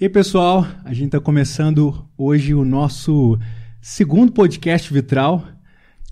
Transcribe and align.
E 0.00 0.04
aí, 0.06 0.08
pessoal, 0.08 0.66
a 0.82 0.94
gente 0.94 1.08
está 1.08 1.20
começando 1.20 2.06
hoje 2.16 2.54
o 2.54 2.64
nosso 2.64 3.38
segundo 3.82 4.32
podcast 4.32 4.90
Vitral. 4.90 5.44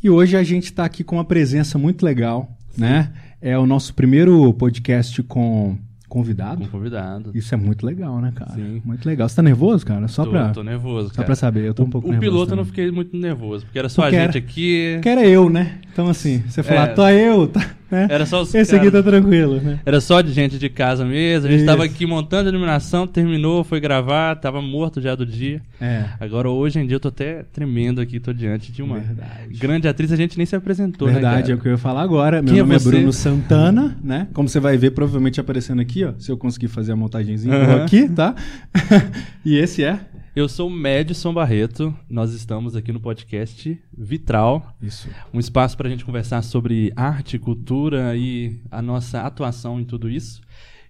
E 0.03 0.11
hoje 0.11 0.37
a 0.37 0.43
gente 0.43 0.65
está 0.65 0.85
aqui 0.85 1.03
com 1.03 1.17
uma 1.17 1.25
presença 1.25 1.79
muito 1.79 2.05
legal, 2.05 2.55
né? 2.77 3.11
É 3.41 3.57
o 3.57 3.65
nosso 3.65 3.95
primeiro 3.95 4.53
podcast 4.53 5.23
com 5.23 5.79
Convidado? 6.07 6.65
Com 6.65 6.69
convidado. 6.69 7.31
Isso 7.35 7.55
é 7.55 7.57
muito 7.57 7.87
legal, 7.87 8.21
né, 8.21 8.31
cara? 8.35 8.53
Sim. 8.53 8.83
Muito 8.85 9.07
legal. 9.07 9.27
Você 9.27 9.37
tá 9.37 9.43
nervoso, 9.43 9.87
cara? 9.87 10.07
Só 10.07 10.25
tô, 10.25 10.31
pra. 10.33 10.51
Tô 10.51 10.63
nervoso, 10.63 11.09
cara. 11.09 11.17
Só 11.17 11.25
pra 11.25 11.35
saber, 11.35 11.65
eu 11.65 11.73
tô 11.73 11.85
um 11.85 11.91
pouco 11.91 12.09
o 12.09 12.11
nervoso. 12.11 12.29
O 12.29 12.31
piloto 12.31 12.51
também. 12.51 12.61
eu 12.61 12.65
não 12.65 12.71
fiquei 12.71 12.91
muito 12.91 13.17
nervoso, 13.17 13.65
porque 13.65 13.79
era 13.79 13.89
só 13.89 14.03
porque 14.03 14.17
a 14.17 14.21
gente 14.21 14.37
era, 14.37 14.39
aqui. 14.39 14.99
Que 15.03 15.09
era 15.09 15.27
eu, 15.27 15.49
né? 15.49 15.81
Então, 15.91 16.09
assim, 16.09 16.43
você 16.47 16.63
falar, 16.63 16.91
é. 16.91 16.93
tô 16.93 17.09
eu, 17.09 17.49
tá. 17.49 17.78
Né? 17.91 18.07
Era 18.11 18.27
só 18.27 18.43
os 18.43 18.55
Esse 18.55 18.73
cara... 18.73 18.83
aqui 18.83 18.91
tá 18.91 19.03
tranquilo, 19.03 19.61
né? 19.61 19.81
Era 19.85 20.01
só 20.01 20.21
de 20.21 20.33
gente 20.33 20.59
de 20.59 20.69
casa 20.69 21.05
mesmo. 21.05 21.47
A 21.47 21.51
gente 21.51 21.61
Isso. 21.61 21.67
tava 21.67 21.85
aqui 21.85 22.07
montando 22.07 22.49
a 22.49 22.53
iluminação, 22.53 23.07
terminou, 23.07 23.65
foi 23.65 23.81
gravar, 23.81 24.37
tava 24.37 24.61
morto 24.61 25.01
já 25.01 25.15
do 25.15 25.25
dia. 25.25 25.63
É. 25.81 26.05
Agora, 26.21 26.51
hoje 26.51 26.79
em 26.79 26.87
dia, 26.87 26.97
eu 26.97 27.01
tô 27.01 27.09
até 27.09 27.45
tremendo 27.53 28.01
aqui, 28.01 28.21
tô 28.21 28.33
diante 28.33 28.71
de 28.71 28.83
uma 28.83 28.99
Verdade. 28.99 29.55
grande 29.59 29.89
atriz, 29.89 30.13
a 30.13 30.17
gente 30.17 30.37
nem 30.37 30.47
se 30.47 30.55
apresentou, 30.55 31.09
Verdade, 31.09 31.49
né, 31.49 31.55
é 31.55 31.57
o 31.57 31.59
que 31.59 31.69
eu 31.69 31.73
ia 31.73 31.79
falar 31.79 32.03
agora. 32.03 32.43
Meu 32.43 32.53
Quem 32.53 32.63
nome 32.63 32.75
é, 32.75 32.77
é, 32.77 32.81
Bruno 32.81 33.13
Santana, 33.13 33.97
né? 34.03 34.29
Como 34.35 34.49
você 34.49 34.61
vai 34.61 34.77
ver, 34.77 34.91
provavelmente 34.91 35.41
aparecendo 35.41 35.81
aqui, 35.81 36.05
ó. 36.05 36.13
Se 36.19 36.31
eu 36.31 36.37
conseguir 36.37 36.69
fazer 36.69 36.93
a 36.93 36.97
montagenzinha 36.97 37.57
uhum. 37.57 37.85
aqui, 37.85 38.09
tá? 38.09 38.35
e 39.45 39.57
esse 39.57 39.83
é. 39.83 39.99
Eu 40.39 40.49
sou 40.49 40.69
o 40.69 40.71
Madison 40.71 41.35
Barreto, 41.35 41.93
nós 42.09 42.33
estamos 42.33 42.77
aqui 42.77 42.93
no 42.93 43.01
podcast 43.01 43.77
Vitral. 43.93 44.73
Isso. 44.81 45.09
Um 45.35 45.41
espaço 45.41 45.77
para 45.77 45.89
a 45.89 45.91
gente 45.91 46.05
conversar 46.05 46.43
sobre 46.43 46.93
arte, 46.95 47.41
cultura 47.41 48.17
e 48.17 48.61
a 48.71 48.81
nossa 48.81 49.23
atuação 49.23 49.81
em 49.81 49.85
tudo 49.85 50.09
isso. 50.09 50.41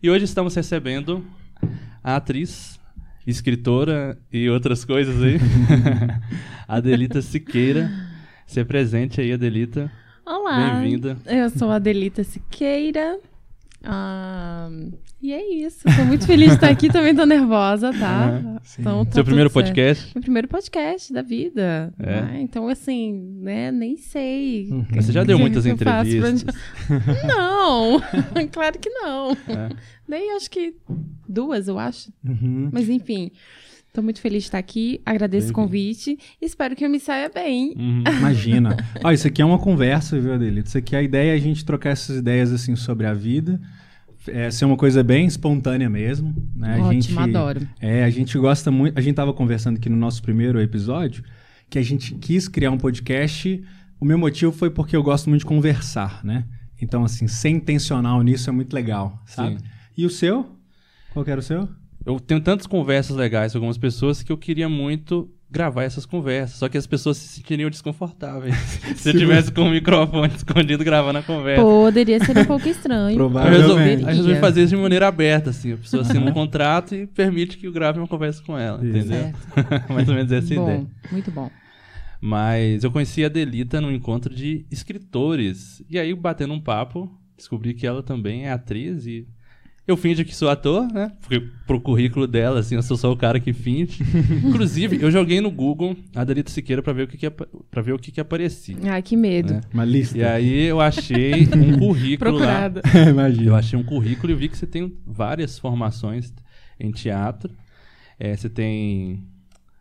E 0.02 0.10
hoje 0.10 0.26
estamos 0.26 0.54
recebendo 0.54 1.24
a 2.04 2.16
atriz, 2.16 2.78
escritora 3.26 4.18
e 4.30 4.50
outras 4.50 4.84
coisas 4.84 5.16
aí, 5.22 5.38
Adelita 6.68 7.22
Siqueira. 7.22 7.90
Se 8.46 8.62
presente 8.66 9.18
aí, 9.18 9.32
Adelita. 9.32 9.90
Olá. 10.26 10.78
Bem-vinda. 10.78 11.16
Eu 11.24 11.48
sou 11.48 11.70
a 11.70 11.76
Adelita 11.76 12.22
Siqueira. 12.22 13.18
Ah, 13.90 14.68
e 15.22 15.32
é 15.32 15.50
isso. 15.50 15.78
Tô 15.96 16.04
muito 16.04 16.26
feliz 16.26 16.48
de 16.48 16.54
estar 16.56 16.68
aqui, 16.68 16.90
também 16.90 17.14
tô 17.14 17.24
nervosa, 17.24 17.90
tá? 17.90 18.38
Uhum, 18.44 18.58
então, 18.78 19.04
tá 19.06 19.12
Seu 19.12 19.24
primeiro 19.24 19.48
podcast? 19.48 20.14
Meu 20.14 20.20
primeiro 20.20 20.46
podcast 20.46 21.10
da 21.10 21.22
vida. 21.22 21.90
É. 21.98 22.20
Né? 22.20 22.40
Então, 22.42 22.68
assim, 22.68 23.14
né, 23.40 23.72
nem 23.72 23.96
sei. 23.96 24.68
Uhum. 24.70 24.84
Você 24.92 25.10
já 25.10 25.24
deu 25.24 25.38
muitas 25.38 25.64
entrevistas? 25.64 26.44
Não, 27.26 27.98
claro 28.52 28.78
que 28.78 28.90
não. 28.90 29.32
É. 29.32 29.70
Nem 30.06 30.36
acho 30.36 30.50
que 30.50 30.74
duas, 31.26 31.66
eu 31.66 31.78
acho. 31.78 32.12
Uhum. 32.22 32.68
Mas 32.70 32.90
enfim. 32.90 33.30
Estou 33.86 34.04
muito 34.04 34.20
feliz 34.20 34.42
de 34.42 34.48
estar 34.48 34.58
aqui, 34.58 35.00
agradeço 35.04 35.50
o 35.50 35.52
convite 35.52 36.18
e 36.40 36.44
espero 36.44 36.76
que 36.76 36.84
eu 36.84 36.90
me 36.90 37.00
saia 37.00 37.30
bem. 37.34 37.74
Uhum. 37.76 38.04
Imagina. 38.18 38.76
Ó, 39.02 39.10
isso 39.10 39.26
aqui 39.26 39.40
é 39.40 39.44
uma 39.44 39.58
conversa, 39.58 40.20
viu, 40.20 40.34
Adelita? 40.34 40.68
Isso 40.68 40.78
aqui 40.78 40.94
a 40.94 41.02
ideia 41.02 41.32
é 41.32 41.34
a 41.34 41.38
gente 41.38 41.64
trocar 41.64 41.90
essas 41.90 42.18
ideias 42.18 42.52
assim 42.52 42.76
sobre 42.76 43.06
a 43.06 43.14
vida. 43.14 43.58
É, 44.32 44.50
ser 44.50 44.64
uma 44.64 44.76
coisa 44.76 45.02
bem 45.02 45.26
espontânea 45.26 45.88
mesmo. 45.88 46.34
Né? 46.54 46.74
Ótimo, 46.74 46.88
a 46.88 46.92
gente, 46.92 47.18
adoro. 47.18 47.68
É, 47.80 48.04
a 48.04 48.10
gente 48.10 48.38
gosta 48.38 48.70
muito. 48.70 48.96
A 48.98 49.00
gente 49.00 49.12
estava 49.12 49.32
conversando 49.32 49.76
aqui 49.76 49.88
no 49.88 49.96
nosso 49.96 50.22
primeiro 50.22 50.60
episódio 50.60 51.22
que 51.70 51.78
a 51.78 51.82
gente 51.82 52.14
quis 52.14 52.48
criar 52.48 52.70
um 52.70 52.78
podcast. 52.78 53.62
O 54.00 54.04
meu 54.04 54.18
motivo 54.18 54.52
foi 54.52 54.70
porque 54.70 54.96
eu 54.96 55.02
gosto 55.02 55.28
muito 55.28 55.40
de 55.40 55.46
conversar, 55.46 56.24
né? 56.24 56.44
Então, 56.80 57.04
assim, 57.04 57.26
ser 57.26 57.48
intencional 57.48 58.22
nisso 58.22 58.48
é 58.48 58.52
muito 58.52 58.72
legal, 58.72 59.20
sabe? 59.26 59.58
Sim. 59.58 59.64
E 59.96 60.06
o 60.06 60.10
seu? 60.10 60.56
Qual 61.12 61.24
que 61.24 61.30
era 61.30 61.40
o 61.40 61.42
seu? 61.42 61.68
Eu 62.06 62.20
tenho 62.20 62.40
tantas 62.40 62.66
conversas 62.66 63.16
legais 63.16 63.52
com 63.52 63.58
algumas 63.58 63.76
pessoas 63.76 64.22
que 64.22 64.30
eu 64.30 64.38
queria 64.38 64.68
muito 64.68 65.28
gravar 65.50 65.84
essas 65.84 66.04
conversas, 66.04 66.58
só 66.58 66.68
que 66.68 66.76
as 66.76 66.86
pessoas 66.86 67.16
se 67.16 67.28
sentiriam 67.28 67.70
desconfortáveis 67.70 68.54
se 68.96 69.08
eu 69.08 69.14
tivesse 69.14 69.50
com 69.50 69.62
o 69.62 69.70
microfone 69.70 70.32
escondido 70.36 70.84
gravando 70.84 71.18
a 71.18 71.22
conversa. 71.22 71.62
Poderia 71.62 72.22
ser 72.22 72.36
um 72.36 72.44
pouco 72.44 72.68
estranho. 72.68 73.16
Provavelmente. 73.16 73.62
Eu 73.62 73.68
resolvi, 73.68 74.02
eu 74.02 74.06
resolvi 74.06 74.40
fazer 74.40 74.62
isso 74.62 74.76
de 74.76 74.82
maneira 74.82 75.08
aberta, 75.08 75.50
assim. 75.50 75.72
A 75.72 75.76
pessoa 75.78 76.02
assina 76.02 76.30
um 76.30 76.34
contrato 76.34 76.94
e 76.94 77.06
permite 77.06 77.56
que 77.56 77.66
eu 77.66 77.72
grave 77.72 77.98
uma 77.98 78.06
conversa 78.06 78.42
com 78.44 78.58
ela, 78.58 78.84
Isso. 78.84 78.98
entendeu? 78.98 79.32
Mais 79.88 80.08
ou 80.08 80.14
menos 80.14 80.30
essa 80.30 80.54
bom, 80.54 80.62
ideia. 80.64 80.86
Muito 81.10 81.30
bom. 81.30 81.50
Mas 82.20 82.84
eu 82.84 82.90
conheci 82.90 83.24
a 83.24 83.28
Delita 83.28 83.80
num 83.80 83.92
encontro 83.92 84.34
de 84.34 84.66
escritores. 84.70 85.82
E 85.88 85.98
aí, 85.98 86.12
batendo 86.14 86.52
um 86.52 86.60
papo, 86.60 87.10
descobri 87.36 87.74
que 87.74 87.86
ela 87.86 88.02
também 88.02 88.46
é 88.46 88.52
atriz 88.52 89.06
e 89.06 89.26
eu 89.88 89.96
finjo 89.96 90.22
que 90.22 90.34
sou 90.36 90.50
ator, 90.50 90.86
né? 90.92 91.10
Porque 91.22 91.40
pro 91.66 91.80
currículo 91.80 92.26
dela, 92.26 92.60
assim, 92.60 92.74
eu 92.74 92.82
sou 92.82 92.94
só 92.96 93.10
o 93.10 93.16
cara 93.16 93.40
que 93.40 93.54
finge. 93.54 94.04
Inclusive, 94.44 94.98
eu 95.00 95.10
joguei 95.10 95.40
no 95.40 95.50
Google 95.50 95.96
a 96.14 96.24
Delita 96.24 96.50
Siqueira 96.50 96.82
pra 96.82 96.92
ver 96.92 97.04
o 97.04 97.08
que, 97.08 97.16
que, 97.16 97.30
para 97.30 97.80
ver 97.82 97.94
o 97.94 97.98
que, 97.98 98.12
que 98.12 98.20
aparecia. 98.20 98.76
Ai, 98.84 99.00
que 99.00 99.16
medo. 99.16 99.54
né? 99.54 99.60
Uma 99.72 99.86
lista. 99.86 100.18
E 100.18 100.22
aí 100.22 100.64
eu 100.64 100.78
achei 100.78 101.48
um 101.56 101.78
currículo 101.78 102.38
lá. 102.38 102.68
Procurado. 102.70 102.80
Imagina. 103.08 103.46
Eu 103.46 103.54
achei 103.56 103.78
um 103.78 103.82
currículo 103.82 104.30
e 104.30 104.36
vi 104.36 104.48
que 104.50 104.58
você 104.58 104.66
tem 104.66 104.94
várias 105.06 105.58
formações 105.58 106.34
em 106.78 106.90
teatro. 106.92 107.50
É, 108.20 108.36
você 108.36 108.50
tem 108.50 109.24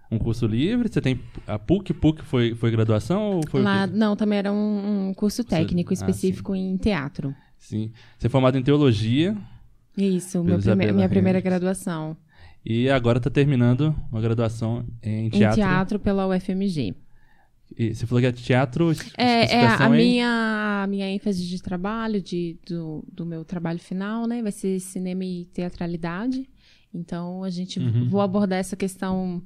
um 0.09 0.17
curso 0.17 0.47
livre, 0.47 0.87
você 0.87 1.01
tem 1.01 1.19
a 1.45 1.59
PUC, 1.59 1.93
PUC 1.93 2.23
foi, 2.23 2.55
foi 2.55 2.71
graduação 2.71 3.23
ou 3.33 3.41
foi 3.49 3.61
Lá, 3.61 3.85
não, 3.85 4.15
também 4.15 4.39
era 4.39 4.53
um, 4.53 5.09
um 5.09 5.13
curso 5.13 5.43
técnico 5.43 5.91
Ah, 5.91 5.95
específico 5.95 6.55
em 6.55 6.77
teatro. 6.77 7.35
Sim. 7.59 7.91
Você 8.17 8.27
é 8.27 8.29
formado 8.29 8.57
em 8.57 8.63
teologia 8.63 9.35
Isso, 9.97 10.41
prime 10.43 10.91
minha 10.93 11.09
primeira 11.09 11.41
graduação. 11.41 12.15
e 12.65 12.89
agora 12.89 13.17
está 13.17 13.29
terminando 13.29 13.95
uma 14.11 14.21
graduação 14.21 14.85
em 15.01 15.27
Em 15.27 15.29
teatro. 15.29 15.55
teatro 15.55 15.99
pela 15.99 16.27
UFMG. 16.27 16.93
E 17.77 17.93
você 17.93 18.05
falou 18.05 18.21
que 18.21 18.27
é 18.27 18.31
teatro, 18.31 18.91
É, 19.17 19.55
é 19.55 19.67
a 19.67 19.87
em- 19.87 19.97
minha, 19.97 20.81
a 20.83 20.87
minha 20.87 21.09
ênfase 21.09 21.45
de 21.45 21.61
trabalho, 21.61 22.21
de, 22.21 22.57
do, 22.65 23.03
do 23.11 23.25
meu 23.25 23.43
trabalho 23.43 23.79
final, 23.79 24.25
né? 24.25 24.41
Vai 24.41 24.53
ser 24.53 24.79
cinema 24.79 25.25
e 25.25 25.45
teatralidade. 25.45 26.47
Então, 26.93 27.43
a 27.43 27.49
gente 27.49 27.79
Uhum. 27.79 28.07
vou 28.07 28.21
abordar 28.21 28.59
essa 28.59 28.75
questão 28.77 29.41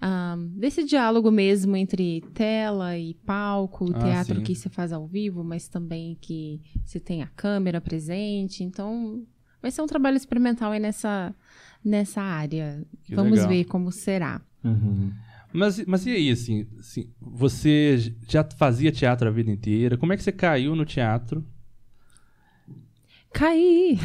ah, 0.00 0.36
desse 0.56 0.84
diálogo 0.84 1.30
mesmo 1.30 1.76
entre 1.76 2.22
tela 2.32 2.96
e 2.96 3.14
palco, 3.26 3.90
Ah, 3.94 3.98
teatro 4.04 4.36
sim. 4.36 4.42
que 4.44 4.54
se 4.54 4.68
faz 4.68 4.92
ao 4.92 5.06
vivo, 5.06 5.42
mas 5.44 5.68
também 5.68 6.16
que 6.20 6.60
se 6.84 6.98
tem 7.00 7.20
a 7.22 7.26
câmera 7.26 7.80
presente. 7.80 8.62
Então, 8.64 9.22
vai 9.60 9.70
ser 9.70 9.82
um 9.82 9.86
trabalho 9.86 10.16
experimental 10.16 10.72
aí 10.72 10.80
nessa, 10.80 11.34
nessa 11.84 12.22
área. 12.22 12.82
Que 13.04 13.14
Vamos 13.14 13.32
legal. 13.32 13.48
ver 13.48 13.64
como 13.64 13.90
será. 13.92 14.40
Uhum. 14.64 15.12
Mas, 15.52 15.84
mas 15.86 16.06
e 16.06 16.10
aí, 16.10 16.30
assim, 16.30 16.66
assim, 16.78 17.10
você 17.20 18.14
já 18.28 18.46
fazia 18.56 18.92
teatro 18.92 19.28
a 19.28 19.30
vida 19.30 19.50
inteira? 19.50 19.96
Como 19.96 20.12
é 20.12 20.16
que 20.16 20.22
você 20.22 20.32
caiu 20.32 20.76
no 20.76 20.84
teatro? 20.84 21.44
Caí! 23.32 23.98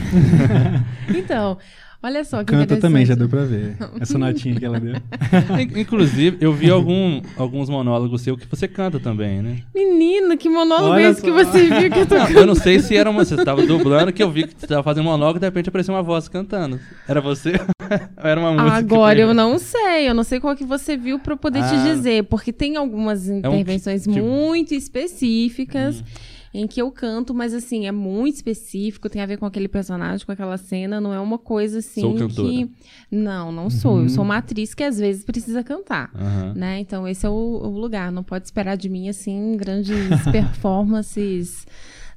então, 1.16 1.58
olha 2.04 2.24
só 2.24 2.44
que 2.44 2.52
Canta 2.54 2.78
também, 2.78 3.06
já 3.06 3.16
deu 3.16 3.28
pra 3.30 3.46
ver. 3.46 3.78
Essa 4.00 4.18
notinha 4.18 4.56
que 4.56 4.66
ela 4.66 4.80
deu. 4.80 4.94
In- 5.60 5.80
Inclusive, 5.82 6.38
eu 6.42 6.54
vi 6.54 6.70
algum, 6.70 7.22
alguns 7.38 7.70
monólogos 7.70 8.22
seus 8.22 8.38
que 8.40 8.46
você 8.48 8.68
canta 8.68 9.00
também, 9.00 9.42
né? 9.42 9.58
Menino, 9.74 10.38
que 10.38 10.50
monólogo 10.50 10.90
Olha 10.94 11.08
é 11.08 11.10
esse 11.12 11.22
que 11.22 11.30
só. 11.32 11.44
você 11.44 11.70
viu 11.80 11.90
que 11.92 12.00
eu 12.00 12.06
tô 12.06 12.16
Não, 12.16 12.30
eu 12.30 12.46
não 12.46 12.56
sei 12.56 12.80
se 12.80 12.96
era 12.96 13.10
uma. 13.10 13.24
Você 13.26 13.36
estava 13.36 13.66
dublando, 13.66 14.12
que 14.14 14.22
eu 14.22 14.30
vi 14.30 14.44
que 14.48 14.54
você 14.60 14.66
estava 14.66 14.84
fazendo 14.84 15.06
monólogo 15.06 15.38
e 15.38 15.40
de 15.40 15.46
repente 15.48 15.70
apareceu 15.70 15.94
uma 15.94 16.04
voz 16.04 16.28
cantando. 16.28 16.80
Era 17.08 17.22
você? 17.22 17.54
Ou 17.54 18.24
era 18.30 18.40
uma 18.40 18.52
música? 18.52 18.78
Agora 18.78 19.16
que 19.16 19.22
eu 19.22 19.34
não 19.34 19.58
sei, 19.58 20.10
eu 20.10 20.14
não 20.14 20.24
sei 20.24 20.40
qual 20.40 20.56
que 20.56 20.66
você 20.66 20.98
viu 20.98 21.20
pra 21.20 21.34
eu 21.34 21.38
poder 21.38 21.60
te 21.62 21.74
Ah. 21.76 21.84
dizer, 21.94 22.24
porque 22.26 22.52
tem 22.52 22.76
algumas 22.76 23.28
intervenções 23.30 24.04
tipo- 24.04 24.18
muito 24.20 24.74
específicas 24.74 26.00
Hum. 26.00 26.04
Em 26.54 26.68
que 26.68 26.80
eu 26.82 26.92
canto, 26.92 27.34
mas 27.34 27.54
assim, 27.54 27.88
é 27.88 27.92
muito 27.92 28.36
específico, 28.36 29.10
tem 29.10 29.22
a 29.22 29.26
ver 29.26 29.38
com 29.38 29.46
aquele 29.46 29.68
personagem, 29.68 30.24
com 30.24 30.32
aquela 30.32 30.56
cena, 30.58 31.02
não 31.02 31.12
é 31.12 31.20
uma 31.20 31.40
coisa 31.40 31.80
assim 31.80 32.02
Sou 32.02 32.16
cantora. 32.16 32.48
que 32.48 32.70
Não, 33.10 33.52
não 33.52 33.70
sou, 33.72 34.04
eu 34.04 34.10
sou 34.10 34.24
uma 34.24 34.38
atriz 34.38 34.76
que 34.76 34.84
às 34.84 35.00
vezes 35.00 35.24
precisa 35.24 35.64
cantar. 35.64 36.12
Aham. 36.14 36.54
Né? 36.56 36.80
Então, 36.80 37.08
esse 37.08 37.26
é 37.26 37.30
o, 37.30 37.34
o 37.34 37.80
lugar. 37.80 38.12
Não 38.12 38.24
pode 38.24 38.46
esperar 38.46 38.78
de 38.78 38.88
mim, 38.88 39.10
assim, 39.10 39.58
grandes 39.58 39.96
performances 40.32 41.66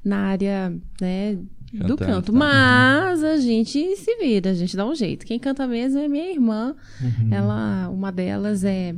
na 0.05 0.19
área, 0.19 0.77
né, 1.01 1.39
do 1.73 1.97
canto. 1.97 2.31
tá. 2.31 2.39
Mas 2.39 3.25
a 3.25 3.39
gente 3.39 3.97
se 3.97 4.17
vira, 4.17 4.51
a 4.51 4.55
gente 4.55 4.77
dá 4.77 4.87
um 4.87 4.95
jeito. 4.95 5.25
Quem 5.25 5.39
canta 5.39 5.67
mesmo 5.67 5.99
é 5.99 6.09
minha 6.09 6.31
irmã. 6.31 6.75
Uhum. 7.01 7.33
Ela, 7.33 7.89
uma 7.89 8.13
delas 8.13 8.65
é, 8.65 8.95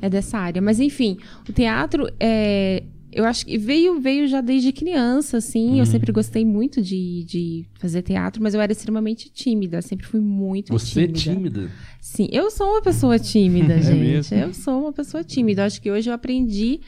é 0.00 0.08
dessa 0.08 0.38
área. 0.38 0.62
Mas, 0.62 0.80
enfim, 0.80 1.18
o 1.48 1.52
teatro 1.52 2.06
é. 2.18 2.84
Eu 3.18 3.24
acho 3.24 3.44
que 3.44 3.58
veio, 3.58 3.98
veio 4.00 4.28
já 4.28 4.40
desde 4.40 4.70
criança, 4.72 5.38
assim. 5.38 5.70
Uhum. 5.70 5.78
Eu 5.78 5.86
sempre 5.86 6.12
gostei 6.12 6.44
muito 6.44 6.80
de, 6.80 7.24
de 7.24 7.66
fazer 7.80 8.02
teatro, 8.02 8.40
mas 8.40 8.54
eu 8.54 8.60
era 8.60 8.70
extremamente 8.70 9.28
tímida. 9.28 9.82
Sempre 9.82 10.06
fui 10.06 10.20
muito 10.20 10.72
Você 10.72 11.02
é 11.02 11.06
tímida. 11.08 11.18
tímida? 11.62 11.72
Sim, 12.00 12.28
eu 12.30 12.48
sou 12.50 12.68
uma 12.68 12.80
pessoa 12.80 13.18
tímida, 13.18 13.74
É 13.78 13.82
gente. 13.82 13.98
mesmo? 13.98 14.36
Eu 14.36 14.54
sou 14.54 14.82
uma 14.82 14.92
pessoa 14.92 15.24
tímida. 15.24 15.62
Eu 15.62 15.66
acho 15.66 15.82
que 15.82 15.90
hoje 15.90 16.08
eu 16.08 16.14
aprendi 16.14 16.78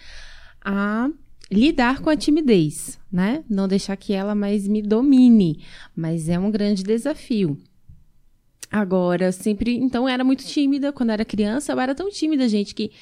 a 0.65 1.11
lidar 1.51 2.01
com 2.01 2.09
a 2.11 2.17
timidez, 2.17 2.97
né? 3.11 3.43
Não 3.51 3.67
deixar 3.67 3.97
que 3.97 4.13
ela 4.13 4.35
mais 4.37 4.69
me 4.69 4.81
domine. 4.83 5.59
Mas 5.97 6.29
é 6.29 6.39
um 6.39 6.49
grande 6.49 6.85
desafio. 6.85 7.59
Agora, 8.71 9.33
sempre. 9.33 9.77
Então, 9.77 10.05
eu 10.05 10.09
era 10.09 10.23
muito 10.23 10.45
tímida. 10.45 10.93
Quando 10.93 11.09
eu 11.11 11.15
era 11.15 11.25
criança, 11.25 11.73
eu 11.73 11.81
era 11.81 11.93
tão 11.93 12.09
tímida, 12.09 12.49
gente, 12.49 12.73
que 12.73 12.93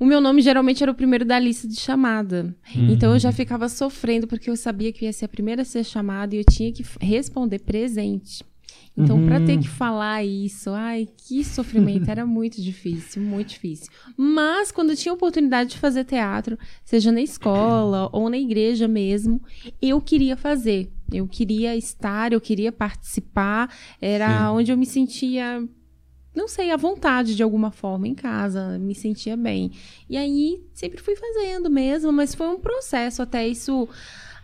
o 0.00 0.06
meu 0.06 0.20
nome 0.20 0.40
geralmente 0.40 0.82
era 0.82 0.90
o 0.90 0.94
primeiro 0.94 1.26
da 1.26 1.38
lista 1.38 1.68
de 1.68 1.78
chamada. 1.78 2.56
Uhum. 2.74 2.90
Então, 2.90 3.12
eu 3.12 3.18
já 3.18 3.30
ficava 3.30 3.68
sofrendo, 3.68 4.26
porque 4.26 4.48
eu 4.48 4.56
sabia 4.56 4.90
que 4.92 5.04
eu 5.04 5.06
ia 5.06 5.12
ser 5.12 5.26
a 5.26 5.28
primeira 5.28 5.60
a 5.60 5.64
ser 5.64 5.84
chamada 5.84 6.34
e 6.34 6.38
eu 6.38 6.44
tinha 6.44 6.72
que 6.72 6.82
responder 7.00 7.58
presente. 7.58 8.42
Então, 8.96 9.24
pra 9.24 9.40
ter 9.40 9.58
que 9.58 9.68
falar 9.68 10.24
isso, 10.24 10.70
ai, 10.70 11.08
que 11.16 11.44
sofrimento, 11.44 12.10
era 12.10 12.26
muito 12.26 12.60
difícil, 12.60 13.22
muito 13.22 13.50
difícil. 13.50 13.90
Mas, 14.16 14.72
quando 14.72 14.90
eu 14.90 14.96
tinha 14.96 15.12
a 15.12 15.14
oportunidade 15.14 15.70
de 15.70 15.78
fazer 15.78 16.04
teatro, 16.04 16.58
seja 16.84 17.12
na 17.12 17.20
escola 17.20 18.10
ou 18.12 18.28
na 18.28 18.36
igreja 18.36 18.88
mesmo, 18.88 19.40
eu 19.80 20.00
queria 20.00 20.36
fazer. 20.36 20.90
Eu 21.12 21.26
queria 21.26 21.76
estar, 21.76 22.32
eu 22.32 22.40
queria 22.40 22.70
participar. 22.72 23.72
Era 24.00 24.28
Sim. 24.28 24.56
onde 24.56 24.72
eu 24.72 24.76
me 24.76 24.86
sentia, 24.86 25.66
não 26.34 26.46
sei, 26.48 26.70
à 26.70 26.76
vontade 26.76 27.34
de 27.34 27.42
alguma 27.42 27.70
forma 27.70 28.06
em 28.08 28.14
casa, 28.14 28.78
me 28.78 28.94
sentia 28.94 29.36
bem. 29.36 29.72
E 30.08 30.16
aí 30.16 30.60
sempre 30.72 31.00
fui 31.00 31.14
fazendo 31.16 31.68
mesmo, 31.70 32.12
mas 32.12 32.34
foi 32.34 32.48
um 32.48 32.58
processo 32.58 33.20
até 33.22 33.46
isso, 33.48 33.88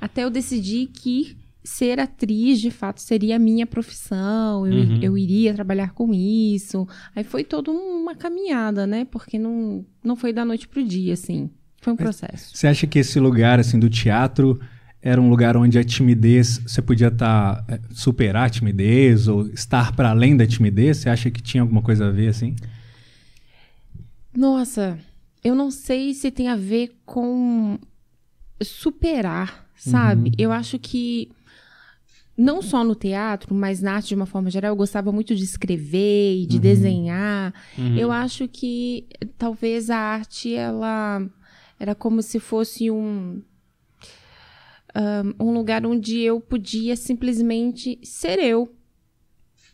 até 0.01 0.25
eu 0.25 0.31
decidir 0.31 0.89
que 0.89 1.37
ser 1.63 1.99
atriz 1.99 2.61
de 2.61 2.71
fato 2.71 3.01
seria 3.01 3.35
a 3.37 3.39
minha 3.41 3.67
profissão, 3.67 4.67
eu, 4.67 4.73
Uhum. 4.75 5.01
eu 5.03 5.19
iria 5.19 5.53
trabalhar 5.53 5.93
com 5.93 6.13
isso. 6.15 6.87
Aí 7.15 7.25
foi 7.25 7.43
toda 7.43 7.73
uma 7.73 8.15
caminhada, 8.15 8.87
né? 8.87 9.05
Porque 9.05 9.37
não, 9.39 9.85
não 10.05 10.15
foi 10.15 10.33
da 10.33 10.45
noite 10.45 10.69
pro 10.69 10.85
dia, 10.85 11.15
assim. 11.15 11.51
Foi 11.81 11.93
um 11.93 11.97
processo. 11.97 12.57
Você 12.57 12.67
acha 12.69 12.87
que 12.87 12.99
esse 13.01 13.19
lugar 13.19 13.59
assim 13.61 13.79
do 13.81 13.91
teatro 13.91 14.61
era 15.07 15.21
um 15.21 15.31
lugar 15.31 15.57
onde 15.57 15.79
a 15.79 15.85
timidez 15.85 16.59
você 16.67 16.83
podia 16.83 17.07
estar 17.07 17.65
superar 17.93 18.47
a 18.47 18.51
timidez 18.51 19.29
ou 19.29 19.47
estar 19.47 19.95
para 19.95 20.11
além 20.11 20.37
da 20.37 20.45
timidez? 20.45 20.97
Você 20.97 21.09
acha 21.09 21.31
que 21.31 21.41
tinha 21.41 21.63
alguma 21.63 21.81
coisa 21.81 22.09
a 22.09 22.11
ver 22.11 22.27
assim? 22.27 22.57
Nossa, 24.37 24.99
eu 25.45 25.55
não 25.55 25.71
sei 25.71 26.13
se 26.13 26.29
tem 26.33 26.49
a 26.49 26.57
ver 26.57 26.99
com 27.07 27.79
superar, 28.61 29.71
sabe? 29.77 30.33
Eu 30.37 30.51
acho 30.51 30.77
que 30.77 31.31
não 32.37 32.61
só 32.61 32.83
no 32.83 32.97
teatro, 32.97 33.55
mas 33.55 33.81
na 33.81 33.93
arte 33.93 34.09
de 34.09 34.17
uma 34.17 34.27
forma 34.27 34.51
geral, 34.51 34.73
eu 34.73 34.77
gostava 34.77 35.13
muito 35.13 35.37
de 35.37 35.45
escrever 35.45 36.43
e 36.43 36.47
de 36.47 36.59
desenhar. 36.59 37.55
Uhum. 37.79 37.97
Eu 37.97 38.11
acho 38.11 38.49
que 38.49 39.07
talvez 39.39 39.89
a 39.89 39.99
arte 39.99 40.53
ela 40.53 41.25
era 41.79 41.95
como 41.95 42.21
se 42.23 42.41
fosse 42.41 42.91
um 42.91 43.41
um 45.41 45.53
lugar 45.53 45.85
onde 45.87 46.21
eu 46.21 46.41
podia 46.41 46.97
simplesmente 46.97 47.99
ser 48.03 48.39
eu, 48.39 48.73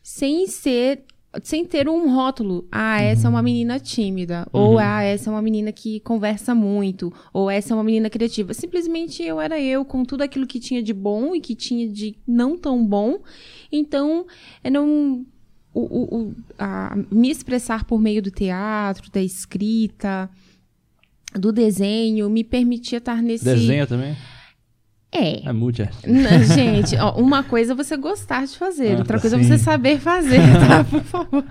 sem 0.02 0.46
ser 0.46 1.04
sem 1.42 1.64
ter 1.64 1.88
um 1.88 2.14
rótulo. 2.14 2.68
Ah, 2.70 3.00
essa 3.00 3.26
é 3.26 3.30
uma 3.30 3.40
menina 3.42 3.80
tímida. 3.80 4.46
Ou, 4.52 4.78
ah, 4.78 5.02
essa 5.02 5.30
é 5.30 5.32
uma 5.32 5.40
menina 5.40 5.72
que 5.72 5.98
conversa 6.00 6.54
muito. 6.54 7.10
Ou, 7.32 7.48
essa 7.48 7.72
é 7.72 7.74
uma 7.74 7.82
menina 7.82 8.10
criativa. 8.10 8.52
Simplesmente 8.52 9.22
eu 9.22 9.40
era 9.40 9.58
eu, 9.58 9.82
com 9.82 10.04
tudo 10.04 10.20
aquilo 10.20 10.46
que 10.46 10.60
tinha 10.60 10.82
de 10.82 10.92
bom 10.92 11.34
e 11.34 11.40
que 11.40 11.54
tinha 11.54 11.88
de 11.88 12.16
não 12.28 12.58
tão 12.58 12.84
bom. 12.84 13.20
Então, 13.72 14.26
eu 14.62 14.70
não. 14.70 15.24
O, 15.72 15.80
o- 15.80 16.18
o- 16.20 16.34
a- 16.58 16.94
me 17.10 17.30
expressar 17.30 17.84
por 17.86 17.98
meio 17.98 18.20
do 18.20 18.30
teatro, 18.30 19.10
da 19.10 19.22
escrita, 19.22 20.28
do 21.34 21.50
desenho, 21.50 22.28
me 22.28 22.44
permitia 22.44 22.98
estar 22.98 23.22
nesse. 23.22 23.46
Desenha 23.46 23.86
também? 23.86 24.14
É. 25.12 25.46
É 25.46 25.52
Não, 25.52 26.42
gente, 26.54 26.96
ó, 26.96 27.12
uma 27.20 27.42
coisa 27.42 27.72
é 27.72 27.76
você 27.76 27.96
gostar 27.98 28.46
de 28.46 28.56
fazer, 28.56 28.94
Ah, 28.94 28.98
outra 29.00 29.20
coisa 29.20 29.36
é 29.36 29.42
sim. 29.42 29.46
você 29.46 29.58
saber 29.58 30.00
fazer, 30.00 30.38
tá? 30.66 30.82
Por 30.84 31.02
favor. 31.02 31.44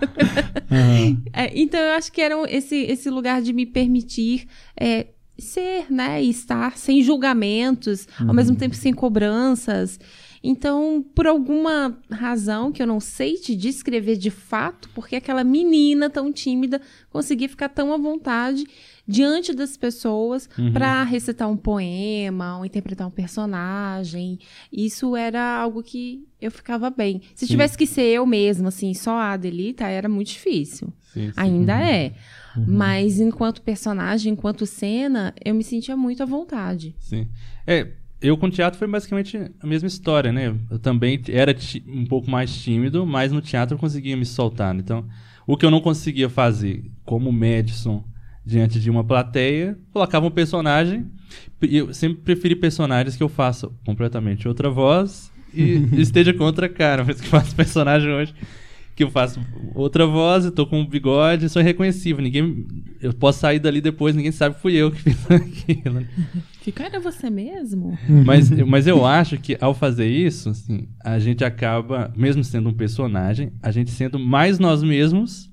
É, 1.32 1.52
então, 1.54 1.80
eu 1.80 1.92
acho 1.92 2.12
que 2.12 2.22
era 2.22 2.36
esse, 2.50 2.76
esse 2.76 3.10
lugar 3.10 3.42
de 3.42 3.54
me 3.54 3.66
permitir 3.68 4.48
é, 4.80 5.08
ser, 5.38 5.86
né? 5.92 6.24
E 6.24 6.30
estar 6.32 6.76
sem 6.78 7.04
julgamentos, 7.04 8.08
ao 8.20 8.34
mesmo 8.34 8.56
tempo 8.56 8.76
sem 8.76 8.94
cobranças. 8.94 10.00
Então, 10.44 11.06
por 11.14 11.28
alguma 11.28 11.96
razão 12.10 12.72
que 12.72 12.82
eu 12.82 12.88
não 12.88 13.00
sei 13.00 13.36
te 13.36 13.56
descrever 13.56 14.18
de 14.18 14.32
fato, 14.32 14.90
porque 14.96 15.16
aquela 15.16 15.44
menina 15.44 16.10
tão 16.10 16.32
tímida 16.34 16.82
conseguia 17.12 17.48
ficar 17.48 17.70
tão 17.70 17.94
à 17.94 17.98
vontade 17.98 18.64
diante 19.12 19.54
das 19.54 19.76
pessoas 19.78 20.50
para 20.74 21.04
recitar 21.04 21.50
um 21.50 21.58
poema, 21.58 22.58
ou 22.58 22.66
interpretar 22.66 23.08
um 23.08 23.12
personagem. 23.12 24.40
Isso 24.72 25.16
era 25.16 25.58
algo 25.58 25.84
que 25.84 26.26
eu 26.42 26.50
ficava 26.52 26.90
bem. 26.90 27.22
Se 27.36 27.46
Sim. 27.46 27.54
tivesse 27.54 27.78
que 27.78 27.86
ser 27.86 28.04
eu 28.04 28.26
mesma, 28.26 28.70
assim, 28.70 28.94
só 28.94 29.12
a 29.18 29.34
Adelita, 29.34 29.86
era 29.86 30.10
muito 30.10 30.30
difícil. 30.30 30.92
Sim, 31.14 31.28
sim. 31.28 31.34
Ainda 31.36 31.74
é. 31.80 32.14
Mas 32.68 33.20
enquanto 33.20 33.62
personagem, 33.62 34.34
enquanto 34.34 34.66
cena, 34.66 35.34
eu 35.44 35.54
me 35.54 35.64
sentia 35.64 35.96
muito 35.96 36.22
à 36.24 36.26
vontade. 36.26 36.96
Sim. 37.00 37.28
É, 37.66 37.88
eu 38.22 38.38
com 38.38 38.50
teatro 38.50 38.78
foi 38.78 38.88
basicamente 38.88 39.38
a 39.60 39.68
mesma 39.68 39.88
história, 39.88 40.32
né? 40.32 40.56
Eu 40.70 40.78
também 40.80 41.22
era 41.30 41.56
um 41.88 42.06
pouco 42.06 42.30
mais 42.30 42.54
tímido, 42.54 43.06
mas 43.06 43.32
no 43.32 43.42
teatro 43.42 43.76
eu 43.76 43.80
conseguia 43.80 44.16
me 44.18 44.26
soltar. 44.26 44.74
né? 44.74 44.82
Então, 44.84 45.06
o 45.48 45.58
que 45.58 45.66
eu 45.66 45.72
não 45.72 45.82
conseguia 45.82 46.30
fazer 46.30 46.84
como 47.04 47.32
Madison 47.32 48.04
diante 48.46 48.80
de 48.80 48.90
uma 48.90 49.04
plateia, 49.04 49.78
colocava 49.92 50.26
um 50.26 50.32
personagem. 50.32 51.06
E 51.62 51.78
eu 51.78 51.94
sempre 51.94 52.22
preferi 52.24 52.56
personagens 52.56 53.16
que 53.16 53.24
eu 53.24 53.30
faça 53.30 53.70
completamente 53.86 54.48
outra 54.48 54.70
voz 54.70 55.32
e 55.54 55.88
esteja 56.02 56.34
com 56.34 56.44
outra 56.44 56.68
cara. 56.68 57.06
Isso 57.10 57.22
que 57.22 57.30
faço 57.30 57.56
personagem 57.56 58.12
hoje. 58.12 58.34
Que 58.96 59.04
eu 59.06 59.10
faço 59.10 59.40
outra 59.74 60.06
voz, 60.06 60.44
eu 60.44 60.52
tô 60.52 60.68
com 60.68 60.82
um 60.82 60.86
bigode, 60.86 61.48
sou 61.50 61.62
irreconhecível. 61.62 62.22
Ninguém. 62.22 62.68
Eu 63.00 63.14
posso 63.14 63.40
sair 63.40 63.60
dali 63.60 63.80
depois, 63.80 64.16
ninguém 64.16 64.32
sabe 64.32 64.56
que 64.56 64.62
fui 64.62 64.74
eu 64.76 64.92
que 64.92 65.02
fiz 65.02 65.18
aquilo. 65.32 66.02
né? 66.02 66.08
Fica, 66.62 66.84
era 66.84 67.00
você 67.00 67.30
mesmo? 67.30 67.98
Mas, 68.26 68.50
mas 68.52 68.86
eu 68.88 69.06
acho 69.06 69.38
que 69.38 69.58
ao 69.62 69.74
fazer 69.74 70.08
isso, 70.08 70.50
assim, 70.50 70.88
a 71.04 71.18
gente 71.18 71.44
acaba, 71.44 72.14
mesmo 72.16 72.44
sendo 72.44 72.70
um 72.70 72.74
personagem, 72.74 73.52
a 73.64 73.72
gente 73.72 73.90
sendo 73.92 74.20
mais 74.20 74.60
nós 74.60 74.84
mesmos, 74.84 75.51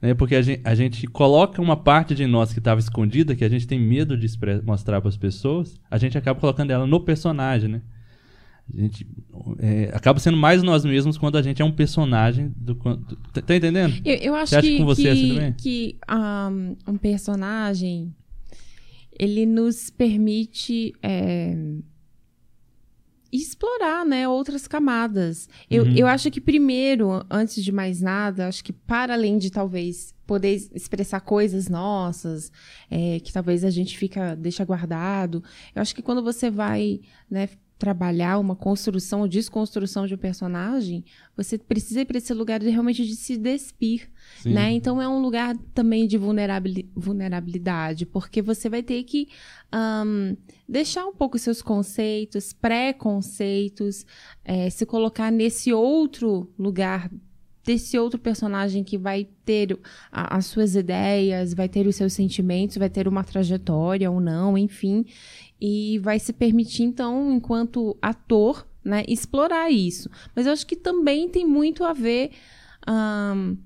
né? 0.00 0.14
Porque 0.14 0.34
a 0.34 0.42
gente, 0.42 0.60
a 0.64 0.74
gente 0.74 1.06
coloca 1.06 1.60
uma 1.60 1.76
parte 1.76 2.14
de 2.14 2.26
nós 2.26 2.52
que 2.52 2.58
estava 2.58 2.80
escondida, 2.80 3.34
que 3.36 3.44
a 3.44 3.48
gente 3.48 3.66
tem 3.66 3.78
medo 3.78 4.16
de 4.16 4.26
mostrar 4.64 5.00
para 5.00 5.08
as 5.08 5.16
pessoas, 5.16 5.74
a 5.90 5.98
gente 5.98 6.16
acaba 6.16 6.38
colocando 6.40 6.70
ela 6.70 6.86
no 6.86 7.00
personagem, 7.00 7.68
né? 7.70 7.82
A 8.72 8.80
gente 8.82 9.04
é, 9.58 9.90
acaba 9.92 10.20
sendo 10.20 10.36
mais 10.36 10.62
nós 10.62 10.84
mesmos 10.84 11.18
quando 11.18 11.36
a 11.36 11.42
gente 11.42 11.60
é 11.60 11.64
um 11.64 11.72
personagem 11.72 12.52
do. 12.56 12.76
quanto- 12.76 13.16
Tá, 13.32 13.42
tá 13.42 13.56
entendendo? 13.56 13.92
Eu, 14.04 14.14
eu 14.16 14.34
acho 14.36 14.54
Você 14.54 14.60
que, 14.62 14.78
com 14.78 14.84
você 14.84 15.02
que, 15.02 15.08
assim 15.08 15.28
também? 15.34 15.52
que 15.54 15.96
um, 16.08 16.76
um 16.92 16.96
personagem 16.96 18.14
ele 19.18 19.44
nos 19.44 19.90
permite 19.90 20.92
é, 21.02 21.56
explorar 23.32 24.04
né, 24.04 24.28
outras 24.28 24.66
camadas. 24.66 25.48
Eu, 25.70 25.84
Uhum. 25.84 25.94
eu 25.96 26.06
acho 26.06 26.30
que 26.30 26.40
primeiro, 26.40 27.24
antes 27.30 27.62
de 27.62 27.70
mais 27.72 28.00
nada, 28.00 28.48
acho 28.48 28.64
que 28.64 28.72
para 28.72 29.14
além 29.14 29.38
de 29.38 29.50
talvez 29.50 30.14
poder 30.26 30.54
expressar 30.74 31.20
coisas 31.20 31.68
nossas, 31.68 32.52
é, 32.90 33.18
que 33.20 33.32
talvez 33.32 33.64
a 33.64 33.70
gente 33.70 33.98
fica 33.98 34.34
deixa 34.36 34.64
guardado, 34.64 35.42
eu 35.74 35.82
acho 35.82 35.94
que 35.94 36.02
quando 36.02 36.22
você 36.22 36.50
vai 36.50 37.00
né, 37.28 37.48
trabalhar 37.80 38.38
uma 38.38 38.54
construção 38.54 39.22
ou 39.22 39.26
desconstrução 39.28 40.06
de 40.06 40.14
um 40.14 40.18
personagem, 40.18 41.02
você 41.34 41.56
precisa 41.56 42.02
ir 42.02 42.04
para 42.04 42.18
esse 42.18 42.34
lugar 42.34 42.60
de 42.60 42.68
realmente 42.68 43.06
de 43.06 43.16
se 43.16 43.38
despir, 43.38 44.08
Sim. 44.42 44.52
né? 44.52 44.70
Então 44.72 45.00
é 45.00 45.08
um 45.08 45.20
lugar 45.22 45.56
também 45.74 46.06
de 46.06 46.18
vulnerabili- 46.18 46.90
vulnerabilidade, 46.94 48.04
porque 48.04 48.42
você 48.42 48.68
vai 48.68 48.82
ter 48.82 49.02
que 49.04 49.28
ahn, 49.72 50.36
deixar 50.68 51.06
um 51.06 51.14
pouco 51.14 51.38
seus 51.38 51.62
conceitos, 51.62 52.52
pré-conceitos, 52.52 54.04
eh, 54.44 54.68
se 54.68 54.84
colocar 54.84 55.30
nesse 55.32 55.72
outro 55.72 56.52
lugar 56.58 57.10
desse 57.62 57.98
outro 57.98 58.18
personagem 58.18 58.82
que 58.82 58.96
vai 58.96 59.28
ter 59.44 59.78
a- 60.10 60.36
as 60.38 60.46
suas 60.46 60.74
ideias, 60.74 61.52
vai 61.54 61.68
ter 61.68 61.86
os 61.86 61.94
seus 61.94 62.14
sentimentos, 62.14 62.78
vai 62.78 62.88
ter 62.88 63.06
uma 63.06 63.22
trajetória 63.22 64.10
ou 64.10 64.18
não, 64.18 64.56
enfim, 64.56 65.04
e 65.60 65.98
vai 65.98 66.18
se 66.18 66.32
permitir 66.32 66.84
então, 66.84 67.32
enquanto 67.32 67.96
ator, 68.00 68.66
né, 68.84 69.04
explorar 69.06 69.70
isso. 69.70 70.08
Mas 70.34 70.46
eu 70.46 70.52
acho 70.52 70.66
que 70.66 70.76
também 70.76 71.28
tem 71.28 71.46
muito 71.46 71.84
a 71.84 71.92
ver 71.92 72.30
ahn, 72.86 73.56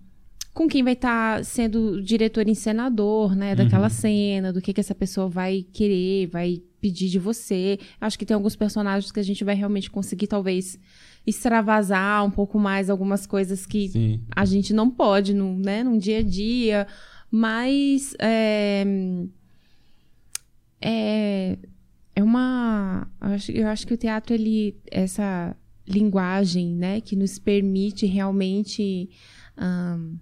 com 0.53 0.69
quem 0.69 0.83
vai 0.83 0.93
estar 0.93 1.45
sendo 1.45 1.95
o 1.95 2.03
diretor 2.03 2.49
encenador, 2.49 3.35
né, 3.35 3.55
daquela 3.57 3.89
cena, 3.89 4.53
do 4.53 4.61
que, 4.61 4.73
que 4.73 4.81
essa 4.81 4.95
pessoa 4.95 5.29
vai 5.29 5.67
querer, 5.73 6.29
vai 6.29 6.63
pedir 6.81 7.09
de 7.09 7.19
você. 7.19 7.79
Acho 8.01 8.19
que 8.19 8.25
tem 8.25 8.35
alguns 8.35 8.55
personagens 8.55 9.11
que 9.11 9.19
a 9.19 9.25
gente 9.25 9.43
vai 9.43 9.55
realmente 9.55 9.91
conseguir, 9.91 10.29
talvez, 10.29 10.79
extravasar 11.27 12.25
um 12.25 12.31
pouco 12.31 12.59
mais 12.59 12.89
algumas 12.89 13.27
coisas 13.27 13.67
que 13.67 13.89
Sim. 13.89 14.21
a 14.35 14.45
gente 14.45 14.73
não 14.73 14.91
pode 14.91 15.35
no, 15.35 15.57
né, 15.57 15.83
num 15.83 15.99
dia 15.99 16.19
a 16.19 16.23
dia, 16.23 16.87
mas 17.31 18.15
é, 18.21 18.85
é, 20.81 21.59
é 22.17 22.23
uma 22.23 23.09
eu 23.21 23.29
acho, 23.29 23.53
eu 23.53 23.67
acho 23.69 23.87
que 23.87 23.95
o 23.95 23.97
teatro 23.97 24.35
ele 24.35 24.77
essa 24.91 25.57
linguagem, 25.87 26.75
né, 26.75 27.01
que 27.01 27.15
nos 27.17 27.39
permite 27.39 28.07
realmente 28.07 29.11
ahn, 29.57 30.17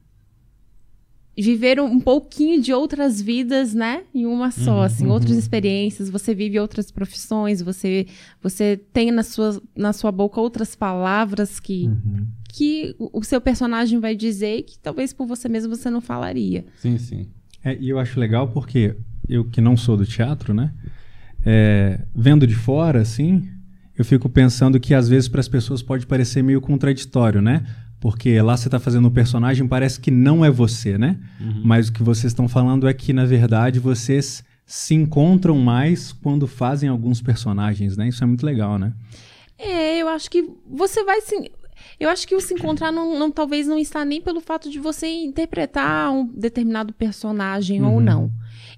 viver 1.36 1.80
um 1.80 1.98
pouquinho 1.98 2.60
de 2.60 2.72
outras 2.74 3.20
vidas, 3.20 3.72
né? 3.72 4.04
Em 4.14 4.26
uma 4.26 4.50
só, 4.50 4.78
Uhum, 4.78 4.82
assim, 4.82 5.06
outras 5.06 5.36
experiências, 5.36 6.10
você 6.10 6.34
vive 6.34 6.60
outras 6.60 6.90
profissões, 6.90 7.62
você 7.62 8.06
você 8.42 8.76
tem 8.92 9.10
na 9.10 9.22
sua, 9.22 9.60
na 9.74 9.92
sua 9.94 10.12
boca 10.12 10.40
outras 10.40 10.74
palavras 10.74 11.58
que, 11.58 11.86
Uhum. 11.86 12.26
que 12.50 12.94
o 12.98 13.18
o 13.20 13.22
seu 13.24 13.40
personagem 13.40 13.98
vai 13.98 14.14
dizer 14.14 14.58
e 14.58 14.62
que 14.62 14.78
talvez 14.78 15.12
por 15.12 15.26
você 15.26 15.48
mesmo 15.48 15.74
você 15.74 15.88
não 15.88 16.00
falaria. 16.02 16.66
Sim, 16.76 16.98
sim. 16.98 17.28
É, 17.64 17.76
e 17.80 17.88
eu 17.88 17.98
acho 17.98 18.20
legal 18.20 18.48
porque 18.48 18.94
eu 19.28 19.44
que 19.44 19.60
não 19.60 19.76
sou 19.76 19.96
do 19.96 20.04
teatro, 20.04 20.52
né? 20.52 20.74
É, 21.44 22.00
vendo 22.14 22.46
de 22.46 22.54
fora, 22.54 23.00
assim, 23.00 23.48
eu 23.96 24.04
fico 24.04 24.28
pensando 24.28 24.78
que 24.80 24.94
às 24.94 25.08
vezes 25.08 25.28
para 25.28 25.40
as 25.40 25.48
pessoas 25.48 25.82
pode 25.82 26.06
parecer 26.06 26.42
meio 26.42 26.60
contraditório, 26.60 27.40
né? 27.42 27.64
Porque 28.00 28.40
lá 28.40 28.56
você 28.56 28.66
está 28.68 28.80
fazendo 28.80 29.06
um 29.08 29.10
personagem, 29.12 29.66
parece 29.66 30.00
que 30.00 30.10
não 30.10 30.44
é 30.44 30.50
você, 30.50 30.98
né? 30.98 31.18
Mas 31.64 31.88
o 31.88 31.92
que 31.92 32.02
vocês 32.02 32.32
estão 32.32 32.48
falando 32.48 32.88
é 32.88 32.92
que, 32.94 33.12
na 33.12 33.24
verdade, 33.24 33.78
vocês 33.78 34.42
se 34.66 34.94
encontram 34.94 35.56
mais 35.58 36.12
quando 36.12 36.46
fazem 36.48 36.88
alguns 36.88 37.20
personagens, 37.22 37.96
né? 37.96 38.08
Isso 38.08 38.22
é 38.24 38.26
muito 38.26 38.44
legal, 38.44 38.76
né? 38.78 38.92
É, 39.58 39.98
eu 39.98 40.08
acho 40.08 40.28
que 40.30 40.48
você 40.68 41.04
vai 41.04 41.20
se. 41.20 41.50
Eu 42.00 42.08
acho 42.08 42.26
que 42.26 42.34
o 42.34 42.40
se 42.40 42.54
encontrar 42.54 42.90
não, 42.90 43.16
não- 43.18 43.30
talvez 43.30 43.66
não 43.68 43.78
está 43.78 44.04
nem 44.04 44.20
pelo 44.20 44.40
fato 44.40 44.68
de 44.70 44.78
você 44.80 45.06
interpretar 45.06 46.10
um 46.12 46.26
determinado 46.26 46.92
personagem 46.92 47.82
ou 47.82 47.94
Uhum. 47.94 48.00
não. 48.00 48.32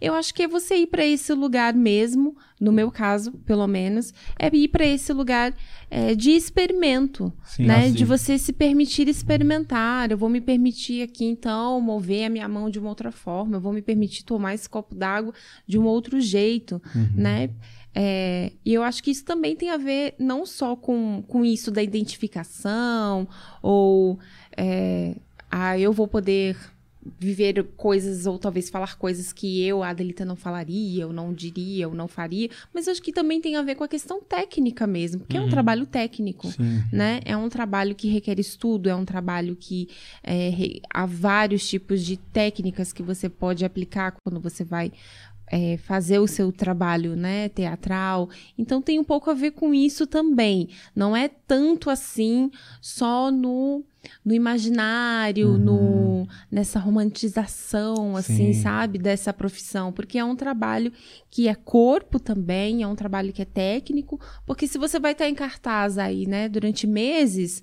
Eu 0.05 0.15
acho 0.15 0.35
que 0.35 0.43
é 0.43 0.49
você 0.49 0.77
ir 0.77 0.87
para 0.89 1.05
esse 1.05 1.33
lugar 1.33 1.73
mesmo, 1.75 2.37
no 2.61 2.71
meu 2.73 2.91
caso, 2.91 3.33
pelo 3.47 3.67
menos, 3.67 4.13
é 4.39 4.55
ir 4.55 4.69
para 4.69 4.85
esse 4.87 5.13
lugar 5.13 5.55
é, 5.91 6.15
de 6.15 6.31
experimento, 6.33 7.33
Sim. 7.45 7.67
né? 7.67 7.85
Ah, 7.85 7.89
sim. 7.89 7.93
De 7.93 8.05
você 8.05 8.37
se 8.39 8.53
permitir 8.53 9.09
experimentar. 9.09 10.11
Eu 10.11 10.19
vou 10.19 10.29
me 10.29 10.41
permitir 10.41 11.03
aqui, 11.03 11.25
então, 11.25 11.81
mover 11.81 12.27
a 12.27 12.31
minha 12.31 12.49
mão 12.49 12.69
de 12.69 12.79
uma 12.79 12.89
outra 12.89 13.11
forma. 13.11 13.57
Eu 13.57 13.61
vou 13.61 13.73
me 13.73 13.83
permitir 13.83 14.25
tomar 14.25 14.55
esse 14.55 14.69
copo 14.69 14.95
d'água 14.95 15.33
de 15.67 15.79
um 15.79 15.85
outro 15.85 16.21
jeito, 16.21 16.81
Uhum. 16.95 17.09
né? 17.15 17.51
É, 17.97 18.53
e 18.65 18.75
eu 18.75 18.83
acho 18.83 19.03
que 19.03 19.11
isso 19.13 19.25
também 19.25 19.55
tem 19.55 19.71
a 19.71 19.77
ver 19.77 20.15
não 20.19 20.45
só 20.45 20.75
com, 20.75 21.23
com 21.29 21.45
isso 21.45 21.71
da 21.71 21.81
identificação, 21.81 23.29
ou 23.63 24.19
é, 24.57 25.15
ah, 25.51 25.79
eu 25.79 25.93
vou 25.93 26.09
poder 26.09 26.57
viver 27.19 27.63
coisas, 27.77 28.27
ou 28.27 28.39
talvez 28.39 28.71
falar 28.71 28.97
coisas 28.97 29.33
que 29.33 29.63
eu, 29.63 29.83
a 29.83 29.89
Adelita, 29.91 30.25
não 30.25 30.37
falaria, 30.37 31.03
eu 31.03 31.13
não 31.13 31.33
diria, 31.33 31.85
eu 31.85 31.95
não 31.95 32.09
faria, 32.09 32.49
mas 32.73 32.89
acho 32.89 33.03
que 33.03 33.13
também 33.13 33.41
tem 33.41 33.57
a 33.57 33.63
ver 33.63 33.75
com 33.75 33.85
a 33.85 33.89
questão 33.89 34.21
técnica 34.23 34.87
mesmo, 34.87 35.21
porque 35.21 35.37
é 35.37 35.41
um 35.41 35.45
Uhum. 35.45 35.51
trabalho 35.51 35.87
técnico 35.87 36.49
Sim. 36.49 36.83
né? 36.93 37.21
É 37.25 37.37
um 37.37 37.49
trabalho 37.49 37.95
que 37.95 38.09
requer 38.09 38.39
estudo, 38.41 38.89
é 38.89 38.95
um 38.95 39.05
trabalho 39.05 39.55
que 39.55 39.89
é, 40.23 40.51
há 40.93 41.05
vários 41.07 41.69
tipos 41.69 42.05
de 42.05 42.17
técnicas 42.17 42.93
que 42.93 43.03
você 43.03 43.29
pode 43.29 43.65
aplicar 43.65 44.13
quando 44.25 44.41
você 44.41 44.65
vai 44.65 44.91
é, 45.57 45.77
fazer 45.77 46.19
o 46.19 46.27
seu 46.27 46.51
trabalho, 46.51 47.15
né, 47.15 47.49
teatral. 47.49 48.29
Então 48.59 48.83
tem 48.83 48.99
um 48.99 49.05
pouco 49.05 49.31
a 49.31 49.35
ver 49.35 49.53
com 49.53 49.73
isso 49.73 50.05
também. 50.05 50.69
Não 50.97 51.15
é 51.17 51.29
tanto 51.29 51.91
assim 51.91 52.51
só 52.81 53.31
no 53.31 53.85
no 54.23 54.35
imaginário, 54.35 55.49
Uhum. 55.53 55.59
no 55.59 56.29
nessa 56.51 56.79
romantização, 56.79 58.17
assim, 58.17 58.53
Sim. 58.53 58.63
sabe, 58.63 58.99
dessa 58.99 59.33
profissão, 59.33 59.93
porque 59.93 60.19
é 60.19 60.25
um 60.25 60.37
trabalho 60.37 60.93
que 61.31 61.49
é 61.49 61.55
corpo 61.55 62.19
também, 62.19 62.83
é 62.83 62.87
um 62.87 62.95
trabalho 62.97 63.33
que 63.33 63.41
é 63.41 63.47
técnico, 63.47 64.21
porque 64.45 64.67
se 64.67 64.77
você 64.77 64.99
vai 65.01 65.13
estar 65.13 65.27
em 65.29 65.35
cartaz 65.35 65.97
aí, 65.97 66.27
né, 66.27 66.49
durante 66.51 66.87
meses, 66.87 67.63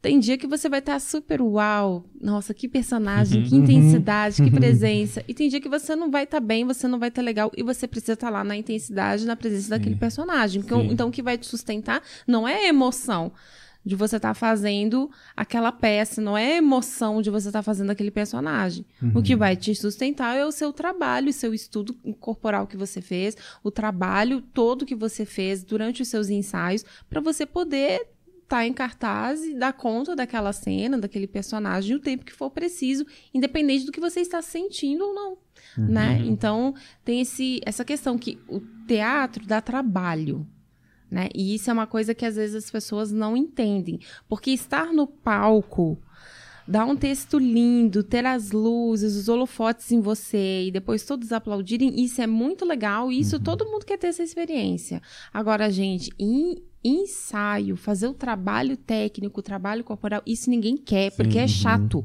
tem 0.00 0.18
dia 0.20 0.38
que 0.38 0.46
você 0.46 0.68
vai 0.68 0.78
estar 0.78 1.00
super 1.00 1.42
uau, 1.42 2.04
nossa, 2.20 2.54
que 2.54 2.68
personagem, 2.68 3.42
que 3.42 3.54
Uhum. 3.54 3.62
intensidade, 3.62 4.42
que 4.42 4.50
presença. 4.50 5.24
E 5.26 5.34
tem 5.34 5.48
dia 5.48 5.60
que 5.60 5.68
você 5.68 5.96
não 5.96 6.10
vai 6.10 6.24
estar 6.24 6.40
bem, 6.40 6.64
você 6.64 6.86
não 6.86 6.98
vai 6.98 7.08
estar 7.08 7.22
legal 7.22 7.50
e 7.56 7.62
você 7.62 7.86
precisa 7.88 8.12
estar 8.12 8.30
lá 8.30 8.44
na 8.44 8.56
intensidade, 8.56 9.26
na 9.26 9.34
presença 9.34 9.70
daquele 9.70 9.96
personagem. 9.96 10.62
Porque, 10.62 10.74
Sim. 10.74 10.92
então 10.92 11.08
o 11.08 11.12
que 11.12 11.22
vai 11.22 11.36
te 11.36 11.46
sustentar 11.46 12.00
não 12.26 12.46
é 12.46 12.66
a 12.66 12.68
emoção 12.68 13.32
de 13.84 13.96
você 13.96 14.16
estar 14.16 14.34
fazendo 14.34 15.10
aquela 15.34 15.72
peça, 15.72 16.20
não 16.20 16.36
é 16.36 16.52
a 16.54 16.56
emoção 16.58 17.22
de 17.22 17.30
você 17.30 17.48
estar 17.48 17.62
fazendo 17.62 17.90
aquele 17.90 18.10
personagem. 18.10 18.84
O 19.14 19.22
que 19.22 19.34
vai 19.34 19.56
te 19.56 19.74
sustentar 19.74 20.36
é 20.36 20.44
o 20.44 20.52
seu 20.52 20.72
trabalho, 20.72 21.30
o 21.30 21.32
seu 21.32 21.54
estudo 21.54 21.94
corporal 22.20 22.66
que 22.66 22.76
você 22.76 23.00
fez, 23.00 23.34
o 23.64 23.70
trabalho 23.70 24.42
todo 24.42 24.84
que 24.84 24.94
você 24.94 25.24
fez 25.24 25.64
durante 25.64 26.02
os 26.02 26.08
seus 26.08 26.28
ensaios, 26.28 26.84
para 27.08 27.20
você 27.20 27.46
poder 27.46 28.06
estar 28.48 28.66
em 28.66 28.72
cartaz 28.72 29.44
e 29.44 29.54
dar 29.54 29.74
conta 29.74 30.16
daquela 30.16 30.54
cena, 30.54 30.96
daquele 30.96 31.26
personagem, 31.26 31.94
o 31.94 32.00
tempo 32.00 32.24
que 32.24 32.32
for 32.32 32.50
preciso, 32.50 33.06
independente 33.32 33.84
do 33.84 33.92
que 33.92 34.00
você 34.00 34.20
está 34.20 34.40
sentindo 34.40 35.04
ou 35.04 35.14
não, 35.14 35.38
né? 35.76 36.22
Então, 36.24 36.74
tem 37.04 37.20
esse, 37.20 37.60
essa 37.64 37.84
questão 37.84 38.16
que 38.16 38.38
o 38.48 38.60
teatro 38.86 39.46
dá 39.46 39.60
trabalho, 39.60 40.46
né? 41.10 41.28
E 41.34 41.54
isso 41.54 41.68
é 41.68 41.72
uma 41.74 41.86
coisa 41.86 42.14
que 42.14 42.24
às 42.24 42.36
vezes 42.36 42.56
as 42.56 42.70
pessoas 42.70 43.12
não 43.12 43.36
entendem, 43.36 44.00
porque 44.26 44.50
estar 44.50 44.94
no 44.94 45.06
palco 45.06 45.98
dar 46.66 46.84
um 46.84 46.94
texto 46.94 47.38
lindo, 47.38 48.02
ter 48.02 48.26
as 48.26 48.50
luzes, 48.50 49.16
os 49.16 49.26
holofotes 49.26 49.90
em 49.90 50.00
você 50.00 50.64
e 50.66 50.70
depois 50.70 51.02
todos 51.02 51.32
aplaudirem, 51.32 51.98
isso 51.98 52.20
é 52.20 52.26
muito 52.26 52.66
legal 52.66 53.10
e 53.10 53.20
isso 53.20 53.40
todo 53.40 53.64
mundo 53.64 53.86
quer 53.86 53.96
ter 53.96 54.08
essa 54.08 54.22
experiência. 54.22 55.00
Agora, 55.32 55.70
gente, 55.70 56.10
em 56.18 56.62
ensaio, 56.82 57.76
fazer 57.76 58.06
o 58.08 58.14
trabalho 58.14 58.76
técnico, 58.76 59.40
o 59.40 59.42
trabalho 59.42 59.84
corporal, 59.84 60.22
isso 60.26 60.48
ninguém 60.50 60.76
quer, 60.76 61.10
porque 61.12 61.38
é 61.38 61.46
chato. 61.48 62.04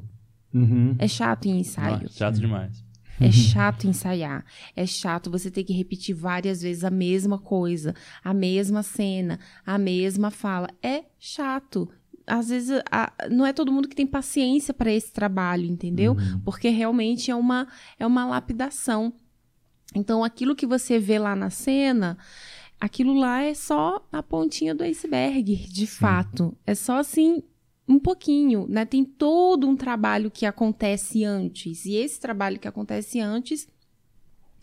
Uhum. 0.54 0.96
É 1.00 1.08
chato 1.08 1.46
em 1.48 1.60
ensaio. 1.60 2.06
Ah, 2.06 2.10
chato 2.10 2.40
demais. 2.40 2.84
É 3.20 3.32
chato 3.32 3.88
ensaiar. 3.88 4.44
É 4.76 4.86
chato 4.86 5.30
você 5.30 5.50
ter 5.52 5.64
que 5.64 5.72
repetir 5.74 6.16
várias 6.16 6.62
vezes 6.62 6.84
a 6.84 6.90
mesma 6.90 7.38
coisa, 7.38 7.94
a 8.24 8.34
mesma 8.34 8.82
cena, 8.84 9.40
a 9.66 9.78
mesma 9.78 10.32
fala. 10.32 10.68
É 10.82 11.04
chato. 11.20 11.88
Às 12.26 12.50
vezes 12.50 12.82
a- 12.92 13.14
não 13.30 13.46
é 13.46 13.54
todo 13.54 13.72
mundo 13.72 13.88
que 13.88 13.96
tem 13.96 14.08
paciência 14.08 14.74
para 14.74 14.92
esse 14.92 15.12
trabalho, 15.12 15.66
entendeu? 15.66 16.16
Porque 16.44 16.70
realmente 16.70 17.30
é 17.30 17.36
uma, 17.36 17.68
é 18.00 18.06
uma 18.08 18.26
lapidação. 18.26 19.14
Então, 19.96 20.24
aquilo 20.24 20.56
que 20.56 20.66
você 20.66 20.98
vê 20.98 21.20
lá 21.20 21.36
na 21.36 21.52
cena, 21.52 22.18
aquilo 22.84 23.14
lá 23.14 23.42
é 23.42 23.54
só 23.54 24.06
a 24.12 24.22
pontinha 24.22 24.76
do 24.76 24.84
iceberg, 24.84 25.56
de 25.70 25.88
fato. 25.88 26.54
É 26.68 26.76
só 26.76 26.98
assim 26.98 27.42
um 27.88 27.98
pouquinho, 27.98 28.66
né? 28.68 28.84
Tem 28.84 29.06
todo 29.06 29.66
um 29.70 29.76
trabalho 29.78 30.30
que 30.30 30.46
acontece 30.46 31.24
antes. 31.24 31.86
E 31.86 31.96
esse 31.96 32.20
trabalho 32.20 32.60
que 32.60 32.68
acontece 32.68 33.22
antes 33.22 33.70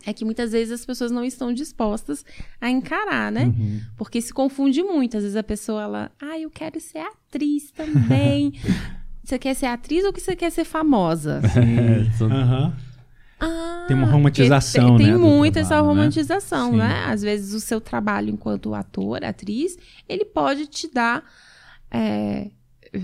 é 0.04 0.12
que 0.12 0.22
muitas 0.22 0.52
vezes 0.52 0.72
as 0.72 0.84
pessoas 0.84 1.10
não 1.10 1.24
estão 1.24 1.50
dispostas 1.50 2.22
a 2.60 2.68
encarar, 2.68 3.32
né? 3.32 3.46
Uhum. 3.46 3.80
Porque 3.96 4.20
se 4.20 4.34
confunde 4.34 4.82
muito. 4.82 5.16
Às 5.16 5.22
vezes 5.22 5.36
a 5.36 5.42
pessoa, 5.42 5.82
ela, 5.82 6.12
ah, 6.20 6.38
eu 6.38 6.50
quero 6.50 6.78
ser 6.78 6.98
atriz 6.98 7.70
também. 7.70 8.52
você 9.24 9.38
quer 9.38 9.54
ser 9.54 9.66
atriz 9.66 10.04
ou 10.04 10.12
que 10.12 10.20
você 10.20 10.36
quer 10.36 10.50
ser 10.50 10.64
famosa? 10.64 11.40
É, 11.56 12.24
Aham. 12.24 12.89
Ah, 13.40 13.84
Tem 13.88 13.96
uma 13.96 14.04
porque 14.04 14.16
romantização, 14.16 14.96
tem, 14.96 15.06
né, 15.06 15.12
Tem 15.12 15.20
muito 15.20 15.58
essa 15.58 15.68
trabalho, 15.68 15.88
né? 15.88 15.94
romantização, 15.94 16.70
Sim. 16.72 16.76
né? 16.76 17.04
Às 17.06 17.22
vezes 17.22 17.54
o 17.54 17.60
seu 17.60 17.80
trabalho 17.80 18.30
enquanto 18.30 18.74
ator, 18.74 19.24
atriz, 19.24 19.76
ele 20.08 20.24
pode 20.24 20.66
te 20.66 20.88
dar. 20.92 21.24
é, 21.90 22.50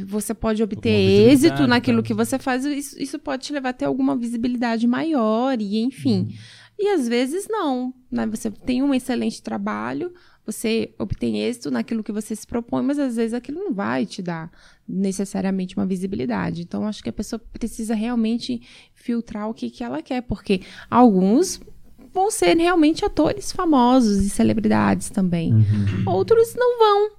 você 0.04 0.34
pode 0.34 0.62
obter 0.62 0.90
êxito 0.90 1.66
naquilo 1.66 2.02
tá? 2.02 2.08
que 2.08 2.14
você 2.14 2.38
faz, 2.38 2.64
isso, 2.64 3.00
isso 3.00 3.18
pode 3.20 3.44
te 3.44 3.52
levar 3.52 3.68
a 3.68 3.72
ter 3.72 3.84
alguma 3.84 4.16
visibilidade 4.16 4.86
maior, 4.86 5.60
e 5.60 5.78
enfim. 5.78 6.34
E 6.78 6.88
às 6.88 7.06
vezes 7.08 7.46
não, 7.48 7.94
né? 8.10 8.26
Você 8.26 8.50
tem 8.50 8.82
um 8.82 8.92
excelente 8.92 9.40
trabalho, 9.42 10.12
você 10.46 10.94
obtém 10.96 11.42
êxito 11.42 11.70
naquilo 11.70 12.04
que 12.04 12.12
você 12.12 12.34
se 12.36 12.46
propõe, 12.46 12.82
mas 12.82 12.98
às 12.98 13.16
vezes 13.16 13.34
aquilo 13.34 13.64
não 13.64 13.74
vai 13.74 14.06
te 14.06 14.22
dar 14.22 14.50
necessariamente 14.88 15.76
uma 15.76 15.84
visibilidade. 15.84 16.62
Então, 16.62 16.86
acho 16.86 17.02
que 17.02 17.08
a 17.10 17.12
pessoa 17.12 17.40
precisa 17.52 17.94
realmente 17.94 18.62
filtrar 18.94 19.50
o 19.50 19.54
que, 19.54 19.68
que 19.68 19.82
ela 19.82 20.00
quer, 20.00 20.22
porque 20.22 20.62
alguns 20.88 21.60
vão 22.14 22.30
ser 22.30 22.56
realmente 22.56 23.04
atores 23.04 23.50
famosos 23.52 24.24
e 24.24 24.30
celebridades 24.30 25.10
também. 25.10 25.52
Outros 26.06 26.54
não 26.54 26.78
vão, 26.78 27.10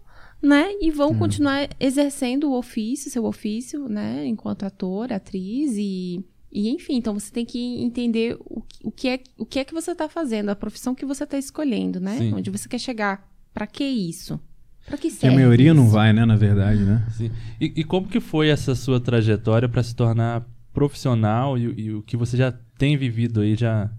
né? 0.41 0.71
E 0.81 0.89
vão 0.89 1.13
continuar 1.13 1.69
exercendo 1.79 2.49
o 2.49 2.57
ofício, 2.57 3.11
seu 3.11 3.25
ofício, 3.25 3.89
né? 3.89 4.25
Enquanto 4.25 4.63
ator, 4.63 5.11
atriz 5.11 5.73
e, 5.75 6.25
e 6.59 6.69
enfim. 6.69 6.95
Então 6.97 7.13
você 7.13 7.31
tem 7.31 7.45
que 7.45 7.59
entender 7.83 8.37
o, 8.39 8.61
que- 8.61 8.87
o, 8.87 8.91
que, 8.91 9.07
é, 9.09 9.19
o 9.37 9.45
que 9.45 9.59
é 9.59 9.63
que 9.63 9.73
você 9.73 9.91
está 9.91 10.07
fazendo, 10.09 10.49
a 10.49 10.55
profissão 10.55 10.95
que 10.95 11.05
você 11.05 11.23
está 11.23 11.37
escolhendo, 11.37 11.99
né? 11.99 12.17
Sim. 12.17 12.33
Onde 12.33 12.49
você 12.49 12.67
quer 12.67 12.79
chegar. 12.79 13.27
Para 13.53 13.65
que 13.67 13.83
isso? 13.83 14.39
Para 14.85 14.97
que 14.97 15.09
Que 15.09 15.15
a 15.15 15.19
serve? 15.19 15.35
maioria 15.35 15.73
não 15.73 15.83
isso? 15.83 15.91
vai, 15.93 16.13
né, 16.13 16.25
na 16.25 16.35
verdade, 16.35 16.79
né? 16.83 17.05
Sim. 17.17 17.31
E, 17.59 17.73
e 17.77 17.83
como 17.83 18.07
que 18.07 18.19
foi 18.19 18.49
essa 18.49 18.73
sua 18.75 18.99
trajetória 18.99 19.67
para 19.67 19.83
se 19.83 19.95
tornar 19.95 20.45
profissional 20.73 21.57
e, 21.57 21.63
e 21.81 21.93
o 21.93 22.01
que 22.03 22.15
você 22.15 22.37
já 22.37 22.51
tem 22.77 22.95
vivido 22.97 23.41
aí 23.41 23.55
já? 23.55 23.89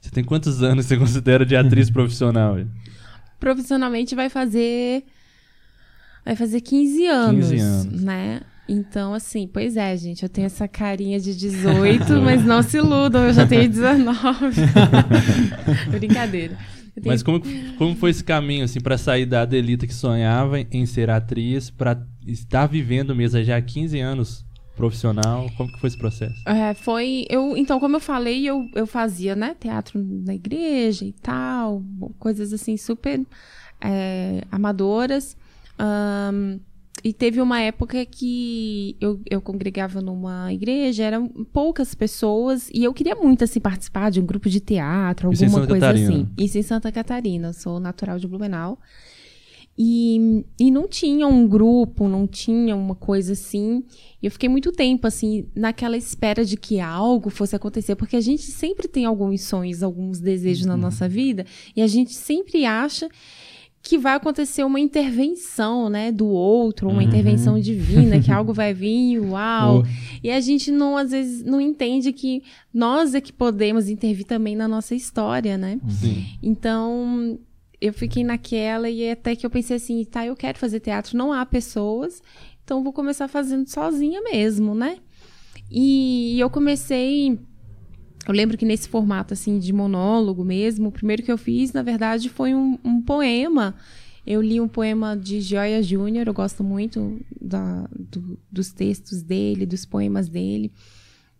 Você 0.00 0.10
tem 0.10 0.24
quantos 0.24 0.62
anos 0.64 0.86
você 0.86 0.96
considera 0.96 1.46
de 1.46 1.54
atriz 1.56 1.88
profissional? 1.90 2.56
profissionalmente 3.38 4.14
vai 4.14 4.28
fazer 4.28 5.04
vai 6.24 6.36
fazer 6.36 6.60
15 6.60 7.06
anos, 7.06 7.48
15 7.50 7.58
anos. 7.62 8.02
né? 8.02 8.40
Então, 8.72 9.12
assim, 9.12 9.48
pois 9.52 9.76
é, 9.76 9.96
gente, 9.96 10.22
eu 10.22 10.28
tenho 10.28 10.46
essa 10.46 10.68
carinha 10.68 11.18
de 11.18 11.36
18, 11.36 12.04
mas 12.22 12.44
não 12.44 12.62
se 12.62 12.76
iludam, 12.76 13.24
eu 13.26 13.32
já 13.32 13.44
tenho 13.46 13.68
19. 13.68 14.14
Brincadeira. 15.90 16.56
Tenho- 16.94 17.06
Mas 17.06 17.22
como, 17.22 17.40
como 17.78 17.94
foi 17.96 18.10
esse 18.10 18.22
caminho, 18.22 18.64
assim, 18.64 18.80
pra 18.80 18.98
sair 18.98 19.26
da 19.26 19.42
Adelita 19.42 19.86
que 19.86 19.94
sonhava 19.94 20.60
em 20.60 20.86
ser 20.86 21.10
atriz, 21.10 21.70
pra 21.70 22.00
estar 22.26 22.66
vivendo 22.66 23.14
mesmo 23.14 23.42
já 23.42 23.56
há 23.56 23.62
15 23.62 23.98
anos 23.98 24.44
profissional? 24.76 25.50
Como 25.56 25.72
que 25.72 25.78
foi 25.80 25.88
esse 25.88 25.98
processo? 25.98 26.34
É, 26.46 26.74
foi. 26.74 27.24
Eu, 27.28 27.56
então, 27.56 27.78
como 27.80 27.96
eu 27.96 28.00
falei, 28.00 28.46
eu, 28.48 28.68
eu 28.74 28.86
fazia, 28.86 29.34
né, 29.36 29.54
teatro 29.58 30.00
na 30.24 30.34
igreja 30.34 31.04
e 31.04 31.12
tal, 31.12 31.82
coisas 32.18 32.52
assim 32.52 32.76
super 32.76 33.20
é, 33.80 34.42
amadoras. 34.50 35.36
Ahn, 35.78 36.58
e 37.02 37.12
teve 37.12 37.40
uma 37.40 37.60
época 37.60 38.04
que 38.04 38.96
eu, 39.00 39.20
eu 39.30 39.40
congregava 39.40 40.00
numa 40.00 40.52
igreja, 40.52 41.04
eram 41.04 41.28
poucas 41.52 41.94
pessoas, 41.94 42.70
e 42.72 42.84
eu 42.84 42.92
queria 42.92 43.14
muito 43.14 43.44
assim, 43.44 43.60
participar 43.60 44.10
de 44.10 44.20
um 44.20 44.26
grupo 44.26 44.48
de 44.48 44.60
teatro, 44.60 45.32
Isso 45.32 45.44
alguma 45.44 45.60
Santa 45.60 45.72
coisa 45.72 45.86
Catarina? 45.86 46.08
assim. 46.10 46.28
Isso 46.36 46.58
em 46.58 46.62
Santa 46.62 46.92
Catarina, 46.92 47.52
sou 47.52 47.80
natural 47.80 48.18
de 48.18 48.26
Blumenau. 48.26 48.78
E, 49.82 50.44
e 50.58 50.70
não 50.70 50.86
tinha 50.86 51.26
um 51.26 51.48
grupo, 51.48 52.06
não 52.06 52.26
tinha 52.26 52.76
uma 52.76 52.94
coisa 52.94 53.32
assim. 53.32 53.82
E 54.22 54.26
eu 54.26 54.30
fiquei 54.30 54.46
muito 54.46 54.72
tempo, 54.72 55.06
assim, 55.06 55.46
naquela 55.56 55.96
espera 55.96 56.44
de 56.44 56.58
que 56.58 56.80
algo 56.80 57.30
fosse 57.30 57.56
acontecer, 57.56 57.96
porque 57.96 58.16
a 58.16 58.20
gente 58.20 58.42
sempre 58.42 58.86
tem 58.86 59.06
alguns 59.06 59.40
sonhos, 59.40 59.82
alguns 59.82 60.20
desejos 60.20 60.66
na 60.66 60.76
nossa 60.76 61.08
vida, 61.08 61.46
e 61.74 61.80
a 61.80 61.86
gente 61.86 62.12
sempre 62.12 62.66
acha 62.66 63.08
que 63.82 63.96
vai 63.96 64.14
acontecer 64.14 64.62
uma 64.62 64.78
intervenção, 64.78 65.88
né, 65.88 66.12
do 66.12 66.26
outro, 66.26 66.88
uma 66.88 67.02
intervenção 67.02 67.58
divina, 67.58 68.20
que 68.20 68.30
algo 68.32 68.52
vai 68.52 68.74
vir, 68.74 69.18
uau. 69.20 69.82
Pô, 69.82 69.88
E 70.22 70.30
a 70.30 70.40
gente 70.40 70.70
não, 70.70 70.96
às 70.96 71.10
vezes, 71.10 71.42
não 71.44 71.60
entende 71.60 72.12
que 72.12 72.42
nós 72.72 73.14
é 73.14 73.20
que 73.20 73.32
podemos 73.32 73.88
intervir 73.88 74.26
também 74.26 74.54
na 74.54 74.68
nossa 74.68 74.94
história, 74.94 75.56
né? 75.56 75.80
Sim. 75.88 76.26
Então, 76.42 77.38
eu 77.80 77.92
fiquei 77.94 78.22
naquela 78.22 78.90
e 78.90 79.10
até 79.10 79.34
que 79.34 79.46
eu 79.46 79.50
pensei 79.50 79.76
assim, 79.76 80.04
tá, 80.04 80.26
eu 80.26 80.36
quero 80.36 80.58
fazer 80.58 80.80
teatro, 80.80 81.16
não 81.16 81.32
há 81.32 81.46
pessoas, 81.46 82.22
então 82.62 82.84
vou 82.84 82.92
começar 82.92 83.28
fazendo 83.28 83.66
sozinha 83.66 84.20
mesmo, 84.22 84.74
né? 84.74 84.98
E 85.70 86.38
eu 86.38 86.50
comecei, 86.50 87.38
eu 88.30 88.36
lembro 88.36 88.56
que 88.56 88.64
nesse 88.64 88.88
formato 88.88 89.34
assim 89.34 89.58
de 89.58 89.72
monólogo 89.72 90.44
mesmo, 90.44 90.88
o 90.88 90.92
primeiro 90.92 91.22
que 91.22 91.32
eu 91.32 91.36
fiz, 91.38 91.72
na 91.72 91.82
verdade, 91.82 92.28
foi 92.28 92.54
um, 92.54 92.78
um 92.84 93.02
poema. 93.02 93.74
Eu 94.26 94.40
li 94.40 94.60
um 94.60 94.68
poema 94.68 95.16
de 95.16 95.40
Gioia 95.40 95.82
Júnior, 95.82 96.26
eu 96.28 96.34
gosto 96.34 96.62
muito 96.62 97.20
da- 97.40 97.88
do- 97.98 98.38
dos 98.52 98.70
textos 98.72 99.22
dele, 99.22 99.66
dos 99.66 99.84
poemas 99.84 100.28
dele. 100.28 100.70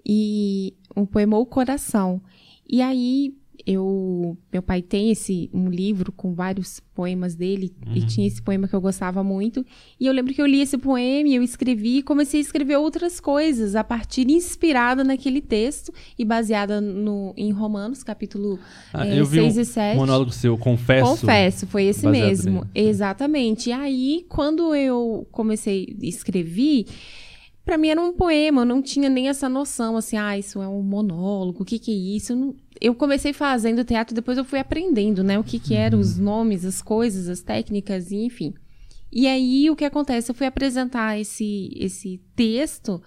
E 0.05 0.75
um 0.97 1.07
poema 1.07 1.39
O 1.39 1.47
Coração. 1.47 2.21
E 2.69 2.81
aí 2.83 3.35
eu 3.67 4.37
meu 4.53 4.63
pai 4.63 4.83
tem 4.83 5.11
esse 5.11 5.51
um 5.53 5.69
livro 5.69 6.13
com 6.13 6.35
vários 6.35 6.81
poemas 6.95 7.35
dele 7.35 7.73
e 7.95 8.03
tinha 8.03 8.27
esse 8.27 8.43
poema 8.43 8.69
que 8.69 8.75
eu 8.75 8.81
gostava 8.81 9.23
muito 9.23 9.65
e 9.99 10.07
eu 10.07 10.13
lembro 10.13 10.35
que 10.35 10.43
eu 10.43 10.47
li 10.47 10.61
esse 10.61 10.77
poema 10.77 11.29
e 11.29 11.35
eu 11.35 11.43
escrevi 11.43 11.99
e 11.99 12.03
comecei 12.03 12.41
a 12.41 12.43
escrever 12.43 12.77
outras 12.77 13.21
coisas 13.21 13.75
a 13.75 13.85
partir 13.85 14.29
inspirada 14.31 15.03
naquele 15.05 15.41
texto 15.41 15.93
e 16.19 16.25
baseada 16.25 16.81
no 16.81 17.33
em 17.37 17.51
Romanos 17.51 18.03
capítulo 18.03 18.59
Ah, 18.93 19.07
é, 19.07 19.19
eu 19.19 19.25
vi 19.25 19.39
6 19.39 19.57
um 19.57 19.61
e 19.61 19.65
7 19.65 19.97
monólogo 19.97 20.31
seu, 20.33 20.57
confesso. 20.59 21.21
Confesso, 21.21 21.67
foi 21.67 21.85
esse 21.85 22.07
mesmo. 22.07 22.61
nele. 22.75 22.89
Exatamente. 22.89 23.71
E 23.71 23.73
aí, 23.73 24.27
quando 24.29 24.75
eu 24.75 25.27
comecei 25.31 25.97
a 26.01 26.07
pra 27.71 27.79
mim 27.79 27.87
era 27.89 28.01
um 28.01 28.13
poema, 28.13 28.63
eu 28.63 28.67
não 28.67 28.83
tinha 28.83 29.09
nem 29.09 29.29
essa 29.29 29.49
noção, 29.49 29.97
assim, 29.97 30.17
ah, 30.17 30.37
isso 30.37 30.61
é 30.61 30.67
um 30.67 30.83
monólogo, 30.83 31.63
o 31.63 31.65
que 31.65 31.79
que 31.79 31.93
é 31.93 32.17
isso? 32.17 32.33
Eu, 32.33 32.37
não- 32.37 32.55
eu 32.81 32.95
comecei 32.97 33.33
fazendo 33.33 33.85
teatro, 33.85 34.13
depois 34.13 34.37
eu 34.37 34.45
fui 34.45 34.59
aprendendo, 34.59 35.23
né, 35.23 35.39
o 35.39 35.45
que 35.45 35.61
que 35.61 35.73
eram 35.77 36.01
os 36.01 36.19
nomes, 36.19 36.65
as 36.65 36.83
coisas, 36.83 37.29
as 37.29 37.43
técnicas, 37.43 38.11
enfim. 38.11 38.55
E 39.13 39.29
aí, 39.29 39.71
o 39.71 39.77
que 39.77 39.85
acontece? 39.85 40.33
Eu 40.33 40.35
fui 40.35 40.49
apresentar 40.49 41.17
esse, 41.21 41.71
esse 41.77 42.21
texto 42.35 43.01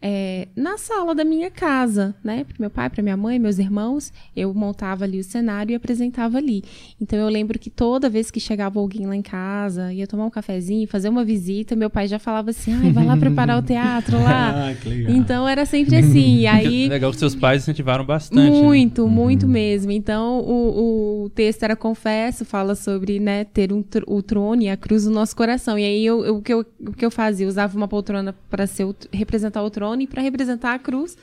é, 0.00 0.46
na 0.54 0.78
sala 0.78 1.14
da 1.14 1.24
minha 1.24 1.50
casa, 1.50 2.14
né? 2.22 2.44
Para 2.44 2.56
meu 2.58 2.70
pai, 2.70 2.88
para 2.88 3.02
minha 3.02 3.16
mãe, 3.16 3.38
meus 3.38 3.58
irmãos, 3.58 4.12
eu 4.36 4.54
montava 4.54 5.04
ali 5.04 5.18
o 5.18 5.24
cenário 5.24 5.72
e 5.72 5.74
apresentava 5.74 6.38
ali. 6.38 6.62
Então 7.00 7.18
eu 7.18 7.28
lembro 7.28 7.58
que 7.58 7.68
toda 7.68 8.08
vez 8.08 8.30
que 8.30 8.38
chegava 8.38 8.78
alguém 8.78 9.06
lá 9.06 9.16
em 9.16 9.22
casa, 9.22 9.92
ia 9.92 10.06
tomar 10.06 10.26
um 10.26 10.30
cafezinho, 10.30 10.86
fazer 10.86 11.08
uma 11.08 11.24
visita, 11.24 11.74
meu 11.74 11.90
pai 11.90 12.06
já 12.06 12.18
falava 12.18 12.50
assim: 12.50 12.72
"Ai, 12.72 12.92
vai 12.92 13.04
lá 13.04 13.16
preparar 13.16 13.58
o 13.58 13.62
teatro 13.62 14.16
lá". 14.22 14.68
Ah, 14.70 14.74
que 14.74 14.88
legal. 14.88 15.12
Então 15.12 15.48
era 15.48 15.66
sempre 15.66 15.96
assim. 15.96 16.38
E 16.38 16.46
aí 16.48 16.88
Legal 16.88 17.10
que 17.10 17.16
seus 17.18 17.34
pais 17.34 17.62
incentivaram 17.62 18.04
bastante. 18.04 18.50
né? 18.50 18.62
muito, 18.62 19.08
muito 19.08 19.48
mesmo. 19.48 19.90
Então, 19.90 20.40
o, 20.40 21.24
o 21.24 21.30
texto 21.30 21.62
era 21.64 21.74
Confesso, 21.74 22.44
fala 22.44 22.74
sobre, 22.74 23.18
né, 23.18 23.44
ter 23.44 23.72
um, 23.72 23.82
tr- 23.82 24.04
o 24.06 24.22
trono 24.22 24.62
e 24.62 24.68
a 24.68 24.76
cruz 24.76 25.04
no 25.06 25.10
nosso 25.12 25.34
coração. 25.34 25.78
E 25.78 25.84
aí, 25.84 26.04
eu, 26.06 26.24
eu- 26.24 26.36
o, 26.36 26.42
que 26.42 26.52
eu, 26.52 26.64
o 26.80 26.92
que 26.92 27.04
eu 27.04 27.10
fazia? 27.10 27.44
Eu 27.46 27.48
usava 27.48 27.76
uma 27.76 27.88
poltrona 27.88 28.34
para 28.50 28.64
representar 29.12 29.62
o 29.62 29.70
trono 29.70 29.87
e 30.00 30.06
para 30.06 30.22
representar 30.22 30.74
a 30.74 30.78
cruz. 30.78 31.16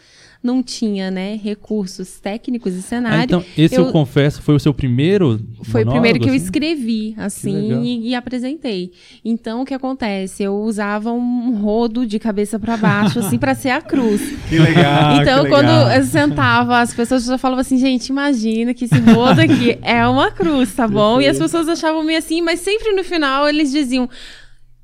Não 0.43 0.61
tinha, 0.61 1.09
né, 1.09 1.39
recursos 1.43 2.19
técnicos 2.19 2.75
e 2.75 2.77
Ah, 2.77 2.81
cenário. 2.83 3.23
então, 3.23 3.43
esse 3.57 3.77
eu... 3.77 3.85
eu- 3.85 3.91
confesso 3.91 4.43
foi 4.43 4.53
o 4.53 4.59
seu 4.59 4.75
primeiro 4.75 5.41
Foi 5.63 5.81
o 5.83 5.89
primeiro 5.89 6.19
que 6.19 6.29
eu 6.29 6.33
assim? 6.35 6.43
escrevi, 6.43 7.15
assim, 7.17 7.81
e, 7.83 8.09
e 8.09 8.15
apresentei. 8.15 8.91
Então, 9.23 9.61
o 9.61 9.65
que 9.65 9.73
acontece? 9.73 10.43
Eu 10.43 10.53
usava 10.57 11.11
um 11.11 11.55
rodo 11.59 12.05
de 12.05 12.19
cabeça 12.19 12.59
para 12.59 12.77
baixo, 12.77 13.17
assim, 13.17 13.39
para 13.39 13.55
ser 13.55 13.69
a 13.71 13.81
cruz. 13.81 14.21
Que 14.47 14.59
legal. 14.59 15.19
Então, 15.19 15.39
Ah, 15.39 15.43
que 15.45 15.49
quando 15.49 15.65
legal. 15.67 15.91
eu 15.93 16.03
sentava, 16.03 16.79
as 16.79 16.93
pessoas 16.93 17.25
já 17.25 17.39
falavam 17.39 17.61
assim, 17.61 17.79
gente, 17.79 18.09
imagina 18.09 18.71
que 18.75 18.85
esse 18.85 18.99
rodo 18.99 19.41
aqui 19.41 19.79
é 19.81 20.05
uma 20.07 20.29
cruz, 20.29 20.71
tá 20.75 20.85
bom? 20.87 21.19
E 21.19 21.27
as 21.27 21.39
pessoas 21.39 21.67
achavam 21.67 22.03
meio 22.03 22.19
assim, 22.19 22.43
mas 22.43 22.59
sempre 22.59 22.91
no 22.93 23.03
final 23.03 23.49
eles 23.49 23.71
diziam. 23.71 24.07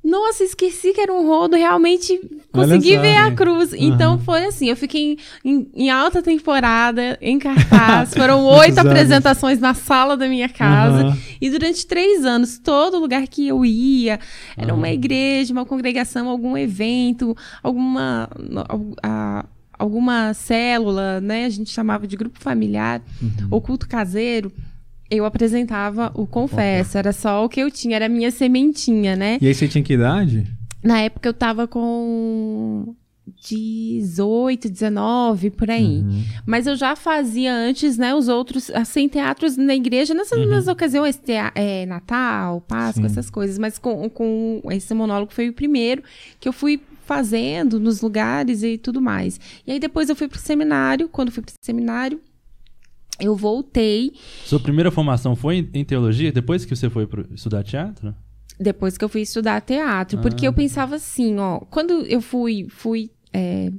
Nossa, 0.03 0.43
esqueci 0.43 0.93
que 0.93 0.99
era 1.01 1.13
um 1.13 1.27
rodo, 1.27 1.55
realmente 1.55 2.19
consegui 2.51 2.95
só, 2.95 3.01
ver 3.01 3.17
a 3.17 3.31
cruz. 3.31 3.71
Então 3.73 4.13
Aham. 4.13 4.19
foi 4.23 4.45
assim, 4.45 4.67
eu 4.67 4.75
fiquei 4.75 5.17
em, 5.45 5.67
em 5.75 5.89
alta 5.91 6.23
temporada, 6.23 7.17
em 7.21 7.37
cartaz. 7.37 8.11
Foram 8.17 8.43
oito 8.45 8.79
apresentações 8.79 9.59
na 9.59 9.75
sala 9.75 10.17
da 10.17 10.27
minha 10.27 10.49
casa. 10.49 11.05
Aham. 11.05 11.17
E 11.39 11.49
durante 11.51 11.85
três 11.85 12.25
anos, 12.25 12.57
todo 12.57 12.97
lugar 12.99 13.27
que 13.27 13.47
eu 13.47 13.63
ia, 13.63 14.19
era 14.57 14.73
uma 14.73 14.87
Ah. 14.87 14.93
igreja, 14.93 15.53
uma 15.53 15.65
congregação, 15.65 16.27
algum 16.29 16.57
evento, 16.57 17.37
alguma, 17.61 18.27
al- 18.67 18.95
a- 19.03 19.45
alguma 19.77 20.33
célula, 20.33 21.21
né? 21.21 21.45
A 21.45 21.49
gente 21.49 21.69
chamava 21.69 22.07
de 22.07 22.15
grupo 22.17 22.39
familiar, 22.39 23.01
ou 23.51 23.61
culto 23.61 23.87
caseiro. 23.87 24.51
Eu 25.11 25.25
apresentava 25.25 26.09
o 26.15 26.25
confesso, 26.25 26.97
era 26.97 27.11
só 27.11 27.43
o 27.43 27.49
que 27.49 27.59
eu 27.59 27.69
tinha, 27.69 27.97
era 27.97 28.05
a 28.05 28.09
minha 28.09 28.31
sementinha, 28.31 29.15
né? 29.15 29.37
E 29.41 29.47
aí 29.47 29.53
você 29.53 29.67
tinha 29.67 29.83
que 29.83 29.93
idade? 29.93 30.47
Na 30.81 31.01
época 31.01 31.27
eu 31.27 31.33
tava 31.33 31.67
com 31.67 32.95
18, 33.43 34.69
19, 34.69 35.49
por 35.51 35.69
aí. 35.69 35.99
Uhum. 35.99 36.23
Mas 36.45 36.67
eu 36.67 36.75
já 36.75 36.95
fazia 36.95 37.53
antes, 37.53 37.97
né, 37.97 38.13
os 38.13 38.27
outros, 38.27 38.69
assim, 38.71 39.07
teatros 39.07 39.57
na 39.57 39.75
igreja, 39.75 40.13
nessas 40.13 40.47
nas 40.47 40.67
ocasiões, 40.67 41.19
é, 41.55 41.85
Natal, 41.85 42.61
Páscoa, 42.61 43.07
Sim. 43.07 43.11
essas 43.11 43.29
coisas. 43.29 43.57
Mas 43.57 43.77
com, 43.77 44.09
com 44.09 44.61
esse 44.71 44.93
monólogo 44.93 45.33
foi 45.33 45.49
o 45.49 45.53
primeiro 45.53 46.03
que 46.39 46.47
eu 46.47 46.53
fui 46.53 46.81
fazendo 47.05 47.79
nos 47.79 48.01
lugares 48.01 48.63
e 48.63 48.77
tudo 48.77 49.01
mais. 49.01 49.39
E 49.65 49.71
aí 49.71 49.79
depois 49.79 50.09
eu 50.09 50.15
fui 50.15 50.27
pro 50.27 50.39
seminário. 50.39 51.09
Quando 51.09 51.31
fui 51.31 51.43
pro 51.43 51.53
seminário, 51.61 52.19
eu 53.21 53.35
voltei. 53.35 54.11
Sua 54.45 54.59
primeira 54.59 54.89
formação 54.91 55.35
foi 55.35 55.69
em, 55.73 55.85
teologia, 55.85 56.31
depois 56.31 56.65
que 56.65 56.75
você 56.75 56.89
foi 56.89 57.07
estudar 57.33 57.63
teatro? 57.63 58.13
depois 58.59 58.95
que 58.95 59.03
eu 59.03 59.09
fui 59.09 59.21
estudar 59.21 59.59
teatro, 59.61 60.19
porque 60.21 60.45
Ah. 60.45 60.49
eu 60.49 60.53
pensava 60.53 60.95
assim, 60.95 61.37
ó, 61.39 61.59
quando 61.61 62.05
eu 62.05 62.21
fui, 62.21 62.67
fui, 62.69 63.09
é, 63.33 63.71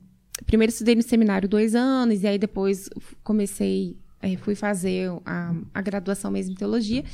primeiro 0.44 0.72
estudei 0.72 0.96
no 0.96 1.02
seminário 1.02 1.48
dois 1.48 1.74
anos, 1.76 2.22
e 2.24 2.26
aí 2.26 2.36
depois 2.36 2.88
comecei, 3.22 3.96
é, 4.20 4.36
fui 4.38 4.56
fazer 4.56 5.08
a, 5.24 5.54
a 5.72 5.80
graduação 5.82 6.32
mesmo 6.32 6.52
em 6.52 6.56
teologia, 6.56 7.04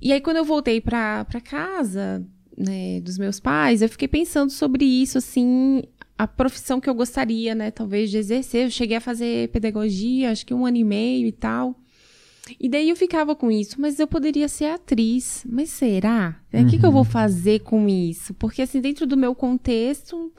e 0.00 0.12
aí 0.12 0.20
quando 0.20 0.36
eu 0.36 0.44
voltei 0.44 0.80
pra 0.80 1.24
pra 1.24 1.40
casa, 1.40 2.24
né, 2.56 3.00
dos 3.00 3.18
meus 3.18 3.40
pais, 3.40 3.82
eu 3.82 3.88
fiquei 3.88 4.06
pensando 4.06 4.50
sobre 4.52 4.84
isso, 4.84 5.18
assim, 5.18 5.82
a 6.20 6.26
profissão 6.26 6.78
que 6.78 6.90
eu 6.90 6.94
gostaria, 6.94 7.54
né, 7.54 7.70
talvez 7.70 8.10
de 8.10 8.18
exercer, 8.18 8.66
eu 8.66 8.70
cheguei 8.70 8.98
a 8.98 9.00
fazer 9.00 9.48
pedagogia, 9.48 10.30
acho 10.30 10.44
que 10.44 10.52
um 10.52 10.66
ano 10.66 10.76
e 10.76 10.84
meio 10.84 11.26
e 11.26 11.32
tal, 11.32 11.74
e 12.58 12.68
daí 12.68 12.90
eu 12.90 12.96
ficava 12.96 13.34
com 13.34 13.50
isso, 13.50 13.80
mas 13.80 13.98
eu 13.98 14.06
poderia 14.06 14.46
ser 14.46 14.66
atriz. 14.66 15.44
Mas 15.48 15.70
será? 15.70 16.36
O 16.52 16.66
que, 16.66 16.78
que 16.78 16.84
eu 16.84 16.92
vou 16.92 17.04
fazer 17.04 17.60
com 17.60 17.88
isso? 17.88 18.34
Porque, 18.34 18.62
assim, 18.62 18.80
dentro 18.80 19.06
do 19.06 19.16
meu 19.16 19.34
contexto, 19.34 20.32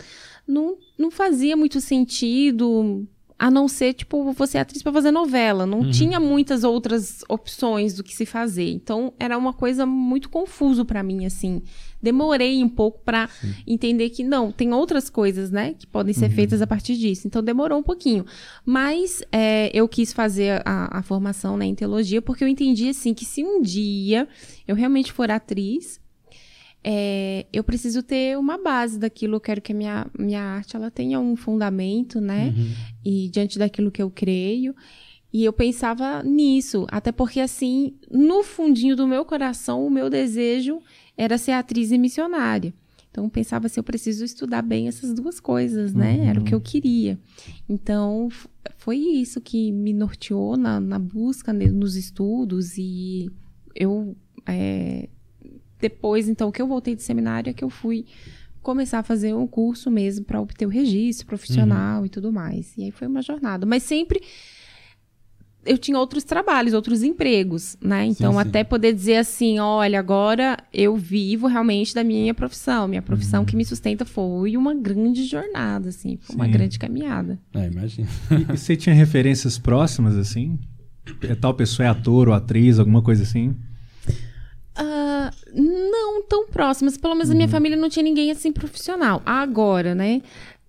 não, 0.48 0.78
não 0.98 1.10
fazia 1.10 1.56
muito 1.56 1.80
sentido 1.80 3.08
a 3.41 3.49
não 3.49 3.67
ser, 3.67 3.93
tipo, 3.95 4.32
você 4.34 4.60
é 4.60 4.62
atriz 4.62 4.84
para 4.84 4.93
fazer 4.93 5.10
novela. 5.10 5.65
Não 5.65 5.80
Uhum. 5.80 5.89
tinha 5.89 6.19
muitas 6.19 6.63
outras 6.63 7.23
opções 7.27 7.95
do 7.95 8.04
que 8.04 8.15
se 8.15 8.23
fazer. 8.23 8.69
Então, 8.69 9.12
era 9.19 9.36
uma 9.36 9.51
coisa 9.51 9.84
muito 9.84 10.30
confuso 10.30 10.86
para 10.86 11.01
mim, 11.01 11.25
assim. 11.25 11.63
Demorei 11.99 12.63
um 12.63 12.69
pouco 12.69 12.99
para 13.04 13.27
entender 13.65 14.12
que 14.12 14.23
não, 14.23 14.51
tem 14.51 14.71
outras 14.73 15.10
coisas, 15.10 15.49
né, 15.49 15.73
que 15.73 15.88
podem 15.88 16.13
ser 16.13 16.30
feitas 16.30 16.62
a 16.62 16.67
partir 16.67 16.95
disso. 16.95 17.25
Então, 17.25 17.41
demorou 17.41 17.80
um 17.80 17.84
pouquinho. 17.84 18.25
Mas 18.63 19.23
é, 19.32 19.71
eu 19.73 19.88
quis 19.88 20.13
fazer 20.13 20.62
a, 20.63 20.99
a 20.99 21.01
formação 21.01 21.58
né, 21.58 21.65
em 21.65 21.73
teologia 21.73 22.21
porque 22.21 22.43
eu 22.43 22.47
entendi, 22.47 22.89
assim, 22.89 23.12
que 23.12 23.25
se 23.25 23.43
um 23.43 23.60
dia 23.60 24.27
eu 24.67 24.75
realmente 24.75 25.12
for 25.12 25.32
atriz, 25.32 25.99
é, 26.84 27.46
eu 27.54 27.63
preciso 27.63 28.02
ter 28.02 28.38
uma 28.38 28.58
base 28.58 28.98
daquilo. 28.98 29.36
Eu 29.36 29.39
quero 29.39 29.62
que 29.62 29.72
a 29.72 29.76
minha, 29.76 30.08
minha 30.17 30.41
arte 30.41 30.76
ela 30.76 30.89
tenha 30.89 31.20
um 31.20 31.36
fundamento, 31.36 32.20
né? 32.20 32.54
Uhum. 32.56 32.72
E 33.06 33.30
diante 33.30 33.60
daquilo 33.60 33.91
que 33.91 34.02
eu 34.02 34.10
creio. 34.10 34.76
E 35.34 35.46
eu 35.46 35.54
pensava 35.54 36.22
nisso, 36.24 36.86
até 36.89 37.10
porque 37.12 37.39
assim, 37.39 37.96
no 38.12 38.44
fundinho 38.44 38.98
do 38.98 39.08
meu 39.08 39.24
coração, 39.24 39.86
o 39.86 39.89
meu 39.89 40.10
desejo 40.10 40.82
era 41.15 41.38
ser 41.38 41.54
atriz 41.54 41.91
e 41.91 41.98
missionária. 41.98 42.74
Então 43.10 43.26
eu 43.26 43.30
pensava 43.30 43.67
assim, 43.67 43.80
eu 43.80 43.84
preciso 43.84 44.26
estudar 44.26 44.62
bem 44.62 44.88
essas 44.88 45.13
duas 45.13 45.39
coisas, 45.39 45.94
né? 45.94 46.26
Era 46.26 46.39
o 46.39 46.44
que 46.44 46.56
eu 46.56 46.62
queria. 46.62 47.20
Então 47.67 48.30
foi 48.78 48.98
isso 48.98 49.39
que 49.39 49.72
me 49.72 49.94
norteou 49.94 50.58
na, 50.58 50.80
na 50.80 51.00
busca, 51.00 51.54
né, 51.54 51.65
nos 51.67 51.96
estudos 51.96 52.78
e 52.78 53.30
eu 53.76 54.15
é, 54.46 55.10
depois, 55.82 56.30
então, 56.30 56.52
que 56.52 56.62
eu 56.62 56.67
voltei 56.67 56.96
de 56.96 57.04
seminário 57.04 57.50
é 57.50 57.54
que 57.54 57.63
eu 57.63 57.70
fui 57.70 58.06
começar 58.62 59.00
a 59.00 59.04
fazer 59.04 59.34
um 59.34 59.48
curso 59.48 59.89
mesmo 59.89 60.24
para 60.24 60.39
obter 60.39 60.65
o 60.65 60.70
registro 60.70 61.26
profissional 61.26 62.06
e 62.06 62.10
tudo 62.10 62.32
mais. 62.32 62.78
E 62.78 62.84
aí 62.84 62.91
foi 62.91 63.08
uma 63.08 63.22
jornada. 63.22 63.65
Mas 63.65 63.84
sempre 63.84 64.22
eu 65.65 65.78
tinha 65.78 65.98
outros 65.98 66.24
trabalhos, 66.24 66.74
outros 66.74 67.04
empregos, 67.04 67.78
né? 67.82 68.06
Então, 68.06 68.34
sim. 68.34 68.39
até 68.39 68.63
poder 68.63 68.94
dizer 68.94 69.17
assim, 69.17 69.60
olha, 69.60 70.00
agora 70.00 70.58
eu 70.74 70.96
vivo 70.96 71.48
realmente 71.48 71.94
da 71.94 72.04
minha 72.04 72.34
profissão. 72.34 72.88
Minha 72.88 73.02
profissão 73.02 73.46
que 73.46 73.56
me 73.56 73.63
sustenta 73.63 74.04
foi 74.04 74.58
uma 74.58 74.74
grande 74.74 75.24
jornada, 75.26 75.89
assim, 75.89 76.17
foi 76.22 76.36
uma 76.36 76.46
Sim. 76.46 76.52
grande 76.52 76.80
caminhada. 76.80 77.39
É, 77.54 77.67
imagina. 77.67 78.08
E, 78.32 78.54
e 78.54 78.58
você 78.58 78.76
tinha 78.76 78.96
referências 78.96 79.60
próximas, 79.60 80.17
assim? 80.17 80.58
É 81.24 81.36
tal 81.36 81.54
pessoa 81.54 81.86
é 81.86 81.89
ator 81.89 82.28
ou 82.28 82.34
atriz, 82.34 82.80
alguma 82.80 83.02
coisa 83.02 83.24
assim? 83.24 83.56
Ah, 84.76 85.21
não 85.54 86.22
tão 86.24 86.48
próximas. 86.48 86.98
Pelo 86.98 87.14
menos 87.16 87.30
na 87.30 87.36
minha 87.36 87.48
família 87.48 87.78
não 87.78 87.90
tinha 87.90 88.04
ninguém 88.04 88.32
assim 88.32 88.52
profissional. 88.52 89.22
Agora, 89.26 89.94
né? 89.96 90.22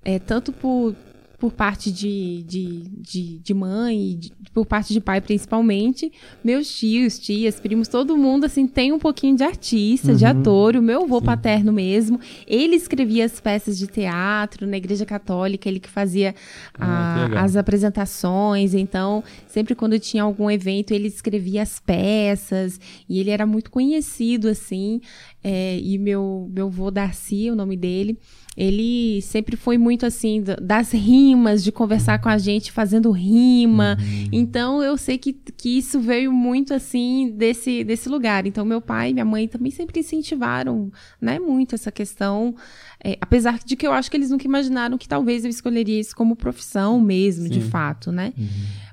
É, 0.05 0.19
tanto 0.19 0.53
por, 0.53 0.95
por 1.43 1.51
parte 1.51 1.91
de, 1.91 2.45
de, 2.45 2.83
de, 3.01 3.39
de 3.41 3.53
mãe, 3.53 4.17
de- 4.17 4.33
por 4.55 4.65
parte 4.65 4.93
de 4.93 5.01
pai 5.01 5.21
principalmente, 5.21 6.13
meus 6.45 6.73
tios, 6.79 7.19
tias, 7.19 7.59
primos, 7.59 7.89
todo 7.89 8.17
mundo 8.17 8.45
assim 8.45 8.65
tem 8.65 8.93
um 8.93 8.99
pouquinho 8.99 9.35
de 9.37 9.43
artista, 9.43 10.15
de 10.15 10.25
ator. 10.25 10.77
O 10.77 10.83
meu 10.83 11.03
avô 11.03 11.21
paterno 11.21 11.73
mesmo, 11.73 12.21
ele 12.47 12.77
escrevia 12.77 13.25
as 13.25 13.41
peças 13.41 13.77
de 13.77 13.89
teatro 13.89 14.69
na 14.69 14.77
igreja 14.77 15.05
católica, 15.05 15.69
ele 15.69 15.81
que 15.81 15.89
fazia 15.91 16.33
Ah, 16.75 16.79
que 16.79 16.85
a- 16.85 17.25
legal. 17.29 17.45
as 17.45 17.57
apresentações. 17.57 18.73
Então, 18.73 19.25
sempre 19.49 19.75
quando 19.75 19.99
tinha 19.99 20.23
algum 20.23 20.49
evento, 20.49 20.93
ele 20.93 21.09
escrevia 21.09 21.63
as 21.63 21.81
peças 21.81 22.79
e 23.09 23.19
ele 23.19 23.31
era 23.31 23.45
muito 23.47 23.69
conhecido 23.69 24.47
assim. 24.47 25.01
É, 25.43 25.77
e 25.83 25.99
meu 25.99 26.49
meu 26.55 26.69
avô 26.69 26.89
Darcy, 26.89 27.51
o 27.51 27.57
nome 27.57 27.77
dele, 27.77 28.17
ele 28.57 29.23
sempre 29.23 29.57
foi 29.57 29.79
muito 29.79 30.05
assim 30.05 30.43
da- 30.43 30.57
das 30.57 30.93
rimas, 30.93 31.65
de 31.65 31.73
conversar 31.73 32.21
com 32.21 32.29
a 32.29 32.37
gente 32.37 32.71
fazendo 32.71 33.11
rima. 33.11 33.97
Então 34.31 34.83
eu 34.83 34.97
sei 34.99 35.17
que, 35.17 35.33
que 35.33 35.79
isso 35.79 35.99
veio 36.01 36.31
muito 36.33 36.75
assim 36.75 37.33
desse, 37.35 37.83
desse 37.83 38.09
lugar. 38.11 38.47
Então 38.47 38.65
meu 38.65 38.81
pai 38.81 39.11
e 39.11 39.13
minha 39.15 39.25
mãe 39.25 39.49
também 39.49 39.71
sempre 39.71 40.01
incentivaram, 40.01 40.93
né, 41.21 41.39
muito 41.39 41.75
essa 41.75 41.91
questão. 41.91 42.55
É, 43.03 43.17
apesar 43.21 43.59
de 43.65 43.75
que 43.75 43.87
eu 43.87 43.93
acho 43.93 44.11
que 44.11 44.17
eles 44.17 44.31
nunca 44.31 44.45
imaginaram 44.47 44.99
que 44.99 45.09
talvez 45.09 45.45
eu 45.45 45.51
escolheria 45.51 45.99
isso 45.99 46.15
como 46.15 46.37
profissão 46.37 47.01
mesmo, 47.01 47.49
de 47.49 47.61
Sim. 47.63 47.69
fato, 47.71 48.13
né? 48.13 48.33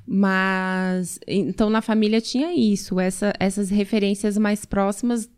Mas 0.08 1.20
então 1.28 1.70
na 1.70 1.82
família 1.82 2.20
tinha 2.20 2.54
isso, 2.54 3.00
essa- 3.00 3.34
essas 3.40 3.70
referências 3.70 4.38
mais 4.38 4.66
próximas 4.66 5.30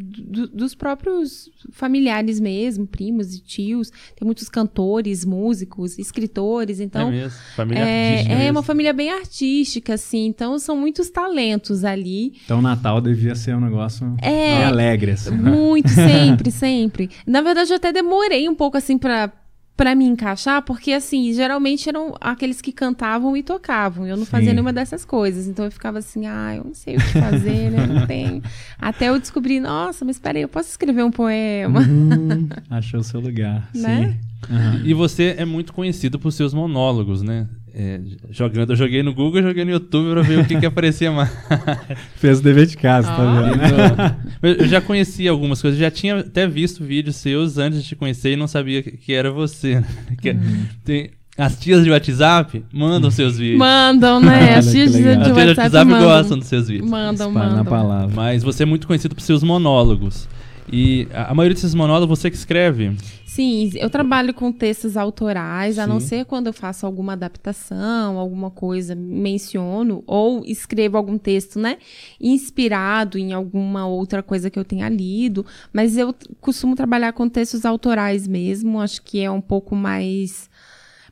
do- 0.00 0.46
dos 0.48 0.74
próprios 0.74 1.50
familiares 1.72 2.38
mesmo, 2.38 2.86
primos 2.86 3.34
e 3.34 3.40
tios. 3.42 3.90
Tem 4.16 4.24
muitos 4.24 4.48
cantores, 4.48 5.24
músicos, 5.24 5.98
escritores, 5.98 6.78
então 6.78 7.08
é 7.08 7.10
mesmo. 7.10 7.38
Família 7.56 7.80
é, 7.82 8.08
artística 8.10 8.32
é 8.34 8.38
mesmo. 8.38 8.50
uma 8.52 8.62
família 8.62 8.92
bem 8.92 9.10
artística, 9.10 9.94
assim. 9.94 10.26
Então 10.26 10.58
são 10.58 10.76
muitos 10.76 11.10
talentos 11.10 11.84
ali. 11.84 12.34
Então, 12.44 12.62
Natal 12.62 13.00
devia 13.00 13.34
ser 13.34 13.56
um 13.56 13.60
negócio 13.60 14.14
É. 14.22 14.56
bem 14.56 14.64
alegre, 14.64 15.10
assim. 15.12 15.30
né? 15.36 15.50
Muito, 15.50 15.88
sempre, 15.88 16.50
sempre. 16.52 17.10
Na 17.26 17.40
verdade, 17.40 17.70
eu 17.72 17.76
até 17.76 17.92
demorei 17.92 18.48
um 18.48 18.54
pouco, 18.54 18.76
assim, 18.76 18.96
pra, 18.96 19.32
pra 19.78 19.94
me 19.94 20.04
encaixar, 20.04 20.60
porque, 20.62 20.90
assim, 20.90 21.32
geralmente 21.32 21.88
eram 21.88 22.12
aqueles 22.20 22.60
que 22.60 22.72
cantavam 22.72 23.36
e 23.36 23.44
tocavam. 23.44 24.04
Eu 24.08 24.16
não 24.16 24.24
Sim. 24.24 24.30
fazia 24.32 24.52
nenhuma 24.52 24.72
dessas 24.72 25.04
coisas. 25.04 25.46
Então 25.46 25.64
eu 25.64 25.70
ficava 25.70 26.00
assim, 26.00 26.26
ah, 26.26 26.56
eu 26.56 26.64
não 26.64 26.74
sei 26.74 26.96
o 26.96 26.98
que 26.98 27.12
fazer, 27.12 27.70
né? 27.70 27.86
Não 27.86 28.04
tenho. 28.04 28.42
Até 28.76 29.08
eu 29.08 29.16
descobri, 29.20 29.60
nossa, 29.60 30.04
mas 30.04 30.18
peraí, 30.18 30.42
eu 30.42 30.48
posso 30.48 30.68
escrever 30.68 31.04
um 31.04 31.12
poema. 31.12 31.80
Hum, 31.80 32.48
achou 32.68 33.04
seu 33.04 33.20
lugar. 33.20 33.70
Né? 33.72 34.18
Sim. 34.50 34.52
Aham. 34.52 34.80
E 34.84 34.92
você 34.94 35.36
é 35.38 35.44
muito 35.44 35.72
conhecido 35.72 36.18
por 36.18 36.32
seus 36.32 36.52
monólogos, 36.52 37.22
né? 37.22 37.46
É, 37.80 38.00
jogando, 38.30 38.70
eu 38.72 38.76
joguei 38.76 39.04
no 39.04 39.14
Google, 39.14 39.40
joguei 39.40 39.64
no 39.64 39.70
YouTube 39.70 40.10
pra 40.10 40.22
ver 40.22 40.40
o 40.40 40.44
que, 40.44 40.58
que 40.58 40.66
aparecia 40.66 41.12
mais. 41.12 41.30
Fez 42.16 42.40
o 42.40 42.42
dever 42.42 42.66
de 42.66 42.76
casa, 42.76 43.06
tá 43.06 43.16
Ah. 43.22 43.40
vendo? 43.40 43.56
né? 43.56 44.16
Eu 44.60 44.66
já 44.66 44.80
conhecia 44.80 45.30
algumas 45.30 45.62
coisas, 45.62 45.78
já 45.78 45.88
tinha 45.88 46.16
até 46.18 46.44
visto 46.48 46.82
vídeos 46.82 47.14
seus 47.14 47.56
antes 47.56 47.80
de 47.82 47.88
te 47.90 47.94
conhecer 47.94 48.32
e 48.32 48.36
não 48.36 48.48
sabia 48.48 48.82
que, 48.82 49.12
era 49.12 49.30
você. 49.30 49.76
né? 49.76 49.84
Que- 50.20 50.30
Uhum. 50.32 50.64
tem- 50.84 51.10
as 51.36 51.56
tias 51.56 51.84
de 51.84 51.90
WhatsApp 51.92 52.64
mandam 52.72 53.12
seus 53.12 53.38
vídeos. 53.38 53.60
Mandam, 53.60 54.20
né? 54.20 54.56
As 54.56 54.72
tias 54.72 54.90
de. 54.90 54.98
As 54.98 55.14
tias 55.14 55.24
de 55.24 55.30
WhatsApp, 55.30 55.60
WhatsApp 55.60 55.84
mandam. 55.92 56.08
gostam 56.08 56.38
dos 56.40 56.48
seus 56.48 56.66
vídeos. 56.66 56.90
Mandam, 56.90 57.28
Espalha 57.28 57.46
na 57.50 57.56
mandam. 57.58 57.64
palavra. 57.64 58.10
Mas 58.12 58.42
você 58.42 58.64
é 58.64 58.66
muito 58.66 58.88
conhecido 58.88 59.14
por 59.14 59.22
seus 59.22 59.44
monólogos. 59.44 60.28
E 60.72 61.06
a 61.12 61.28
a 61.28 61.34
maioria 61.34 61.54
desses 61.54 61.74
monólogos 61.74 62.18
você 62.18 62.30
que 62.30 62.36
escreve. 62.36 62.96
Sim, 63.24 63.70
eu 63.74 63.90
trabalho 63.90 64.32
com 64.32 64.50
textos 64.50 64.96
autorais, 64.96 65.78
a 65.78 65.86
não 65.86 66.00
Sim. 66.00 66.06
ser 66.06 66.24
quando 66.24 66.46
eu 66.48 66.52
faço 66.52 66.86
alguma 66.86 67.12
adaptação, 67.12 68.18
alguma 68.18 68.50
coisa, 68.50 68.94
menciono, 68.94 70.02
ou 70.06 70.42
escrevo 70.46 70.96
algum 70.96 71.18
texto, 71.18 71.58
né? 71.58 71.76
Inspirado 72.18 73.18
em 73.18 73.32
alguma 73.32 73.86
outra 73.86 74.22
coisa 74.22 74.48
que 74.50 74.58
eu 74.58 74.64
tenha 74.64 74.88
lido. 74.88 75.44
Mas 75.72 75.96
eu 75.96 76.14
costumo 76.40 76.74
trabalhar 76.74 77.12
com 77.12 77.28
textos 77.28 77.64
autorais 77.64 78.26
mesmo, 78.26 78.80
acho 78.80 79.02
que 79.02 79.20
é 79.20 79.30
um 79.30 79.42
pouco 79.42 79.76
mais. 79.76 80.48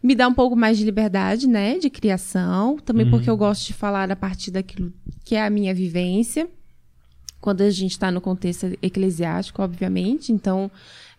Me 0.02 0.14
dá 0.14 0.26
um 0.26 0.34
pouco 0.34 0.56
mais 0.56 0.78
de 0.78 0.84
liberdade, 0.84 1.46
né? 1.46 1.78
De 1.78 1.90
criação. 1.90 2.76
Também 2.78 3.08
porque 3.08 3.28
eu 3.28 3.36
gosto 3.36 3.66
de 3.66 3.74
falar 3.74 4.10
a 4.10 4.16
partir 4.16 4.50
daquilo 4.50 4.92
que 5.24 5.34
é 5.34 5.44
a 5.44 5.50
minha 5.50 5.74
vivência 5.74 6.48
quando 7.40 7.62
a 7.62 7.70
gente 7.70 7.92
está 7.92 8.10
no 8.10 8.20
contexto 8.20 8.66
eclesiástico, 8.82 9.62
obviamente. 9.62 10.32
Então, 10.32 10.70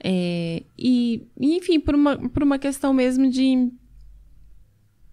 é, 0.03 0.63
e, 0.77 1.25
enfim, 1.39 1.80
por 1.80 1.95
uma, 1.95 2.17
por 2.30 2.43
uma 2.43 2.60
questão 2.60 2.93
mesmo 2.93 3.30
de. 3.30 3.71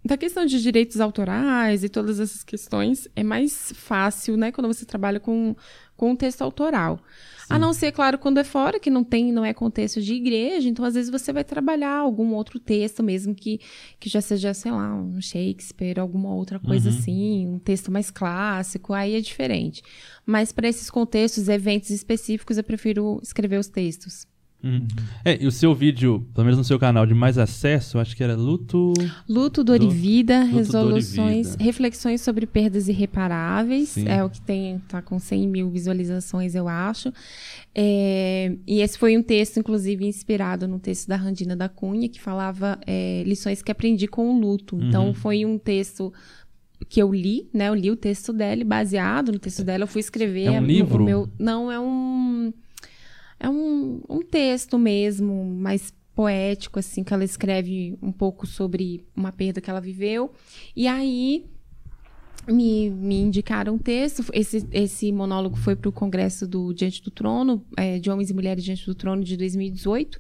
Da 0.05 0.19
questão 0.19 0.45
de 0.45 0.61
direitos 0.61 1.01
autorais 1.01 1.83
e 1.83 1.89
todas 1.89 2.21
essas 2.21 2.45
questões, 2.45 3.09
é 3.17 3.23
mais 3.23 3.73
fácil, 3.75 4.37
né, 4.37 4.53
quando 4.53 4.67
você 4.67 4.85
trabalha 4.85 5.19
com, 5.19 5.57
com 5.97 6.11
um 6.11 6.17
texto 6.17 6.43
autoral. 6.43 6.99
A 7.49 7.59
não 7.59 7.73
ser, 7.75 7.93
claro, 7.93 8.19
quando 8.19 8.39
é 8.39 8.45
fora, 8.45 8.81
que 8.81 8.89
não 8.89 9.05
tem, 9.05 9.31
não 9.31 9.45
é 9.45 9.53
contexto 9.53 10.01
de 10.01 10.15
igreja, 10.15 10.67
então 10.69 10.83
às 10.85 10.95
vezes 10.95 11.11
você 11.11 11.31
vai 11.33 11.45
trabalhar 11.45 11.95
algum 11.99 12.33
outro 12.33 12.59
texto 12.59 13.03
mesmo 13.03 13.35
que, 13.35 13.61
que 14.01 14.09
já 14.09 14.21
seja, 14.23 14.55
sei 14.55 14.73
lá, 14.73 14.95
um 14.95 15.21
Shakespeare, 15.21 16.01
alguma 16.01 16.35
outra 16.35 16.59
coisa 16.59 16.89
Uhum. 16.89 16.97
assim, 16.97 17.47
um 17.47 17.59
texto 17.59 17.93
mais 17.93 18.11
clássico, 18.11 18.95
aí 18.95 19.15
é 19.15 19.21
diferente. 19.21 19.83
Mas 20.25 20.53
para 20.53 20.69
esses 20.69 20.89
contextos, 20.91 21.49
eventos 21.49 21.91
específicos, 21.91 22.57
eu 22.57 22.65
prefiro 22.65 23.21
escrever 23.23 23.59
os 23.59 23.69
textos. 23.69 24.27
Uhum. 24.65 24.87
É, 25.25 25.43
e 25.43 25.47
o 25.47 25.53
seu 25.53 25.75
vídeo, 25.75 26.27
pelo 26.35 26.47
menos 26.47 26.57
no 26.57 26.65
seu 26.65 26.79
canal 26.79 27.05
de 27.05 27.13
mais 27.13 27.37
acesso, 27.37 27.99
acho 27.99 28.17
que 28.17 28.25
era 28.25 28.35
Luto. 28.35 28.95
Luto, 29.29 29.63
dor 29.63 29.77
e 29.77 29.85
Luto, 29.85 29.91
vida, 29.95 30.41
dor 30.41 30.49
e 30.49 30.53
resoluções, 30.55 31.51
vida. 31.53 31.63
reflexões 31.65 32.21
sobre 32.23 32.47
perdas 32.47 32.89
irreparáveis. 32.89 33.91
Sim. 33.91 34.09
É 34.09 34.25
o 34.25 34.31
que 34.31 34.41
tem, 34.41 34.79
tá 34.89 35.03
com 35.03 35.19
100 35.19 35.47
mil 35.49 35.69
visualizações, 35.71 36.55
eu 36.55 36.67
acho. 36.67 37.13
É, 37.75 38.57
e 38.67 38.81
esse 38.81 38.97
foi 38.99 39.17
um 39.19 39.23
texto, 39.23 39.59
inclusive, 39.59 40.07
inspirado 40.07 40.67
no 40.67 40.79
texto 40.79 41.09
da 41.09 41.17
Randina 41.17 41.55
da 41.57 41.69
Cunha, 41.69 42.09
que 42.09 42.21
falava 42.21 42.79
é, 42.87 43.23
lições 43.27 43.63
que 43.63 43.71
aprendi 43.71 44.07
com 44.07 44.35
o 44.35 44.41
luto. 44.41 44.79
Então, 44.81 45.09
Uhum. 45.09 45.15
foi 45.15 45.45
um 45.45 45.59
texto 45.59 46.13
que 46.89 47.01
eu 47.03 47.13
li, 47.13 47.49
né? 47.53 47.69
Eu 47.69 47.75
li 47.75 47.91
o 47.91 47.97
texto 47.97 48.33
dela 48.33 48.61
e 48.61 48.65
baseado 48.65 49.33
no 49.33 49.39
texto 49.39 49.65
dela, 49.65 49.85
eu 49.85 49.89
fui 49.89 50.01
escrever. 50.01 50.45
É 50.47 50.61
um 50.61 50.65
livro? 50.65 51.03
meu- 51.05 51.29
não, 51.39 51.71
é 51.73 51.79
um... 51.81 52.53
É 53.45 53.49
um, 53.51 54.01
um 54.09 54.23
texto 54.23 54.79
mesmo, 54.79 55.45
mas 55.45 55.93
poético, 56.15 56.79
assim, 56.79 57.05
que 57.05 57.13
ela 57.13 57.25
escreve 57.25 57.99
um 58.01 58.11
pouco 58.11 58.47
sobre 58.47 59.05
uma 59.15 59.31
perda 59.33 59.61
que 59.61 59.69
ela 59.69 59.83
viveu. 59.83 60.33
E 60.75 60.89
aí 60.89 61.45
me, 62.49 62.89
me 62.89 63.17
indicaram 63.21 63.75
um 63.75 63.79
texto. 63.79 64.25
Esse, 64.33 64.67
esse 64.73 65.13
monólogo 65.13 65.57
foi 65.57 65.77
para 65.77 65.91
o 65.91 65.93
Congresso 65.93 66.49
do 66.49 66.73
Diante 66.73 67.03
do 67.03 67.11
Trono, 67.11 67.63
é, 67.77 67.99
de 67.99 68.11
Homens 68.11 68.31
e 68.31 68.35
Mulheres 68.35 68.65
Diante 68.65 68.87
do 68.87 68.95
Trono, 68.95 69.23
de 69.23 69.37
2018. 69.37 70.19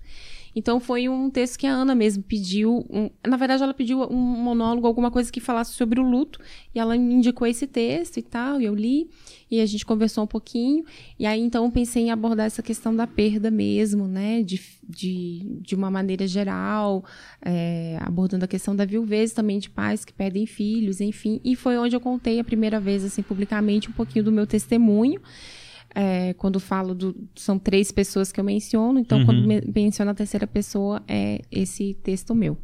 Então 0.54 0.78
foi 0.78 1.08
um 1.08 1.28
texto 1.28 1.58
que 1.58 1.66
a 1.66 1.72
Ana 1.72 1.94
mesmo 1.94 2.22
pediu. 2.22 2.86
Um, 2.88 3.10
na 3.26 3.36
verdade, 3.36 3.62
ela 3.62 3.74
pediu 3.74 4.02
um 4.02 4.16
monólogo, 4.16 4.86
alguma 4.86 5.10
coisa 5.10 5.30
que 5.30 5.40
falasse 5.40 5.72
sobre 5.72 6.00
o 6.00 6.02
luto. 6.02 6.38
E 6.74 6.78
ela 6.78 6.96
me 6.96 7.14
indicou 7.14 7.46
esse 7.46 7.66
texto 7.66 8.18
e 8.18 8.22
tal, 8.22 8.60
e 8.60 8.64
eu 8.64 8.74
li. 8.74 9.10
E 9.50 9.60
a 9.60 9.66
gente 9.66 9.84
conversou 9.84 10.24
um 10.24 10.26
pouquinho. 10.26 10.84
E 11.18 11.26
aí, 11.26 11.40
então, 11.40 11.70
pensei 11.70 12.04
em 12.04 12.10
abordar 12.10 12.46
essa 12.46 12.62
questão 12.62 12.94
da 12.94 13.06
perda 13.06 13.50
mesmo, 13.50 14.06
né? 14.06 14.42
De, 14.42 14.60
de, 14.88 15.58
de 15.60 15.74
uma 15.74 15.90
maneira 15.90 16.26
geral, 16.26 17.04
é, 17.44 17.98
abordando 18.00 18.44
a 18.44 18.48
questão 18.48 18.74
da 18.74 18.84
viuvez 18.84 19.32
também 19.32 19.58
de 19.58 19.70
pais 19.70 20.04
que 20.04 20.12
perdem 20.12 20.46
filhos, 20.46 21.00
enfim. 21.00 21.40
E 21.44 21.56
foi 21.56 21.76
onde 21.78 21.96
eu 21.96 22.00
contei 22.00 22.38
a 22.38 22.44
primeira 22.44 22.78
vez, 22.78 23.04
assim, 23.04 23.22
publicamente, 23.22 23.88
um 23.88 23.92
pouquinho 23.92 24.24
do 24.24 24.32
meu 24.32 24.46
testemunho. 24.46 25.20
É, 25.94 26.34
quando 26.34 26.58
falo 26.58 26.94
do. 26.94 27.14
São 27.36 27.58
três 27.58 27.92
pessoas 27.92 28.32
que 28.32 28.40
eu 28.40 28.44
menciono, 28.44 28.98
então 28.98 29.18
uhum. 29.18 29.26
quando 29.26 29.46
me, 29.46 29.62
menciono 29.74 30.10
a 30.10 30.14
terceira 30.14 30.46
pessoa, 30.46 31.02
é 31.06 31.40
esse 31.50 31.94
texto 32.02 32.34
meu. 32.34 32.58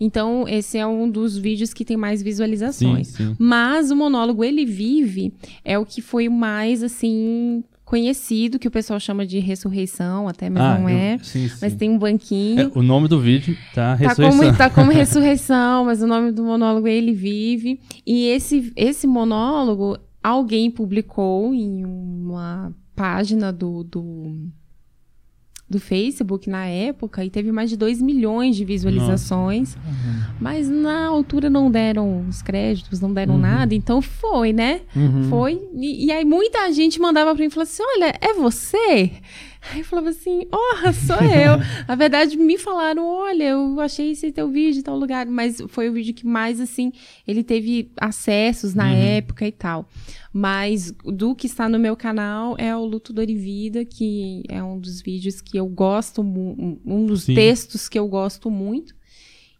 Então, 0.00 0.48
esse 0.48 0.78
é 0.78 0.86
um 0.86 1.08
dos 1.08 1.38
vídeos 1.38 1.72
que 1.72 1.84
tem 1.84 1.96
mais 1.96 2.22
visualizações. 2.22 3.08
Sim, 3.08 3.28
sim. 3.28 3.36
Mas 3.38 3.90
o 3.90 3.96
monólogo 3.96 4.42
Ele 4.42 4.66
Vive 4.66 5.32
é 5.64 5.78
o 5.78 5.86
que 5.86 6.02
foi 6.02 6.28
mais, 6.28 6.82
assim, 6.82 7.62
conhecido, 7.92 8.58
que 8.58 8.66
o 8.66 8.70
pessoal 8.70 8.98
chama 8.98 9.26
de 9.26 9.38
ressurreição, 9.38 10.26
até, 10.26 10.48
mas 10.48 10.62
ah, 10.62 10.78
não 10.78 10.88
é. 10.88 11.18
sim, 11.22 11.46
sim. 11.46 11.56
Mas 11.60 11.74
tem 11.74 11.90
um 11.90 11.98
banquinho. 11.98 12.72
É, 12.74 12.78
o 12.78 12.82
nome 12.82 13.06
do 13.06 13.20
vídeo 13.20 13.54
tá 13.74 13.94
ressurreição. 13.94 14.40
Tá 14.40 14.46
como, 14.46 14.56
tá 14.56 14.70
como 14.74 14.90
ressurreição, 14.90 15.84
mas 15.84 16.02
o 16.02 16.06
nome 16.06 16.32
do 16.32 16.42
monólogo 16.42 16.88
é 16.88 16.92
Ele 16.92 17.12
Vive. 17.12 17.78
E 18.06 18.28
esse, 18.28 18.72
esse 18.76 19.06
monólogo 19.06 19.98
alguém 20.22 20.70
publicou 20.70 21.52
em 21.52 21.84
uma 21.84 22.72
página 22.94 23.52
do, 23.52 23.82
do, 23.82 24.48
do 25.68 25.80
Facebook 25.80 26.48
na 26.48 26.66
época 26.66 27.24
e 27.24 27.30
teve 27.30 27.50
mais 27.50 27.70
de 27.70 27.76
2 27.76 28.00
milhões 28.00 28.54
de 28.54 28.64
visualizações. 28.64 29.74
Uhum. 29.74 30.34
Mas 30.40 30.68
na 30.68 31.06
altura 31.06 31.50
não 31.50 31.70
deram 31.70 32.26
os 32.28 32.42
créditos, 32.42 33.00
não 33.00 33.12
deram 33.12 33.34
uhum. 33.34 33.40
nada, 33.40 33.74
então 33.74 34.00
foi, 34.00 34.52
né? 34.52 34.82
Uhum. 34.94 35.28
Foi. 35.28 35.60
E, 35.74 36.06
e, 36.06 36.12
aí 36.12 36.24
muita 36.24 36.70
gente 36.72 37.00
mandava 37.00 37.34
pra 37.34 37.40
mim 37.40 37.48
e 37.48 37.50
falou 37.50 37.64
assim: 37.64 37.82
olha, 37.96 38.14
é 38.20 38.34
você? 38.34 39.10
Aí 39.70 39.80
eu 39.80 39.84
falava 39.84 40.08
assim, 40.08 40.46
oh, 40.52 40.92
sou 40.92 41.16
eu. 41.16 41.58
Na 41.86 41.94
verdade, 41.94 42.36
me 42.36 42.58
falaram, 42.58 43.06
olha, 43.06 43.50
eu 43.50 43.80
achei 43.80 44.10
esse 44.10 44.32
teu 44.32 44.50
vídeo 44.50 44.80
em 44.80 44.82
tal 44.82 44.98
lugar. 44.98 45.26
Mas 45.26 45.62
foi 45.68 45.88
o 45.88 45.92
vídeo 45.92 46.12
que 46.12 46.26
mais, 46.26 46.60
assim, 46.60 46.92
ele 47.26 47.44
teve 47.44 47.90
acessos 48.00 48.74
na 48.74 48.86
uhum. 48.86 48.96
época 48.96 49.46
e 49.46 49.52
tal. 49.52 49.88
Mas 50.32 50.92
do 51.04 51.34
que 51.34 51.46
está 51.46 51.68
no 51.68 51.78
meu 51.78 51.94
canal 51.94 52.56
é 52.58 52.76
o 52.76 52.84
Luto, 52.84 53.12
Dor 53.12 53.28
e 53.28 53.36
Vida, 53.36 53.84
que 53.84 54.42
é 54.48 54.62
um 54.62 54.78
dos 54.78 55.00
vídeos 55.00 55.40
que 55.40 55.56
eu 55.56 55.68
gosto, 55.68 56.22
um 56.22 57.06
dos 57.06 57.24
Sim. 57.24 57.34
textos 57.34 57.88
que 57.88 57.98
eu 57.98 58.08
gosto 58.08 58.50
muito 58.50 58.94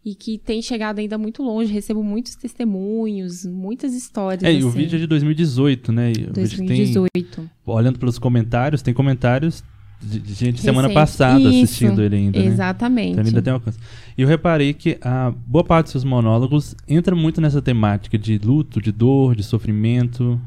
e 0.05 0.13
que 0.13 0.37
tem 0.37 0.61
chegado 0.61 0.99
ainda 0.99 1.17
muito 1.17 1.41
longe. 1.41 1.71
Recebo 1.71 2.03
muitos 2.03 2.35
testemunhos, 2.35 3.45
muitas 3.45 3.93
histórias. 3.93 4.43
É, 4.43 4.49
assim. 4.49 4.59
e 4.59 4.63
o 4.63 4.69
vídeo 4.69 4.97
é 4.97 4.99
de 4.99 5.07
2018, 5.07 5.91
né? 5.91 6.11
2018. 6.33 7.09
Tem, 7.13 7.49
olhando 7.65 7.97
pelos 7.97 8.19
comentários, 8.19 8.81
tem 8.81 8.93
comentários 8.93 9.63
de, 10.03 10.19
de 10.19 10.33
gente 10.33 10.61
semana 10.61 10.89
passada 10.89 11.39
Isso, 11.39 11.63
assistindo 11.63 12.01
ele 12.01 12.15
ainda. 12.15 12.39
Né? 12.39 12.45
Exatamente. 12.45 13.11
Então 13.11 13.21
ele 13.21 13.29
ainda 13.29 13.41
tem 13.41 13.53
alcance. 13.53 13.79
E 14.17 14.21
eu 14.21 14.27
reparei 14.27 14.73
que 14.73 14.97
a 15.01 15.31
boa 15.47 15.63
parte 15.63 15.85
dos 15.85 15.91
seus 15.93 16.03
monólogos 16.03 16.75
entra 16.87 17.15
muito 17.15 17.39
nessa 17.41 17.61
temática 17.61 18.17
de 18.17 18.37
luto, 18.37 18.81
de 18.81 18.91
dor, 18.91 19.35
de 19.35 19.43
sofrimento. 19.43 20.39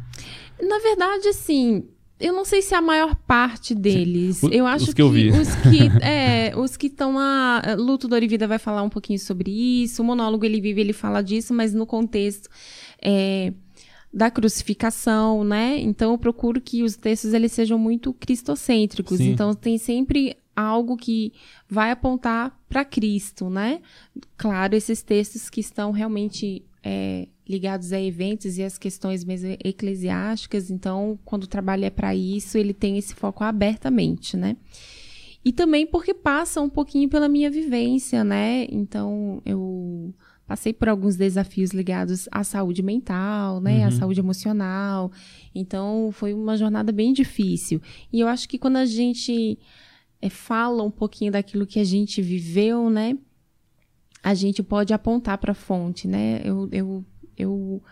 Na 0.61 0.79
verdade, 0.79 1.29
assim, 1.29 1.85
eu 2.19 2.33
não 2.33 2.45
sei 2.45 2.62
se 2.62 2.75
a 2.75 2.81
maior 2.81 3.14
parte 3.14 3.75
deles. 3.75 4.42
O, 4.42 4.49
eu 4.49 4.66
acho 4.66 4.85
os 4.85 4.88
que, 4.90 4.97
que 4.97 5.03
eu 5.03 5.11
vi. 5.11 5.31
os 5.31 5.55
que 5.57 5.90
é, 6.05 6.53
os 6.57 6.77
que 6.77 6.87
estão 6.87 7.16
lá, 7.16 7.62
Luto 7.77 8.09
e 8.14 8.29
Vida 8.29 8.47
vai 8.47 8.59
falar 8.59 8.83
um 8.83 8.88
pouquinho 8.88 9.19
sobre 9.19 9.51
isso. 9.51 10.03
O 10.03 10.05
monólogo 10.05 10.45
ele 10.45 10.61
vive, 10.61 10.81
ele 10.81 10.92
fala 10.92 11.23
disso, 11.23 11.53
mas 11.53 11.75
no 11.75 11.87
contexto 11.87 12.49
é, 13.03 13.53
da 14.12 14.31
crucificação, 14.31 15.45
né? 15.45 15.79
Então 15.79 16.12
eu 16.12 16.19
procuro 16.19 16.61
que 16.61 16.83
os 16.83 16.97
textos 16.97 17.33
eles 17.35 17.53
sejam 17.53 17.79
muito 17.79 18.12
cristocêntricos. 18.14 19.19
Sim. 19.19 19.31
Então 19.31 19.55
tem 19.55 19.79
sempre 19.79 20.37
algo 20.55 20.97
que 20.97 21.33
vai 21.69 21.90
apontar 21.90 22.59
para 22.69 22.85
Cristo, 22.85 23.51
né? 23.51 23.81
Claro, 24.37 24.75
esses 24.75 25.03
textos 25.03 25.51
que 25.51 25.61
estão 25.61 25.90
realmente 25.90 26.64
é, 26.83 27.29
ligados 27.47 27.92
a 27.92 28.01
eventos 28.01 28.57
e 28.57 28.62
as 28.62 28.79
questões 28.79 29.23
mesmo 29.23 29.57
eclesiásticas. 29.62 30.71
Então, 30.71 31.19
quando 31.25 31.45
o 31.45 31.49
trabalho 31.49 31.85
é 31.85 31.90
para 31.90 32.14
isso, 32.14 32.57
ele 32.57 32.73
tem 32.73 32.97
esse 32.97 33.14
foco 33.14 33.45
abertamente, 33.45 34.37
né? 34.37 34.57
E 35.45 35.53
também 35.53 35.87
porque 35.87 36.14
passa 36.14 36.61
um 36.61 36.69
pouquinho 36.69 37.09
pela 37.09 37.29
minha 37.29 37.51
vivência, 37.51 38.25
né? 38.25 38.66
Então, 38.71 39.40
eu 39.45 40.12
passei 40.47 40.73
por 40.73 40.89
alguns 40.89 41.17
desafios 41.17 41.73
ligados 41.73 42.29
à 42.31 42.45
saúde 42.45 42.83
mental, 42.83 43.61
né, 43.61 43.81
uhum. 43.81 43.87
à 43.87 43.91
saúde 43.91 44.21
emocional. 44.21 45.11
Então 45.55 46.11
foi 46.13 46.33
uma 46.33 46.57
jornada 46.57 46.93
bem 46.93 47.13
difícil. 47.13 47.81
E 48.13 48.21
eu 48.21 48.29
acho 48.29 48.49
que 48.49 48.59
quando 48.59 48.77
a 48.77 48.87
gente 48.87 49.59
é, 50.23 50.29
fala 50.29 50.83
um 50.83 50.91
pouquinho 50.91 51.33
daquilo 51.33 51.67
que 51.67 51.81
a 51.81 51.85
gente 51.85 52.23
viveu, 52.23 52.89
né, 52.89 53.19
a 54.23 54.35
gente 54.35 54.63
pode 54.63 54.93
apontar 54.93 55.39
para 55.39 55.53
a 55.53 55.55
fonte, 55.55 56.09
né? 56.09 56.41
Eu, 56.45 56.69
eu, 56.73 57.05
eu 57.37 57.83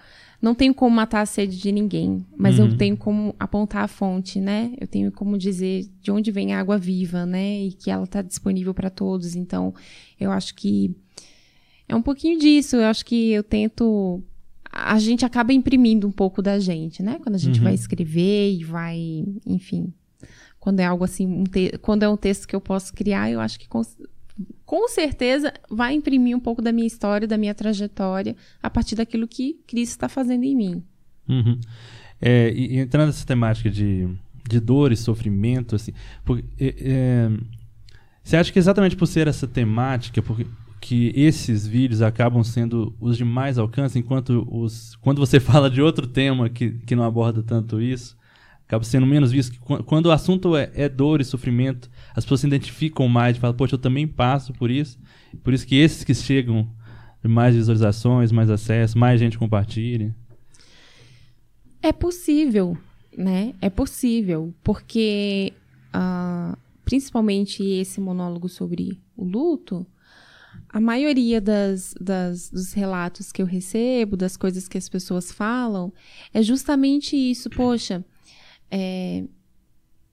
não 0.43 0.55
tenho 0.55 0.75
como 0.75 0.95
matar 0.95 1.21
a 1.21 1.27
sede 1.27 1.57
de 1.57 1.71
ninguém, 1.71 2.27
mas 2.37 2.59
uhum. 2.59 2.67
eu 2.67 2.77
tenho 2.77 2.97
como 2.97 3.35
apontar 3.38 3.85
a 3.85 3.88
fonte, 3.88 4.40
né? 4.40 4.75
Eu 4.81 4.87
tenho 4.87 5.12
como 5.12 5.38
dizer 5.38 5.88
de 6.01 6.11
onde 6.11 6.31
vem 6.31 6.53
a 6.53 6.61
água 6.61 6.77
viva, 6.77 7.25
né? 7.25 7.62
E 7.62 7.73
que 7.73 7.90
ela 7.90 8.05
está 8.05 8.21
disponível 8.21 8.75
para 8.75 8.90
todos. 8.90 9.35
Então, 9.37 9.73
eu 10.19 10.31
acho 10.31 10.55
que 10.55 10.95
é 11.88 11.94
um 11.94 12.03
pouquinho 12.03 12.38
disso. 12.38 12.77
Eu 12.77 12.85
acho 12.85 13.05
que 13.05 13.33
eu 13.33 13.42
tento. 13.42 14.23
A 14.70 14.99
gente 14.99 15.25
acaba 15.25 15.53
imprimindo 15.53 16.07
um 16.07 16.12
pouco 16.12 16.42
da 16.42 16.59
gente, 16.59 17.03
né? 17.03 17.18
Quando 17.23 17.37
a 17.37 17.38
gente 17.38 17.59
uhum. 17.59 17.64
vai 17.64 17.75
escrever 17.75 18.53
e 18.53 18.64
vai. 18.64 19.25
Enfim. 19.47 19.92
Quando 20.59 20.81
é 20.81 20.85
algo 20.87 21.05
assim. 21.05 21.27
Um 21.27 21.44
te... 21.44 21.79
Quando 21.79 22.03
é 22.03 22.09
um 22.09 22.16
texto 22.16 22.49
que 22.49 22.57
eu 22.57 22.61
posso 22.61 22.92
criar, 22.92 23.31
eu 23.31 23.40
acho 23.40 23.59
que 23.59 23.68
com... 23.68 23.83
com 24.64 24.88
certeza 24.88 25.53
vai 25.70 25.94
imprimir 25.94 26.37
um 26.37 26.40
pouco 26.40 26.62
da 26.62 26.73
minha 26.73 26.87
história, 26.87 27.29
da 27.29 27.37
minha 27.37 27.55
trajetória, 27.55 28.35
a 28.62 28.70
partir 28.70 28.97
daquilo 28.97 29.29
que 29.29 29.61
Cristo 29.66 29.92
está 29.92 30.09
fazendo 30.09 30.44
em 30.44 30.57
mim. 30.57 30.83
Uhum. 31.29 31.61
É, 32.20 32.53
e, 32.53 32.79
entrando 32.79 33.09
nessa 33.09 33.27
temática 33.27 33.70
de, 33.70 34.09
de 34.49 34.59
dor 34.59 34.90
e 34.90 34.97
sofrimento, 34.97 35.77
assim. 35.77 35.92
Porque, 36.25 36.44
é, 36.59 36.75
é, 36.81 37.31
você 38.23 38.37
acha 38.38 38.51
que 38.51 38.59
exatamente 38.59 38.97
por 38.97 39.07
ser 39.07 39.29
essa 39.29 39.47
temática, 39.47 40.23
porque 40.23 40.47
que 40.85 41.12
esses 41.16 41.66
vídeos 41.66 42.03
acabam 42.03 42.44
sendo 42.44 42.94
os 43.01 43.16
de 43.16 43.25
mais 43.25 43.57
alcance, 43.57 43.99
enquanto 43.99 44.47
os 44.51 44.94
quando 44.97 45.18
você 45.18 45.40
fala 45.40 45.70
de 45.70 45.81
outro 45.81 46.07
tema 46.07 46.51
que, 46.51 46.73
que 46.73 46.94
não 46.94 47.05
aborda 47.05 47.42
tanto 47.42 47.81
isso, 47.81 48.14
acaba 48.66 48.85
sendo 48.85 49.07
menos 49.07 49.33
visto. 49.33 49.59
Quando 49.61 50.07
o 50.07 50.11
assunto 50.11 50.55
é, 50.55 50.70
é 50.75 50.87
dor 50.87 51.23
e 51.23 51.25
sofrimento, 51.25 51.90
as 52.14 52.23
pessoas 52.23 52.42
se 52.42 52.47
identificam 52.47 53.09
mais 53.09 53.38
falam, 53.38 53.57
poxa, 53.57 53.77
eu 53.77 53.79
também 53.79 54.07
passo 54.07 54.53
por 54.53 54.70
isso. 54.70 54.99
Por 55.42 55.55
isso 55.55 55.66
que 55.66 55.75
esses 55.75 56.05
que 56.05 56.14
chegam 56.14 56.68
mais 57.23 57.55
visualizações, 57.55 58.31
mais 58.31 58.51
acesso, 58.51 58.99
mais 58.99 59.18
gente 59.18 59.38
compartilha. 59.38 60.14
É 61.81 61.92
possível, 61.94 62.77
né? 63.16 63.55
É 63.59 63.70
possível, 63.70 64.53
porque 64.62 65.55
uh, 65.94 66.55
principalmente 66.85 67.62
esse 67.62 68.03
monólogo 68.03 68.51
sobre 68.51 69.01
o 69.16 69.25
luto, 69.25 69.87
a 70.74 70.80
maioria 70.80 71.40
das, 71.40 71.94
das, 72.00 72.50
dos 72.50 72.72
relatos 72.72 73.30
que 73.30 73.40
eu 73.40 73.46
recebo, 73.46 74.16
das 74.16 74.37
coisas 74.37 74.66
que 74.66 74.76
as 74.76 74.88
pessoas 74.88 75.30
falam, 75.30 75.92
é 76.32 76.42
justamente 76.42 77.14
isso. 77.14 77.48
Poxa, 77.48 78.04
é, 78.68 79.22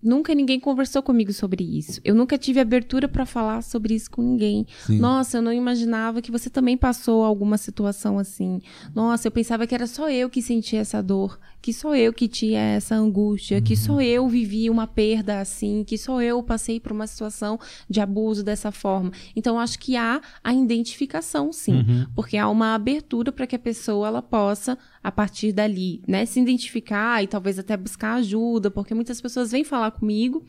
Nunca 0.02 0.34
ninguém 0.34 0.60
conversou 0.60 1.04
comigo 1.04 1.32
sobre 1.32 1.64
isso. 1.64 2.02
Eu 2.04 2.16
nunca 2.16 2.38
tive 2.38 2.60
abertura 2.60 3.08
para 3.08 3.26
falar 3.26 3.62
sobre 3.62 3.94
isso 3.94 4.10
com 4.10 4.22
ninguém. 4.22 4.66
Sim. 4.86 4.98
Nossa, 4.98 5.38
eu 5.38 5.42
não 5.42 5.54
imaginava 5.54 6.22
que 6.22 6.32
você 6.32 6.50
também 6.50 6.76
passou 6.76 7.24
alguma 7.24 7.58
situação 7.58 8.18
assim. 8.18 8.60
Nossa, 8.96 9.28
eu 9.28 9.32
pensava 9.32 9.68
que 9.68 9.76
era 9.76 9.86
só 9.86 10.10
eu 10.10 10.30
que 10.30 10.42
sentia 10.42 10.80
essa 10.80 11.02
dor, 11.02 11.40
que 11.62 11.72
só 11.72 11.96
eu 11.96 12.12
que 12.12 12.28
tinha 12.28 12.60
essa 12.60 12.96
angústia, 12.96 13.58
uhum. 13.58 13.64
que 13.64 13.78
só 13.78 14.02
eu 14.02 14.28
vivia 14.28 14.72
uma 14.72 14.88
perda 14.88 15.40
assim, 15.40 15.84
que 15.86 15.98
só 15.98 16.22
eu 16.22 16.42
passei 16.42 16.80
por 16.80 16.92
uma 16.92 17.06
situação 17.06 17.60
de 17.90 18.00
abuso 18.02 18.44
dessa 18.44 18.72
forma. 18.72 19.12
Então, 19.36 19.60
acho 19.60 19.78
que 19.78 19.96
há 19.96 20.20
a 20.44 20.54
identificação, 20.54 21.54
sim, 21.54 21.74
uhum. 21.74 22.06
porque 22.16 22.38
há 22.38 22.50
uma 22.50 22.74
abertura 22.74 23.32
para 23.32 23.46
que 23.46 23.56
a 23.56 23.60
pessoa 23.60 24.08
ela 24.08 24.22
possa 24.22 24.78
a 25.04 25.12
partir 25.12 25.52
dali, 25.52 26.02
né, 26.08 26.26
se 26.26 26.40
identificar 26.40 27.24
e 27.24 27.28
talvez 27.28 27.58
até 27.58 27.76
buscar 27.76 28.16
ajuda, 28.16 28.70
porque 28.70 28.94
muitas 28.94 29.20
pessoas 29.20 29.52
vêm 29.52 29.64
falar 29.64 29.91
comigo 29.92 30.44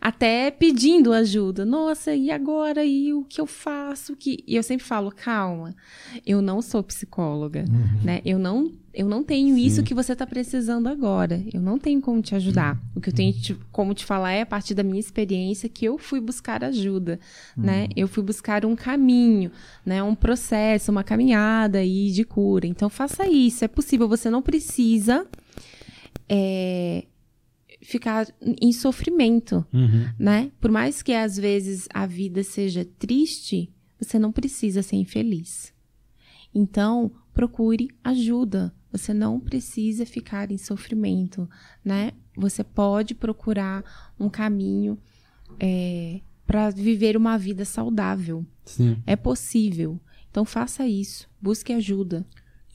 até 0.00 0.50
pedindo 0.50 1.12
ajuda. 1.12 1.64
Nossa, 1.64 2.14
e 2.14 2.30
agora? 2.30 2.84
E 2.84 3.12
o 3.12 3.22
que 3.24 3.40
eu 3.40 3.46
faço? 3.46 4.16
Que... 4.16 4.42
E 4.46 4.56
eu 4.56 4.62
sempre 4.62 4.86
falo, 4.86 5.12
calma, 5.12 5.76
eu 6.24 6.40
não 6.40 6.62
sou 6.62 6.82
psicóloga, 6.82 7.66
uhum. 7.68 8.02
né? 8.02 8.22
Eu 8.24 8.38
não, 8.38 8.72
eu 8.94 9.06
não 9.06 9.22
tenho 9.22 9.54
Sim. 9.54 9.62
isso 9.62 9.82
que 9.82 9.92
você 9.92 10.14
está 10.14 10.26
precisando 10.26 10.86
agora. 10.86 11.44
Eu 11.52 11.60
não 11.60 11.78
tenho 11.78 12.00
como 12.00 12.22
te 12.22 12.34
ajudar. 12.34 12.76
Uhum. 12.76 12.80
O 12.96 13.00
que 13.02 13.10
eu 13.10 13.12
tenho 13.12 13.32
te, 13.34 13.54
como 13.70 13.92
te 13.92 14.06
falar 14.06 14.32
é 14.32 14.40
a 14.40 14.46
partir 14.46 14.72
da 14.72 14.82
minha 14.82 14.98
experiência 15.00 15.68
que 15.68 15.84
eu 15.84 15.98
fui 15.98 16.18
buscar 16.18 16.64
ajuda, 16.64 17.20
uhum. 17.54 17.64
né? 17.64 17.88
Eu 17.94 18.08
fui 18.08 18.22
buscar 18.22 18.64
um 18.64 18.74
caminho, 18.74 19.52
né? 19.84 20.02
Um 20.02 20.14
processo, 20.14 20.90
uma 20.90 21.04
caminhada 21.04 21.76
aí 21.78 22.10
de 22.10 22.24
cura. 22.24 22.66
Então 22.66 22.88
faça 22.88 23.28
isso, 23.28 23.66
é 23.66 23.68
possível. 23.68 24.08
Você 24.08 24.30
não 24.30 24.40
precisa 24.40 25.26
é, 26.26 27.04
ficar 27.82 28.26
em 28.42 28.72
sofrimento, 28.72 29.64
uhum. 29.72 30.08
né? 30.18 30.50
Por 30.60 30.70
mais 30.70 31.02
que 31.02 31.12
às 31.12 31.36
vezes 31.36 31.88
a 31.92 32.06
vida 32.06 32.42
seja 32.42 32.84
triste, 32.98 33.72
você 33.98 34.18
não 34.18 34.32
precisa 34.32 34.82
ser 34.82 34.96
infeliz. 34.96 35.72
Então, 36.54 37.12
procure 37.32 37.88
ajuda. 38.02 38.74
Você 38.92 39.14
não 39.14 39.38
precisa 39.38 40.04
ficar 40.04 40.50
em 40.50 40.58
sofrimento, 40.58 41.48
né? 41.84 42.12
Você 42.36 42.64
pode 42.64 43.14
procurar 43.14 43.84
um 44.18 44.28
caminho 44.28 44.98
é, 45.60 46.20
para 46.46 46.70
viver 46.70 47.16
uma 47.16 47.38
vida 47.38 47.64
saudável. 47.64 48.44
Sim. 48.64 48.98
É 49.06 49.14
possível. 49.14 50.00
Então 50.30 50.44
faça 50.44 50.86
isso. 50.86 51.28
Busque 51.40 51.72
ajuda. 51.72 52.26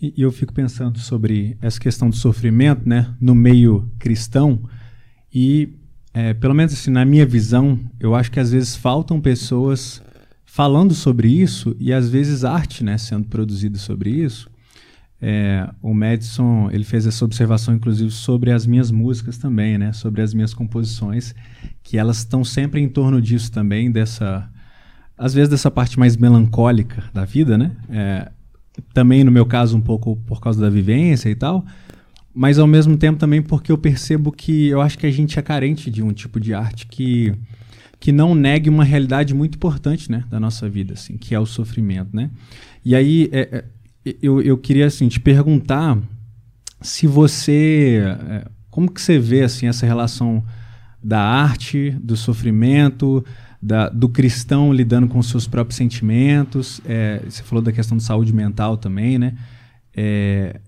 E, 0.01 0.13
eu 0.17 0.31
fico 0.31 0.53
pensando 0.53 0.99
sobre 0.99 1.57
essa 1.61 1.79
questão 1.79 2.09
do 2.09 2.15
sofrimento, 2.15 2.87
né? 2.87 3.13
No 3.19 3.35
meio 3.35 3.91
cristão, 3.99 4.63
e, 5.35 5.73
é, 6.13 6.33
pelo 6.33 6.53
menos 6.53 6.71
assim, 6.71 6.89
na 6.89 7.03
minha 7.03 7.25
visão, 7.25 7.77
eu 7.99 8.15
acho 8.15 8.31
que 8.31 8.39
às 8.39 8.53
vezes 8.53 8.73
faltam 8.73 9.19
pessoas 9.19 10.01
falando 10.45 10.93
sobre 10.93 11.27
isso 11.27 11.75
e 11.77 11.91
às 11.91 12.07
vezes 12.07 12.45
arte 12.45 12.85
né, 12.85 12.97
sendo 12.97 13.27
produzida 13.27 13.77
sobre 13.77 14.11
isso. 14.11 14.49
É, 15.21 15.69
o 15.81 15.93
Madison 15.93 16.69
ele 16.71 16.85
fez 16.85 17.05
essa 17.05 17.25
observação, 17.25 17.75
inclusive, 17.75 18.11
sobre 18.11 18.49
as 18.51 18.65
minhas 18.65 18.91
músicas 18.91 19.37
também, 19.37 19.77
né, 19.77 19.91
sobre 19.91 20.21
as 20.21 20.33
minhas 20.33 20.53
composições, 20.53 21.35
que 21.83 21.97
elas 21.97 22.19
estão 22.19 22.41
sempre 22.45 22.79
em 22.79 22.87
torno 22.87 23.21
disso 23.21 23.51
também, 23.51 23.91
dessa, 23.91 24.49
às 25.17 25.33
vezes 25.33 25.49
dessa 25.49 25.69
parte 25.69 25.99
mais 25.99 26.15
melancólica 26.15 27.03
da 27.13 27.25
vida, 27.25 27.57
né? 27.57 27.71
É, 27.89 28.31
também 28.93 29.23
no 29.23 29.31
meu 29.31 29.45
caso 29.45 29.75
um 29.75 29.81
pouco 29.81 30.15
por 30.25 30.39
causa 30.39 30.61
da 30.61 30.69
vivência 30.69 31.29
e 31.29 31.35
tal, 31.35 31.65
mas 32.35 32.59
ao 32.59 32.67
mesmo 32.67 32.97
tempo 32.97 33.17
também 33.17 33.41
porque 33.41 33.71
eu 33.71 33.77
percebo 33.77 34.31
que 34.31 34.67
eu 34.67 34.81
acho 34.81 34.97
que 34.97 35.07
a 35.07 35.11
gente 35.11 35.39
é 35.39 35.41
carente 35.41 35.89
de 35.89 36.03
um 36.03 36.11
tipo 36.11 36.39
de 36.39 36.53
arte 36.53 36.85
que 36.85 37.33
que 37.97 38.11
não 38.11 38.35
negue 38.35 38.69
uma 38.69 38.83
realidade 38.83 39.33
muito 39.33 39.55
importante, 39.55 40.11
né, 40.11 40.25
da 40.29 40.39
nossa 40.39 40.69
vida, 40.69 40.93
assim, 40.93 41.17
que 41.17 41.33
é 41.33 41.39
o 41.39 41.45
sofrimento, 41.45 42.13
né? 42.13 42.29
E 42.83 42.93
aí 42.93 43.29
é, 43.31 43.39
é, 43.51 44.15
eu, 44.21 44.41
eu 44.41 44.57
queria 44.57 44.85
assim 44.85 45.07
te 45.07 45.19
perguntar 45.19 45.97
se 46.81 47.07
você 47.07 48.03
é, 48.29 48.45
como 48.69 48.91
que 48.91 49.01
você 49.01 49.17
vê 49.17 49.41
assim 49.41 49.67
essa 49.67 49.85
relação 49.85 50.43
da 51.01 51.21
arte, 51.21 51.91
do 52.01 52.17
sofrimento, 52.17 53.23
da, 53.61 53.89
do 53.89 54.09
cristão 54.09 54.73
lidando 54.73 55.07
com 55.07 55.21
seus 55.23 55.47
próprios 55.47 55.77
sentimentos. 55.77 56.81
É, 56.85 57.21
você 57.23 57.41
falou 57.41 57.63
da 57.63 57.71
questão 57.71 57.95
de 57.95 58.03
saúde 58.03 58.33
mental 58.33 58.75
também, 58.75 59.17
né? 59.17 59.33
É, 59.95 60.59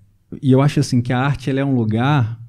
e 0.42 0.52
eu 0.52 0.62
acho 0.62 0.80
assim 0.80 1.02
que 1.02 1.14
a 1.14 1.20
arte 1.20 1.50
ela 1.50 1.60
é 1.60 1.66
um 1.66 1.76
lugar. 1.76 2.40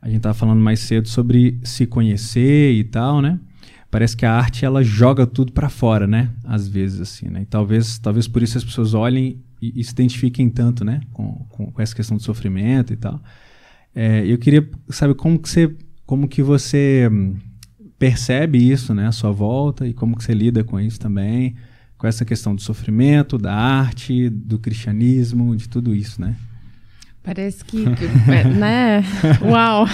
A 0.00 0.06
gente 0.06 0.18
estava 0.18 0.34
falando 0.34 0.60
mais 0.60 0.80
cedo 0.80 1.08
sobre 1.08 1.58
se 1.62 1.86
conhecer 1.86 2.72
e 2.72 2.84
tal, 2.84 3.22
né? 3.22 3.38
Parece 3.90 4.16
que 4.16 4.26
a 4.26 4.32
arte 4.32 4.64
ela 4.64 4.82
joga 4.82 5.26
tudo 5.26 5.52
para 5.52 5.68
fora, 5.68 6.06
né? 6.06 6.30
Às 6.44 6.66
vezes 6.66 7.00
assim, 7.00 7.28
né? 7.28 7.42
E 7.42 7.46
talvez, 7.46 7.98
talvez 7.98 8.26
por 8.26 8.42
isso 8.42 8.58
as 8.58 8.64
pessoas 8.64 8.92
olhem 8.92 9.40
e, 9.62 9.80
e 9.80 9.84
se 9.84 9.92
identifiquem 9.92 10.50
tanto, 10.50 10.84
né? 10.84 11.00
Com, 11.12 11.46
com, 11.48 11.70
com, 11.70 11.80
essa 11.82 11.94
questão 11.94 12.16
do 12.16 12.22
sofrimento 12.22 12.92
e 12.92 12.96
tal. 12.96 13.22
É, 13.94 14.26
eu 14.26 14.36
queria 14.36 14.68
saber 14.88 15.14
como 15.14 15.38
que 15.38 15.48
você, 15.48 15.74
como 16.04 16.26
que 16.26 16.42
você 16.42 17.08
hum, 17.10 17.36
percebe 17.98 18.58
isso, 18.58 18.92
né? 18.92 19.06
À 19.06 19.12
sua 19.12 19.30
volta 19.30 19.86
e 19.86 19.94
como 19.94 20.16
que 20.16 20.24
você 20.24 20.34
lida 20.34 20.64
com 20.64 20.78
isso 20.80 20.98
também, 20.98 21.54
com 21.96 22.06
essa 22.06 22.24
questão 22.24 22.54
do 22.54 22.60
sofrimento, 22.60 23.38
da 23.38 23.54
arte, 23.54 24.28
do 24.28 24.58
cristianismo, 24.58 25.56
de 25.56 25.68
tudo 25.68 25.94
isso, 25.94 26.20
né? 26.20 26.36
Parece 27.24 27.64
que, 27.64 27.86
é, 28.30 28.44
né? 28.44 29.02
Uau! 29.42 29.86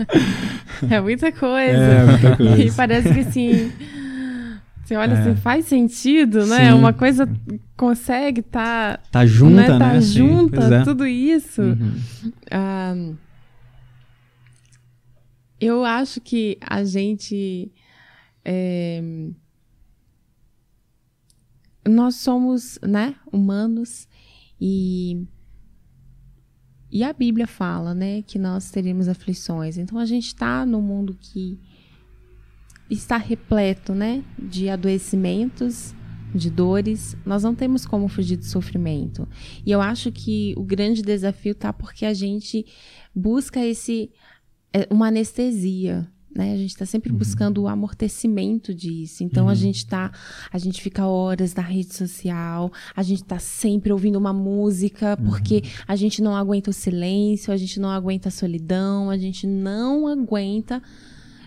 é 0.90 1.00
muita 1.02 1.30
coisa. 1.30 1.76
É 1.76 2.04
muita 2.04 2.36
coisa. 2.36 2.62
E 2.62 2.72
parece 2.72 3.12
que 3.12 3.20
assim. 3.20 3.72
Você 4.82 4.96
olha 4.96 5.14
é. 5.14 5.18
assim, 5.18 5.36
faz 5.36 5.66
sentido, 5.66 6.46
né? 6.46 6.70
Sim. 6.70 6.78
Uma 6.78 6.94
coisa 6.94 7.28
consegue 7.76 8.40
tá. 8.40 8.98
Tá 9.12 9.26
junta, 9.26 9.54
né? 9.54 9.78
Tá 9.78 9.92
né? 9.92 10.00
junta, 10.00 10.74
é. 10.76 10.82
tudo 10.82 11.06
isso. 11.06 11.60
Uhum. 11.60 12.00
Ah, 12.50 12.94
eu 15.60 15.84
acho 15.84 16.22
que 16.22 16.56
a 16.60 16.84
gente. 16.84 17.70
É, 18.42 19.02
nós 21.86 22.16
somos, 22.16 22.78
né, 22.82 23.14
humanos 23.30 24.08
e 24.60 25.26
e 26.96 27.04
a 27.04 27.12
Bíblia 27.12 27.46
fala, 27.46 27.94
né, 27.94 28.22
que 28.22 28.38
nós 28.38 28.70
teremos 28.70 29.06
aflições. 29.06 29.76
Então 29.76 29.98
a 29.98 30.06
gente 30.06 30.28
está 30.28 30.64
no 30.64 30.80
mundo 30.80 31.14
que 31.20 31.60
está 32.88 33.18
repleto, 33.18 33.94
né, 33.94 34.24
de 34.38 34.70
adoecimentos, 34.70 35.94
de 36.34 36.48
dores. 36.48 37.14
Nós 37.26 37.42
não 37.42 37.54
temos 37.54 37.84
como 37.84 38.08
fugir 38.08 38.38
do 38.38 38.46
sofrimento. 38.46 39.28
E 39.66 39.70
eu 39.70 39.82
acho 39.82 40.10
que 40.10 40.54
o 40.56 40.62
grande 40.62 41.02
desafio 41.02 41.54
tá 41.54 41.70
porque 41.70 42.06
a 42.06 42.14
gente 42.14 42.64
busca 43.14 43.62
esse 43.62 44.10
é, 44.72 44.88
uma 44.90 45.08
anestesia, 45.08 46.10
né? 46.36 46.52
A 46.52 46.56
gente 46.56 46.70
está 46.70 46.86
sempre 46.86 47.10
uhum. 47.10 47.18
buscando 47.18 47.62
o 47.62 47.68
amortecimento 47.68 48.74
disso. 48.74 49.24
Então 49.24 49.44
uhum. 49.44 49.50
a 49.50 49.54
gente 49.54 49.86
tá, 49.86 50.12
a 50.52 50.58
gente 50.58 50.80
fica 50.80 51.06
horas 51.06 51.54
na 51.54 51.62
rede 51.62 51.94
social, 51.94 52.72
a 52.94 53.02
gente 53.02 53.22
está 53.22 53.38
sempre 53.38 53.92
ouvindo 53.92 54.16
uma 54.16 54.32
música 54.32 55.16
porque 55.16 55.56
uhum. 55.56 55.84
a 55.88 55.96
gente 55.96 56.22
não 56.22 56.36
aguenta 56.36 56.70
o 56.70 56.72
silêncio, 56.72 57.52
a 57.52 57.56
gente 57.56 57.80
não 57.80 57.90
aguenta 57.90 58.28
a 58.28 58.32
solidão, 58.32 59.10
a 59.10 59.16
gente 59.16 59.46
não 59.46 60.06
aguenta 60.06 60.82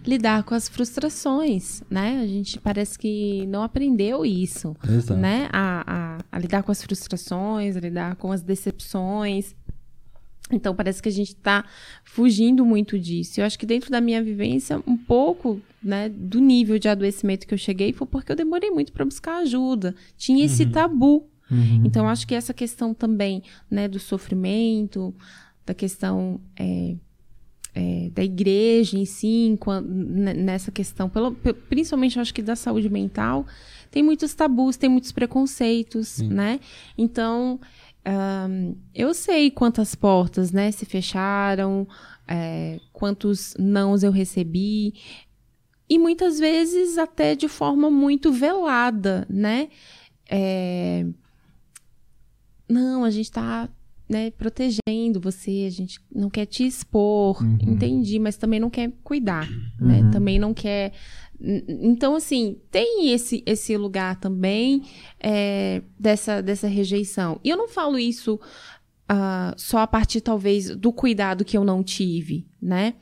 lidar 0.06 0.44
com 0.44 0.56
as 0.56 0.68
frustrações, 0.68 1.84
né? 1.90 2.20
A 2.22 2.28
gente 2.28 2.60
parece 2.60 2.98
que 2.98 3.46
não 3.48 3.62
aprendeu 3.62 4.26
isso, 4.26 4.76
Exato. 4.88 5.20
né? 5.20 5.50
A, 5.52 5.84
a, 5.86 6.18
a 6.32 6.40
lidar 6.40 6.64
com 6.64 6.72
as 6.72 6.82
frustrações, 6.82 7.76
a 7.76 7.80
lidar 7.80 8.16
com 8.16 8.32
as 8.32 8.42
decepções. 8.42 9.56
Então 10.52 10.76
parece 10.76 11.02
que 11.02 11.10
a 11.10 11.12
gente 11.12 11.30
está 11.30 11.66
fugindo 12.04 12.66
muito 12.66 12.98
disso. 12.98 13.40
Eu 13.40 13.46
acho 13.46 13.58
que 13.58 13.66
dentro 13.66 13.92
da 13.92 14.02
minha 14.02 14.22
vivência, 14.24 14.82
um 14.88 14.98
pouco 14.98 15.62
né, 15.82 16.10
do 16.10 16.40
nível 16.40 16.80
de 16.80 16.88
adoecimento 16.88 17.48
que 17.48 17.54
eu 17.54 17.58
cheguei 17.58 17.94
foi 17.94 18.08
porque 18.08 18.32
eu 18.32 18.36
demorei 18.36 18.72
muito 18.72 18.92
para 18.92 19.06
buscar 19.06 19.38
ajuda. 19.38 19.96
Tinha 20.18 20.46
esse 20.46 20.64
uhum. 20.64 20.72
tabu. 20.72 21.30
Uhum. 21.52 21.84
Então 21.86 22.08
acho 22.08 22.28
que 22.28 22.36
essa 22.36 22.54
questão 22.54 22.94
também 22.94 23.44
né, 23.70 23.88
do 23.88 24.00
sofrimento, 24.00 25.14
da 25.66 25.74
questão 25.74 26.40
é, 26.56 26.96
é, 27.74 28.10
da 28.14 28.24
igreja 28.24 28.98
em 28.98 29.06
si, 29.06 29.58
nessa 30.36 30.72
questão, 30.72 31.08
pelo, 31.10 31.34
principalmente 31.70 32.20
acho 32.20 32.34
que 32.34 32.42
da 32.42 32.56
saúde 32.56 32.90
mental, 32.90 33.46
tem 33.92 34.04
muitos 34.04 34.34
tabus, 34.34 34.78
tem 34.78 34.90
muitos 34.90 35.12
preconceitos, 35.12 36.20
né? 36.20 36.60
Então 36.98 37.60
um, 38.08 38.76
eu 38.94 39.14
sei 39.14 39.52
quantas 39.52 39.96
portas 39.96 40.52
né, 40.52 40.72
se 40.72 40.86
fecharam, 40.86 41.88
é, 42.28 42.80
quantos 42.94 43.56
nãos 43.58 44.04
eu 44.04 44.12
recebi, 44.12 44.94
e 45.90 45.98
muitas 45.98 46.40
vezes 46.40 46.98
até 46.98 47.36
de 47.36 47.48
forma 47.48 47.90
muito 47.90 48.32
velada, 48.32 49.26
né? 49.30 49.70
É, 50.30 51.06
não, 52.70 53.04
a 53.04 53.10
gente 53.10 53.26
está 53.26 53.68
né, 54.08 54.32
protegendo 54.32 55.20
você, 55.22 55.66
a 55.68 55.72
gente 55.72 56.00
não 56.14 56.30
quer 56.30 56.46
te 56.46 56.66
expor, 56.66 57.44
uhum. 57.44 57.58
entendi, 57.62 58.20
mas 58.20 58.38
também 58.38 58.60
não 58.60 58.70
quer 58.70 58.92
cuidar, 59.04 59.50
né? 59.50 60.00
uhum. 60.00 60.06
né? 60.06 60.12
Também 60.12 60.40
não 60.40 60.54
quer 60.54 60.94
então, 61.42 62.16
assim, 62.16 62.58
tem 62.70 63.12
esse, 63.12 63.42
esse 63.46 63.76
lugar 63.78 64.20
também 64.20 64.84
é, 65.20 65.82
dessa, 65.98 66.42
dessa 66.42 66.68
rejeição. 66.68 67.40
E 67.44 67.50
eu 67.50 67.56
não 67.56 67.70
falo 67.70 67.98
isso 67.98 68.36
uh, 69.10 69.54
só 69.58 69.80
a 69.80 69.88
partir, 69.88 70.22
talvez, 70.22 70.76
do 70.76 70.92
cuidado 70.92 71.46
que 71.46 71.58
eu 71.58 71.64
não 71.64 71.82
tive, 71.82 72.46
né? 72.62 72.96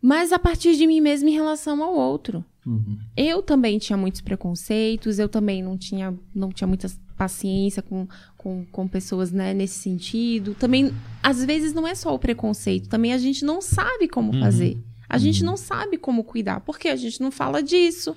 Mas 0.00 0.32
a 0.32 0.38
partir 0.38 0.76
de 0.76 0.86
mim 0.86 1.00
mesma 1.00 1.30
em 1.30 1.32
relação 1.32 1.82
ao 1.82 1.94
outro. 1.94 2.44
Uhum. 2.66 2.98
Eu 3.16 3.42
também 3.42 3.78
tinha 3.78 3.96
muitos 3.96 4.20
preconceitos, 4.20 5.18
eu 5.18 5.28
também 5.28 5.62
não 5.62 5.78
tinha, 5.78 6.14
não 6.34 6.50
tinha 6.50 6.68
muita 6.68 6.88
paciência 7.16 7.82
com, 7.82 8.06
com, 8.36 8.66
com 8.70 8.88
pessoas 8.88 9.32
né, 9.32 9.54
nesse 9.54 9.78
sentido. 9.78 10.54
Também, 10.54 10.92
às 11.22 11.42
vezes, 11.42 11.72
não 11.72 11.86
é 11.86 11.94
só 11.94 12.14
o 12.14 12.18
preconceito, 12.18 12.88
também 12.88 13.14
a 13.14 13.18
gente 13.18 13.44
não 13.44 13.62
sabe 13.62 14.08
como 14.08 14.32
uhum. 14.32 14.40
fazer. 14.40 14.78
A 15.14 15.18
gente 15.18 15.44
não 15.44 15.56
sabe 15.56 15.96
como 15.96 16.24
cuidar, 16.24 16.60
porque 16.60 16.88
a 16.88 16.96
gente 16.96 17.20
não 17.20 17.30
fala 17.30 17.62
disso. 17.62 18.16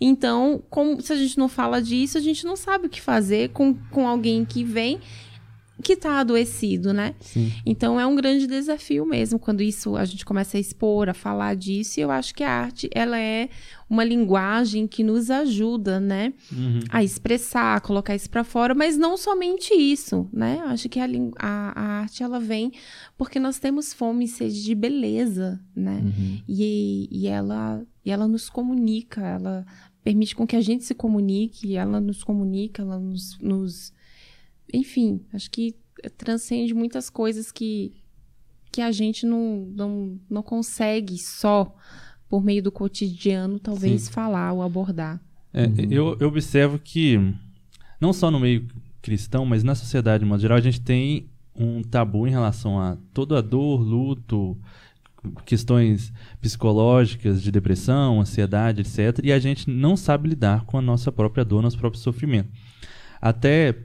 Então, 0.00 0.62
como, 0.68 1.00
se 1.00 1.12
a 1.12 1.16
gente 1.16 1.38
não 1.38 1.48
fala 1.48 1.80
disso, 1.80 2.18
a 2.18 2.20
gente 2.20 2.44
não 2.44 2.56
sabe 2.56 2.86
o 2.86 2.90
que 2.90 3.00
fazer 3.00 3.50
com, 3.50 3.74
com 3.90 4.06
alguém 4.06 4.44
que 4.44 4.62
vem 4.62 5.00
que 5.82 5.94
está 5.94 6.20
adoecido, 6.20 6.92
né? 6.92 7.14
Sim. 7.20 7.52
Então 7.66 7.98
é 7.98 8.06
um 8.06 8.14
grande 8.14 8.46
desafio 8.46 9.04
mesmo 9.04 9.38
quando 9.38 9.60
isso 9.62 9.96
a 9.96 10.04
gente 10.04 10.24
começa 10.24 10.56
a 10.56 10.60
expor, 10.60 11.08
a 11.08 11.14
falar 11.14 11.56
disso. 11.56 11.98
E 11.98 12.02
eu 12.02 12.10
acho 12.10 12.34
que 12.34 12.44
a 12.44 12.50
arte 12.50 12.88
ela 12.94 13.18
é 13.18 13.48
uma 13.90 14.04
linguagem 14.04 14.86
que 14.86 15.02
nos 15.04 15.30
ajuda, 15.30 16.00
né, 16.00 16.32
Uhum. 16.50 16.80
a 16.90 17.02
expressar, 17.04 17.76
a 17.76 17.80
colocar 17.80 18.14
isso 18.14 18.30
para 18.30 18.42
fora, 18.44 18.74
mas 18.74 18.96
não 18.96 19.16
somente 19.16 19.74
isso, 19.74 20.28
né? 20.32 20.58
Eu 20.62 20.68
acho 20.68 20.88
que 20.88 20.98
a, 21.00 21.06
a- 21.38 21.72
a 21.80 21.84
arte 22.02 22.22
ela 22.22 22.40
vem 22.40 22.72
porque 23.18 23.38
nós 23.38 23.58
temos 23.58 23.92
fome 23.92 24.24
e 24.24 24.28
sede 24.28 24.62
de 24.62 24.74
beleza, 24.74 25.60
né? 25.76 26.00
Uhum. 26.04 26.40
E, 26.48 27.08
e 27.10 27.26
ela 27.26 27.84
e 28.04 28.10
ela 28.10 28.28
nos 28.28 28.48
comunica, 28.50 29.20
ela 29.22 29.66
permite 30.02 30.36
com 30.36 30.46
que 30.46 30.56
a 30.56 30.60
gente 30.60 30.84
se 30.84 30.94
comunique, 30.94 31.74
ela 31.76 32.00
nos 32.00 32.22
comunica, 32.22 32.82
ela 32.82 32.98
nos, 32.98 33.38
nos 33.40 33.92
enfim, 34.76 35.20
acho 35.32 35.50
que 35.50 35.74
transcende 36.16 36.74
muitas 36.74 37.08
coisas 37.08 37.50
que 37.52 37.92
que 38.74 38.80
a 38.80 38.90
gente 38.90 39.24
não, 39.24 39.68
não, 39.72 40.20
não 40.28 40.42
consegue 40.42 41.16
só 41.16 41.72
por 42.28 42.42
meio 42.42 42.60
do 42.60 42.72
cotidiano 42.72 43.60
talvez 43.60 44.02
Sim. 44.02 44.12
falar 44.12 44.52
ou 44.52 44.62
abordar. 44.62 45.20
É, 45.52 45.66
eu, 45.88 46.16
eu 46.18 46.26
observo 46.26 46.76
que, 46.80 47.16
não 48.00 48.12
só 48.12 48.32
no 48.32 48.40
meio 48.40 48.66
cristão, 49.00 49.46
mas 49.46 49.62
na 49.62 49.76
sociedade, 49.76 50.24
de 50.24 50.28
modo 50.28 50.40
geral, 50.40 50.58
a 50.58 50.60
gente 50.60 50.80
tem 50.80 51.30
um 51.54 51.82
tabu 51.82 52.26
em 52.26 52.30
relação 52.30 52.80
a 52.80 52.96
toda 53.12 53.38
a 53.38 53.40
dor, 53.40 53.80
luto, 53.80 54.58
questões 55.46 56.12
psicológicas 56.40 57.40
de 57.40 57.52
depressão, 57.52 58.20
ansiedade, 58.20 58.80
etc. 58.80 59.20
E 59.22 59.30
a 59.30 59.38
gente 59.38 59.70
não 59.70 59.96
sabe 59.96 60.30
lidar 60.30 60.64
com 60.64 60.76
a 60.76 60.82
nossa 60.82 61.12
própria 61.12 61.44
dor, 61.44 61.62
nosso 61.62 61.78
próprio 61.78 62.02
sofrimento. 62.02 62.50
Até 63.20 63.78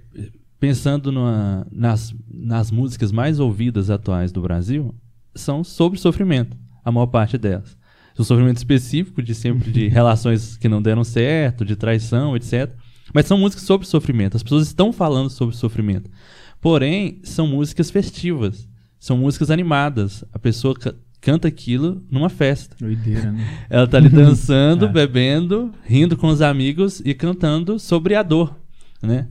pensando 0.60 1.12
numa- 1.12 1.66
nas, 1.72 2.14
nas 2.32 2.70
músicas 2.72 3.12
mais 3.12 3.40
ouvidas 3.40 3.90
atuais 3.90 4.32
do 4.32 4.42
Brasil, 4.42 4.94
são 5.36 5.64
sobre 5.64 6.00
sofrimento, 6.00 6.58
a 6.84 6.92
maior 6.92 7.08
parte 7.08 7.38
delas. 7.38 7.78
Um 8.18 8.24
sofrimento 8.24 8.58
específico 8.58 9.22
de 9.24 9.34
sempre 9.34 9.72
de 9.72 9.88
relações 9.90 10.58
que 10.58 10.68
não 10.68 10.82
deram 10.82 11.06
certo, 11.06 11.64
de 11.64 11.76
traição, 11.78 12.36
etc. 12.36 12.70
Mas 13.14 13.26
são 13.26 13.38
músicas 13.38 13.64
sobre 13.64 13.88
sofrimento. 13.88 14.36
As 14.36 14.44
pessoas 14.44 14.68
estão 14.68 14.92
falando 14.92 15.30
sobre 15.30 15.56
sofrimento. 15.56 16.12
Porém, 16.60 17.22
são 17.24 17.48
músicas 17.48 17.90
festivas. 17.90 18.68
São 19.00 19.18
músicas 19.18 19.50
animadas. 19.50 20.26
A 20.34 20.38
pessoa 20.38 20.76
ca- 20.76 20.94
canta 21.22 21.48
aquilo 21.48 22.04
numa 22.12 22.28
festa. 22.28 22.76
Doideira, 22.78 23.32
né? 23.32 23.48
Ela 23.70 23.88
tá 23.88 23.96
ali 23.98 24.10
dançando, 24.10 24.86
É. 24.86 24.90
bebendo, 24.92 25.72
rindo 25.86 26.18
com 26.18 26.28
os 26.28 26.42
amigos 26.42 27.02
e 27.06 27.14
cantando 27.14 27.80
sobre 27.80 28.16
a 28.16 28.22
dor, 28.22 28.54
né? 29.02 29.28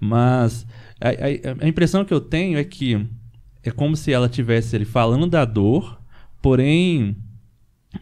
Mas 0.00 0.66
a, 1.00 1.08
a- 1.10 1.64
a 1.64 1.68
impressão 1.68 2.04
que 2.04 2.12
eu 2.14 2.20
tenho 2.20 2.58
é 2.58 2.64
que 2.64 3.06
é 3.62 3.70
como 3.70 3.94
se 3.96 4.12
ela 4.12 4.28
tivesse 4.28 4.74
ali 4.74 4.84
falando 4.86 5.26
da 5.26 5.44
dor, 5.44 6.00
porém 6.40 7.16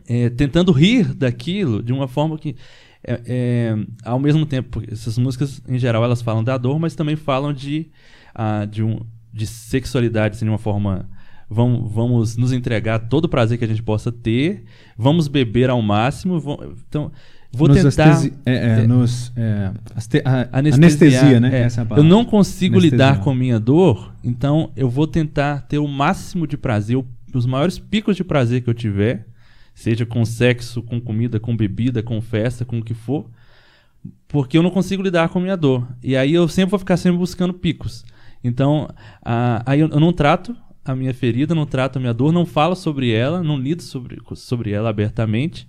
é, 0.07 0.31
tentando 0.31 0.71
rir 0.73 1.15
daquilo 1.15 1.83
de 1.83 1.93
uma 1.93 2.07
forma 2.07 2.39
que 2.39 2.55
é, 3.03 3.21
é, 3.27 3.77
ao 4.05 4.19
mesmo 4.19 4.45
tempo 4.45 4.83
essas 4.91 5.17
músicas 5.19 5.63
em 5.69 5.79
geral 5.79 6.05
elas 6.05 6.21
falam 6.23 6.45
da 6.45 6.57
dor, 6.59 6.79
mas 6.79 6.95
também 6.95 7.17
falam 7.17 7.53
de 7.53 7.91
ah, 8.35 8.65
de 8.65 8.83
um 8.83 9.01
de 9.33 9.47
sexualidade 9.47 10.37
assim, 10.37 10.45
de 10.45 10.51
uma 10.51 10.59
forma 10.59 11.09
vamos, 11.49 11.93
vamos 11.93 12.37
nos 12.37 12.53
entregar 12.53 12.99
todo 13.09 13.25
o 13.25 13.29
prazer 13.29 13.57
que 13.59 13.65
a 13.65 13.69
gente 13.69 13.83
possa 13.83 14.11
ter, 14.13 14.65
vamos 14.97 15.29
beber 15.29 15.71
ao 15.71 15.81
máximo, 15.81 16.39
vam- 16.39 16.75
então 16.89 17.11
vou 17.53 17.69
nos 17.69 17.77
tentar 17.83 18.11
astesi- 18.11 18.33
é, 18.45 18.53
é, 18.55 18.81
é. 18.83 18.87
nos, 18.87 19.33
é, 19.37 19.71
aste- 19.95 20.23
anestesia, 20.53 21.41
né? 21.41 21.51
é. 21.55 21.63
Essa 21.63 21.83
é 21.83 21.99
eu 21.99 22.03
não 22.05 22.25
consigo 22.25 22.79
Anestesiar. 22.79 23.13
lidar 23.15 23.25
com 23.25 23.31
a 23.31 23.35
minha 23.35 23.59
dor, 23.59 24.13
então 24.23 24.71
eu 24.77 24.89
vou 24.91 25.07
tentar 25.07 25.63
ter 25.63 25.79
o 25.79 25.89
máximo 25.89 26.47
de 26.47 26.57
prazer, 26.57 27.03
os 27.35 27.47
maiores 27.47 27.79
picos 27.79 28.17
de 28.17 28.25
prazer 28.25 28.63
que 28.63 28.71
eu 28.71 28.75
tiver, 28.75 29.27
seja 29.75 30.05
com 30.05 30.25
sexo, 30.25 30.83
com 30.83 31.01
comida, 31.01 31.39
com 31.41 31.57
bebida, 31.57 32.03
com 32.03 32.21
festa, 32.21 32.65
com 32.65 32.79
o 32.79 32.83
que 32.85 32.95
for, 32.95 33.27
porque 34.27 34.59
eu 34.59 34.63
não 34.63 34.71
consigo 34.71 35.03
lidar 35.03 35.29
com 35.29 35.39
a 35.39 35.43
minha 35.43 35.57
dor. 35.57 35.87
E 36.03 36.17
aí 36.17 36.35
eu 36.35 36.49
sempre 36.49 36.71
vou 36.71 36.79
ficar 36.79 36.97
sempre 36.97 37.19
buscando 37.19 37.55
picos. 37.55 38.05
Então, 38.43 38.89
a- 39.25 39.63
aí 39.67 39.81
eu, 39.81 39.89
eu 39.89 40.01
não 40.01 40.13
trato 40.13 40.55
a 40.85 40.95
minha 40.95 41.13
ferida, 41.13 41.55
não 41.55 41.67
trato 41.67 41.97
a 41.97 42.01
minha 42.01 42.15
dor, 42.15 42.33
não 42.33 42.47
falo 42.47 42.75
sobre 42.75 43.11
ela, 43.13 43.43
não 43.43 43.59
lido 43.59 43.83
sobre, 43.83 44.19
sobre 44.35 44.71
ela 44.73 44.89
abertamente, 44.89 45.69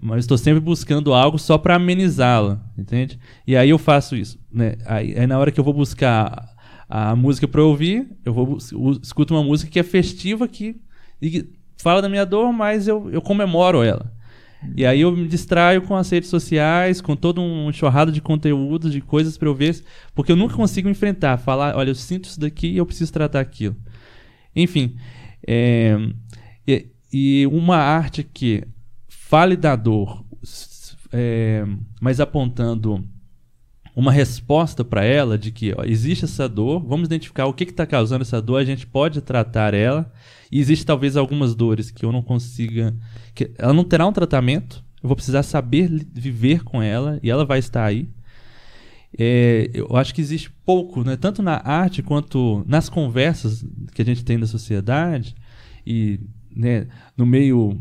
mas 0.00 0.20
estou 0.20 0.38
sempre 0.38 0.60
buscando 0.60 1.12
algo 1.12 1.38
só 1.38 1.58
para 1.58 1.74
amenizá-la, 1.74 2.60
entende? 2.76 3.18
E 3.46 3.56
aí 3.56 3.70
eu 3.70 3.78
faço 3.78 4.16
isso, 4.16 4.38
né? 4.52 4.76
Aí, 4.86 5.18
aí 5.18 5.26
na 5.26 5.38
hora 5.38 5.50
que 5.50 5.58
eu 5.58 5.64
vou 5.64 5.74
buscar 5.74 6.54
a, 6.88 7.10
a 7.10 7.16
música 7.16 7.48
para 7.48 7.62
ouvir, 7.62 8.08
eu 8.24 8.32
vou 8.32 8.58
escuto 9.02 9.34
uma 9.34 9.42
música 9.42 9.70
que 9.70 9.78
é 9.78 9.82
festiva 9.82 10.46
que 10.46 10.80
que 11.20 11.48
fala 11.78 12.00
da 12.00 12.08
minha 12.08 12.24
dor, 12.24 12.52
mas 12.52 12.86
eu, 12.86 13.10
eu 13.10 13.20
comemoro 13.20 13.82
ela. 13.82 14.12
E 14.76 14.84
aí 14.84 15.00
eu 15.00 15.12
me 15.12 15.28
distraio 15.28 15.82
com 15.82 15.94
as 15.94 16.10
redes 16.10 16.28
sociais, 16.28 17.00
com 17.00 17.14
todo 17.14 17.40
um 17.40 17.70
enxurrado 17.70 18.10
de 18.10 18.20
conteúdo, 18.20 18.90
de 18.90 19.00
coisas 19.00 19.38
para 19.38 19.48
eu 19.48 19.54
ver, 19.54 19.82
porque 20.14 20.32
eu 20.32 20.36
nunca 20.36 20.54
consigo 20.54 20.88
enfrentar, 20.88 21.38
falar, 21.38 21.76
olha, 21.76 21.90
eu 21.90 21.94
sinto 21.94 22.24
isso 22.24 22.40
daqui 22.40 22.68
e 22.68 22.76
eu 22.76 22.86
preciso 22.86 23.12
tratar 23.12 23.40
aquilo. 23.40 23.76
Enfim, 24.54 24.96
é, 25.46 25.96
e, 26.66 26.86
e 27.12 27.46
uma 27.46 27.76
arte 27.76 28.24
que 28.24 28.64
fale 29.28 29.58
da 29.58 29.76
dor, 29.76 30.24
é, 31.12 31.62
mas 32.00 32.18
apontando 32.18 33.06
uma 33.94 34.10
resposta 34.10 34.82
para 34.82 35.04
ela 35.04 35.36
de 35.36 35.52
que 35.52 35.74
ó, 35.76 35.84
existe 35.84 36.24
essa 36.24 36.48
dor, 36.48 36.82
vamos 36.82 37.08
identificar 37.08 37.44
o 37.44 37.52
que 37.52 37.64
está 37.64 37.84
causando 37.84 38.22
essa 38.22 38.40
dor, 38.40 38.56
a 38.56 38.64
gente 38.64 38.86
pode 38.86 39.20
tratar 39.20 39.74
ela, 39.74 40.10
e 40.50 40.58
existe 40.58 40.86
talvez 40.86 41.14
algumas 41.14 41.54
dores 41.54 41.90
que 41.90 42.06
eu 42.06 42.10
não 42.10 42.22
consiga, 42.22 42.96
que 43.34 43.50
ela 43.58 43.74
não 43.74 43.84
terá 43.84 44.06
um 44.06 44.14
tratamento, 44.14 44.82
eu 45.02 45.08
vou 45.08 45.14
precisar 45.14 45.42
saber 45.42 45.90
viver 46.10 46.64
com 46.64 46.82
ela 46.82 47.20
e 47.22 47.28
ela 47.28 47.44
vai 47.44 47.58
estar 47.58 47.84
aí. 47.84 48.08
É, 49.18 49.70
eu 49.74 49.94
acho 49.94 50.14
que 50.14 50.22
existe 50.22 50.50
pouco, 50.64 51.04
né, 51.04 51.18
tanto 51.18 51.42
na 51.42 51.60
arte 51.62 52.02
quanto 52.02 52.64
nas 52.66 52.88
conversas 52.88 53.62
que 53.92 54.00
a 54.00 54.04
gente 54.06 54.24
tem 54.24 54.38
na 54.38 54.46
sociedade 54.46 55.34
e 55.86 56.18
né, 56.50 56.86
no 57.14 57.26
meio 57.26 57.78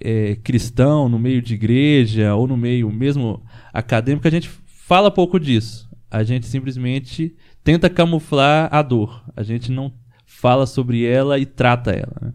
é, 0.00 0.36
cristão, 0.36 1.08
no 1.08 1.18
meio 1.18 1.40
de 1.40 1.54
igreja 1.54 2.34
ou 2.34 2.46
no 2.46 2.56
meio 2.56 2.90
mesmo 2.90 3.42
acadêmico, 3.72 4.26
a 4.26 4.30
gente 4.30 4.48
fala 4.66 5.10
pouco 5.10 5.38
disso. 5.38 5.88
A 6.10 6.22
gente 6.22 6.46
simplesmente 6.46 7.34
tenta 7.64 7.90
camuflar 7.90 8.68
a 8.72 8.82
dor. 8.82 9.24
A 9.36 9.42
gente 9.42 9.70
não 9.72 9.92
fala 10.24 10.66
sobre 10.66 11.04
ela 11.04 11.38
e 11.38 11.46
trata 11.46 11.90
ela. 11.90 12.16
né? 12.20 12.32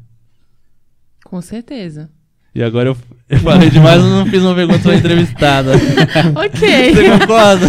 Com 1.24 1.42
certeza. 1.42 2.12
E 2.54 2.62
agora 2.62 2.90
eu, 2.90 2.98
eu 3.30 3.40
falei 3.40 3.70
demais, 3.70 4.02
eu 4.04 4.10
não 4.10 4.26
fiz 4.26 4.44
uma 4.44 4.54
pergunta 4.54 4.80
pra 4.80 4.96
entrevistada. 4.96 5.72
ok. 6.36 6.94
Você 6.96 7.20
concorda? 7.20 7.68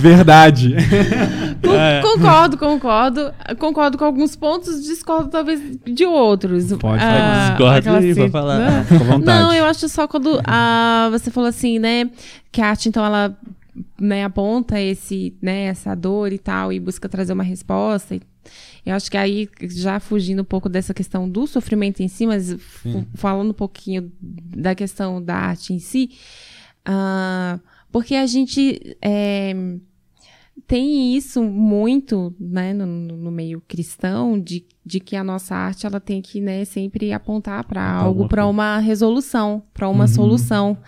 Verdade. 0.00 0.76
Con- 1.60 1.74
É. 1.74 2.00
Concordo, 2.02 2.56
concordo. 2.56 3.32
Concordo 3.58 3.98
com 3.98 4.04
alguns 4.04 4.36
pontos, 4.36 4.84
discordo 4.84 5.28
talvez 5.28 5.60
de 5.84 6.04
outros. 6.04 6.72
Pode 6.74 7.02
Ah, 7.02 7.56
aquela 7.76 7.98
aí, 7.98 8.14
pode 8.14 8.30
falar. 8.30 8.58
né? 8.58 8.84
Fica 8.88 9.02
à 9.02 9.06
vontade. 9.06 9.24
Não, 9.42 9.52
eu 9.52 9.64
acho 9.64 9.88
só 9.88 10.06
quando 10.06 10.40
ah, 10.46 11.08
você 11.10 11.28
falou 11.30 11.48
assim, 11.48 11.80
né, 11.80 12.08
que 12.52 12.60
a 12.60 12.68
arte, 12.68 12.88
então, 12.88 13.04
ela 13.04 13.36
né, 14.00 14.24
aponta 14.24 14.80
esse, 14.80 15.34
né, 15.42 15.64
essa 15.64 15.94
dor 15.96 16.32
e 16.32 16.38
tal, 16.38 16.72
e 16.72 16.78
busca 16.78 17.08
trazer 17.08 17.32
uma 17.32 17.42
resposta. 17.42 18.14
E 18.14 18.22
Eu 18.86 18.94
acho 18.94 19.10
que 19.10 19.16
aí, 19.16 19.48
já 19.62 19.98
fugindo 19.98 20.42
um 20.42 20.44
pouco 20.44 20.68
dessa 20.68 20.94
questão 20.94 21.28
do 21.28 21.46
sofrimento 21.46 22.00
em 22.02 22.08
si, 22.08 22.24
mas 22.26 22.54
falando 23.14 23.50
um 23.50 23.54
pouquinho 23.54 24.12
da 24.20 24.74
questão 24.76 25.20
da 25.20 25.34
arte 25.34 25.72
em 25.74 25.78
si, 25.80 26.10
ah, 26.84 27.58
porque 27.90 28.14
a 28.14 28.26
gente 28.26 28.96
é, 29.02 29.52
tem 30.66 31.16
isso 31.16 31.42
muito 31.42 32.32
né, 32.38 32.72
no, 32.72 32.86
no 32.86 33.30
meio 33.30 33.60
cristão, 33.66 34.38
de, 34.40 34.64
de 34.84 35.00
que 35.00 35.16
a 35.16 35.24
nossa 35.24 35.54
arte 35.54 35.84
ela 35.86 35.98
tem 36.00 36.22
que 36.22 36.40
né, 36.40 36.64
sempre 36.64 37.12
apontar 37.12 37.64
para 37.64 37.82
algo, 37.88 38.28
para 38.28 38.46
uma 38.46 38.78
resolução, 38.78 39.62
para 39.74 39.88
uma 39.88 40.04
Uhum. 40.04 40.08
solução, 40.08 40.78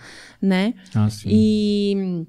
né? 0.41 0.73
Ah, 0.95 1.09
sim. 1.09 1.27
E, 1.31 2.25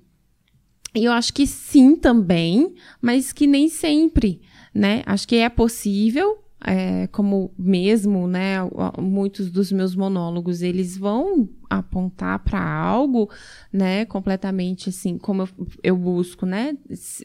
e 0.97 1.05
eu 1.05 1.13
acho 1.13 1.33
que 1.33 1.47
sim 1.47 1.95
também, 1.97 2.75
mas 3.01 3.33
que 3.33 3.47
nem 3.47 3.69
sempre, 3.69 4.41
né? 4.75 5.03
Acho 5.07 5.27
que 5.27 5.37
é 5.37 5.49
possível, 5.49 6.39
é, 6.65 7.07
como 7.09 7.53
mesmo, 7.59 8.27
né? 8.27 8.57
Muitos 8.99 9.51
dos 9.51 9.73
meus 9.73 9.97
monólogos 9.97 10.61
eles 10.63 10.97
vão 10.97 11.49
apontar 11.69 12.39
para 12.41 12.63
algo, 12.63 13.31
né? 13.73 14.05
Completamente 14.05 14.91
assim, 14.91 15.17
como 15.17 15.43
eu, 15.43 15.49
eu 15.83 15.97
busco, 15.97 16.45
né? 16.45 16.77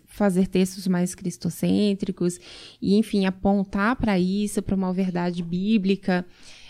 Fazer 0.06 0.48
textos 0.48 0.88
mais 0.88 1.14
cristocêntricos 1.14 2.40
e, 2.82 2.96
enfim, 2.96 3.26
apontar 3.26 3.96
para 3.98 4.18
isso, 4.18 4.62
para 4.62 4.76
uma 4.76 4.94
verdade 4.94 5.44
bíblica. 5.44 6.26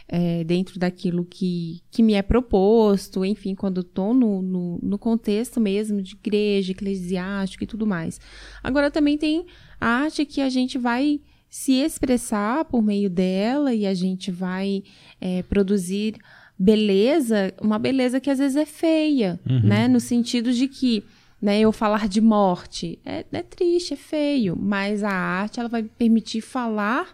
É, 0.07 0.43
dentro 0.43 0.79
daquilo 0.79 1.25
que, 1.25 1.81
que 1.89 2.03
me 2.03 2.13
é 2.13 2.21
proposto, 2.21 3.25
enfim, 3.25 3.55
quando 3.55 3.81
estou 3.81 4.13
no, 4.13 4.41
no, 4.41 4.79
no, 4.81 4.99
contexto 4.99 5.59
mesmo 5.59 6.01
de 6.01 6.13
igreja, 6.13 6.71
eclesiástico 6.71 7.63
e 7.63 7.67
tudo 7.67 7.87
mais. 7.87 8.19
Agora 8.63 8.91
também 8.91 9.17
tem 9.17 9.45
a 9.79 9.87
arte 9.87 10.25
que 10.25 10.41
a 10.41 10.49
gente 10.49 10.77
vai 10.77 11.19
se 11.49 11.73
expressar 11.73 12.65
por 12.65 12.81
meio 12.81 13.09
dela 13.09 13.73
e 13.73 13.85
a 13.85 13.93
gente 13.93 14.29
vai 14.29 14.83
é, 15.19 15.41
produzir 15.43 16.15
beleza, 16.57 17.53
uma 17.61 17.79
beleza 17.79 18.19
que 18.19 18.29
às 18.29 18.39
vezes 18.39 18.55
é 18.55 18.65
feia, 18.65 19.39
uhum. 19.49 19.61
né? 19.61 19.87
No 19.87 19.99
sentido 19.99 20.53
de 20.53 20.67
que 20.67 21.03
né, 21.41 21.59
eu 21.59 21.71
falar 21.71 22.07
de 22.07 22.21
morte 22.21 22.99
é, 23.05 23.25
é 23.31 23.43
triste, 23.43 23.93
é 23.93 23.97
feio, 23.97 24.55
mas 24.57 25.03
a 25.03 25.11
arte 25.11 25.59
ela 25.59 25.69
vai 25.69 25.83
permitir 25.83 26.41
falar 26.41 27.13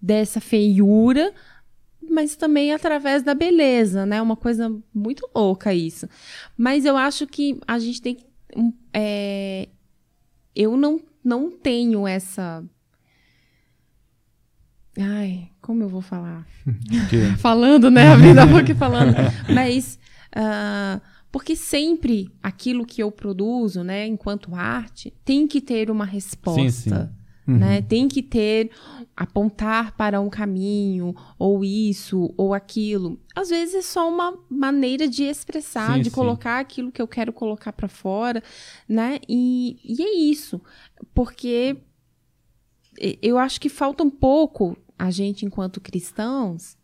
dessa 0.00 0.40
feiura 0.40 1.32
mas 2.18 2.34
também 2.34 2.72
através 2.72 3.22
da 3.22 3.32
beleza, 3.32 4.04
né? 4.04 4.20
Uma 4.20 4.34
coisa 4.34 4.76
muito 4.92 5.30
louca 5.32 5.72
isso. 5.72 6.08
Mas 6.56 6.84
eu 6.84 6.96
acho 6.96 7.28
que 7.28 7.60
a 7.64 7.78
gente 7.78 8.02
tem 8.02 8.16
que. 8.16 8.26
É, 8.92 9.68
eu 10.52 10.76
não, 10.76 11.00
não 11.22 11.48
tenho 11.48 12.08
essa. 12.08 12.64
Ai, 14.98 15.48
como 15.60 15.84
eu 15.84 15.88
vou 15.88 16.00
falar? 16.00 16.44
falando, 17.38 17.88
né? 17.88 18.08
A 18.08 18.16
vida 18.16 18.42
aqui 18.58 18.74
falando. 18.74 19.14
Mas. 19.54 19.96
Uh, 20.34 21.00
porque 21.30 21.54
sempre 21.54 22.32
aquilo 22.42 22.84
que 22.84 23.00
eu 23.00 23.12
produzo, 23.12 23.84
né, 23.84 24.06
enquanto 24.06 24.54
arte, 24.54 25.12
tem 25.24 25.46
que 25.46 25.60
ter 25.60 25.90
uma 25.90 26.04
resposta. 26.04 26.60
Sim, 26.62 26.70
sim. 26.70 27.08
Uhum. 27.48 27.56
Né? 27.56 27.80
Tem 27.80 28.06
que 28.06 28.22
ter, 28.22 28.70
apontar 29.16 29.96
para 29.96 30.20
um 30.20 30.28
caminho, 30.28 31.14
ou 31.38 31.64
isso, 31.64 32.32
ou 32.36 32.52
aquilo. 32.52 33.18
Às 33.34 33.48
vezes 33.48 33.74
é 33.74 33.82
só 33.82 34.06
uma 34.06 34.38
maneira 34.50 35.08
de 35.08 35.24
expressar, 35.24 35.94
sim, 35.94 36.02
de 36.02 36.10
sim. 36.10 36.14
colocar 36.14 36.60
aquilo 36.60 36.92
que 36.92 37.00
eu 37.00 37.08
quero 37.08 37.32
colocar 37.32 37.72
para 37.72 37.88
fora, 37.88 38.42
né? 38.86 39.18
E, 39.26 39.78
e 39.82 40.02
é 40.02 40.14
isso. 40.14 40.60
Porque 41.14 41.78
eu 43.22 43.38
acho 43.38 43.60
que 43.60 43.70
falta 43.70 44.04
um 44.04 44.10
pouco 44.10 44.76
a 44.98 45.10
gente, 45.10 45.46
enquanto 45.46 45.80
cristãos, 45.80 46.76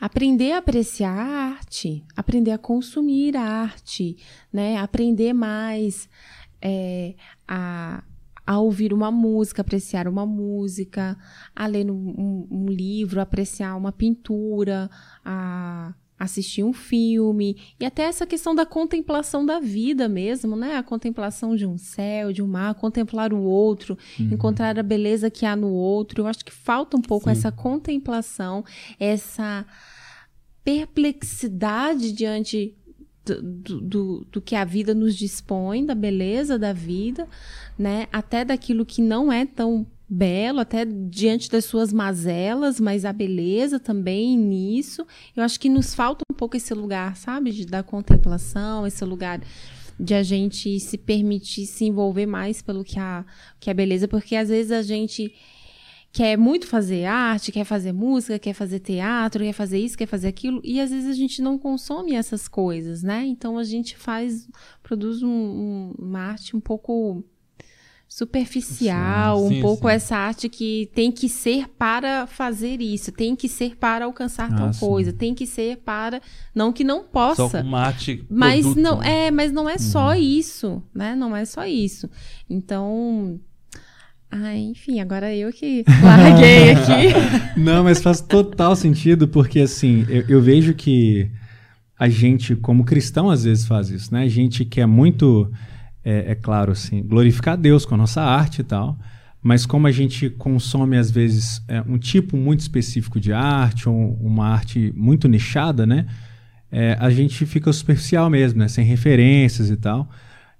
aprender 0.00 0.52
a 0.52 0.58
apreciar 0.58 1.18
a 1.18 1.54
arte, 1.54 2.04
aprender 2.14 2.52
a 2.52 2.58
consumir 2.58 3.36
a 3.36 3.42
arte, 3.42 4.16
né? 4.52 4.76
Aprender 4.76 5.32
mais 5.32 6.08
é, 6.62 7.14
a 7.48 8.04
a 8.50 8.58
ouvir 8.58 8.92
uma 8.92 9.12
música, 9.12 9.62
apreciar 9.62 10.08
uma 10.08 10.26
música, 10.26 11.16
a 11.54 11.68
ler 11.68 11.88
um, 11.88 12.48
um 12.50 12.66
livro, 12.66 13.20
apreciar 13.20 13.76
uma 13.76 13.92
pintura, 13.92 14.90
a 15.24 15.94
assistir 16.18 16.64
um 16.64 16.72
filme 16.72 17.56
e 17.78 17.84
até 17.84 18.02
essa 18.02 18.26
questão 18.26 18.52
da 18.52 18.66
contemplação 18.66 19.46
da 19.46 19.60
vida 19.60 20.08
mesmo, 20.08 20.56
né? 20.56 20.74
A 20.74 20.82
contemplação 20.82 21.54
de 21.54 21.64
um 21.64 21.78
céu, 21.78 22.32
de 22.32 22.42
um 22.42 22.48
mar, 22.48 22.74
contemplar 22.74 23.32
o 23.32 23.40
outro, 23.40 23.96
uhum. 24.18 24.32
encontrar 24.32 24.76
a 24.76 24.82
beleza 24.82 25.30
que 25.30 25.46
há 25.46 25.54
no 25.54 25.70
outro. 25.70 26.22
Eu 26.22 26.26
acho 26.26 26.44
que 26.44 26.52
falta 26.52 26.96
um 26.96 27.02
pouco 27.02 27.26
Sim. 27.26 27.30
essa 27.30 27.52
contemplação, 27.52 28.64
essa 28.98 29.64
perplexidade 30.64 32.10
diante 32.10 32.76
do, 33.36 34.26
do, 34.30 34.40
que 34.40 34.54
a 34.54 34.64
vida 34.64 34.94
nos 34.94 35.14
dispõe, 35.14 35.84
da 35.84 35.94
beleza 35.94 36.58
da 36.58 36.72
vida, 36.72 37.28
né? 37.78 38.06
Até 38.12 38.44
daquilo 38.44 38.86
que 38.86 39.00
não 39.02 39.32
é 39.32 39.44
tão 39.46 39.86
belo, 40.08 40.58
até 40.58 40.84
diante 40.84 41.48
das 41.48 41.64
suas 41.64 41.92
mazelas, 41.92 42.80
mas 42.80 43.04
a 43.04 43.12
beleza 43.12 43.78
também 43.78 44.36
nisso. 44.36 45.06
Eu 45.36 45.44
acho 45.44 45.60
que 45.60 45.68
nos 45.68 45.94
falta 45.94 46.24
um 46.30 46.34
pouco 46.34 46.56
esse 46.56 46.74
lugar, 46.74 47.16
sabe? 47.16 47.52
De, 47.52 47.64
da 47.64 47.82
contemplação, 47.82 48.86
esse 48.86 49.04
lugar 49.04 49.40
de 49.98 50.14
a 50.14 50.22
gente 50.22 50.80
se 50.80 50.98
permitir 50.98 51.66
se 51.66 51.84
envolver 51.84 52.26
mais 52.26 52.62
pelo 52.62 52.82
que 52.82 52.98
a, 52.98 53.24
que 53.60 53.70
a 53.70 53.74
beleza, 53.74 54.08
porque 54.08 54.34
às 54.34 54.48
vezes 54.48 54.72
a 54.72 54.82
gente 54.82 55.32
quer 56.12 56.36
muito 56.36 56.66
fazer 56.66 57.04
arte, 57.04 57.52
quer 57.52 57.64
fazer 57.64 57.92
música, 57.92 58.38
quer 58.38 58.52
fazer 58.52 58.80
teatro, 58.80 59.44
quer 59.44 59.52
fazer 59.52 59.78
isso, 59.78 59.96
quer 59.96 60.06
fazer 60.06 60.28
aquilo, 60.28 60.60
e 60.64 60.80
às 60.80 60.90
vezes 60.90 61.08
a 61.08 61.14
gente 61.14 61.40
não 61.40 61.58
consome 61.58 62.14
essas 62.14 62.48
coisas, 62.48 63.02
né? 63.02 63.24
Então 63.26 63.56
a 63.56 63.64
gente 63.64 63.96
faz, 63.96 64.48
produz 64.82 65.22
um, 65.22 65.28
um, 65.28 65.94
uma 65.98 66.20
arte 66.20 66.56
um 66.56 66.60
pouco 66.60 67.24
superficial, 68.10 69.46
sim, 69.46 69.58
um 69.58 69.62
pouco 69.62 69.86
sim. 69.86 69.94
essa 69.94 70.16
arte 70.16 70.48
que 70.48 70.90
tem 70.92 71.12
que 71.12 71.28
ser 71.28 71.68
para 71.68 72.26
fazer 72.26 72.80
isso, 72.80 73.12
tem 73.12 73.36
que 73.36 73.48
ser 73.48 73.76
para 73.76 74.04
alcançar 74.04 74.52
ah, 74.52 74.56
tal 74.56 74.72
sim. 74.72 74.80
coisa, 74.80 75.12
tem 75.12 75.32
que 75.32 75.46
ser 75.46 75.76
para 75.76 76.20
não 76.52 76.72
que 76.72 76.82
não 76.82 77.04
possa. 77.04 77.48
Só 77.48 77.60
uma 77.60 77.82
arte 77.82 78.26
mas 78.28 78.62
produto, 78.62 78.82
não 78.82 78.98
né? 78.98 79.26
é, 79.26 79.30
mas 79.30 79.52
não 79.52 79.68
é 79.68 79.78
só 79.78 80.08
uhum. 80.08 80.14
isso, 80.14 80.82
né? 80.92 81.14
Não 81.14 81.36
é 81.36 81.44
só 81.44 81.64
isso. 81.64 82.10
Então, 82.48 83.38
ah, 84.30 84.56
enfim, 84.56 85.00
agora 85.00 85.34
eu 85.34 85.52
que 85.52 85.84
larguei 86.02 86.70
aqui. 86.70 87.60
Não, 87.60 87.82
mas 87.82 88.00
faz 88.00 88.20
total 88.20 88.76
sentido, 88.76 89.26
porque 89.26 89.60
assim, 89.60 90.06
eu, 90.08 90.24
eu, 90.28 90.40
vejo 90.40 90.72
que 90.72 91.28
a 91.98 92.08
gente, 92.08 92.54
como 92.54 92.84
cristão, 92.84 93.28
às 93.28 93.42
vezes 93.42 93.66
faz 93.66 93.90
isso, 93.90 94.14
né? 94.14 94.22
A 94.22 94.28
gente 94.28 94.64
quer 94.64 94.86
muito, 94.86 95.50
é, 96.04 96.30
é 96.30 96.34
claro, 96.36 96.70
assim, 96.72 97.02
glorificar 97.02 97.56
Deus 97.56 97.84
com 97.84 97.96
a 97.96 97.98
nossa 97.98 98.22
arte 98.22 98.60
e 98.60 98.64
tal, 98.64 98.96
mas 99.42 99.66
como 99.66 99.88
a 99.88 99.92
gente 99.92 100.30
consome, 100.30 100.96
às 100.96 101.10
vezes, 101.10 101.60
é, 101.66 101.82
um 101.82 101.98
tipo 101.98 102.36
muito 102.36 102.60
específico 102.60 103.18
de 103.18 103.32
arte, 103.32 103.88
ou 103.88 104.16
uma 104.20 104.46
arte 104.46 104.92
muito 104.96 105.26
nichada, 105.26 105.84
né? 105.84 106.06
É, 106.70 106.96
a 107.00 107.10
gente 107.10 107.44
fica 107.46 107.72
superficial 107.72 108.30
mesmo, 108.30 108.60
né? 108.60 108.68
Sem 108.68 108.84
referências 108.84 109.70
e 109.70 109.76
tal. 109.76 110.08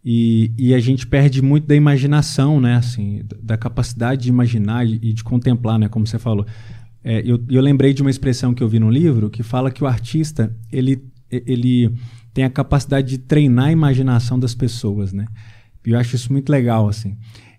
E, 0.05 0.53
e, 0.57 0.75
a 0.75 0.79
gente 0.79 1.07
perde 1.07 1.43
muito 1.43 1.67
da 1.67 1.75
imaginação, 1.75 2.59
né? 2.61 2.77
Assim, 2.77 3.23
da 3.43 3.57
capacidade 3.59 4.23
de 4.23 4.29
imaginar 4.31 4.87
e, 4.87 5.13
de 5.13 5.23
contemplar, 5.23 5.79
né? 5.79 5.89
Como 5.89 6.07
você 6.07 6.19
falou. 6.19 6.47
É, 7.05 7.23
eu, 7.25 7.43
eu 7.51 7.61
lembrei 7.61 7.93
de 7.93 8.01
uma 8.01 8.11
expressão 8.11 8.55
que 8.55 8.63
eu 8.63 8.69
vi 8.69 8.79
no 8.79 8.91
livro 8.91 9.31
que 9.31 9.43
fala 9.43 9.71
que 9.71 9.83
o 9.83 9.87
artista 9.87 10.55
ele, 10.71 11.03
ele 11.31 11.93
tem 12.33 12.45
a 12.45 12.51
capacidade 12.51 13.09
de 13.09 13.19
treinar 13.19 13.67
a 13.67 13.73
imaginação 13.73 14.39
das 14.39 14.55
pessoas, 14.55 15.13
né? 15.13 15.27
E 15.87 15.91
eu 15.91 15.99
acho 15.99 16.17
isso 16.17 16.33
muito 16.33 16.51
legal, 16.51 16.89
assim. 16.89 17.17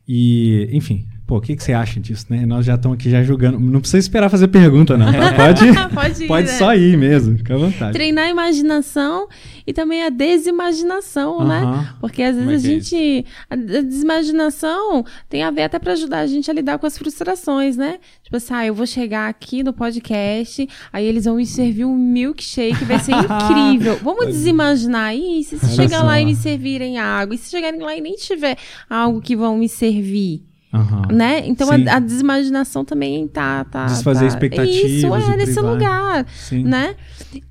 E, 0.08 0.68
enfim, 0.72 1.08
Pô, 1.26 1.38
o 1.38 1.42
que, 1.42 1.56
que 1.56 1.64
você 1.64 1.72
acha 1.72 2.00
disso, 2.00 2.26
né? 2.30 2.46
Nós 2.46 2.66
já 2.66 2.76
estamos 2.76 2.98
aqui 2.98 3.10
já 3.10 3.24
julgando. 3.24 3.58
Não 3.58 3.80
precisa 3.80 4.00
esperar 4.00 4.30
fazer 4.30 4.50
pergunta, 4.50 4.98
não, 4.98 5.12
tá? 5.12 5.32
Pode, 5.34 5.66
pode, 5.94 6.24
ir, 6.24 6.28
pode 6.28 6.48
né? 6.48 6.54
só 6.54 6.76
ir 6.76 6.98
mesmo, 6.98 7.38
fica 7.38 7.56
à 7.56 7.58
vontade. 7.58 7.94
Treinar 7.94 8.26
a 8.26 8.30
imaginação 8.30 9.30
e 9.66 9.72
também 9.72 10.04
a 10.04 10.10
desimaginação, 10.10 11.38
uh 11.38 11.42
-huh. 11.42 11.48
né? 11.48 11.94
Porque 12.02 12.22
às 12.22 12.36
vezes 12.36 12.66
é 12.66 12.68
a 12.68 12.72
é 12.72 12.74
gente. 12.74 13.26
É 13.50 13.54
a 13.54 13.82
desimaginação 13.82 15.06
tem 15.30 15.44
a 15.44 15.52
ver 15.52 15.64
até 15.64 15.80
para 15.80 15.94
ajudar 15.94 16.20
a 16.20 16.28
gente 16.28 16.52
a 16.52 16.54
lidar 16.54 16.78
com 16.78 16.86
as 16.86 16.98
frustrações, 16.98 17.78
né? 17.78 18.00
Tipo 18.24 18.36
assim, 18.36 18.54
ah, 18.54 18.66
eu 18.66 18.76
vou 18.76 18.86
chegar 18.86 19.30
aqui 19.30 19.64
no 19.64 19.72
podcast, 19.72 20.68
aí 20.92 21.06
eles 21.06 21.26
vão 21.26 21.36
me 21.36 21.46
servir 21.46 21.86
um 21.86 21.96
milkshake, 21.96 22.84
vai 22.84 23.00
ser 23.00 23.14
incrível. 23.16 23.98
Vamos 24.04 24.28
desimaginar 24.28 25.16
isso. 25.16 25.56
E 25.56 25.60
se 25.60 25.76
chegar 25.76 26.04
lá 26.04 26.20
e 26.20 26.26
me 26.26 26.36
servirem 26.36 27.00
água? 27.00 27.36
E 27.36 27.38
se 27.38 27.50
chegarem 27.50 27.80
lá 27.80 27.96
e 27.96 28.02
nem 28.02 28.16
tiver 28.16 28.58
algo 28.90 29.22
que 29.22 29.36
vão 29.36 29.58
me 29.58 29.70
servir? 29.70 30.51
Uhum. 30.74 31.16
Né? 31.16 31.46
Então 31.48 31.70
a, 31.70 31.96
a, 31.96 32.00
desimaginação 32.00 32.86
também 32.86 33.28
tá. 33.28 33.66
tá 33.66 33.86
Desfazer 33.88 34.22
tá, 34.22 34.28
expectativas. 34.28 34.92
Isso 34.92 35.32
é 35.32 35.38
nesse 35.38 35.60
lugar. 35.60 36.26
Sim. 36.30 36.64
Né? 36.64 36.96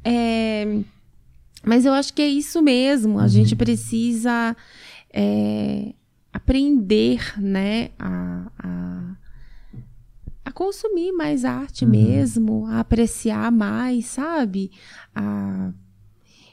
É, 0.03 0.81
mas 1.65 1.85
eu 1.85 1.93
acho 1.93 2.13
que 2.15 2.23
é 2.23 2.29
isso 2.29 2.63
mesmo. 2.63 3.19
A 3.19 3.23
uhum. 3.23 3.29
gente 3.29 3.55
precisa 3.55 4.57
é, 5.13 5.93
aprender 6.33 7.35
né, 7.39 7.91
a, 7.99 8.47
a, 8.59 9.17
a, 10.47 10.53
consumir 10.53 11.13
mais 11.13 11.45
arte 11.45 11.85
uhum. 11.85 11.91
mesmo, 11.91 12.67
a 12.67 12.81
apreciar 12.81 13.53
mais, 13.53 14.07
sabe? 14.07 14.71
A, 15.15 15.73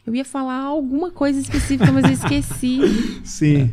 eu 0.05 0.15
ia 0.15 0.25
falar 0.25 0.61
alguma 0.61 1.11
coisa 1.11 1.39
específica, 1.39 1.91
mas 1.91 2.05
eu 2.05 2.11
esqueci. 2.11 2.79
Sim. 3.23 3.71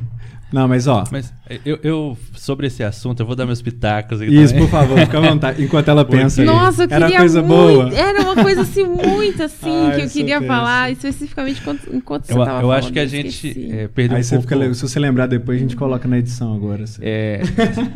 Não, 0.54 0.68
mas 0.68 0.86
ó. 0.86 1.02
Mas 1.10 1.34
eu, 1.66 1.80
eu, 1.82 2.18
sobre 2.36 2.68
esse 2.68 2.84
assunto, 2.84 3.18
eu 3.18 3.26
vou 3.26 3.34
dar 3.34 3.44
meus 3.44 3.60
pitacos 3.60 4.20
aqui 4.20 4.32
Isso, 4.32 4.54
também. 4.54 4.68
por 4.68 4.70
favor, 4.70 4.96
fica 5.00 5.18
à 5.18 5.20
vontade. 5.28 5.64
Enquanto 5.64 5.88
ela 5.88 6.04
pensa 6.04 6.42
aí. 6.42 6.46
Nossa, 6.46 6.84
eu 6.84 6.88
queria 6.88 7.06
Era 7.06 7.18
coisa 7.18 7.42
muito, 7.42 7.56
boa. 7.56 7.92
Era 7.92 8.20
uma 8.20 8.36
coisa 8.36 8.60
assim, 8.60 8.84
muito 8.86 9.42
assim, 9.42 9.86
Ai, 9.86 9.96
que 9.96 10.02
eu 10.02 10.10
queria 10.10 10.40
falar, 10.40 10.92
especificamente 10.92 11.60
enquanto, 11.60 11.92
enquanto 11.92 12.30
eu, 12.30 12.36
você 12.36 12.44
tava 12.44 12.62
Eu 12.62 12.70
acho 12.70 12.92
que 12.92 13.00
a 13.00 13.06
gente 13.06 13.68
é, 13.72 13.88
perdeu 13.88 14.16
aí 14.16 14.22
um 14.22 14.28
pouco... 14.28 14.42
Fica, 14.42 14.74
se 14.74 14.82
você 14.82 15.00
lembrar 15.00 15.26
depois, 15.26 15.58
a 15.58 15.60
gente 15.60 15.74
coloca 15.74 16.06
na 16.06 16.18
edição 16.18 16.54
agora. 16.54 16.84
Assim. 16.84 17.00
É, 17.02 17.42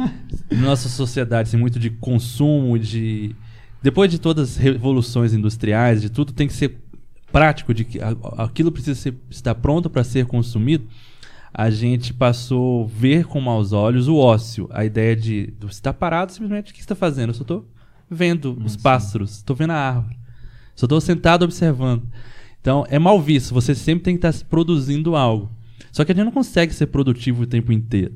nossa 0.51 0.89
sociedade, 0.89 1.51
assim, 1.51 1.57
muito 1.57 1.79
de 1.79 1.91
consumo, 1.91 2.77
de... 2.77 3.37
Depois 3.81 4.11
de 4.11 4.19
todas 4.19 4.51
as 4.51 4.57
revoluções 4.57 5.33
industriais, 5.33 6.03
de 6.03 6.11
tudo 6.11 6.33
tem 6.33 6.49
que 6.49 6.55
ser 6.55 6.77
prático, 7.31 7.73
de 7.73 7.85
que 7.85 8.01
aquilo 8.37 8.73
precisa 8.73 8.99
ser, 8.99 9.15
estar 9.31 9.55
pronto 9.55 9.89
para 9.89 10.03
ser 10.03 10.27
consumido 10.27 10.85
a 11.53 11.71
gente 11.71 12.13
passou 12.13 12.85
a 12.85 12.89
ver 12.89 13.25
com 13.25 13.41
maus 13.41 13.73
olhos 13.73 14.09
o 14.09 14.17
ócio. 14.17 14.69
A 14.71 14.85
ideia 14.85 15.17
de 15.17 15.53
você 15.61 15.79
estar 15.79 15.93
tá 15.93 15.99
parado, 15.99 16.33
simplesmente, 16.33 16.71
o 16.71 16.75
que 16.75 16.81
você 16.81 16.85
está 16.85 16.95
fazendo? 16.95 17.31
Eu 17.31 17.35
só 17.35 17.43
estou 17.43 17.67
vendo 18.11 18.59
os 18.65 18.77
pássaros, 18.77 19.37
estou 19.37 19.57
vendo 19.57 19.73
a 19.73 19.77
árvore. 19.77 20.19
Só 20.75 20.87
estou 20.87 21.01
sentado 21.01 21.45
observando. 21.45 22.07
Então, 22.61 22.87
é 22.89 22.99
mal 22.99 23.21
visto. 23.21 23.55
Você 23.55 23.75
sempre 23.75 24.05
tem 24.05 24.17
que 24.17 24.27
estar 24.27 24.47
produzindo 24.47 25.17
algo. 25.17 25.51
Só 25.91 26.05
que 26.05 26.13
a 26.13 26.15
gente 26.15 26.25
não 26.25 26.33
consegue 26.33 26.73
ser 26.73 26.87
produtivo 26.87 27.43
o 27.43 27.47
tempo 27.47 27.73
inteiro. 27.73 28.15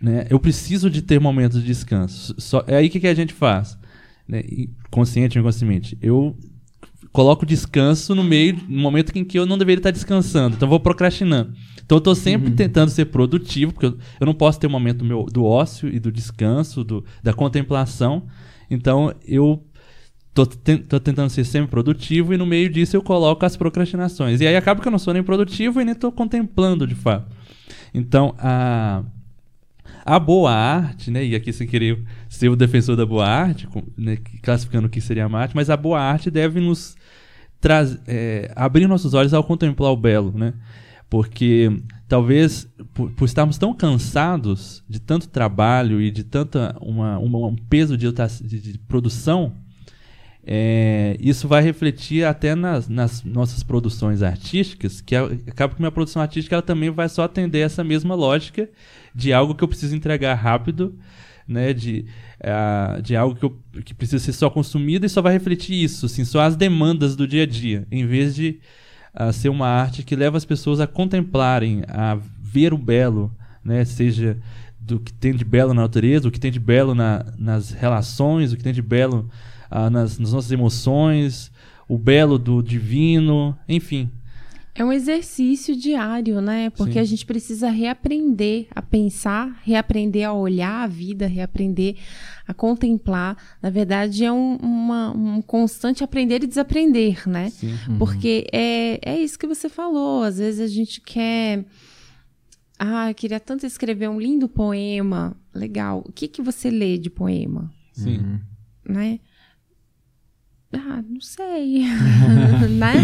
Né? 0.00 0.26
Eu 0.30 0.38
preciso 0.38 0.88
de 0.88 1.02
ter 1.02 1.20
momentos 1.20 1.60
de 1.60 1.66
descanso. 1.66 2.34
Só, 2.38 2.64
é 2.66 2.76
aí 2.76 2.86
o 2.86 2.90
que, 2.90 3.00
que 3.00 3.06
a 3.06 3.14
gente 3.14 3.34
faz. 3.34 3.76
Né? 4.26 4.42
Consciente 4.90 5.38
ou 5.38 5.42
inconscientemente. 5.42 5.98
Eu 6.00 6.36
coloco 7.12 7.46
descanso 7.46 8.14
no 8.14 8.22
meio, 8.22 8.58
no 8.68 8.80
momento 8.80 9.16
em 9.16 9.24
que 9.24 9.38
eu 9.38 9.46
não 9.46 9.58
deveria 9.58 9.80
estar 9.80 9.90
descansando. 9.90 10.56
Então, 10.56 10.66
eu 10.66 10.70
vou 10.70 10.80
procrastinando. 10.80 11.52
Então, 11.84 11.96
eu 11.96 11.98
estou 11.98 12.14
sempre 12.14 12.50
uhum. 12.50 12.56
tentando 12.56 12.90
ser 12.90 13.06
produtivo, 13.06 13.72
porque 13.72 13.86
eu, 13.86 13.98
eu 14.20 14.26
não 14.26 14.34
posso 14.34 14.60
ter 14.60 14.66
o 14.66 14.70
um 14.70 14.72
momento 14.72 15.04
meu, 15.04 15.24
do 15.24 15.44
ócio 15.44 15.88
e 15.88 15.98
do 15.98 16.12
descanso, 16.12 16.84
do, 16.84 17.04
da 17.22 17.32
contemplação. 17.32 18.26
Então, 18.70 19.14
eu 19.26 19.64
Tô, 20.34 20.46
tô, 20.46 21.00
tentando 21.00 21.28
ser 21.30 21.42
sempre 21.42 21.68
produtivo 21.68 22.32
e 22.32 22.36
no 22.36 22.46
meio 22.46 22.70
disso 22.70 22.96
eu 22.96 23.02
coloco 23.02 23.44
as 23.44 23.56
procrastinações. 23.56 24.40
E 24.40 24.46
aí 24.46 24.54
acaba 24.54 24.80
que 24.80 24.86
eu 24.86 24.92
não 24.92 24.98
sou 24.98 25.12
nem 25.12 25.20
produtivo 25.20 25.80
e 25.80 25.84
nem 25.84 25.94
estou 25.94 26.12
contemplando 26.12 26.86
de 26.86 26.94
fato. 26.94 27.26
Então, 27.92 28.36
a, 28.38 29.02
a 30.08 30.18
boa 30.18 30.50
arte, 30.50 31.10
né, 31.10 31.22
e 31.22 31.34
aqui 31.34 31.52
sem 31.52 31.66
querer 31.66 32.02
ser 32.30 32.48
o 32.48 32.56
defensor 32.56 32.96
da 32.96 33.04
boa 33.04 33.26
arte, 33.26 33.68
né, 33.94 34.16
classificando 34.42 34.86
o 34.86 34.90
que 34.90 35.02
seria 35.02 35.26
a 35.26 35.38
arte, 35.38 35.54
mas 35.54 35.68
a 35.68 35.76
boa 35.76 36.00
arte 36.00 36.30
deve 36.30 36.60
nos 36.60 36.96
é, 38.06 38.50
abrir 38.56 38.86
nossos 38.86 39.12
olhos 39.12 39.34
ao 39.34 39.44
contemplar 39.44 39.92
o 39.92 39.96
belo, 39.96 40.32
né? 40.32 40.54
Porque 41.10 41.70
talvez 42.08 42.66
por, 42.94 43.10
por, 43.10 43.26
estarmos 43.26 43.58
tão 43.58 43.74
cansados 43.74 44.82
de 44.88 44.98
tanto 44.98 45.28
trabalho 45.28 46.00
e 46.00 46.10
de 46.10 46.24
tanta 46.24 46.74
uma, 46.80 47.18
uma 47.18 47.46
um 47.46 47.56
peso 47.56 47.96
de, 47.96 48.10
de, 48.10 48.60
de 48.60 48.78
produção 48.78 49.52
é, 50.50 51.14
isso 51.20 51.46
vai 51.46 51.62
refletir 51.62 52.24
até 52.24 52.54
nas, 52.54 52.88
nas, 52.88 53.22
nossas 53.22 53.62
produções 53.62 54.22
artísticas, 54.22 55.02
que 55.02 55.14
acaba 55.14 55.74
que 55.74 55.80
minha 55.82 55.92
produção 55.92 56.22
artística 56.22 56.56
ela 56.56 56.62
também 56.62 56.88
vai 56.88 57.06
só 57.06 57.24
atender 57.24 57.58
essa 57.58 57.84
mesma 57.84 58.14
lógica 58.14 58.66
de 59.14 59.30
algo 59.30 59.54
que 59.54 59.62
eu 59.62 59.68
preciso 59.68 59.94
entregar 59.94 60.34
rápido, 60.36 60.98
né, 61.46 61.74
de, 61.74 62.06
uh, 62.40 63.02
de 63.02 63.14
algo 63.14 63.36
que, 63.36 63.44
eu, 63.44 63.58
que 63.84 63.92
precisa 63.92 64.24
ser 64.24 64.32
só 64.32 64.48
consumido 64.48 65.04
e 65.04 65.08
só 65.10 65.20
vai 65.20 65.34
refletir 65.34 65.74
isso, 65.84 66.06
assim, 66.06 66.24
só 66.24 66.40
as 66.40 66.56
demandas 66.56 67.14
do 67.14 67.28
dia 67.28 67.42
a 67.42 67.46
dia, 67.46 67.86
em 67.92 68.06
vez 68.06 68.34
de 68.34 68.58
uh, 69.20 69.30
ser 69.30 69.50
uma 69.50 69.68
arte 69.68 70.02
que 70.02 70.16
leva 70.16 70.38
as 70.38 70.46
pessoas 70.46 70.80
a 70.80 70.86
contemplarem, 70.86 71.82
a 71.88 72.18
ver 72.40 72.72
o 72.72 72.78
belo, 72.78 73.30
né, 73.62 73.84
seja 73.84 74.38
do 74.80 74.98
que 74.98 75.12
tem 75.12 75.34
de 75.34 75.44
belo 75.44 75.74
na 75.74 75.82
natureza, 75.82 76.26
o 76.26 76.30
que 76.30 76.40
tem 76.40 76.50
de 76.50 76.58
belo 76.58 76.94
na, 76.94 77.34
nas 77.36 77.70
relações, 77.70 78.50
o 78.50 78.56
que 78.56 78.64
tem 78.64 78.72
de 78.72 78.80
belo 78.80 79.28
ah, 79.70 79.90
nas, 79.90 80.18
nas 80.18 80.32
nossas 80.32 80.50
emoções, 80.52 81.50
o 81.88 81.96
belo 81.96 82.38
do 82.38 82.62
divino, 82.62 83.56
enfim. 83.68 84.10
É 84.78 84.84
um 84.84 84.92
exercício 84.92 85.74
diário, 85.74 86.40
né? 86.40 86.70
Porque 86.70 86.92
Sim. 86.92 86.98
a 87.00 87.04
gente 87.04 87.26
precisa 87.26 87.68
reaprender 87.68 88.68
a 88.72 88.80
pensar, 88.80 89.60
reaprender 89.64 90.24
a 90.24 90.32
olhar 90.32 90.84
a 90.84 90.86
vida, 90.86 91.26
reaprender 91.26 91.96
a 92.46 92.54
contemplar. 92.54 93.36
Na 93.60 93.70
verdade, 93.70 94.24
é 94.24 94.30
um, 94.30 94.54
uma, 94.54 95.10
um 95.10 95.42
constante 95.42 96.04
aprender 96.04 96.44
e 96.44 96.46
desaprender, 96.46 97.28
né? 97.28 97.50
Uhum. 97.60 97.98
Porque 97.98 98.46
é, 98.52 99.00
é 99.02 99.18
isso 99.18 99.36
que 99.36 99.48
você 99.48 99.68
falou. 99.68 100.22
Às 100.22 100.38
vezes 100.38 100.60
a 100.60 100.68
gente 100.68 101.00
quer. 101.00 101.64
Ah, 102.78 103.10
eu 103.10 103.14
queria 103.16 103.40
tanto 103.40 103.66
escrever 103.66 104.08
um 104.08 104.20
lindo 104.20 104.48
poema. 104.48 105.36
Legal. 105.52 106.04
O 106.06 106.12
que, 106.12 106.28
que 106.28 106.40
você 106.40 106.70
lê 106.70 106.96
de 106.96 107.10
poema? 107.10 107.68
Sim. 107.92 108.18
Uhum. 108.18 108.40
Né? 108.88 109.18
Ah, 110.72 111.02
não 111.08 111.20
sei. 111.20 111.84
né? 112.78 112.94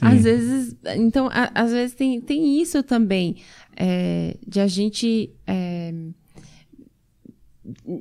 Às 0.00 0.22
vezes. 0.22 0.76
Então, 0.96 1.28
a, 1.28 1.50
às 1.54 1.72
vezes 1.72 1.94
tem, 1.94 2.20
tem 2.20 2.60
isso 2.60 2.82
também. 2.82 3.36
É, 3.76 4.36
de 4.46 4.60
a 4.60 4.66
gente. 4.66 5.30
É, 5.46 5.92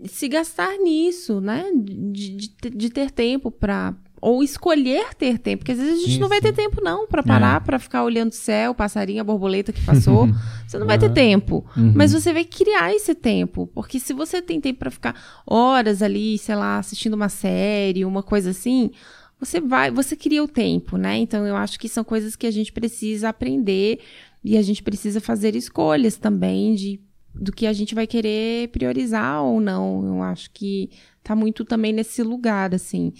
se 0.05 0.27
gastar 0.27 0.77
nisso, 0.77 1.41
né? 1.41 1.65
De, 1.75 2.35
de, 2.35 2.69
de 2.69 2.89
ter 2.89 3.11
tempo 3.11 3.51
para 3.51 3.95
ou 4.21 4.43
escolher 4.43 5.13
ter 5.15 5.37
tempo, 5.37 5.59
porque 5.59 5.71
às 5.71 5.77
vezes 5.77 5.93
a 5.93 5.97
gente 6.01 6.13
sim, 6.13 6.19
não 6.19 6.27
vai 6.27 6.41
ter 6.41 6.53
tempo 6.53 6.81
não 6.83 7.07
para 7.07 7.23
parar 7.23 7.61
é. 7.61 7.65
para 7.65 7.79
ficar 7.79 8.03
olhando 8.03 8.31
o 8.31 8.35
céu, 8.35 8.75
passarinho, 8.75 9.21
a 9.21 9.23
borboleta 9.23 9.71
que 9.71 9.81
passou. 9.81 10.27
você 10.67 10.77
não 10.77 10.85
vai 10.85 10.97
ter 10.97 11.11
tempo, 11.11 11.65
uhum. 11.75 11.93
mas 11.95 12.11
você 12.11 12.33
vai 12.33 12.43
criar 12.43 12.93
esse 12.93 13.15
tempo, 13.15 13.67
porque 13.73 13.99
se 13.99 14.13
você 14.13 14.41
tem 14.41 14.59
tempo 14.59 14.79
para 14.79 14.91
ficar 14.91 15.15
horas 15.45 16.01
ali, 16.01 16.37
sei 16.37 16.55
lá, 16.55 16.77
assistindo 16.77 17.13
uma 17.13 17.29
série, 17.29 18.03
uma 18.03 18.21
coisa 18.21 18.49
assim, 18.49 18.91
você 19.39 19.61
vai, 19.61 19.89
você 19.89 20.15
cria 20.15 20.43
o 20.43 20.47
tempo, 20.47 20.97
né? 20.97 21.17
Então 21.17 21.45
eu 21.47 21.55
acho 21.55 21.79
que 21.79 21.87
são 21.87 22.03
coisas 22.03 22.35
que 22.35 22.45
a 22.45 22.51
gente 22.51 22.71
precisa 22.71 23.29
aprender 23.29 23.99
e 24.43 24.57
a 24.57 24.61
gente 24.61 24.83
precisa 24.83 25.21
fazer 25.21 25.55
escolhas 25.55 26.17
também 26.17 26.75
de 26.75 26.99
do 27.33 27.51
que 27.51 27.67
a 27.67 27.73
gente 27.73 27.93
vai 27.93 28.07
querer 28.07 28.69
priorizar 28.69 29.43
ou 29.43 29.61
não. 29.61 30.03
Eu 30.03 30.23
acho 30.23 30.49
que 30.51 30.89
tá 31.23 31.35
muito 31.35 31.63
também 31.63 31.93
nesse 31.93 32.23
lugar 32.23 32.73
assim 32.73 33.13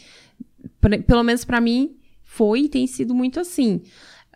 pelo 1.05 1.23
menos 1.23 1.43
para 1.43 1.59
mim, 1.59 1.97
foi 2.23 2.61
e 2.61 2.69
tem 2.69 2.87
sido 2.87 3.13
muito 3.13 3.39
assim. 3.39 3.81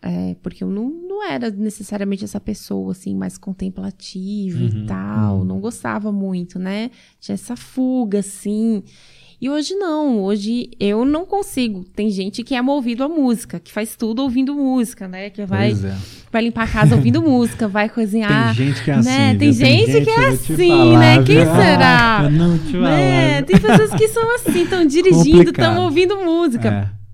É, 0.06 0.36
porque 0.42 0.62
eu 0.62 0.68
não, 0.68 0.90
não 0.90 1.26
era 1.26 1.50
necessariamente 1.50 2.24
essa 2.24 2.38
pessoa, 2.38 2.92
assim, 2.92 3.14
mais 3.14 3.38
contemplativa 3.38 4.58
uhum, 4.58 4.66
e 4.66 4.86
tal. 4.86 5.38
Uhum. 5.38 5.44
Não 5.44 5.60
gostava 5.60 6.12
muito, 6.12 6.58
né? 6.58 6.90
Tinha 7.18 7.34
essa 7.34 7.56
fuga, 7.56 8.18
assim. 8.18 8.82
E 9.40 9.50
hoje 9.50 9.74
não, 9.74 10.22
hoje 10.22 10.70
eu 10.78 11.04
não 11.04 11.26
consigo. 11.26 11.84
Tem 11.94 12.10
gente 12.10 12.42
que 12.42 12.54
é 12.54 12.62
movido 12.62 13.04
a 13.04 13.08
música, 13.08 13.58
que 13.58 13.72
faz 13.72 13.96
tudo 13.96 14.22
ouvindo 14.22 14.54
música, 14.54 15.08
né? 15.08 15.30
Que 15.30 15.44
vai, 15.44 15.72
é. 15.72 15.96
vai 16.30 16.42
limpar 16.42 16.64
a 16.64 16.68
casa 16.68 16.94
ouvindo 16.94 17.20
música, 17.22 17.66
vai 17.66 17.88
cozinhar. 17.88 18.54
Tem 18.54 18.66
gente 18.66 18.84
que 18.84 18.90
é 18.90 18.94
assim. 18.94 19.08
Né? 19.08 19.34
Tem, 19.36 19.52
gente, 19.52 19.92
gente 19.92 20.04
que 20.04 20.10
é 20.10 20.28
assim, 20.28 20.68
falar, 20.68 20.98
né? 20.98 21.22
Quem 21.24 21.36
será? 21.36 22.20
Eu 22.24 22.30
não 22.30 22.58
te 22.58 22.72
falar. 22.72 22.96
Né? 22.96 23.42
Tem 23.42 23.60
pessoas 23.60 23.94
que 23.94 24.08
são 24.08 24.34
assim, 24.36 24.62
estão 24.62 24.84
dirigindo, 24.86 25.50
estão 25.50 25.84
ouvindo 25.84 26.16
música. 26.16 26.90
É. 27.00 27.04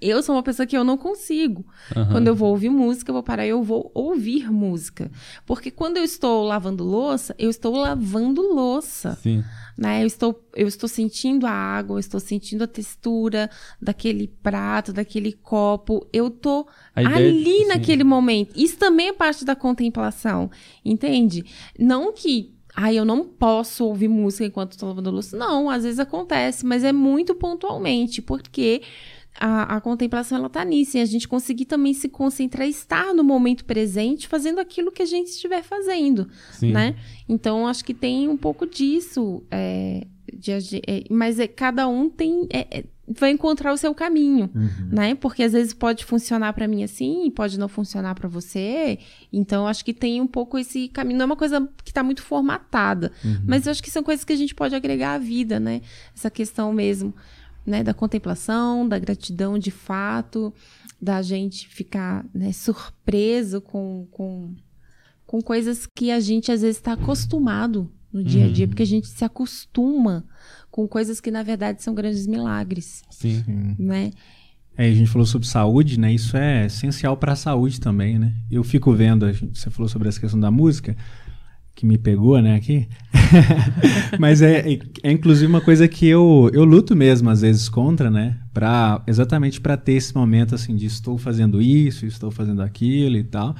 Eu 0.00 0.22
sou 0.22 0.34
uma 0.34 0.42
pessoa 0.42 0.66
que 0.66 0.76
eu 0.76 0.84
não 0.84 0.98
consigo. 0.98 1.64
Uhum. 1.96 2.06
Quando 2.10 2.28
eu 2.28 2.34
vou 2.34 2.50
ouvir 2.50 2.68
música, 2.68 3.10
eu 3.10 3.14
vou 3.14 3.22
parar 3.22 3.46
e 3.46 3.48
eu 3.48 3.62
vou 3.62 3.90
ouvir 3.94 4.52
música. 4.52 5.10
Porque 5.46 5.70
quando 5.70 5.96
eu 5.96 6.04
estou 6.04 6.44
lavando 6.44 6.84
louça, 6.84 7.34
eu 7.38 7.48
estou 7.48 7.74
lavando 7.74 8.42
louça. 8.42 9.16
Sim. 9.22 9.42
Né? 9.76 10.02
Eu, 10.02 10.06
estou, 10.06 10.44
eu 10.54 10.68
estou 10.68 10.88
sentindo 10.88 11.46
a 11.46 11.50
água, 11.50 11.96
eu 11.96 12.00
estou 12.00 12.20
sentindo 12.20 12.62
a 12.64 12.66
textura 12.66 13.50
daquele 13.80 14.28
prato, 14.28 14.92
daquele 14.92 15.32
copo. 15.32 16.06
Eu 16.12 16.28
estou 16.28 16.68
ali 16.94 17.42
de... 17.42 17.66
naquele 17.66 18.02
Sim. 18.02 18.08
momento. 18.08 18.52
Isso 18.54 18.76
também 18.76 19.08
é 19.08 19.12
parte 19.12 19.44
da 19.44 19.56
contemplação, 19.56 20.50
entende? 20.84 21.44
Não 21.78 22.12
que 22.12 22.54
ah, 22.76 22.92
eu 22.92 23.04
não 23.04 23.24
posso 23.24 23.84
ouvir 23.84 24.08
música 24.08 24.44
enquanto 24.44 24.72
estou 24.72 24.88
lavando 24.88 25.10
louça. 25.10 25.36
Não, 25.36 25.70
às 25.70 25.84
vezes 25.84 26.00
acontece, 26.00 26.66
mas 26.66 26.82
é 26.82 26.92
muito 26.92 27.34
pontualmente, 27.34 28.20
porque 28.20 28.82
a, 29.38 29.76
a 29.76 29.80
contemplação 29.80 30.38
ela 30.38 30.48
tá 30.48 30.64
nisso, 30.64 30.96
e 30.96 31.00
a 31.00 31.04
gente 31.04 31.26
conseguir 31.26 31.64
também 31.64 31.92
se 31.92 32.08
concentrar, 32.08 32.68
estar 32.68 33.12
no 33.14 33.24
momento 33.24 33.64
presente, 33.64 34.28
fazendo 34.28 34.60
aquilo 34.60 34.92
que 34.92 35.02
a 35.02 35.06
gente 35.06 35.28
estiver 35.28 35.62
fazendo, 35.62 36.28
Sim. 36.52 36.72
né? 36.72 36.96
Então, 37.28 37.66
acho 37.66 37.84
que 37.84 37.94
tem 37.94 38.28
um 38.28 38.36
pouco 38.36 38.66
disso, 38.66 39.42
é, 39.50 40.06
de, 40.32 40.82
é, 40.86 41.04
mas 41.10 41.38
é, 41.38 41.46
cada 41.46 41.88
um 41.88 42.08
tem 42.08 42.46
é, 42.50 42.78
é, 42.78 42.84
vai 43.06 43.30
encontrar 43.30 43.72
o 43.72 43.76
seu 43.76 43.94
caminho, 43.94 44.50
uhum. 44.54 44.88
né? 44.90 45.14
Porque 45.14 45.42
às 45.42 45.52
vezes 45.52 45.74
pode 45.74 46.04
funcionar 46.04 46.52
para 46.52 46.66
mim 46.66 46.82
assim, 46.82 47.30
pode 47.30 47.58
não 47.58 47.68
funcionar 47.68 48.14
para 48.14 48.28
você. 48.28 48.98
Então 49.32 49.66
acho 49.66 49.84
que 49.84 49.92
tem 49.92 50.20
um 50.20 50.26
pouco 50.26 50.58
esse 50.58 50.88
caminho. 50.88 51.18
Não 51.18 51.24
é 51.24 51.26
uma 51.26 51.36
coisa 51.36 51.68
que 51.84 51.90
está 51.90 52.02
muito 52.02 52.22
formatada, 52.22 53.12
uhum. 53.24 53.42
mas 53.46 53.66
eu 53.66 53.72
acho 53.72 53.82
que 53.82 53.90
são 53.90 54.02
coisas 54.02 54.24
que 54.24 54.32
a 54.32 54.36
gente 54.36 54.54
pode 54.54 54.74
agregar 54.74 55.14
à 55.14 55.18
vida, 55.18 55.60
né? 55.60 55.82
Essa 56.14 56.30
questão 56.30 56.72
mesmo 56.72 57.14
né, 57.66 57.82
da 57.82 57.94
contemplação, 57.94 58.88
da 58.88 58.98
gratidão 58.98 59.58
de 59.58 59.70
fato, 59.70 60.52
da 61.00 61.22
gente 61.22 61.68
ficar 61.68 62.24
né, 62.34 62.52
surpreso 62.52 63.60
com, 63.60 64.06
com, 64.10 64.54
com 65.26 65.40
coisas 65.40 65.86
que 65.86 66.10
a 66.10 66.20
gente 66.20 66.52
às 66.52 66.62
vezes 66.62 66.76
está 66.76 66.92
acostumado 66.92 67.90
no 68.12 68.22
dia 68.22 68.46
a 68.46 68.48
dia, 68.48 68.64
uhum. 68.64 68.70
porque 68.70 68.82
a 68.84 68.86
gente 68.86 69.08
se 69.08 69.24
acostuma 69.24 70.24
com 70.70 70.86
coisas 70.86 71.20
que 71.20 71.30
na 71.30 71.42
verdade 71.42 71.82
são 71.82 71.94
grandes 71.94 72.26
milagres. 72.26 73.02
Sim. 73.10 73.42
Né? 73.78 74.12
É, 74.76 74.88
a 74.88 74.94
gente 74.94 75.10
falou 75.10 75.26
sobre 75.26 75.46
saúde, 75.46 75.98
né? 75.98 76.12
Isso 76.12 76.36
é 76.36 76.66
essencial 76.66 77.16
para 77.16 77.32
a 77.32 77.36
saúde 77.36 77.80
também, 77.80 78.18
né? 78.18 78.34
Eu 78.50 78.62
fico 78.62 78.92
vendo, 78.92 79.26
você 79.52 79.70
falou 79.70 79.88
sobre 79.88 80.08
essa 80.08 80.20
questão 80.20 80.38
da 80.38 80.50
música 80.50 80.96
que 81.74 81.84
me 81.84 81.98
pegou, 81.98 82.40
né, 82.40 82.54
aqui. 82.54 82.88
Mas 84.18 84.40
é, 84.42 84.78
é, 85.02 85.10
inclusive 85.10 85.46
uma 85.46 85.60
coisa 85.60 85.88
que 85.88 86.06
eu, 86.06 86.50
eu 86.52 86.64
luto 86.64 86.94
mesmo 86.94 87.28
às 87.30 87.40
vezes 87.40 87.68
contra, 87.68 88.10
né, 88.10 88.38
para 88.52 89.02
exatamente 89.06 89.60
para 89.60 89.76
ter 89.76 89.94
esse 89.94 90.14
momento 90.14 90.54
assim 90.54 90.76
de 90.76 90.86
estou 90.86 91.18
fazendo 91.18 91.60
isso, 91.60 92.06
estou 92.06 92.30
fazendo 92.30 92.62
aquilo 92.62 93.16
e 93.16 93.24
tal. 93.24 93.54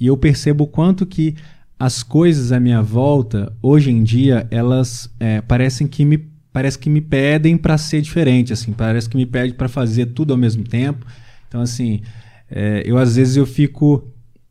E 0.00 0.06
eu 0.06 0.16
percebo 0.16 0.64
o 0.64 0.66
quanto 0.68 1.04
que 1.04 1.34
as 1.78 2.02
coisas 2.02 2.52
à 2.52 2.58
minha 2.58 2.82
volta 2.82 3.52
hoje 3.62 3.90
em 3.90 4.02
dia 4.02 4.46
elas 4.50 5.10
é, 5.20 5.40
parecem 5.40 5.86
que 5.86 6.04
me 6.04 6.18
parece 6.50 6.78
que 6.78 6.90
me 6.90 7.00
pedem 7.00 7.56
para 7.56 7.78
ser 7.78 8.00
diferente, 8.00 8.52
assim, 8.52 8.72
parece 8.72 9.08
que 9.08 9.16
me 9.16 9.26
pede 9.26 9.54
para 9.54 9.68
fazer 9.68 10.06
tudo 10.06 10.32
ao 10.32 10.36
mesmo 10.36 10.64
tempo. 10.64 11.06
Então, 11.46 11.60
assim, 11.60 12.00
é, 12.50 12.82
eu 12.84 12.98
às 12.98 13.14
vezes 13.14 13.36
eu 13.36 13.46
fico 13.46 14.10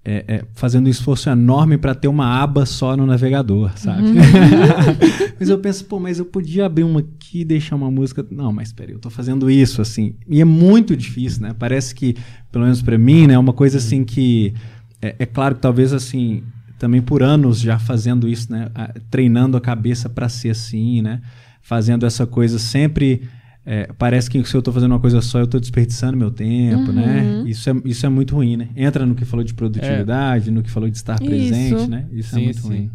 é, 0.10 0.24
é, 0.26 0.46
fazendo 0.54 0.88
um 0.88 0.90
esforço 0.90 1.30
enorme 1.30 1.78
para 1.78 1.94
ter 1.94 2.08
uma 2.08 2.42
aba 2.42 2.66
só 2.66 2.96
no 2.96 3.06
navegador, 3.06 3.74
sabe? 3.76 4.04
Uhum. 4.04 4.16
mas 5.38 5.50
eu 5.50 5.60
penso, 5.60 5.84
pô, 5.84 6.00
mas 6.00 6.18
eu 6.18 6.24
podia 6.24 6.66
abrir 6.66 6.86
uma 6.86 7.02
aqui 7.02 7.42
e 7.42 7.46
deixar 7.46 7.76
uma 7.76 7.92
música. 7.92 8.26
Não, 8.32 8.54
mas 8.54 8.72
peraí, 8.72 8.94
eu 8.94 9.00
tô 9.00 9.10
fazendo 9.10 9.52
isso, 9.52 9.82
assim. 9.82 10.16
E 10.26 10.40
é 10.40 10.46
muito 10.46 10.96
difícil, 10.96 11.42
né? 11.42 11.54
Parece 11.60 11.94
que, 11.94 12.16
pelo 12.50 12.64
menos 12.64 12.82
para 12.82 12.98
mim, 12.98 13.28
né, 13.28 13.34
é 13.34 13.38
uma 13.38 13.52
coisa 13.52 13.80
assim 13.80 14.06
que. 14.06 14.54
É, 15.02 15.14
é, 15.20 15.26
claro 15.26 15.56
que 15.56 15.62
talvez 15.62 15.92
assim, 15.92 16.42
também 16.80 17.02
por 17.02 17.22
anos 17.22 17.60
já 17.60 17.78
fazendo 17.78 18.30
isso, 18.30 18.50
né? 18.50 18.70
Treinando 19.12 19.58
a 19.58 19.62
cabeça 19.62 20.08
para 20.08 20.30
ser 20.30 20.52
assim, 20.52 21.02
né? 21.02 21.20
Fazendo 21.62 22.06
essa 22.06 22.26
coisa 22.26 22.58
sempre 22.58 23.24
é, 23.70 23.90
parece 23.98 24.30
que 24.30 24.42
se 24.46 24.56
eu 24.56 24.60
estou 24.60 24.74
fazendo 24.74 24.94
uma 24.94 25.00
coisa 25.00 25.20
só, 25.20 25.40
eu 25.40 25.44
estou 25.44 25.60
desperdiçando 25.60 26.16
meu 26.16 26.32
tempo, 26.32 26.90
né? 26.94 27.22
uhum. 27.22 27.44
né? 27.44 27.50
Isso 27.50 27.70
é, 27.70 27.74
isso 27.84 28.06
é 28.06 28.08
muito 28.08 28.34
ruim, 28.34 28.56
né? 28.56 28.70
Entra 28.78 29.06
no 29.06 29.14
que 29.14 29.26
falou 29.26 29.44
de 29.44 29.54
produtividade, 29.54 30.48
é. 30.48 30.52
no 30.54 30.64
que 30.64 30.72
falou 30.72 30.90
de 30.90 30.96
estar 30.96 31.16
isso. 31.16 31.26
presente, 31.26 31.90
né? 31.90 32.06
Isso 32.10 32.30
é 32.30 32.40
sim, 32.40 32.42
é 32.42 32.46
muito 32.46 32.62
sim. 32.62 32.68
ruim. 32.70 32.92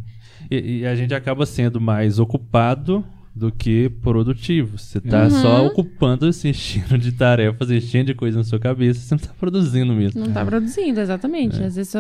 E, 0.51 0.79
e, 0.79 0.87
a 0.87 0.95
gente 0.95 1.13
acaba 1.13 1.45
sendo 1.45 1.79
mais 1.79 2.19
ocupado 2.19 3.05
do 3.37 3.53
que 3.53 3.91
produtivo. 4.01 4.79
Você 4.79 4.97
está 4.97 5.25
uhum. 5.25 5.31
só 5.43 5.67
ocupando, 5.67 6.33
se 6.33 6.49
enchendo 6.49 6.97
de 6.97 7.13
tarefas, 7.13 7.71
enchendo 7.71 8.07
de 8.07 8.15
coisa 8.15 8.39
na 8.39 8.45
sua 8.45 8.59
cabeça, 8.59 8.99
você 8.99 9.15
não 9.15 9.21
está 9.21 9.35
produzindo 9.39 9.93
mesmo. 9.93 10.21
Não 10.21 10.29
está 10.29 10.41
é. 10.41 10.45
produzindo, 10.47 11.01
exatamente. 11.01 11.63
Às 11.63 11.77
vezes 11.77 11.93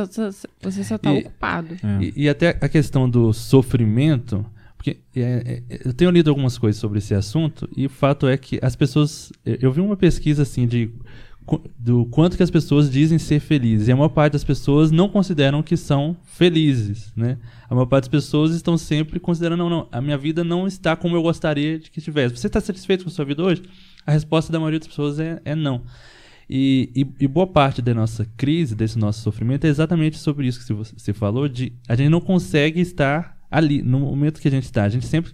você 0.63 0.83
só 0.83 0.97
está 0.97 1.13
ocupado. 1.13 1.77
E, 2.01 2.25
e 2.25 2.27
até 2.27 2.57
a 2.59 2.69
questão 2.71 3.09
do 3.09 3.35
sofrimento 3.35 4.47
porque 4.83 4.99
é, 5.15 5.63
é, 5.71 5.81
eu 5.85 5.95
tenho 5.95 6.11
lido 6.11 6.29
algumas 6.29 6.59
coisas 6.59 6.81
sobre 6.81 6.99
esse 6.99 7.15
assunto 7.15 7.71
e 7.77 7.87
o 7.87 7.91
fato 7.91 8.27
é 8.27 8.37
que 8.37 8.59
as 8.61 8.75
pessoas. 8.75 9.31
Eu 9.45 9.71
vi 9.71 9.81
uma 9.81 9.97
pesquisa 9.97 10.43
assim 10.43 10.67
de 10.67 10.91
do 11.79 12.07
quanto 12.07 12.37
que 12.37 12.43
as 12.43 12.51
pessoas 12.51 12.91
dizem 12.91 13.19
ser 13.19 13.41
felizes. 13.41 13.89
E 13.89 13.93
a 13.93 13.97
maior 13.97 14.09
parte 14.09 14.33
das 14.33 14.45
pessoas 14.45 14.91
não 14.91 15.09
consideram 15.09 15.63
que 15.63 15.77
são 15.77 16.17
felizes, 16.25 17.13
né? 17.17 17.39
A 17.71 17.75
maior 17.75 17.87
parte 17.87 18.05
das 18.05 18.11
pessoas 18.11 18.55
estão 18.55 18.77
sempre 18.77 19.21
considerando, 19.21 19.59
não, 19.59 19.71
não, 19.71 19.89
a 19.91 20.01
minha 20.01 20.19
vida 20.19 20.43
não 20.43 20.67
está 20.67 20.97
como 20.97 21.17
eu 21.17 21.23
gostaria 21.23 21.79
de 21.79 21.91
que 21.91 21.99
estivesse. 21.99 22.37
Você 22.37 22.49
está 22.49 22.61
satisfeito 22.61 23.05
com 23.05 23.11
a 23.11 23.13
sua 23.13 23.25
vida 23.25 23.43
hoje? 23.43 23.63
A 24.05 24.13
resposta 24.13 24.53
da 24.53 24.59
maioria 24.59 24.81
das 24.81 24.89
pessoas 24.89 25.19
é, 25.21 25.41
é 25.45 25.55
não. 25.55 25.83
E, 26.51 26.91
e, 26.95 27.25
e, 27.25 27.29
boa 27.29 27.47
parte 27.47 27.81
da 27.81 27.95
nossa 27.95 28.27
crise, 28.37 28.75
desse 28.75 28.99
nosso 28.99 29.21
sofrimento, 29.21 29.65
é 29.65 29.69
exatamente 29.69 30.19
sobre 30.19 30.47
isso 30.47 30.65
que 30.65 30.73
você 30.73 31.13
falou, 31.13 31.49
de 31.49 31.73
a 31.89 31.95
gente 31.95 32.09
não 32.09 32.21
consegue 32.21 32.81
estar 32.81 33.42
ali, 33.53 33.83
no 33.83 34.01
momento 34.01 34.41
que 34.41 34.49
a 34.49 34.51
gente 34.51 34.65
está. 34.65 34.85
A 34.85 34.89
gente 34.89 35.07
sempre 35.07 35.33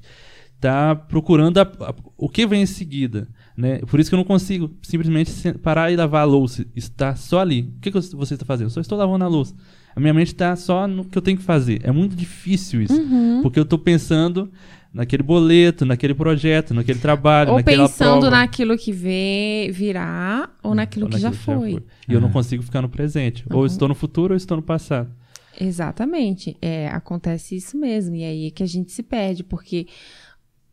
está 0.57 0.95
procurando 0.95 1.59
a, 1.59 1.63
a, 1.63 1.95
o 2.17 2.29
que 2.29 2.47
vem 2.47 2.63
em 2.63 2.67
seguida. 2.67 3.29
Né? 3.57 3.79
Por 3.79 3.99
isso 3.99 4.11
que 4.11 4.15
eu 4.15 4.19
não 4.19 4.25
consigo 4.25 4.71
simplesmente 4.83 5.33
parar 5.63 5.91
e 5.91 5.97
lavar 5.97 6.23
a 6.23 6.25
louça. 6.25 6.67
Está 6.77 7.17
só 7.17 7.41
ali. 7.41 7.73
O 7.77 7.81
que, 7.81 7.91
que 7.91 8.01
você 8.15 8.35
está 8.35 8.45
fazendo? 8.45 8.67
Eu 8.67 8.71
só 8.71 8.81
estou 8.81 8.99
lavando 8.99 9.25
a 9.25 9.29
louça. 9.29 9.55
A 9.97 10.01
minha 10.01 10.15
mente 10.15 10.29
está 10.29 10.55
só 10.55 10.87
no 10.87 11.05
que 11.05 11.17
eu 11.17 11.23
tenho 11.23 11.37
que 11.37 11.43
fazer. 11.43 11.81
É 11.83 11.91
muito 11.91 12.15
difícil 12.15 12.83
isso. 12.83 12.95
Uhum. 12.95 13.41
Porque 13.43 13.59
eu 13.59 13.65
estou 13.65 13.79
pensando 13.79 14.51
naquele 14.93 15.23
boleto, 15.23 15.85
naquele 15.85 16.15
projeto, 16.15 16.73
naquele 16.73 16.99
trabalho, 16.99 17.51
ou 17.51 17.57
naquela 17.57 17.89
pensando 17.89 18.21
prova. 18.21 18.31
naquilo 18.31 18.77
que 18.77 18.93
vê, 18.93 19.71
virá 19.73 20.49
ou 20.63 20.75
naquilo, 20.75 21.07
ou 21.07 21.11
que, 21.11 21.17
naquilo 21.17 21.33
já, 21.33 21.39
que 21.39 21.45
foi. 21.45 21.55
já 21.73 21.79
foi. 21.79 21.87
E 22.09 22.13
eu 22.13 22.21
não 22.21 22.31
consigo 22.31 22.63
ficar 22.63 22.81
no 22.81 22.89
presente. 22.89 23.45
Uhum. 23.51 23.59
Ou 23.59 23.67
estou 23.67 23.89
no 23.89 23.95
futuro 23.95 24.35
ou 24.35 24.37
estou 24.37 24.57
no 24.57 24.63
passado. 24.63 25.11
Exatamente. 25.61 26.57
É, 26.61 26.89
acontece 26.89 27.57
isso 27.57 27.77
mesmo. 27.77 28.17
E 28.17 28.25
aí 28.25 28.47
é 28.47 28.51
que 28.51 28.63
a 28.63 28.67
gente 28.67 28.93
se 28.93 29.03
perde, 29.03 29.45
porque 29.45 29.87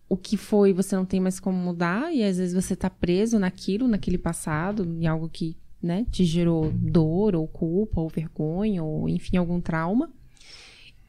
o 0.08 0.16
que 0.16 0.38
foi 0.38 0.74
você 0.74 0.96
não 0.96 1.06
tem 1.06 1.20
mais 1.20 1.40
como 1.40 1.58
mudar, 1.58 2.14
e 2.14 2.24
às 2.24 2.38
vezes 2.38 2.54
você 2.54 2.74
está 2.74 2.90
preso 2.90 3.40
naquilo, 3.40 3.88
naquele 3.88 4.18
passado, 4.18 4.86
em 4.86 5.08
algo 5.08 5.30
que 5.30 5.58
né, 5.82 6.06
te 6.10 6.24
gerou 6.24 6.72
dor, 6.72 7.36
ou 7.36 7.48
culpa, 7.48 8.02
ou 8.02 8.10
vergonha, 8.10 8.84
ou 8.84 9.08
enfim, 9.08 9.38
algum 9.38 9.62
trauma. 9.62 10.12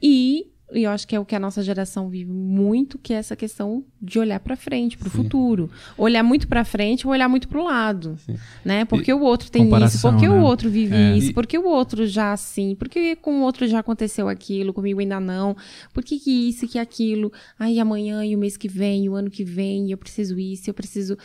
E 0.01 0.53
e 0.73 0.83
eu 0.83 0.91
acho 0.91 1.07
que 1.07 1.15
é 1.15 1.21
o 1.21 1.25
que 1.25 1.35
a 1.35 1.39
nossa 1.39 1.63
geração 1.63 2.09
vive 2.11 2.33
muito, 2.33 2.99
que 2.99 3.13
é 3.13 3.17
essa 3.17 3.37
questão 3.37 3.85
de 4.03 4.19
olhar 4.19 4.41
para 4.41 4.57
frente, 4.57 4.99
para 4.99 5.07
o 5.07 5.11
futuro. 5.11 5.71
Olhar 5.97 6.25
muito 6.25 6.49
para 6.49 6.65
frente 6.65 7.07
ou 7.07 7.13
olhar 7.13 7.29
muito 7.29 7.47
para 7.47 7.61
o 7.61 7.65
lado, 7.65 8.19
Sim. 8.27 8.37
né? 8.65 8.85
Porque 8.85 9.13
e, 9.13 9.15
o 9.15 9.21
outro 9.21 9.49
tem 9.49 9.63
isso, 9.85 10.03
porque 10.03 10.29
né? 10.29 10.35
o 10.35 10.43
outro 10.43 10.69
vive 10.69 10.97
é. 10.97 11.17
isso, 11.17 11.33
porque 11.33 11.57
o 11.57 11.67
outro 11.67 12.05
já 12.05 12.33
assim, 12.33 12.75
porque 12.75 13.15
com 13.15 13.41
o 13.41 13.43
outro 13.43 13.69
já 13.69 13.79
aconteceu 13.79 14.29
aquilo, 14.29 14.73
comigo 14.73 14.99
ainda 14.99 15.21
não. 15.21 15.57
Por 15.95 16.03
que, 16.03 16.19
que 16.19 16.49
isso, 16.49 16.67
que 16.67 16.81
aquilo? 16.81 17.33
Aí 17.59 17.79
amanhã 17.79 18.25
e 18.25 18.35
o 18.35 18.39
mês 18.39 18.57
que 18.57 18.69
vem, 18.69 19.09
o 19.09 19.15
ano 19.15 19.31
que 19.31 19.45
vem, 19.45 19.93
eu 19.93 19.99
preciso 19.99 20.37
isso, 20.37 20.69
eu 20.69 20.75
preciso 20.75 21.17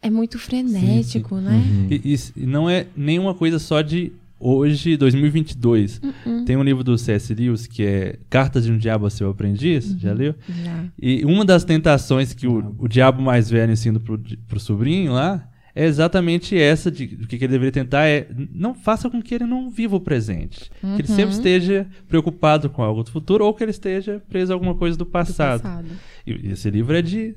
é 0.00 0.08
muito 0.10 0.38
frenético, 0.38 1.36
sim, 1.36 1.42
sim. 1.42 1.48
né? 1.48 1.56
Uhum. 1.56 1.88
E, 1.90 2.42
e, 2.42 2.46
não 2.46 2.68
é 2.68 2.86
nenhuma 2.96 3.34
coisa 3.34 3.58
só 3.58 3.82
de 3.82 4.12
hoje, 4.38 4.96
2022. 4.96 5.98
Uh 5.98 6.12
-uh. 6.26 6.44
Tem 6.44 6.56
um 6.56 6.62
livro 6.62 6.84
do 6.84 6.96
C.S. 6.98 7.34
Lewis 7.34 7.66
que 7.66 7.84
é 7.84 8.18
Cartas 8.28 8.64
de 8.64 8.72
um 8.72 8.78
Diabo 8.78 9.06
a 9.06 9.10
Seu 9.10 9.30
Aprendiz, 9.30 9.90
uhum. 9.90 9.98
já 9.98 10.12
leu? 10.12 10.34
Já. 10.48 10.84
E 11.00 11.24
uma 11.24 11.44
das 11.44 11.64
tentações 11.64 12.32
que 12.32 12.46
o, 12.46 12.74
o 12.78 12.88
diabo 12.88 13.22
mais 13.22 13.50
velho 13.50 13.72
ensina 13.72 13.98
pro, 13.98 14.20
pro 14.46 14.60
sobrinho 14.60 15.12
lá 15.12 15.48
é 15.74 15.86
exatamente 15.86 16.56
essa 16.56 16.90
de 16.90 17.18
o 17.20 17.26
que, 17.26 17.34
ele 17.34 17.48
deveria 17.48 17.72
tentar 17.72 18.06
é 18.06 18.28
não 18.52 18.74
faça 18.74 19.10
com 19.10 19.20
que 19.20 19.34
ele 19.34 19.44
não 19.44 19.68
viva 19.68 19.96
o 19.96 20.00
presente. 20.00 20.70
Uhum. 20.82 20.94
Que 20.94 21.02
ele 21.02 21.08
sempre 21.08 21.24
uhum. 21.24 21.30
esteja 21.30 21.86
preocupado 22.06 22.70
com 22.70 22.82
algo 22.82 23.02
do 23.02 23.10
futuro 23.10 23.44
ou 23.44 23.52
que 23.52 23.64
ele 23.64 23.72
esteja 23.72 24.22
preso 24.28 24.52
a 24.52 24.54
alguma 24.54 24.74
coisa 24.74 24.96
do 24.96 25.04
passado. 25.04 25.60
Do 25.60 25.62
passado. 25.62 25.88
E 26.24 26.50
esse 26.50 26.70
livro 26.70 26.94
é 26.94 27.02
de 27.02 27.34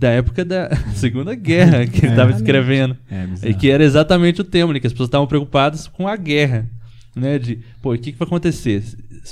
da 0.00 0.08
época 0.08 0.44
da 0.46 0.70
Segunda 0.96 1.34
Guerra 1.34 1.86
que 1.86 1.98
ele 1.98 2.12
estava 2.12 2.32
escrevendo. 2.32 2.96
É, 3.10 3.50
e 3.50 3.54
que 3.54 3.70
era 3.70 3.84
exatamente 3.84 4.40
o 4.40 4.44
tema, 4.44 4.72
né? 4.72 4.80
Que 4.80 4.86
as 4.86 4.92
pessoas 4.94 5.08
estavam 5.08 5.26
preocupadas 5.26 5.86
com 5.86 6.08
a 6.08 6.16
guerra. 6.16 6.68
Né? 7.14 7.38
De, 7.38 7.58
pô, 7.82 7.92
o 7.92 7.98
que, 7.98 8.12
que 8.12 8.18
vai 8.18 8.26
acontecer? 8.26 8.82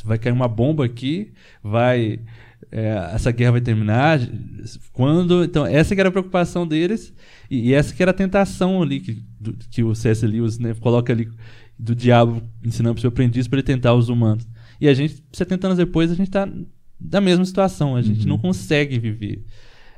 Vai 0.05 0.19
cair 0.19 0.33
uma 0.33 0.47
bomba 0.47 0.85
aqui? 0.85 1.33
Vai. 1.64 2.21
É, 2.71 3.12
essa 3.14 3.31
guerra 3.31 3.53
vai 3.53 3.61
terminar? 3.62 4.21
Quando? 4.93 5.43
Então, 5.43 5.64
essa 5.64 5.95
que 5.95 6.01
era 6.01 6.11
a 6.11 6.12
preocupação 6.12 6.66
deles. 6.66 7.14
E, 7.51 7.71
e 7.71 7.75
essa 7.75 7.95
que 7.95 8.03
era 8.03 8.11
a 8.11 8.14
tentação 8.14 8.83
ali 8.83 9.01
que, 9.01 9.25
do, 9.41 9.55
que 9.71 9.83
o 9.83 9.95
C.S. 9.95 10.27
Lewis 10.27 10.59
né, 10.59 10.75
coloca 10.75 11.11
ali 11.11 11.31
do 11.79 11.95
diabo 11.95 12.43
ensinando 12.62 12.95
para 12.95 12.99
o 12.99 13.01
seu 13.01 13.09
aprendiz 13.09 13.49
para 13.49 13.59
ele 13.59 13.66
tentar 13.66 13.95
os 13.95 14.11
humanos. 14.11 14.47
E 14.79 14.87
a 14.87 14.93
gente, 14.93 15.25
70 15.33 15.66
anos 15.66 15.79
depois, 15.79 16.11
a 16.11 16.14
gente 16.14 16.29
está 16.29 16.47
da 17.01 17.23
mesma 17.23 17.45
situação. 17.47 17.97
A 17.97 18.03
gente 18.03 18.23
uhum. 18.23 18.29
não 18.29 18.39
consegue 18.39 18.99
viver 18.99 19.47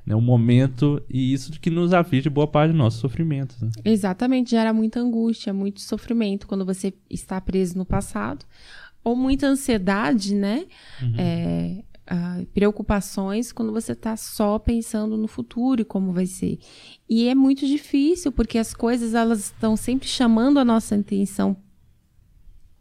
né, 0.07 0.15
um 0.15 0.21
momento 0.21 1.03
e 1.09 1.33
isso 1.33 1.53
que 1.61 1.71
nos 1.71 1.93
aflige 1.93 2.29
boa 2.29 2.47
parte 2.47 2.73
do 2.73 2.79
nosso 2.79 2.99
sofrimento. 2.99 3.55
Né? 3.61 3.71
Exatamente, 3.85 4.51
gera 4.51 4.73
muita 4.73 5.01
angústia, 5.01 5.53
muito 5.53 5.81
sofrimento 5.81 6.47
quando 6.47 6.65
você 6.65 6.93
está 7.09 7.41
preso 7.41 7.77
no 7.77 7.85
passado, 7.85 8.45
ou 9.03 9.17
muita 9.17 9.47
ansiedade, 9.47 10.35
né? 10.35 10.67
Uhum. 11.03 11.15
É, 11.17 11.85
uh, 12.11 12.47
preocupações 12.47 13.53
quando 13.53 13.73
você 13.73 13.93
está 13.93 14.17
só 14.17 14.59
pensando 14.59 15.17
no 15.17 15.29
futuro 15.29 15.81
e 15.81 15.85
como 15.85 16.13
vai 16.13 16.27
ser. 16.27 16.59
E 17.09 17.29
é 17.29 17.35
muito 17.35 17.67
difícil 17.67 18.33
porque 18.33 18.59
as 18.59 18.75
coisas 18.75 19.15
elas 19.15 19.47
estão 19.47 19.77
sempre 19.77 20.09
chamando 20.09 20.59
a 20.59 20.65
nossa 20.65 20.97
atenção 20.97 21.57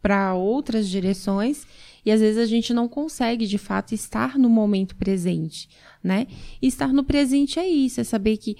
para 0.02 0.34
outras 0.34 0.88
direções 0.88 1.68
e 2.06 2.12
às 2.12 2.22
vezes 2.22 2.38
a 2.38 2.46
gente 2.46 2.74
não 2.74 2.88
consegue 2.88 3.46
de 3.46 3.58
fato 3.58 3.94
estar 3.94 4.38
no 4.38 4.50
momento 4.50 4.96
presente 4.96 5.70
né? 6.04 6.28
E 6.62 6.68
estar 6.68 6.94
no 6.94 7.04
presente 7.04 7.60
é 7.60 7.68
isso, 7.68 8.02
é 8.02 8.04
saber 8.04 8.38
que 8.38 8.58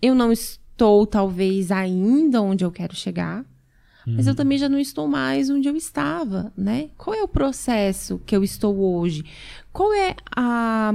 eu 0.00 0.14
não 0.14 0.32
estou 0.32 1.06
talvez 1.06 1.70
ainda 1.70 2.40
onde 2.40 2.64
eu 2.64 2.72
quero 2.72 2.94
chegar, 2.94 3.44
mas 4.04 4.26
eu 4.26 4.32
uhum. 4.32 4.36
também 4.36 4.58
já 4.58 4.68
não 4.68 4.80
estou 4.80 5.06
mais 5.06 5.48
onde 5.48 5.68
eu 5.68 5.76
estava, 5.76 6.52
né? 6.56 6.90
Qual 6.98 7.14
é 7.14 7.22
o 7.22 7.28
processo 7.28 8.20
que 8.26 8.34
eu 8.34 8.42
estou 8.42 8.76
hoje? 8.76 9.24
Qual 9.72 9.92
é 9.92 10.16
a 10.34 10.94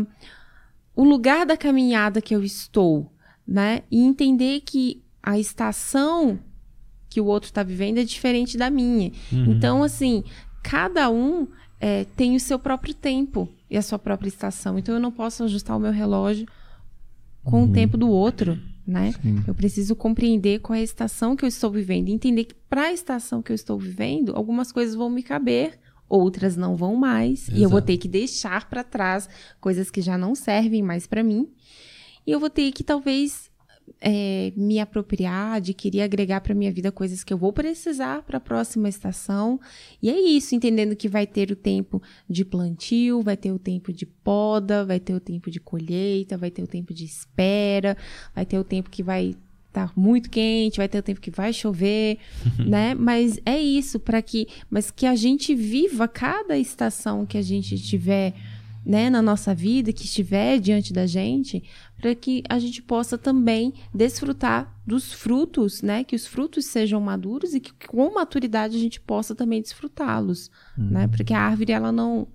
o 0.94 1.04
lugar 1.04 1.46
da 1.46 1.56
caminhada 1.56 2.22
que 2.22 2.36
eu 2.36 2.44
estou, 2.44 3.10
né? 3.48 3.84
E 3.90 4.02
entender 4.02 4.62
que 4.62 5.04
a 5.22 5.38
estação 5.40 6.40
que 7.08 7.22
o 7.22 7.26
outro 7.26 7.50
está 7.50 7.64
vivendo 7.64 8.00
é 8.00 8.04
diferente 8.04 8.58
da 8.58 8.70
minha. 8.70 9.12
Uhum. 9.32 9.52
Então, 9.52 9.84
assim, 9.84 10.24
cada 10.62 11.10
um 11.10 11.48
é, 11.80 12.06
tem 12.16 12.36
o 12.36 12.40
seu 12.40 12.58
próprio 12.58 12.94
tempo 12.94 13.48
e 13.70 13.78
a 13.78 13.82
sua 13.82 14.00
própria 14.00 14.28
estação. 14.28 14.78
Então 14.78 14.96
eu 14.96 15.02
não 15.02 15.12
posso 15.12 15.44
ajustar 15.44 15.78
o 15.78 15.80
meu 15.80 15.92
relógio 15.92 16.48
com 17.44 17.64
uhum. 17.64 17.70
o 17.70 17.74
tempo 17.74 17.98
do 17.98 18.10
outro, 18.10 18.60
né? 18.86 19.14
Sim. 19.22 19.44
Eu 19.48 19.54
preciso 19.54 19.96
compreender 19.96 20.60
qual 20.60 20.76
é 20.76 20.80
a 20.80 20.84
estação 20.84 21.36
que 21.36 21.46
eu 21.46 21.50
estou 21.50 21.72
vivendo, 21.72 22.10
entender 22.10 22.46
que 22.46 22.56
para 22.70 22.84
a 22.84 22.94
estação 22.94 23.42
que 23.42 23.52
eu 23.52 23.56
estou 23.56 23.78
vivendo, 23.78 24.36
algumas 24.36 24.72
coisas 24.72 24.96
vão 24.96 25.10
me 25.10 25.24
caber, 25.24 25.80
outras 26.10 26.56
não 26.56 26.76
vão 26.76 26.96
mais, 26.96 27.44
Exato. 27.44 27.58
e 27.58 27.64
eu 27.64 27.70
vou 27.70 27.82
ter 27.82 27.98
que 27.98 28.08
deixar 28.08 28.70
para 28.70 28.84
trás 28.84 29.30
coisas 29.60 29.92
que 29.92 30.02
já 30.02 30.18
não 30.18 30.36
servem 30.36 30.82
mais 30.82 31.06
para 31.06 31.24
mim. 31.24 31.50
E 32.26 32.32
eu 32.32 32.40
vou 32.40 32.50
ter 32.50 32.72
que 32.72 32.84
talvez 32.84 33.50
é, 34.00 34.52
me 34.56 34.80
apropriar, 34.80 35.54
adquirir, 35.54 36.02
agregar 36.02 36.42
para 36.42 36.54
minha 36.54 36.72
vida 36.72 36.92
coisas 36.92 37.24
que 37.24 37.34
eu 37.34 37.38
vou 37.38 37.52
precisar 37.52 38.22
para 38.24 38.38
a 38.38 38.42
próxima 38.42 38.90
estação. 38.90 39.60
E 40.02 40.10
é 40.10 40.20
isso, 40.20 40.56
entendendo 40.56 40.96
que 40.96 41.08
vai 41.08 41.26
ter 41.26 41.52
o 41.52 41.56
tempo 41.56 42.02
de 42.30 42.46
plantio, 42.46 43.22
vai 43.22 43.38
ter 43.38 43.52
o 43.52 43.60
tempo 43.60 43.92
de 43.92 44.06
poda, 44.06 44.86
vai 44.86 45.00
ter 45.00 45.14
o 45.14 45.20
tempo 45.20 45.50
de 45.50 45.60
colheita, 45.60 46.38
vai 46.38 46.52
ter 46.52 46.64
o 46.64 46.68
tempo 46.68 46.94
de 46.94 47.06
espera, 47.06 47.98
vai 48.36 48.46
ter 48.46 48.60
o 48.60 48.64
tempo 48.64 48.90
que 48.90 49.02
vai 49.02 49.36
estar 49.68 49.88
tá 49.88 49.94
muito 49.96 50.30
quente, 50.30 50.78
vai 50.78 50.88
ter 50.88 51.00
o 51.00 51.04
tempo 51.04 51.22
que 51.22 51.32
vai 51.32 51.54
chover, 51.54 52.18
né? 52.66 52.94
Mas 52.94 53.40
é 53.46 53.60
isso 53.60 54.00
para 54.00 54.22
que, 54.22 54.48
mas 54.70 54.92
que 54.92 55.06
a 55.06 55.16
gente 55.16 55.54
viva 55.56 56.08
cada 56.08 56.58
estação 56.58 57.26
que 57.26 57.38
a 57.38 57.42
gente 57.42 57.78
tiver 57.78 58.34
né, 58.88 59.10
na 59.10 59.22
nossa 59.22 59.54
vida, 59.54 59.92
que 59.92 60.06
estiver 60.06 60.60
diante 60.62 60.94
da 60.94 61.06
gente, 61.06 61.62
para 62.00 62.16
que 62.16 62.42
a 62.48 62.58
gente 62.58 62.82
possa 62.82 63.18
também 63.18 63.74
desfrutar 63.94 64.74
dos 64.88 65.12
frutos, 65.12 65.82
né, 65.82 66.06
que 66.06 66.16
os 66.16 66.26
frutos 66.26 66.68
sejam 66.68 67.02
maduros 67.02 67.54
e 67.54 67.60
que 67.60 67.74
com 67.86 68.14
maturidade 68.14 68.78
a 68.78 68.80
gente 68.80 69.02
possa 69.02 69.36
também 69.36 69.62
desfrutá-los, 69.62 70.50
uhum. 70.78 70.86
né, 70.90 71.08
para 71.10 71.22
que 71.26 71.34
a 71.34 71.42
árvore 71.42 71.74
ela 71.74 71.92
não 71.92 72.30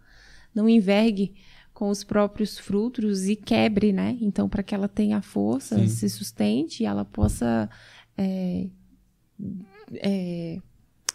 não 0.55 0.69
envergue 0.69 1.33
com 1.73 1.89
os 1.89 2.05
próprios 2.05 2.59
frutos 2.59 3.27
e 3.27 3.35
quebre, 3.35 3.91
né? 3.91 4.19
Então, 4.21 4.47
para 4.47 4.63
que 4.63 4.75
ela 4.75 4.87
tenha 4.87 5.23
força, 5.23 5.79
Sim. 5.79 5.87
se 5.87 6.11
sustente 6.11 6.83
e 6.83 6.87
ela 6.87 7.07
possa 7.07 7.71
é, 8.19 8.69
é, 9.95 10.61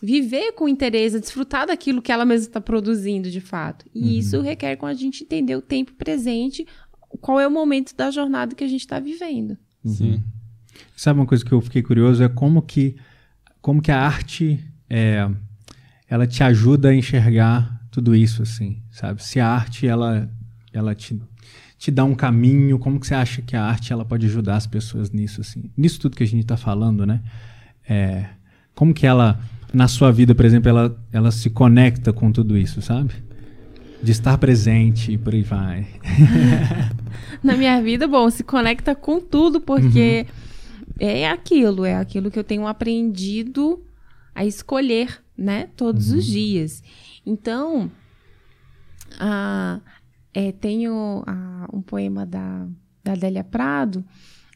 viver 0.01 0.51
com 0.53 0.67
interesse, 0.67 1.19
desfrutar 1.19 1.67
daquilo 1.67 2.01
que 2.01 2.11
ela 2.11 2.25
mesma 2.25 2.47
está 2.47 2.61
produzindo 2.61 3.29
de 3.29 3.41
fato. 3.41 3.85
E 3.93 4.01
uhum. 4.01 4.09
isso 4.09 4.41
requer 4.41 4.75
com 4.75 4.85
a 4.85 4.93
gente 4.93 5.23
entender 5.23 5.55
o 5.55 5.61
tempo 5.61 5.93
presente, 5.93 6.65
qual 7.21 7.39
é 7.39 7.47
o 7.47 7.51
momento 7.51 7.95
da 7.95 8.11
jornada 8.11 8.55
que 8.55 8.63
a 8.63 8.67
gente 8.67 8.81
está 8.81 8.99
vivendo. 8.99 9.57
Uhum. 9.83 9.93
Sim. 9.93 10.23
Sabe 10.95 11.19
uma 11.19 11.25
coisa 11.25 11.43
que 11.43 11.51
eu 11.51 11.61
fiquei 11.61 11.81
curioso 11.81 12.23
é 12.23 12.29
como 12.29 12.61
que 12.61 12.95
como 13.61 13.81
que 13.81 13.91
a 13.91 13.99
arte 13.99 14.63
é, 14.89 15.29
ela 16.07 16.25
te 16.25 16.43
ajuda 16.43 16.89
a 16.89 16.95
enxergar 16.95 17.85
tudo 17.91 18.15
isso 18.15 18.43
assim, 18.43 18.81
sabe? 18.91 19.23
Se 19.23 19.39
a 19.39 19.47
arte 19.47 19.87
ela 19.87 20.29
ela 20.71 20.93
te 20.93 21.19
te 21.77 21.91
dá 21.91 22.03
um 22.03 22.15
caminho, 22.15 22.79
como 22.79 22.99
que 22.99 23.05
você 23.05 23.13
acha 23.13 23.41
que 23.41 23.55
a 23.55 23.63
arte 23.63 23.93
ela 23.93 24.03
pode 24.03 24.25
ajudar 24.25 24.55
as 24.55 24.65
pessoas 24.65 25.11
nisso 25.11 25.41
assim? 25.41 25.71
Nisso 25.77 25.99
tudo 25.99 26.15
que 26.15 26.23
a 26.23 26.27
gente 26.27 26.41
está 26.41 26.57
falando, 26.57 27.05
né? 27.05 27.21
É, 27.87 28.29
como 28.73 28.93
que 28.93 29.05
ela 29.05 29.39
na 29.73 29.87
sua 29.87 30.11
vida, 30.11 30.33
por 30.33 30.45
exemplo, 30.45 30.69
ela, 30.69 30.97
ela 31.11 31.31
se 31.31 31.49
conecta 31.49 32.13
com 32.13 32.31
tudo 32.31 32.57
isso, 32.57 32.81
sabe? 32.81 33.13
De 34.01 34.11
estar 34.11 34.37
presente 34.37 35.11
e 35.11 35.17
por 35.17 35.33
aí 35.33 35.43
vai. 35.43 35.87
na 37.43 37.55
minha 37.55 37.81
vida, 37.81 38.07
bom, 38.07 38.29
se 38.29 38.43
conecta 38.43 38.95
com 38.95 39.19
tudo, 39.19 39.59
porque 39.59 40.25
uhum. 40.79 40.93
é 40.99 41.29
aquilo, 41.29 41.83
é 41.83 41.95
aquilo 41.95 42.31
que 42.31 42.39
eu 42.39 42.43
tenho 42.43 42.67
aprendido 42.67 43.83
a 44.33 44.45
escolher, 44.45 45.19
né? 45.37 45.67
Todos 45.75 46.11
uhum. 46.11 46.19
os 46.19 46.25
dias. 46.25 46.83
Então, 47.25 47.91
a, 49.19 49.79
é, 50.33 50.51
tenho 50.51 51.23
a, 51.25 51.67
um 51.73 51.81
poema 51.81 52.25
da, 52.25 52.67
da 53.03 53.13
Adélia 53.13 53.43
Prado 53.43 54.05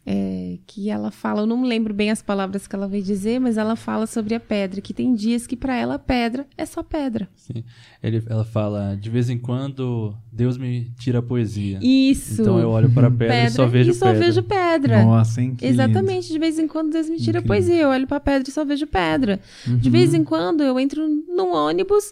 é, 0.06 0.58
que 0.66 0.90
ela 0.90 1.12
fala, 1.12 1.42
eu 1.42 1.46
não 1.46 1.58
me 1.58 1.68
lembro 1.68 1.94
bem 1.94 2.10
as 2.10 2.22
palavras 2.22 2.66
que 2.66 2.76
ela 2.76 2.88
veio 2.88 3.04
dizer, 3.04 3.40
mas 3.40 3.58
ela 3.58 3.76
fala 3.76 4.08
sobre 4.08 4.34
a 4.34 4.40
pedra, 4.40 4.82
que 4.82 4.94
tem 4.94 5.14
dias 5.14 5.46
que 5.46 5.56
para 5.56 5.76
ela 5.76 6.00
pedra 6.00 6.48
é 6.58 6.66
só 6.66 6.82
pedra. 6.82 7.30
Sim. 7.36 7.64
Ele, 8.02 8.24
ela 8.28 8.44
fala, 8.44 8.98
de 9.00 9.10
vez 9.10 9.30
em 9.30 9.38
quando 9.38 10.16
Deus 10.32 10.58
me 10.58 10.92
tira 10.98 11.20
a 11.20 11.22
poesia. 11.22 11.80
Isso. 11.82 12.42
Então 12.42 12.60
eu 12.60 12.70
olho 12.70 12.92
para 12.92 13.08
a 13.08 13.12
pedra, 13.12 13.28
pedra, 13.28 13.48
e 13.48 13.52
só 13.52 13.68
vejo 13.68 13.92
e 13.92 13.94
só 13.94 14.08
pedra. 14.08 14.26
vejo 14.26 14.44
pedra. 14.44 15.04
Nossa, 15.04 15.42
hein, 15.42 15.56
Exatamente, 15.62 16.24
lindo. 16.24 16.34
de 16.34 16.40
vez 16.40 16.58
em 16.58 16.68
quando 16.68 16.92
Deus 16.92 17.08
me 17.08 17.18
tira 17.18 17.40
Incrível. 17.40 17.44
a 17.44 17.48
poesia, 17.48 17.82
eu 17.82 17.90
olho 17.90 18.08
para 18.08 18.18
a 18.18 18.22
pedra 18.22 18.50
e 18.50 18.52
só 18.52 18.66
vejo 18.66 18.88
pedra. 18.88 19.40
Uhum. 19.68 19.78
De 19.78 19.90
vez 19.90 20.14
em 20.14 20.24
quando 20.24 20.64
eu 20.64 20.80
entro 20.80 21.08
num 21.28 21.54
ônibus 21.54 22.12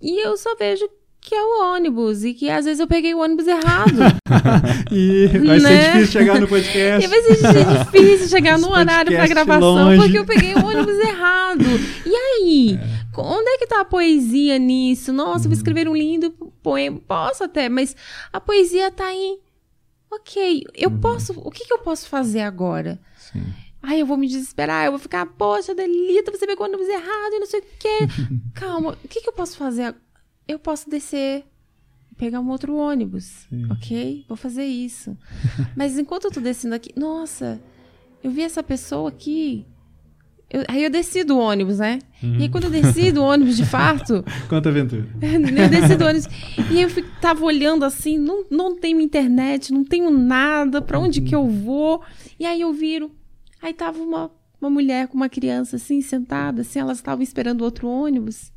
e 0.00 0.26
eu 0.26 0.36
só 0.36 0.56
vejo 0.56 0.88
que 1.22 1.36
é 1.36 1.42
o 1.42 1.72
ônibus 1.72 2.24
e 2.24 2.34
que 2.34 2.50
às 2.50 2.64
vezes 2.64 2.80
eu 2.80 2.88
peguei 2.88 3.14
o 3.14 3.20
ônibus 3.20 3.46
errado. 3.46 3.96
e 4.90 5.28
vai 5.28 5.60
né? 5.60 5.68
ser 5.68 5.92
difícil 5.92 6.06
chegar 6.20 6.40
no 6.40 6.48
podcast. 6.48 7.04
E 7.04 7.08
vai 7.08 7.22
ser 7.22 7.84
difícil 7.84 8.28
chegar 8.28 8.58
no 8.58 8.68
horário 8.68 9.12
para 9.12 9.28
gravação 9.28 9.74
longe. 9.74 10.02
porque 10.02 10.18
eu 10.18 10.26
peguei 10.26 10.52
o 10.54 10.66
ônibus 10.66 10.98
errado. 10.98 11.64
E 12.04 12.14
aí? 12.14 12.78
É. 12.82 13.20
Onde 13.20 13.48
é 13.50 13.58
que 13.58 13.68
tá 13.68 13.82
a 13.82 13.84
poesia 13.84 14.58
nisso? 14.58 15.12
Nossa, 15.12 15.44
uhum. 15.44 15.50
vou 15.50 15.52
escrever 15.52 15.88
um 15.88 15.94
lindo 15.94 16.32
poema. 16.60 17.00
Posso 17.06 17.44
até, 17.44 17.68
mas 17.68 17.94
a 18.32 18.40
poesia 18.40 18.90
tá 18.90 19.06
aí. 19.06 19.38
Ok, 20.10 20.64
eu 20.74 20.90
uhum. 20.90 21.00
posso. 21.00 21.32
O 21.38 21.52
que, 21.52 21.64
que 21.64 21.72
eu 21.72 21.78
posso 21.78 22.08
fazer 22.08 22.40
agora? 22.40 22.98
Sim. 23.16 23.44
Ai, 23.80 24.02
eu 24.02 24.06
vou 24.06 24.16
me 24.16 24.26
desesperar, 24.26 24.86
eu 24.86 24.92
vou 24.92 24.98
ficar, 24.98 25.24
poxa, 25.26 25.74
Delita, 25.74 26.30
você 26.30 26.46
pegou 26.46 26.66
o 26.66 26.68
ônibus 26.68 26.88
errado 26.88 27.32
e 27.32 27.38
não 27.38 27.46
sei 27.46 27.60
o 27.60 27.64
quê. 27.78 27.98
Calma, 28.54 28.96
o 29.04 29.08
que, 29.08 29.20
que 29.20 29.28
eu 29.28 29.32
posso 29.32 29.56
fazer 29.56 29.82
agora? 29.82 30.11
Eu 30.46 30.58
posso 30.58 30.88
descer 30.88 31.44
pegar 32.16 32.40
um 32.40 32.48
outro 32.50 32.76
ônibus, 32.76 33.46
Sim. 33.48 33.66
ok? 33.70 34.24
Vou 34.28 34.36
fazer 34.36 34.64
isso. 34.64 35.16
Mas 35.76 35.98
enquanto 35.98 36.26
eu 36.26 36.30
tô 36.30 36.40
descendo 36.40 36.74
aqui, 36.74 36.90
nossa, 36.96 37.60
eu 38.22 38.30
vi 38.30 38.42
essa 38.42 38.62
pessoa 38.62 39.08
aqui. 39.08 39.66
Eu, 40.48 40.64
aí 40.68 40.84
eu 40.84 40.90
desci 40.90 41.24
do 41.24 41.38
ônibus, 41.38 41.78
né? 41.78 41.98
Uhum. 42.22 42.36
E 42.38 42.42
aí 42.42 42.48
quando 42.48 42.64
eu 42.64 42.70
desci 42.70 43.10
do 43.10 43.22
ônibus, 43.22 43.56
de 43.56 43.64
fato... 43.64 44.22
Quanta 44.48 44.68
aventura. 44.68 45.08
eu 45.20 45.68
desci 45.68 45.96
do 45.96 46.04
ônibus. 46.04 46.28
E 46.70 46.80
eu 46.80 46.90
fico, 46.90 47.08
tava 47.20 47.42
olhando 47.44 47.84
assim, 47.84 48.18
não, 48.18 48.44
não 48.50 48.78
tenho 48.78 49.00
internet, 49.00 49.72
não 49.72 49.82
tenho 49.82 50.10
nada, 50.10 50.82
para 50.82 50.98
onde 50.98 51.20
uhum. 51.20 51.26
que 51.26 51.34
eu 51.34 51.48
vou? 51.48 52.02
E 52.38 52.44
aí 52.44 52.60
eu 52.60 52.72
viro, 52.72 53.10
aí 53.62 53.72
tava 53.72 54.02
uma, 54.02 54.30
uma 54.60 54.68
mulher 54.68 55.08
com 55.08 55.16
uma 55.16 55.28
criança 55.28 55.76
assim, 55.76 56.02
sentada, 56.02 56.60
assim, 56.60 56.78
elas 56.78 56.98
estavam 56.98 57.22
esperando 57.22 57.62
outro 57.62 57.88
ônibus. 57.88 58.51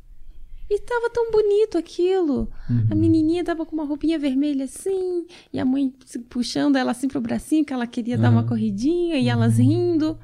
E 0.68 0.80
tava 0.80 1.10
tão 1.10 1.30
bonito 1.30 1.78
aquilo. 1.78 2.50
Uhum. 2.68 2.88
A 2.90 2.94
menininha 2.94 3.44
tava 3.44 3.64
com 3.64 3.74
uma 3.74 3.84
roupinha 3.84 4.18
vermelha 4.18 4.64
assim, 4.64 5.24
e 5.52 5.60
a 5.60 5.64
mãe 5.64 5.92
puxando 6.28 6.76
ela 6.76 6.90
assim 6.90 7.06
pro 7.06 7.20
bracinho, 7.20 7.64
que 7.64 7.72
ela 7.72 7.86
queria 7.86 8.16
uhum. 8.16 8.22
dar 8.22 8.30
uma 8.30 8.44
corridinha, 8.44 9.16
e 9.16 9.28
elas 9.28 9.58
uhum. 9.58 9.64
rindo. 9.64 10.18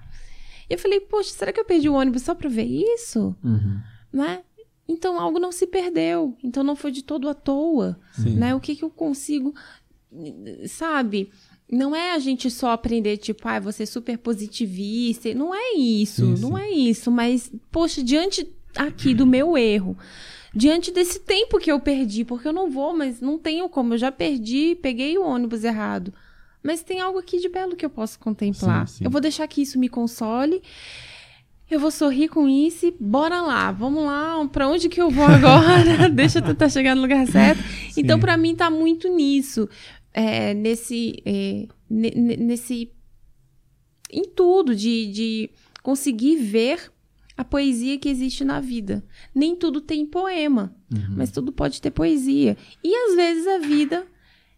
E 0.68 0.74
eu 0.74 0.78
falei, 0.78 1.01
poxa, 1.01 1.30
será 1.30 1.53
que 1.53 1.61
eu 1.61 1.64
perdi 1.64 1.88
o 1.88 1.95
ônibus 1.95 2.22
só 2.22 2.34
pra 2.34 2.49
ver 2.49 2.64
isso? 2.64 3.36
Uhum. 3.45 3.80
Né? 4.12 4.43
Então 4.88 5.20
algo 5.20 5.38
não 5.38 5.53
se 5.53 5.66
perdeu. 5.66 6.36
Então 6.43 6.64
não 6.64 6.74
foi 6.74 6.90
de 6.90 7.03
todo 7.03 7.28
à 7.28 7.34
toa. 7.34 7.99
Né? 8.18 8.55
O 8.55 8.61
que, 8.61 8.74
que 8.74 8.84
eu 8.84 8.90
consigo. 8.90 9.55
Sabe? 10.66 11.30
Não 11.70 11.97
é 11.97 12.12
a 12.12 12.18
gente 12.18 12.51
só 12.51 12.72
aprender, 12.72 13.16
tipo, 13.16 13.49
ah, 13.49 13.59
você 13.59 13.84
é 13.84 13.86
super 13.86 14.18
positivista. 14.18 15.32
Não 15.34 15.55
é 15.55 15.74
isso, 15.74 16.36
sim, 16.36 16.43
não 16.43 16.57
sim. 16.57 16.62
é 16.62 16.70
isso. 16.70 17.11
Mas, 17.11 17.51
poxa, 17.70 18.03
diante 18.03 18.47
aqui 18.77 19.14
do 19.14 19.27
meu 19.27 19.57
erro. 19.57 19.97
Diante 20.55 20.91
desse 20.91 21.20
tempo 21.20 21.59
que 21.59 21.73
eu 21.73 21.81
perdi, 21.81 22.25
porque 22.25 22.47
eu 22.47 22.53
não 22.53 22.70
vou, 22.70 22.95
mas 22.95 23.20
não 23.20 23.39
tenho 23.39 23.68
como, 23.68 23.95
eu 23.95 23.99
já 23.99 24.12
perdi, 24.12 24.77
peguei 24.83 25.16
o 25.16 25.25
ônibus 25.25 25.64
errado. 25.64 26.12
Mas 26.62 26.83
tem 26.83 27.01
algo 27.01 27.18
aqui 27.18 27.41
de 27.41 27.49
belo 27.49 27.75
que 27.75 27.85
eu 27.85 27.91
posso 27.91 28.18
contemplar. 28.18 28.87
Sim, 28.87 28.99
sim. 28.99 29.05
Eu 29.05 29.11
vou 29.11 29.20
deixar 29.20 29.49
que 29.49 29.62
isso 29.62 29.79
me 29.79 29.89
console. 29.89 30.62
Eu 31.70 31.81
vou 31.81 31.91
sorrir 31.91 32.29
com 32.29 32.47
isso 32.47 32.85
e 32.87 32.95
bora 33.01 33.41
lá, 33.41 33.73
vamos 33.73 34.05
lá, 34.05 34.47
para 34.53 34.68
onde 34.68 34.91
que 34.91 35.01
eu 35.01 35.11
vou 35.11 35.25
agora? 35.27 36.09
Deixa 36.12 36.39
eu 36.39 36.43
tentar 36.43 36.68
chegar 36.68 36.95
no 36.95 37.01
lugar 37.01 37.27
certo. 37.27 37.62
Sim. 37.91 38.03
Então, 38.03 38.20
para 38.20 38.37
mim, 38.37 38.55
tá 38.55 38.68
muito 38.68 39.09
nisso, 39.09 39.66
é, 40.12 40.53
nesse, 40.53 41.23
é, 41.25 41.66
nesse, 41.89 42.93
em 44.11 44.25
tudo, 44.25 44.77
de, 44.77 45.07
de 45.07 45.51
conseguir 45.83 46.37
ver 46.37 46.93
a 47.37 47.45
poesia 47.45 47.99
que 47.99 48.09
existe 48.09 48.45
na 48.45 48.61
vida. 48.61 49.05
Nem 49.35 49.57
tudo 49.57 49.80
tem 49.80 50.07
poema, 50.07 50.74
uhum. 50.93 51.16
mas 51.16 51.30
tudo 51.30 51.53
pode 51.53 51.80
ter 51.80 51.91
poesia. 51.91 52.57
E 52.83 52.95
às 52.95 53.16
vezes 53.16 53.47
a 53.47 53.59
vida 53.59 54.07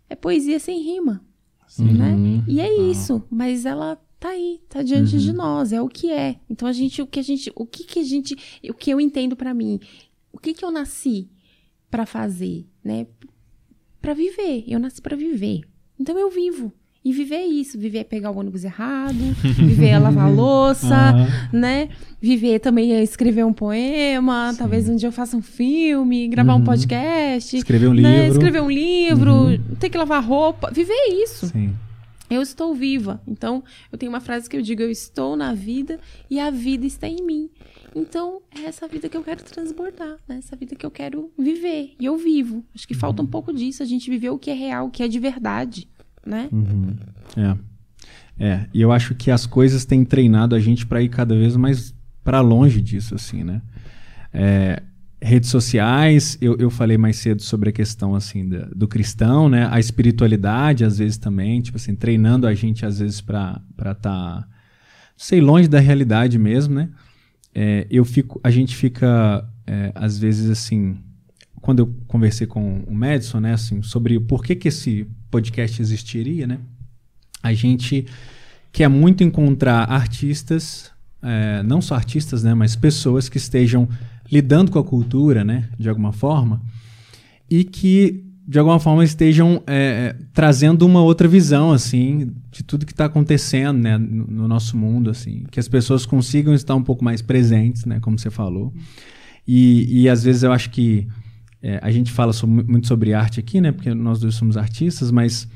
é 0.08 0.14
poesia 0.14 0.58
sem 0.58 0.82
rima, 0.82 1.24
Sim. 1.66 1.92
né? 1.92 2.12
Uhum. 2.12 2.44
E 2.46 2.60
é 2.60 2.90
isso, 2.90 3.22
mas 3.30 3.64
ela 3.64 3.96
tá 4.18 4.30
aí, 4.30 4.60
tá 4.68 4.82
diante 4.82 5.14
uhum. 5.14 5.20
de 5.20 5.32
nós, 5.32 5.72
é 5.72 5.80
o 5.80 5.88
que 5.88 6.10
é. 6.10 6.40
Então 6.48 6.66
a 6.66 6.72
gente, 6.72 7.02
o 7.02 7.06
que 7.06 7.20
a 7.20 7.22
gente, 7.22 7.52
o 7.54 7.66
que 7.66 7.84
que 7.84 8.00
a 8.00 8.04
gente, 8.04 8.36
o 8.68 8.74
que 8.74 8.90
eu 8.90 9.00
entendo 9.00 9.36
para 9.36 9.54
mim, 9.54 9.78
o 10.32 10.38
que 10.38 10.54
que 10.54 10.64
eu 10.64 10.70
nasci 10.70 11.28
para 11.90 12.06
fazer, 12.06 12.66
né? 12.82 13.06
Para 14.00 14.14
viver. 14.14 14.64
Eu 14.66 14.80
nasci 14.80 15.00
para 15.00 15.16
viver. 15.16 15.62
Então 15.98 16.18
eu 16.18 16.28
vivo. 16.28 16.72
E 17.04 17.12
viver 17.12 17.42
isso, 17.42 17.78
viver 17.78 18.04
pegar 18.04 18.30
o 18.30 18.38
ônibus 18.38 18.64
errado, 18.64 19.18
viver 19.58 19.98
lavar 19.98 20.24
a 20.24 20.30
louça, 20.30 21.12
uhum. 21.12 21.60
né? 21.60 21.90
Viver 22.18 22.60
também 22.60 22.98
escrever 23.02 23.44
um 23.44 23.52
poema, 23.52 24.52
Sim. 24.52 24.58
talvez 24.58 24.88
um 24.88 24.96
dia 24.96 25.08
eu 25.08 25.12
faça 25.12 25.36
um 25.36 25.42
filme, 25.42 26.26
gravar 26.28 26.54
uhum. 26.54 26.60
um 26.60 26.64
podcast. 26.64 27.54
Escrever 27.58 27.88
um 27.88 27.92
né? 27.92 28.22
livro. 28.22 28.32
Escrever 28.32 28.62
um 28.62 28.70
livro, 28.70 29.32
uhum. 29.32 29.58
ter 29.78 29.90
que 29.90 29.98
lavar 29.98 30.24
roupa. 30.24 30.70
Viver 30.70 30.94
isso. 31.10 31.48
Sim. 31.48 31.74
Eu 32.30 32.40
estou 32.40 32.74
viva. 32.74 33.20
Então, 33.26 33.62
eu 33.92 33.98
tenho 33.98 34.10
uma 34.10 34.20
frase 34.20 34.48
que 34.48 34.56
eu 34.56 34.62
digo: 34.62 34.80
eu 34.80 34.90
estou 34.90 35.36
na 35.36 35.52
vida 35.52 36.00
e 36.30 36.40
a 36.40 36.50
vida 36.50 36.86
está 36.86 37.06
em 37.06 37.22
mim. 37.22 37.50
Então, 37.94 38.40
é 38.50 38.62
essa 38.62 38.88
vida 38.88 39.10
que 39.10 39.16
eu 39.16 39.22
quero 39.22 39.44
transbordar, 39.44 40.16
né? 40.26 40.38
Essa 40.38 40.56
vida 40.56 40.74
que 40.74 40.86
eu 40.86 40.90
quero 40.90 41.30
viver. 41.38 41.92
E 42.00 42.06
eu 42.06 42.16
vivo. 42.16 42.64
Acho 42.74 42.88
que 42.88 42.94
falta 42.94 43.22
um 43.22 43.26
pouco 43.26 43.52
disso, 43.52 43.82
a 43.82 43.86
gente 43.86 44.08
viver 44.08 44.30
o 44.30 44.38
que 44.38 44.50
é 44.50 44.54
real, 44.54 44.86
o 44.86 44.90
que 44.90 45.02
é 45.02 45.06
de 45.06 45.20
verdade 45.20 45.86
né? 46.26 46.48
Uhum. 46.52 46.96
É. 47.36 47.56
É, 48.38 48.66
e 48.74 48.80
eu 48.80 48.90
acho 48.90 49.14
que 49.14 49.30
as 49.30 49.46
coisas 49.46 49.84
têm 49.84 50.04
treinado 50.04 50.54
a 50.56 50.60
gente 50.60 50.84
para 50.84 51.00
ir 51.00 51.08
cada 51.08 51.36
vez 51.36 51.56
mais 51.56 51.94
para 52.22 52.40
longe 52.40 52.80
disso, 52.80 53.14
assim, 53.14 53.44
né? 53.44 53.62
É, 54.32 54.82
redes 55.22 55.50
sociais, 55.50 56.36
eu, 56.40 56.56
eu 56.58 56.68
falei 56.70 56.98
mais 56.98 57.16
cedo 57.16 57.40
sobre 57.42 57.70
a 57.70 57.72
questão, 57.72 58.14
assim, 58.14 58.48
da, 58.48 58.66
do 58.74 58.88
cristão, 58.88 59.48
né? 59.48 59.68
A 59.70 59.78
espiritualidade, 59.78 60.84
às 60.84 60.98
vezes, 60.98 61.16
também, 61.16 61.60
tipo 61.60 61.76
assim, 61.76 61.94
treinando 61.94 62.46
a 62.46 62.54
gente, 62.54 62.84
às 62.84 62.98
vezes, 62.98 63.20
para 63.20 63.62
estar, 63.78 63.94
tá, 63.94 64.48
sei, 65.16 65.40
longe 65.40 65.68
da 65.68 65.78
realidade 65.78 66.38
mesmo, 66.38 66.74
né? 66.74 66.90
É, 67.54 67.86
eu 67.88 68.04
fico, 68.04 68.40
a 68.42 68.50
gente 68.50 68.74
fica, 68.74 69.48
é, 69.66 69.92
às 69.94 70.18
vezes, 70.18 70.50
assim, 70.50 70.96
quando 71.60 71.78
eu 71.78 71.94
conversei 72.08 72.46
com 72.46 72.82
o 72.86 72.94
Madison, 72.94 73.40
né, 73.40 73.54
assim, 73.54 73.80
sobre 73.80 74.18
por 74.18 74.42
que, 74.42 74.56
que 74.56 74.68
esse 74.68 75.06
podcast 75.34 75.82
existiria, 75.82 76.46
né? 76.46 76.58
A 77.42 77.52
gente 77.52 78.06
quer 78.72 78.86
muito 78.86 79.24
encontrar 79.24 79.90
artistas, 79.90 80.92
é, 81.20 81.60
não 81.64 81.82
só 81.82 81.96
artistas, 81.96 82.44
né, 82.44 82.54
mas 82.54 82.76
pessoas 82.76 83.28
que 83.28 83.36
estejam 83.36 83.88
lidando 84.30 84.70
com 84.70 84.78
a 84.78 84.84
cultura, 84.84 85.42
né, 85.44 85.68
de 85.76 85.88
alguma 85.88 86.12
forma, 86.12 86.62
e 87.50 87.64
que 87.64 88.24
de 88.46 88.58
alguma 88.58 88.78
forma 88.78 89.02
estejam 89.02 89.60
é, 89.66 90.14
trazendo 90.32 90.86
uma 90.86 91.02
outra 91.02 91.26
visão 91.26 91.72
assim 91.72 92.30
de 92.52 92.62
tudo 92.62 92.86
que 92.86 92.92
está 92.92 93.06
acontecendo 93.06 93.78
né, 93.78 93.96
no, 93.98 94.26
no, 94.26 94.46
nosso 94.46 94.76
mundo 94.76 95.08
assim 95.08 95.44
que 95.50 95.58
as 95.58 95.66
pessoas 95.66 96.04
consigam 96.04 96.52
estar 96.52 96.74
um 96.74 96.82
pouco 96.82 97.02
mais 97.02 97.22
presentes 97.22 97.86
né 97.86 98.00
como 98.00 98.18
você 98.18 98.28
falou 98.28 98.70
e, 99.48 100.02
e 100.02 100.08
às 100.10 100.22
vezes 100.22 100.42
eu 100.42 100.52
acho 100.52 100.68
que 100.68 101.08
é, 101.66 101.80
a 101.82 101.90
gente 101.90 102.12
fala 102.12 102.32
sobre, 102.32 102.64
muito 102.64 102.86
sobre 102.86 103.14
arte 103.14 103.40
aqui 103.40 103.60
né 103.60 103.72
porque 103.72 103.92
nós 103.94 104.20
dois 104.20 104.34
somos 104.34 104.56
artistas 104.56 105.10
mas 105.10 105.48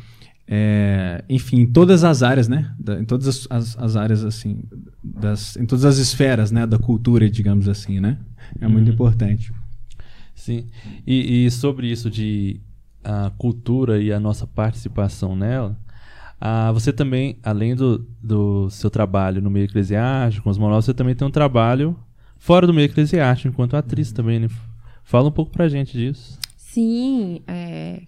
é, 0.51 1.23
enfim, 1.29 1.61
em 1.61 1.67
todas 1.67 2.05
as 2.05 2.23
áreas, 2.23 2.49
né? 2.49 2.75
Da, 2.79 2.99
em 2.99 3.05
todas 3.05 3.29
as, 3.29 3.47
as, 3.51 3.79
as, 3.79 3.97
áreas, 3.97 4.25
assim, 4.25 4.63
das, 5.05 5.57
em 5.57 5.67
todas 5.67 5.85
as 5.85 5.99
esferas, 5.99 6.51
né? 6.51 6.67
Da 6.67 6.79
cultura, 6.79 7.29
digamos 7.29 7.69
assim, 7.69 8.01
né? 8.01 8.17
É 8.59 8.67
muito 8.67 8.89
uhum. 8.89 8.95
importante. 8.95 9.53
Sim. 10.35 10.67
E, 11.07 11.45
e, 11.45 11.51
sobre 11.51 11.91
isso 11.91 12.11
de 12.11 12.61
a 13.05 13.31
cultura 13.37 14.01
e 14.01 14.11
a 14.11 14.19
nossa 14.19 14.47
participação 14.47 15.37
nela, 15.37 15.79
ah, 16.41 16.73
você 16.73 16.93
também, 16.93 17.39
além 17.43 17.77
do, 17.77 18.07
do 18.23 18.71
seu 18.71 18.89
trabalho 18.89 19.43
no 19.43 19.51
meio 19.51 19.65
eclesiástico, 19.65 20.45
com 20.45 20.51
os 20.51 20.57
monólogos, 20.57 20.87
você 20.87 20.95
também 20.95 21.15
tem 21.15 21.29
um 21.29 21.31
trabalho 21.31 21.95
fora 22.39 22.67
do 22.67 22.73
meio 22.73 22.87
eclesiástico, 22.87 23.49
enquanto 23.49 23.77
atriz 23.77 24.09
uhum. 24.09 24.15
também, 24.15 24.41
né? 24.41 24.49
Fala 25.09 25.29
um 25.29 25.33
pouco 25.33 25.51
pra 25.51 25.71
gente 25.71 25.97
disso. 25.97 26.39
Sim, 26.55 27.41
é, 27.47 28.03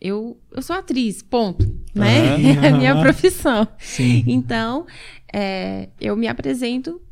eu, 0.00 0.40
eu 0.52 0.62
sou 0.62 0.76
atriz, 0.76 1.20
ponto, 1.20 1.66
né? 1.92 2.36
Uhum. 2.36 2.62
É 2.62 2.68
a 2.68 2.76
minha 2.76 2.94
profissão. 3.02 3.66
Sim. 3.80 4.22
Então, 4.28 4.86
é, 5.32 5.88
eu 6.00 6.16
me 6.16 6.28
apresento 6.28 7.02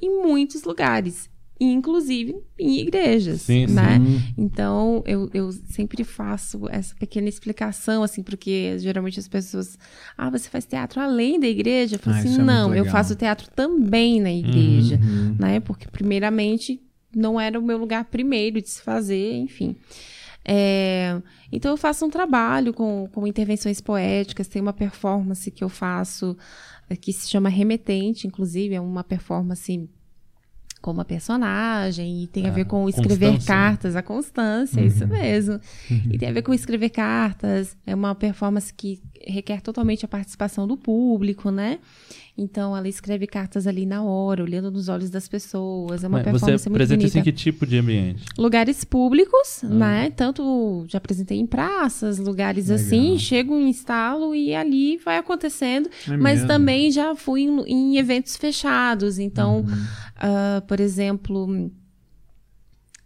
em 0.00 0.22
muitos 0.22 0.62
lugares, 0.62 1.28
inclusive 1.58 2.36
em 2.56 2.78
igrejas, 2.78 3.40
sim, 3.40 3.66
né? 3.66 3.98
Sim. 3.98 4.34
Então, 4.38 5.02
eu, 5.04 5.28
eu 5.34 5.50
sempre 5.50 6.04
faço 6.04 6.68
essa 6.68 6.94
pequena 6.94 7.28
explicação, 7.28 8.04
assim, 8.04 8.22
porque 8.22 8.78
geralmente 8.78 9.18
as 9.18 9.26
pessoas, 9.26 9.76
ah, 10.16 10.30
você 10.30 10.48
faz 10.48 10.64
teatro 10.64 11.00
além 11.00 11.40
da 11.40 11.48
igreja? 11.48 11.96
Eu 11.96 11.98
falo 11.98 12.18
ah, 12.18 12.20
assim, 12.20 12.40
é 12.40 12.44
não, 12.44 12.72
eu 12.72 12.84
faço 12.84 13.16
teatro 13.16 13.50
também 13.50 14.20
na 14.20 14.30
igreja, 14.30 15.00
uhum. 15.02 15.34
né? 15.40 15.58
Porque, 15.58 15.88
primeiramente, 15.88 16.80
não 17.16 17.40
era 17.40 17.58
o 17.58 17.62
meu 17.62 17.78
lugar 17.78 18.04
primeiro 18.04 18.60
de 18.60 18.68
se 18.68 18.82
fazer, 18.82 19.32
enfim. 19.36 19.74
É, 20.44 21.20
então 21.50 21.72
eu 21.72 21.76
faço 21.76 22.04
um 22.06 22.10
trabalho 22.10 22.72
com, 22.72 23.08
com 23.12 23.26
intervenções 23.26 23.80
poéticas, 23.80 24.46
tem 24.46 24.62
uma 24.62 24.72
performance 24.72 25.50
que 25.50 25.64
eu 25.64 25.68
faço 25.68 26.36
é, 26.88 26.94
que 26.94 27.12
se 27.12 27.28
chama 27.28 27.48
Remetente, 27.48 28.26
inclusive, 28.26 28.74
é 28.74 28.80
uma 28.80 29.02
performance 29.02 29.88
com 30.80 30.92
uma 30.92 31.04
personagem 31.04 32.22
e 32.22 32.26
tem 32.28 32.46
a 32.46 32.50
ver 32.50 32.60
ah, 32.60 32.66
com 32.66 32.88
escrever 32.88 33.32
Constância. 33.32 33.46
cartas, 33.46 33.96
a 33.96 34.02
constância, 34.02 34.80
uhum. 34.80 34.86
isso 34.86 35.06
mesmo. 35.08 35.54
Uhum. 35.90 36.10
E 36.12 36.18
tem 36.18 36.28
a 36.28 36.32
ver 36.32 36.42
com 36.42 36.54
escrever 36.54 36.90
cartas, 36.90 37.76
é 37.84 37.92
uma 37.92 38.14
performance 38.14 38.72
que 38.72 39.02
requer 39.20 39.60
totalmente 39.60 40.04
a 40.04 40.08
participação 40.08 40.64
do 40.64 40.76
público, 40.76 41.50
né? 41.50 41.80
Então 42.38 42.76
ela 42.76 42.86
escreve 42.86 43.26
cartas 43.26 43.66
ali 43.66 43.86
na 43.86 44.02
hora, 44.02 44.42
olhando 44.42 44.70
nos 44.70 44.88
olhos 44.88 45.08
das 45.08 45.26
pessoas. 45.26 46.04
É 46.04 46.08
uma 46.08 46.18
Mas 46.18 46.24
performance 46.24 46.62
você 46.62 46.68
muito 46.68 46.76
apresenta 46.76 46.96
bonita. 46.96 47.12
Você 47.12 47.18
apresenta 47.18 47.18
em 47.18 47.32
que 47.32 47.32
tipo 47.32 47.66
de 47.66 47.78
ambiente? 47.78 48.24
Lugares 48.36 48.84
públicos, 48.84 49.64
ah. 49.64 49.68
né? 49.68 50.10
Tanto 50.10 50.84
já 50.86 50.98
apresentei 50.98 51.38
em 51.38 51.46
praças, 51.46 52.18
lugares 52.18 52.68
Legal. 52.68 52.84
assim, 52.84 53.18
chego 53.18 53.58
instalo 53.58 54.34
e 54.34 54.54
ali 54.54 54.98
vai 54.98 55.16
acontecendo. 55.16 55.88
É 56.06 56.16
mas 56.16 56.40
mesmo? 56.40 56.48
também 56.48 56.90
já 56.90 57.16
fui 57.16 57.42
em, 57.42 57.60
em 57.66 57.96
eventos 57.96 58.36
fechados. 58.36 59.18
Então, 59.18 59.60
uhum. 59.60 59.64
uh, 59.66 60.66
por 60.66 60.78
exemplo 60.78 61.70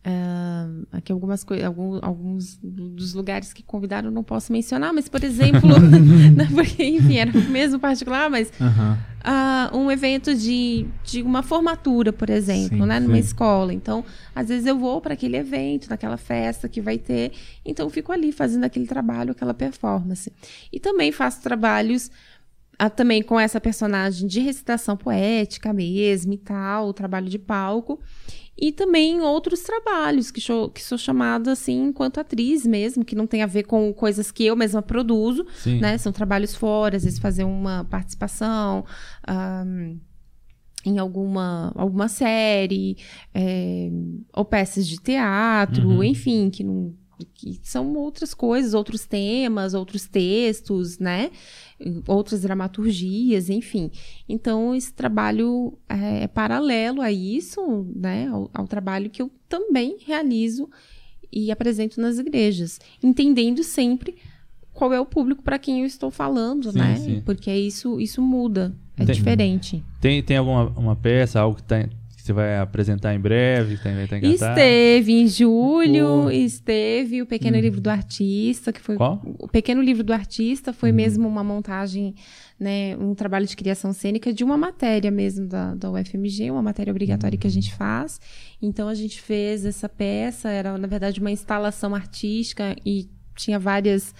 Uh, 0.02 0.86
aqui 0.92 1.12
algumas 1.12 1.44
coisas, 1.44 1.66
alguns, 1.66 2.02
alguns 2.02 2.58
dos 2.62 3.12
lugares 3.12 3.52
que 3.52 3.62
convidaram 3.62 4.10
não 4.10 4.24
posso 4.24 4.50
mencionar, 4.50 4.94
mas 4.94 5.10
por 5.10 5.22
exemplo, 5.22 5.68
né, 6.34 6.48
porque 6.54 6.82
enfim 6.82 7.18
era 7.18 7.30
mesmo 7.30 7.78
particular, 7.78 8.30
mas 8.30 8.48
uh, 8.48 9.76
um 9.76 9.90
evento 9.90 10.34
de, 10.34 10.86
de 11.04 11.20
uma 11.20 11.42
formatura, 11.42 12.14
por 12.14 12.30
exemplo, 12.30 12.78
sim, 12.78 12.86
né, 12.86 12.98
numa 12.98 13.16
sim. 13.16 13.20
escola. 13.20 13.74
Então, 13.74 14.02
às 14.34 14.48
vezes 14.48 14.64
eu 14.64 14.78
vou 14.78 15.02
para 15.02 15.12
aquele 15.12 15.36
evento, 15.36 15.90
naquela 15.90 16.16
festa 16.16 16.66
que 16.66 16.80
vai 16.80 16.96
ter, 16.96 17.32
então 17.62 17.84
eu 17.84 17.90
fico 17.90 18.10
ali 18.10 18.32
fazendo 18.32 18.64
aquele 18.64 18.86
trabalho, 18.86 19.32
aquela 19.32 19.52
performance. 19.52 20.32
E 20.72 20.80
também 20.80 21.12
faço 21.12 21.42
trabalhos 21.42 22.10
ah, 22.78 22.88
também 22.88 23.22
com 23.22 23.38
essa 23.38 23.60
personagem 23.60 24.26
de 24.26 24.40
recitação 24.40 24.96
poética 24.96 25.74
mesmo 25.74 26.32
e 26.32 26.38
tal, 26.38 26.88
o 26.88 26.94
trabalho 26.94 27.28
de 27.28 27.38
palco 27.38 28.00
e 28.60 28.70
também 28.70 29.22
outros 29.22 29.60
trabalhos 29.60 30.30
que, 30.30 30.40
sou, 30.40 30.68
que 30.68 30.82
sou 30.82 30.98
chamada 30.98 31.52
assim 31.52 31.84
enquanto 31.84 32.20
atriz 32.20 32.66
mesmo, 32.66 33.04
que 33.04 33.16
não 33.16 33.26
tem 33.26 33.42
a 33.42 33.46
ver 33.46 33.62
com 33.62 33.92
coisas 33.94 34.30
que 34.30 34.44
eu 34.44 34.54
mesma 34.54 34.82
produzo, 34.82 35.46
Sim. 35.54 35.80
né? 35.80 35.96
São 35.96 36.12
trabalhos 36.12 36.54
fora, 36.54 36.96
às 36.96 37.04
vezes 37.04 37.18
fazer 37.18 37.44
uma 37.44 37.84
participação 37.84 38.84
um, 39.26 39.98
em 40.84 40.98
alguma, 40.98 41.72
alguma 41.74 42.08
série, 42.08 42.98
é, 43.34 43.90
ou 44.34 44.44
peças 44.44 44.86
de 44.86 44.98
teatro, 44.98 45.88
uhum. 45.88 46.04
enfim, 46.04 46.50
que 46.50 46.62
não 46.62 46.94
que 47.34 47.60
são 47.62 47.94
outras 47.96 48.32
coisas, 48.32 48.72
outros 48.72 49.04
temas, 49.04 49.74
outros 49.74 50.06
textos, 50.06 50.98
né? 50.98 51.30
Outras 52.06 52.42
dramaturgias, 52.42 53.48
enfim. 53.48 53.90
Então, 54.28 54.74
esse 54.74 54.92
trabalho 54.92 55.78
é, 55.88 56.24
é 56.24 56.28
paralelo 56.28 57.00
a 57.00 57.10
isso, 57.10 57.86
né, 57.94 58.28
ao, 58.28 58.50
ao, 58.52 58.66
trabalho 58.66 59.10
que 59.10 59.22
eu 59.22 59.30
também 59.48 59.96
realizo 60.06 60.68
e 61.32 61.50
apresento 61.50 62.00
nas 62.00 62.18
igrejas, 62.18 62.78
entendendo 63.02 63.62
sempre 63.62 64.16
qual 64.72 64.92
é 64.92 65.00
o 65.00 65.06
público 65.06 65.42
para 65.42 65.58
quem 65.58 65.80
eu 65.80 65.86
estou 65.86 66.10
falando, 66.10 66.72
sim, 66.72 66.78
né? 66.78 66.96
Sim. 66.96 67.22
Porque 67.24 67.52
isso, 67.52 68.00
isso 68.00 68.22
muda, 68.22 68.74
é 68.96 69.04
tem, 69.04 69.14
diferente. 69.14 69.84
Tem, 70.00 70.22
tem 70.22 70.36
alguma 70.36 70.66
uma 70.76 70.96
peça, 70.96 71.40
algo 71.40 71.56
que 71.56 71.62
está 71.62 71.88
você 72.30 72.32
vai 72.32 72.58
apresentar 72.58 73.14
em 73.14 73.20
breve? 73.20 73.76
Tem, 73.76 73.94
vai 73.94 74.04
estar 74.04 74.18
esteve 74.18 75.12
em 75.12 75.26
julho, 75.26 76.30
esteve 76.30 77.20
o 77.22 77.26
Pequeno 77.26 77.56
hum. 77.56 77.60
Livro 77.60 77.80
do 77.80 77.90
Artista, 77.90 78.72
que 78.72 78.80
foi 78.80 78.96
Qual? 78.96 79.20
o 79.38 79.48
Pequeno 79.48 79.82
Livro 79.82 80.04
do 80.04 80.12
Artista 80.12 80.72
foi 80.72 80.92
hum. 80.92 80.94
mesmo 80.94 81.28
uma 81.28 81.42
montagem, 81.42 82.14
né, 82.58 82.96
um 82.96 83.14
trabalho 83.14 83.46
de 83.46 83.56
criação 83.56 83.92
cênica 83.92 84.32
de 84.32 84.44
uma 84.44 84.56
matéria 84.56 85.10
mesmo 85.10 85.46
da, 85.46 85.74
da 85.74 85.90
UFMG, 85.90 86.50
uma 86.50 86.62
matéria 86.62 86.90
obrigatória 86.90 87.36
hum. 87.36 87.40
que 87.40 87.46
a 87.46 87.50
gente 87.50 87.74
faz. 87.74 88.20
Então 88.62 88.88
a 88.88 88.94
gente 88.94 89.20
fez 89.20 89.64
essa 89.64 89.88
peça, 89.88 90.48
era 90.48 90.76
na 90.78 90.86
verdade 90.86 91.20
uma 91.20 91.30
instalação 91.30 91.94
artística 91.94 92.76
e 92.86 93.08
tinha 93.36 93.58
várias 93.58 94.14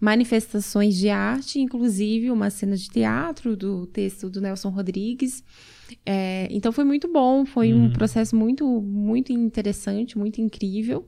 manifestações 0.00 0.96
de 0.96 1.08
arte, 1.08 1.60
inclusive 1.60 2.30
uma 2.30 2.50
cena 2.50 2.76
de 2.76 2.88
teatro 2.88 3.56
do 3.56 3.86
texto 3.86 4.28
do 4.28 4.40
Nelson 4.40 4.68
Rodrigues. 4.68 5.42
É, 6.04 6.48
então 6.50 6.72
foi 6.72 6.84
muito 6.84 7.12
bom, 7.12 7.44
foi 7.44 7.72
uhum. 7.72 7.86
um 7.86 7.90
processo 7.90 8.36
muito, 8.36 8.66
muito 8.80 9.32
interessante, 9.32 10.16
muito 10.18 10.40
incrível. 10.40 11.06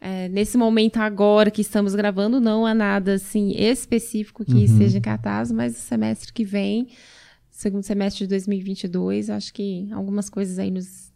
É, 0.00 0.28
nesse 0.28 0.58
momento 0.58 0.98
agora 0.98 1.50
que 1.50 1.62
estamos 1.62 1.94
gravando, 1.94 2.40
não 2.40 2.66
há 2.66 2.74
nada 2.74 3.14
assim 3.14 3.52
específico 3.56 4.44
que 4.44 4.52
uhum. 4.52 4.64
esteja 4.64 4.98
em 4.98 5.00
cartaz, 5.00 5.50
mas 5.50 5.76
o 5.76 5.80
semestre 5.80 6.32
que 6.32 6.44
vem, 6.44 6.88
segundo 7.50 7.82
semestre 7.82 8.24
de 8.24 8.28
2022, 8.28 9.30
acho 9.30 9.52
que 9.54 9.88
algumas 9.92 10.28
coisas 10.28 10.58
aí 10.58 10.70
nos 10.70 11.10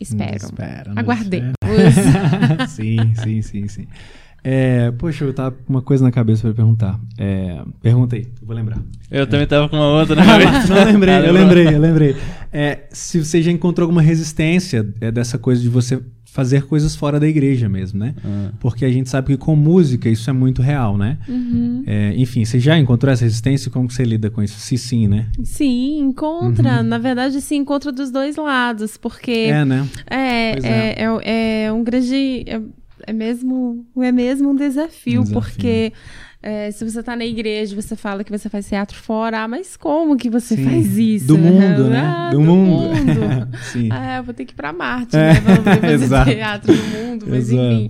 esperam. 0.00 0.32
Nos 0.32 0.44
esperam 0.44 0.94
Aguardemos. 0.96 1.52
sim, 2.70 2.96
sim, 3.22 3.42
sim, 3.42 3.68
sim. 3.68 3.86
É, 4.44 4.90
poxa, 4.92 5.24
eu 5.24 5.32
tava 5.32 5.52
com 5.52 5.72
uma 5.72 5.82
coisa 5.82 6.02
na 6.02 6.10
cabeça 6.10 6.42
para 6.42 6.54
perguntar. 6.54 6.98
É, 7.16 7.62
pergunta 7.80 8.16
aí, 8.16 8.22
eu 8.40 8.46
vou 8.46 8.56
lembrar. 8.56 8.82
Eu 9.10 9.22
é. 9.22 9.26
também 9.26 9.46
tava 9.46 9.68
com 9.68 9.76
uma 9.76 9.88
outra 9.88 10.16
na 10.16 10.24
cabeça. 10.26 10.74
Não, 10.74 10.84
lembrei, 10.84 11.14
eu 11.14 11.32
lembrei, 11.32 11.66
eu 11.68 11.80
lembrei. 11.80 12.16
É, 12.52 12.80
se 12.90 13.22
você 13.22 13.40
já 13.40 13.52
encontrou 13.52 13.84
alguma 13.86 14.02
resistência 14.02 14.88
é, 15.00 15.10
dessa 15.10 15.38
coisa 15.38 15.62
de 15.62 15.68
você 15.68 16.02
fazer 16.32 16.62
coisas 16.62 16.96
fora 16.96 17.20
da 17.20 17.28
igreja 17.28 17.68
mesmo, 17.68 18.00
né? 18.00 18.14
Ah. 18.24 18.52
Porque 18.58 18.86
a 18.86 18.90
gente 18.90 19.10
sabe 19.10 19.28
que 19.28 19.36
com 19.36 19.54
música 19.54 20.08
isso 20.08 20.30
é 20.30 20.32
muito 20.32 20.62
real, 20.62 20.96
né? 20.96 21.18
Uhum. 21.28 21.84
É, 21.86 22.14
enfim, 22.16 22.42
você 22.42 22.58
já 22.58 22.78
encontrou 22.78 23.12
essa 23.12 23.24
resistência? 23.24 23.70
Como 23.70 23.90
você 23.90 24.02
lida 24.02 24.30
com 24.30 24.42
isso? 24.42 24.58
Se 24.58 24.78
sim, 24.78 25.06
né? 25.06 25.26
Sim, 25.44 26.00
encontra. 26.00 26.82
Na 26.82 26.96
verdade, 26.96 27.38
se 27.42 27.54
encontra 27.54 27.92
dos 27.92 28.10
dois 28.10 28.36
lados, 28.36 28.96
porque 28.96 29.50
Uhum. 29.52 29.52
É, 29.52 29.64
né? 29.64 29.88
é, 30.06 30.52
Pois 30.52 30.64
é. 30.64 30.94
É, 30.96 31.64
é 31.64 31.72
um 31.72 31.84
grande. 31.84 32.46
É, 33.06 33.12
mesmo, 33.12 33.86
é 33.98 34.12
mesmo 34.12 34.50
um 34.50 34.54
desafio, 34.54 35.22
desafio. 35.22 35.40
porque 35.40 35.92
é, 36.42 36.70
se 36.70 36.84
você 36.84 37.02
tá 37.02 37.14
na 37.16 37.24
igreja, 37.24 37.74
você 37.74 37.94
fala 37.96 38.22
que 38.24 38.30
você 38.30 38.48
faz 38.48 38.68
teatro 38.68 38.96
fora, 38.96 39.42
ah, 39.42 39.48
mas 39.48 39.76
como 39.76 40.16
que 40.16 40.28
você 40.30 40.56
Sim. 40.56 40.64
faz 40.64 40.96
isso? 40.98 41.26
Do 41.26 41.38
mundo, 41.38 41.88
né? 41.90 42.00
Ah, 42.00 42.30
Do 42.30 42.38
do 42.38 42.42
mundo. 42.44 42.88
mundo. 42.94 43.48
sim. 43.72 43.88
Ah, 43.92 44.18
eu 44.18 44.24
vou 44.24 44.34
ter 44.34 44.44
que 44.44 44.52
ir 44.52 44.56
pra 44.56 44.72
Marte, 44.72 45.16
É, 45.16 45.34
né? 45.40 45.40
Fazer 45.98 46.24
teatro 46.34 46.72
no 46.74 46.84
mundo, 46.88 47.26
mas 47.28 47.48
Exato. 47.50 47.62
enfim. 47.64 47.88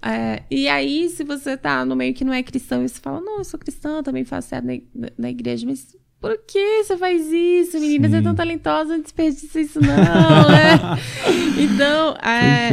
É, 0.00 0.42
e 0.50 0.68
aí, 0.68 1.08
se 1.08 1.24
você 1.24 1.56
tá 1.56 1.84
no 1.84 1.96
meio 1.96 2.14
que 2.14 2.24
não 2.24 2.32
é 2.32 2.42
cristão 2.42 2.84
e 2.84 2.88
você 2.88 3.00
fala, 3.00 3.20
não, 3.20 3.38
eu 3.38 3.44
sou 3.44 3.58
cristã, 3.58 4.02
também 4.02 4.24
faço 4.24 4.48
teatro 4.50 4.68
na, 4.94 5.08
na 5.18 5.28
igreja, 5.30 5.66
mas 5.66 5.96
por 6.20 6.36
que 6.46 6.82
você 6.84 6.96
faz 6.96 7.30
isso, 7.32 7.78
menina? 7.80 8.08
Você 8.08 8.16
é 8.16 8.22
tão 8.22 8.32
Sim. 8.32 8.36
talentosa, 8.36 8.96
não 8.96 9.02
desperdiça 9.02 9.60
isso 9.60 9.80
não, 9.80 10.48
né? 10.48 10.78
Então, 11.56 12.16
é, 12.22 12.68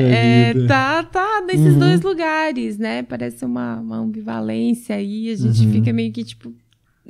é, 0.49 0.53
vida. 0.53 0.67
tá, 0.67 1.03
tá 1.03 1.41
nesses 1.45 1.73
Uhum. 1.73 1.79
dois 1.79 2.01
lugares, 2.01 2.77
né? 2.77 3.03
Parece 3.03 3.43
uma, 3.45 3.79
uma 3.79 3.97
ambivalência 3.97 4.95
aí, 4.95 5.29
a 5.31 5.35
gente 5.35 5.65
Uhum. 5.65 5.71
fica 5.71 5.91
meio 5.93 6.11
que 6.11 6.23
tipo, 6.23 6.53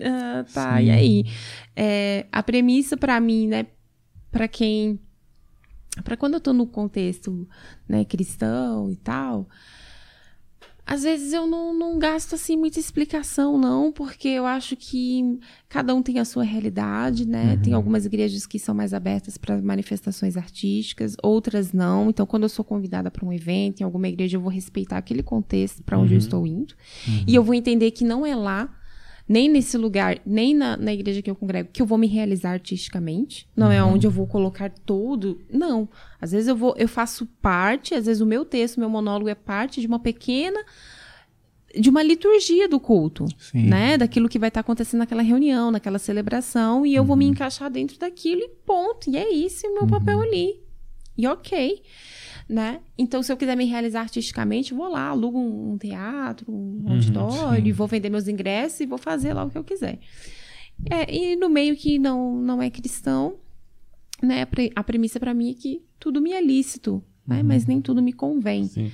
ah, 0.02 0.46
tá, 0.54 0.78
Sim. 0.80 0.86
e 0.86 0.92
aí? 0.92 1.24
É, 1.76 2.26
a 2.32 2.42
premissa 2.44 2.96
pra 2.98 3.20
mim, 3.20 3.48
né, 3.48 3.66
pra 4.32 4.48
quem 4.48 5.00
para 6.04 6.18
quando 6.18 6.34
eu 6.34 6.42
tô 6.42 6.52
no 6.52 6.68
contexto 6.68 7.48
né, 7.88 8.04
cristão 8.04 8.92
e 8.92 8.98
tal, 8.98 9.48
às 10.86 11.04
vezes 11.04 11.34
eu 11.34 11.48
não, 11.48 11.74
não 11.74 11.98
gasto 11.98 12.36
assim 12.36 12.56
muita 12.56 12.80
explicação, 12.80 13.58
não, 13.58 13.92
porque 13.92 14.28
eu 14.28 14.46
acho 14.46 14.76
que 14.76 15.40
cada 15.68 15.96
um 15.96 16.02
tem 16.02 16.20
a 16.20 16.26
sua 16.26 16.44
realidade, 16.44 17.28
né? 17.28 17.58
Tem 17.58 17.74
algumas 17.74 18.06
igrejas 18.06 18.46
que 18.46 18.60
são 18.60 18.76
mais 18.76 18.94
abertas 18.94 19.38
para 19.38 19.60
manifestações 19.62 20.38
artísticas, 20.38 21.16
outras 21.24 21.74
não. 21.74 22.10
Então, 22.10 22.26
quando 22.26 22.44
eu 22.44 22.50
sou 22.50 22.64
convidada 22.64 23.10
para 23.10 23.26
um 23.26 23.34
evento 23.34 23.82
em 23.82 23.84
alguma 23.84 24.08
igreja, 24.08 24.38
eu 24.38 24.42
vou 24.42 24.52
respeitar 24.52 24.98
aquele 24.98 25.24
contexto 25.24 25.84
para 25.84 25.98
onde 25.98 26.14
eu 26.14 26.20
estou 26.20 26.46
indo. 26.46 26.76
E 27.28 27.34
eu 27.34 27.44
vou 27.44 27.56
entender 27.56 27.90
que 27.92 28.04
não 28.04 28.26
é 28.26 28.36
lá 28.36 28.70
nem 29.28 29.50
nesse 29.50 29.78
lugar, 29.78 30.20
nem 30.26 30.54
na, 30.54 30.78
na 30.78 30.94
igreja 30.94 31.22
que 31.22 31.30
eu 31.30 31.36
congrego, 31.36 31.70
que 31.74 31.82
eu 31.82 31.86
vou 31.86 31.98
me 31.98 32.08
realizar 32.08 32.52
artisticamente. 32.52 33.50
Não 33.56 33.72
é 33.72 33.84
onde 33.84 34.06
eu 34.06 34.12
vou 34.12 34.28
colocar 34.28 34.70
todo. 34.70 35.42
Não. 35.52 35.90
Às 36.22 36.32
vezes 36.32 36.48
eu 36.48 36.56
vou, 36.56 36.76
eu 36.78 36.88
faço 36.88 37.26
parte, 37.42 37.96
às 37.96 38.06
vezes 38.06 38.22
o 38.22 38.26
meu 38.26 38.46
texto, 38.46 38.80
meu 38.80 38.90
monólogo 38.90 39.28
é 39.28 39.36
parte 39.36 39.82
de 39.82 39.88
uma 39.88 40.00
pequena. 40.00 40.60
de 41.78 41.90
uma 41.90 42.04
liturgia 42.04 42.70
do 42.70 42.80
culto. 42.80 43.26
Sim. 43.40 43.68
Né? 43.68 43.98
Daquilo 43.98 44.30
que 44.30 44.40
vai 44.40 44.50
estar 44.50 44.62
acontecendo 44.62 45.00
naquela 45.00 45.24
reunião, 45.24 45.72
naquela 45.72 45.98
celebração, 45.98 46.86
e 46.86 46.94
eu 46.94 47.04
vou 47.04 47.16
me 47.16 47.26
encaixar 47.26 47.72
dentro 47.72 47.98
daquilo 47.98 48.42
e 48.42 48.50
ponto. 48.66 49.10
E 49.10 49.18
é 49.18 49.30
isso, 49.30 49.68
o 49.68 49.74
meu 49.74 49.88
papel 49.88 50.22
ali. 50.22 50.62
E 51.18 51.26
ok 51.28 51.82
né? 52.48 52.80
Então, 52.98 53.24
se 53.24 53.32
eu 53.32 53.38
quiser 53.38 53.56
me 53.56 53.66
realizar 53.66 54.02
artisticamente, 54.02 54.74
vou 54.74 54.88
lá, 54.88 55.08
alugo 55.08 55.40
um, 55.40 55.78
teatro, 55.78 56.46
um 56.52 56.84
auditório, 56.92 57.64
sim. 57.64 57.70
e 57.70 57.72
vou 57.72 57.88
vender 57.88 58.10
meus 58.10 58.28
ingressos 58.28 58.80
e 58.82 58.86
vou 58.86 58.98
fazer 58.98 59.34
lá 59.34 59.44
o 59.44 59.50
que 59.50 59.58
eu 59.58 59.64
quiser. 59.64 60.00
É, 60.90 61.14
e 61.14 61.36
no 61.36 61.50
meio 61.50 61.76
que 61.76 61.98
não, 61.98 62.36
não 62.36 62.62
é 62.62 62.70
cristão, 62.70 63.38
né? 64.22 64.42
A, 64.44 64.46
pre- 64.46 64.72
a 64.76 64.84
premissa 64.84 65.20
para 65.20 65.34
mim 65.34 65.52
é 65.52 65.54
que 65.54 65.82
tudo 66.00 66.22
me 66.22 66.34
é 66.34 66.42
lícito, 66.42 67.04
né? 67.26 67.42
Mas 67.42 67.66
nem 67.66 67.82
tudo 67.82 68.02
me 68.02 68.14
convém. 68.14 68.66
Sim. 68.66 68.92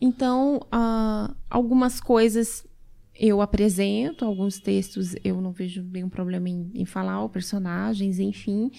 Então, 0.00 0.60
ah, 0.70 1.32
algumas 1.48 2.00
coisas 2.00 2.66
eu 3.14 3.40
apresento, 3.40 4.24
alguns 4.24 4.58
textos 4.58 5.14
eu 5.22 5.40
não 5.40 5.52
vejo 5.52 5.82
nenhum 5.82 6.08
problema 6.08 6.48
em, 6.48 6.70
em 6.74 6.84
falar, 6.84 7.22
ou 7.22 7.28
personagens, 7.28 8.18
enfim. 8.18 8.70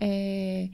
É, 0.00 0.68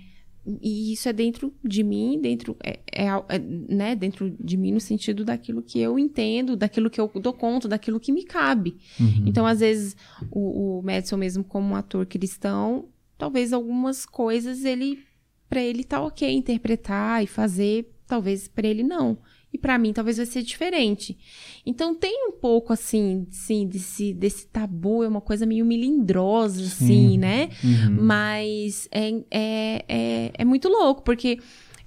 e 0.62 0.92
isso 0.92 1.08
é 1.08 1.12
dentro 1.12 1.52
de 1.64 1.82
mim, 1.82 2.20
dentro, 2.20 2.56
é, 2.62 2.78
é 2.92 3.06
é, 3.28 3.38
né, 3.38 3.96
dentro 3.96 4.34
de 4.38 4.56
mim 4.56 4.72
no 4.72 4.80
sentido 4.80 5.24
daquilo 5.24 5.62
que 5.62 5.80
eu 5.80 5.98
entendo, 5.98 6.56
daquilo 6.56 6.88
que 6.88 7.00
eu 7.00 7.10
dou 7.14 7.32
conta, 7.32 7.68
daquilo 7.68 7.98
que 7.98 8.12
me 8.12 8.24
cabe. 8.24 8.76
Uhum. 9.00 9.24
Então, 9.26 9.46
às 9.46 9.60
vezes, 9.60 9.96
o, 10.30 10.78
o 10.78 10.82
Madison 10.82 11.16
mesmo 11.16 11.42
como 11.42 11.72
um 11.72 11.76
ator 11.76 12.06
cristão, 12.06 12.88
talvez 13.18 13.52
algumas 13.52 14.06
coisas 14.06 14.64
ele 14.64 15.00
para 15.48 15.62
ele 15.62 15.84
tá 15.84 16.00
ok 16.02 16.28
interpretar 16.32 17.22
e 17.22 17.26
fazer, 17.26 17.92
talvez 18.06 18.48
para 18.48 18.66
ele 18.66 18.82
não. 18.82 19.18
E 19.52 19.58
para 19.58 19.78
mim 19.78 19.92
talvez 19.92 20.16
vai 20.16 20.26
ser 20.26 20.42
diferente. 20.42 21.16
Então 21.64 21.94
tem 21.94 22.28
um 22.28 22.32
pouco 22.32 22.72
assim, 22.72 23.26
sim, 23.30 23.66
desse, 23.66 24.12
desse 24.12 24.46
tabu, 24.48 25.02
é 25.02 25.08
uma 25.08 25.20
coisa 25.20 25.46
meio 25.46 25.64
melindrosa, 25.64 26.62
assim, 26.62 27.16
né? 27.16 27.48
Uhum. 27.64 28.02
Mas 28.02 28.88
é, 28.90 29.10
é, 29.30 29.84
é, 29.88 30.32
é 30.34 30.44
muito 30.44 30.68
louco, 30.68 31.02
porque 31.02 31.38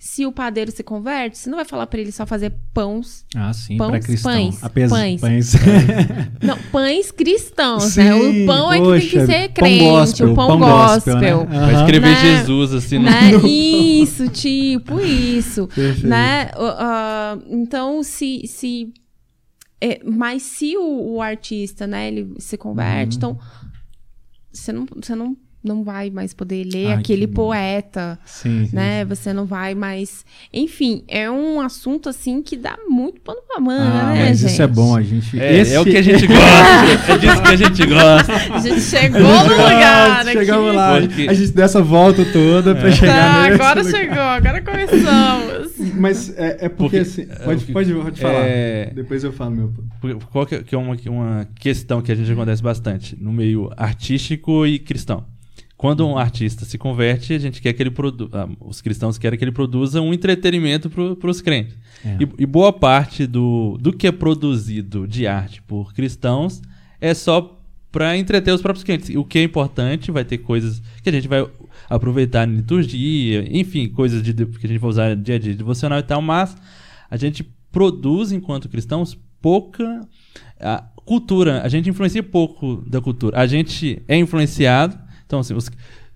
se 0.02 0.26
o 0.26 0.32
padeiro 0.32 0.72
se 0.72 0.82
converte, 0.82 1.38
você 1.38 1.50
não 1.50 1.58
vai 1.58 1.66
falar 1.66 1.86
para 1.86 2.00
ele 2.00 2.12
só 2.14 2.26
fazer 2.26 2.54
pães. 2.74 3.26
Ah, 3.36 3.52
sim, 3.52 3.76
Pães, 3.76 3.90
para 3.92 4.00
cristão. 4.00 4.32
pães, 4.32 4.64
Apesar, 4.64 4.96
pães. 4.96 5.20
pães. 5.22 5.54
Não, 6.42 6.58
pães 6.72 7.12
cristãos, 7.12 7.84
Sim, 7.84 8.00
né? 8.04 8.16
O 8.16 8.46
pão 8.48 8.72
é 8.72 8.80
que 8.80 8.86
tem 8.86 9.00
que 9.02 9.10
poxa, 9.10 9.26
ser 9.26 9.48
pão 9.50 9.54
crente, 9.56 9.84
gospel, 9.84 10.32
o 10.32 10.36
pão, 10.36 10.48
pão 10.48 10.60
gospel. 10.60 11.14
gospel, 11.14 11.46
né? 11.50 11.60
Vai 11.60 11.76
escrever 11.76 12.10
Né? 12.12 12.38
Jesus 12.38 12.74
assim 12.74 12.98
no. 12.98 13.04
né? 13.04 13.32
Isso, 13.46 14.30
tipo, 14.30 15.02
isso. 15.02 15.68
Perfeito. 15.76 16.08
né? 16.08 16.50
Ah, 16.58 17.38
então, 17.50 18.02
se. 18.02 18.48
se 18.48 18.94
é, 19.82 20.02
mas 20.04 20.44
se 20.44 20.78
o, 20.78 21.16
o 21.16 21.22
artista, 21.22 21.86
né, 21.86 22.08
ele 22.08 22.34
se 22.40 22.58
converte, 22.58 23.18
Uhum. 23.18 23.32
então 23.32 23.40
você 24.52 24.72
não, 24.72 24.86
você 24.96 25.14
não, 25.16 25.38
não 25.64 25.84
vai 25.84 26.10
mais 26.10 26.34
poder 26.34 26.64
ler 26.66 26.88
Ai, 26.88 26.94
aquele 26.94 27.28
poeta, 27.28 28.18
Sim, 28.26 28.66
sim, 28.68 28.76
né? 28.76 29.04
Você 29.06 29.34
não 29.34 29.46
vai 29.46 29.76
mais. 29.76 30.24
Enfim, 30.54 31.04
é 31.08 31.30
um 31.30 31.60
assunto 31.60 32.08
assim 32.08 32.42
que 32.42 32.56
dá 32.56 32.78
muito 32.88 33.20
pano 33.22 33.40
pra 33.48 33.60
manga, 33.60 33.84
Ah, 33.84 34.14
né, 34.14 34.26
mas 34.30 34.40
gente? 34.40 34.52
isso 34.54 34.62
é 34.62 34.68
bom, 34.68 34.96
a 34.96 35.02
gente. 35.02 35.40
É, 35.40 35.58
esse... 35.60 35.74
é 35.74 35.80
o 35.82 35.84
que 35.84 35.98
a 35.98 36.02
gente 36.02 36.26
gosta. 36.28 37.12
é 37.12 37.18
disso 37.18 37.42
que 37.42 37.48
a 37.50 37.56
gente 37.56 37.86
gosta. 37.86 38.34
A 38.56 38.60
gente 38.60 38.82
chegou 38.82 39.20
no 39.22 39.52
lugar 39.52 40.22
aqui. 40.22 40.32
Chegamos 40.32 40.76
lá. 40.76 41.00
Porque- 41.02 41.28
A 41.30 41.34
gente 41.34 41.52
deu 41.52 41.66
essa 41.66 41.82
volta 41.82 42.26
toda 42.26 42.74
pra 42.76 42.90
Tá, 42.90 42.92
chegar 42.96 43.50
nesse 43.50 43.62
agora 43.62 43.82
lugar. 43.84 44.00
chegou, 44.00 44.20
agora 44.20 44.62
começamos. 44.62 45.72
Mas 45.96 46.30
é, 46.38 46.58
é 46.66 46.70
porque, 46.70 46.70
Porque, 46.70 46.98
assim. 46.98 47.22
é, 47.24 47.36
Pode, 47.36 47.64
o 47.64 47.68
que- 47.68 47.74
pode, 47.74 47.94
pode 47.94 48.22
falar. 48.22 48.46
é- 48.46 48.92
Depois 48.96 49.24
eu 49.24 49.32
falo 49.34 49.52
meu. 49.52 49.74
Porque- 50.02 50.26
Qual 50.32 50.46
que 50.46 50.56
é, 50.56 50.64
que 50.64 50.74
é 50.76 50.78
uma, 50.78 50.96
uma 51.08 51.48
questão 51.60 52.02
que 52.02 52.12
a 52.12 52.16
gente 52.16 52.32
acontece 52.32 52.62
bastante 52.64 53.18
no 53.20 53.32
meio 53.32 53.70
artístico 53.78 54.66
e 54.66 54.80
cristão? 54.80 55.26
Quando 55.80 56.06
um 56.06 56.18
artista 56.18 56.66
se 56.66 56.78
converte, 56.78 57.32
a 57.32 57.40
gente 57.40 57.62
quer 57.62 57.72
que 57.72 57.82
ele 57.82 57.90
produza. 57.90 58.50
os 58.60 58.82
cristãos 58.82 59.18
querem 59.18 59.40
que 59.40 59.46
ele 59.46 59.52
produza 59.54 60.02
um 60.02 60.14
entretenimento 60.14 60.90
para 60.90 61.30
os 61.30 61.40
crentes. 61.40 61.74
É. 62.04 62.18
E, 62.20 62.44
e 62.44 62.46
boa 62.46 62.74
parte 62.74 63.26
do, 63.26 63.78
do 63.80 63.94
que 63.94 64.06
é 64.06 64.12
produzido 64.12 65.08
de 65.08 65.26
arte 65.26 65.62
por 65.62 65.94
cristãos 65.94 66.62
é 67.00 67.14
só 67.14 67.58
para 67.94 68.18
entreter 68.18 68.54
os 68.54 68.62
próprios 68.62 68.84
crentes. 68.84 69.16
O 69.16 69.24
que 69.24 69.40
é 69.40 69.44
importante, 69.44 70.12
vai 70.12 70.26
ter 70.26 70.40
coisas 70.40 70.82
que 71.02 71.08
a 71.08 71.14
gente 71.14 71.30
vai 71.30 71.50
aproveitar 71.90 72.46
na 72.46 72.56
liturgia, 72.56 73.48
enfim, 73.50 73.88
coisas 73.88 74.22
de, 74.22 74.34
que 74.34 74.66
a 74.66 74.68
gente 74.68 74.80
vai 74.80 74.90
usar 74.90 75.16
no 75.16 75.24
dia 75.24 75.36
a 75.36 75.40
dia 75.40 75.56
devocional 75.56 76.00
e 76.00 76.04
tal, 76.04 76.22
mas 76.22 76.58
a 77.10 77.16
gente 77.16 77.42
produz, 77.72 78.34
enquanto 78.34 78.68
cristãos, 78.68 79.18
pouca 79.42 80.06
a 80.60 80.84
cultura. 81.06 81.62
A 81.62 81.70
gente 81.70 81.90
influencia 81.90 82.22
pouco 82.22 82.84
da 82.86 83.00
cultura. 83.00 83.40
A 83.40 83.48
gente 83.48 84.04
é 84.10 84.18
influenciado. 84.18 85.08
Então, 85.30 85.40
assim, 85.42 85.54
os- 85.54 85.70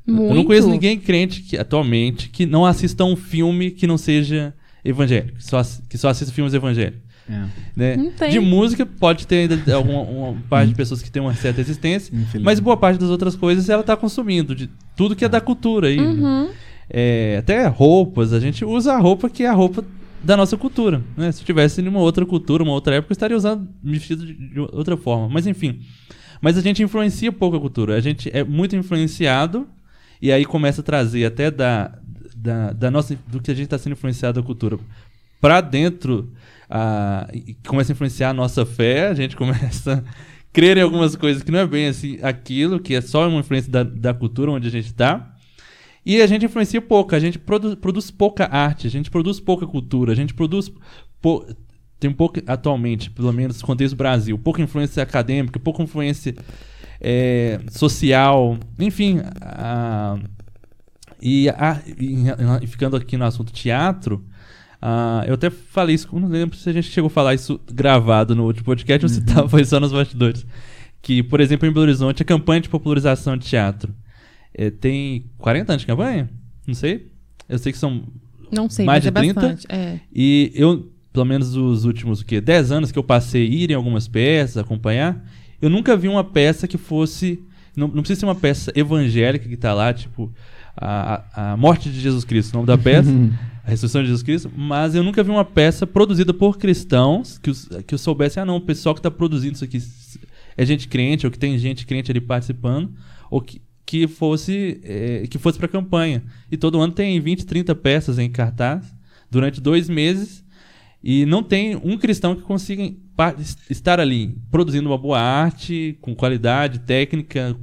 eu 0.07 0.13
não 0.33 0.43
conheço 0.43 0.67
ninguém 0.73 0.97
crente 0.99 1.41
que, 1.43 1.55
atualmente 1.55 2.29
que 2.29 2.47
não 2.47 2.65
assista 2.65 3.05
um 3.05 3.15
filme 3.15 3.69
que 3.69 3.85
não 3.85 3.95
seja 3.95 4.51
evangélico, 4.83 5.37
que 5.37 5.45
só, 5.45 5.61
que 5.87 5.97
só 5.99 6.09
assista 6.09 6.33
filmes 6.33 6.51
evangélicos. 6.55 6.99
É, 7.29 7.45
Né? 7.75 7.95
De 8.31 8.39
música, 8.39 8.85
pode 8.87 9.25
ter 9.27 9.49
ainda 9.51 9.75
alguma 9.75 10.01
uma 10.01 10.33
parte 10.49 10.69
de 10.69 10.75
pessoas 10.75 11.01
que 11.03 11.11
tem 11.11 11.21
uma 11.21 11.33
certa 11.35 11.61
existência, 11.61 12.11
mas 12.43 12.59
boa 12.59 12.75
parte 12.75 12.99
das 12.99 13.09
outras 13.09 13.35
coisas 13.35 13.69
ela 13.69 13.81
está 13.81 13.95
consumindo, 13.95 14.53
de 14.55 14.67
tudo 14.97 15.15
que 15.15 15.23
é 15.23 15.29
da 15.29 15.39
cultura 15.39 15.87
aí. 15.89 15.99
Uhum. 15.99 16.49
É, 16.89 17.37
até 17.39 17.65
roupas, 17.67 18.33
a 18.33 18.39
gente 18.39 18.65
usa 18.65 18.93
a 18.93 18.97
roupa 18.99 19.29
que 19.29 19.43
é 19.43 19.47
a 19.47 19.53
roupa 19.53 19.85
da 20.23 20.35
nossa 20.35 20.57
cultura. 20.57 21.01
Né? 21.15 21.31
Se 21.31 21.43
tivesse 21.45 21.81
em 21.81 21.87
uma 21.87 21.99
outra 21.99 22.25
cultura, 22.25 22.63
uma 22.63 22.73
outra 22.73 22.95
época, 22.95 23.11
eu 23.11 23.15
estaria 23.15 23.37
usando 23.37 23.69
vestido 23.83 24.25
de, 24.25 24.33
de 24.33 24.59
outra 24.59 24.97
forma. 24.97 25.29
Mas 25.29 25.45
enfim. 25.47 25.79
Mas 26.43 26.57
a 26.57 26.61
gente 26.61 26.83
influencia 26.83 27.31
pouco 27.31 27.55
a 27.55 27.59
cultura. 27.59 27.95
A 27.95 28.01
gente 28.01 28.29
é 28.33 28.43
muito 28.43 28.75
influenciado 28.75 29.65
e 30.21 30.29
aí 30.29 30.43
começa 30.43 30.81
a 30.81 30.83
trazer 30.83 31.23
até 31.23 31.49
da, 31.49 31.97
da, 32.35 32.73
da 32.73 32.91
nossa, 32.91 33.17
do 33.27 33.41
que 33.41 33.49
a 33.49 33.53
gente 33.53 33.63
está 33.63 33.77
sendo 33.77 33.93
influenciado 33.93 34.41
da 34.41 34.45
cultura 34.45 34.77
para 35.39 35.61
dentro, 35.61 36.33
a, 36.69 37.29
e 37.33 37.53
começa 37.65 37.93
a 37.93 37.93
influenciar 37.93 38.31
a 38.31 38.33
nossa 38.33 38.65
fé, 38.65 39.07
a 39.07 39.13
gente 39.13 39.35
começa 39.37 39.93
a 39.93 40.03
crer 40.51 40.77
em 40.77 40.81
algumas 40.81 41.15
coisas 41.15 41.41
que 41.41 41.49
não 41.49 41.59
é 41.59 41.65
bem 41.65 41.87
assim 41.87 42.19
aquilo, 42.21 42.77
que 42.77 42.93
é 42.93 42.99
só 42.99 43.25
uma 43.29 43.39
influência 43.39 43.71
da, 43.71 43.83
da 43.83 44.13
cultura 44.13 44.51
onde 44.51 44.67
a 44.67 44.71
gente 44.71 44.87
está. 44.87 45.33
E 46.05 46.21
a 46.21 46.27
gente 46.27 46.43
influencia 46.43 46.81
pouco, 46.81 47.15
a 47.15 47.19
gente 47.19 47.39
produ 47.39 47.77
produz 47.77 48.11
pouca 48.11 48.49
arte, 48.53 48.85
a 48.85 48.89
gente 48.89 49.09
produz 49.09 49.39
pouca 49.39 49.65
cultura, 49.65 50.11
a 50.11 50.15
gente 50.15 50.33
produz. 50.33 50.69
Tem 52.03 52.09
um 52.11 52.13
pouco, 52.13 52.39
atualmente, 52.45 53.09
pelo 53.09 53.31
menos 53.33 53.59
no 53.59 53.65
contexto 53.67 53.95
do 53.95 53.97
Brasil, 53.97 54.37
pouca 54.37 54.61
influência 54.61 55.01
acadêmica, 55.01 55.59
pouca 55.59 55.81
influência 55.83 56.35
é, 57.01 57.59
social, 57.71 58.57
enfim. 58.79 59.19
a- 59.41 60.17
e, 61.21 61.49
a- 61.49 61.81
e 62.61 62.67
ficando 62.67 62.95
aqui 62.97 63.15
no 63.17 63.23
assunto 63.25 63.51
teatro, 63.53 64.23
ah, 64.81 65.23
eu 65.25 65.35
até 65.35 65.49
falei 65.49 65.95
isso, 65.95 66.07
não 66.17 66.27
lembro 66.27 66.57
se 66.57 66.69
a 66.69 66.73
gente 66.73 66.89
chegou 66.89 67.07
a 67.07 67.11
falar 67.11 67.33
isso 67.33 67.59
gravado 67.71 68.35
no 68.35 68.43
último 68.45 68.65
podcast 68.65 69.05
ou 69.05 69.09
se 69.09 69.21
tava, 69.23 69.47
foi 69.47 69.63
só 69.63 69.79
nos 69.79 69.91
bastidores. 69.93 70.45
Que, 71.01 71.23
por 71.23 71.39
exemplo, 71.39 71.67
em 71.67 71.71
Belo 71.71 71.83
Horizonte, 71.83 72.21
a 72.21 72.25
campanha 72.25 72.61
de 72.61 72.69
popularização 72.69 73.35
de 73.37 73.45
teatro 73.45 73.93
é, 74.53 74.69
tem 74.69 75.29
40 75.37 75.71
anos 75.73 75.81
de 75.81 75.87
campanha? 75.87 76.29
Não 76.67 76.73
sei. 76.73 77.11
Eu 77.49 77.57
sei 77.57 77.71
que 77.71 77.77
são. 77.77 78.03
Não 78.51 78.69
sei, 78.69 78.85
Mais 78.85 79.03
mas 79.03 79.03
de 79.03 79.09
é 79.09 79.11
30? 79.33 79.41
bastante. 79.41 79.65
É. 79.69 79.99
E 80.13 80.51
eu, 80.55 80.92
pelo 81.13 81.25
menos 81.25 81.55
os 81.55 81.85
últimos 81.85 82.21
o 82.21 82.25
quê? 82.25 82.41
10 82.41 82.71
anos 82.71 82.91
que 82.91 82.99
eu 82.99 83.03
passei 83.03 83.43
a 83.43 83.49
ir 83.49 83.71
em 83.71 83.75
algumas 83.75 84.07
peças, 84.07 84.57
acompanhar, 84.57 85.23
eu 85.61 85.69
nunca 85.69 85.95
vi 85.95 86.07
uma 86.09 86.23
peça 86.23 86.67
que 86.67 86.77
fosse. 86.77 87.39
Não, 87.77 87.87
não 87.87 88.01
precisa 88.01 88.19
ser 88.21 88.25
uma 88.25 88.35
peça 88.35 88.71
evangélica 88.75 89.47
que 89.47 89.55
tá 89.57 89.73
lá, 89.73 89.93
tipo. 89.93 90.31
A, 90.75 91.23
a- 91.35 91.51
a 91.53 91.57
morte 91.57 91.87
de 91.87 91.99
Jesus 92.01 92.23
Cristo, 92.25 92.51
o 92.53 92.57
nome 92.57 92.65
da 92.67 92.75
peça, 92.77 93.07
a 93.63 93.69
ressurreição 93.69 94.01
de 94.01 94.07
Jesus 94.07 94.23
Cristo, 94.23 94.51
mas 94.57 94.95
eu 94.95 95.03
nunca 95.03 95.21
vi 95.23 95.29
uma 95.29 95.45
peça 95.45 95.85
produzida 95.85 96.33
por 96.33 96.57
cristãos 96.57 97.37
que, 97.37 97.51
os, 97.51 97.69
que 97.85 97.93
eu 97.93 97.97
soubesse, 97.99 98.39
ah 98.39 98.45
não, 98.45 98.55
o 98.55 98.61
pessoal 98.61 98.95
que 98.95 98.99
está 98.99 99.11
produzindo 99.11 99.53
isso 99.53 99.63
aqui 99.63 99.77
é 100.57 100.65
gente 100.65 100.87
crente, 100.87 101.27
ou 101.27 101.31
que 101.31 101.37
tem 101.37 101.55
gente 101.59 101.85
crente 101.85 102.09
ali 102.09 102.19
participando, 102.19 102.91
ou 103.29 103.39
que, 103.39 103.61
que 103.85 104.07
fosse 104.07 104.79
é, 104.83 105.27
que 105.29 105.37
fosse 105.37 105.59
para 105.59 105.67
campanha. 105.67 106.23
E 106.51 106.57
todo 106.57 106.81
ano 106.81 106.91
tem 106.91 107.19
20, 107.19 107.45
30 107.45 107.75
peças 107.75 108.17
em 108.17 108.27
cartaz 108.29 108.83
durante 109.29 109.61
dois 109.61 109.87
meses 109.87 110.42
e 111.03 111.25
não 111.25 111.43
tem 111.43 111.75
um 111.75 111.97
cristão 111.97 112.35
que 112.35 112.41
consiga 112.43 112.83
estar 113.69 113.99
ali 113.99 114.37
produzindo 114.49 114.89
uma 114.89 114.97
boa 114.97 115.19
arte 115.19 115.97
com 116.01 116.15
qualidade 116.15 116.79
técnica 116.79 117.55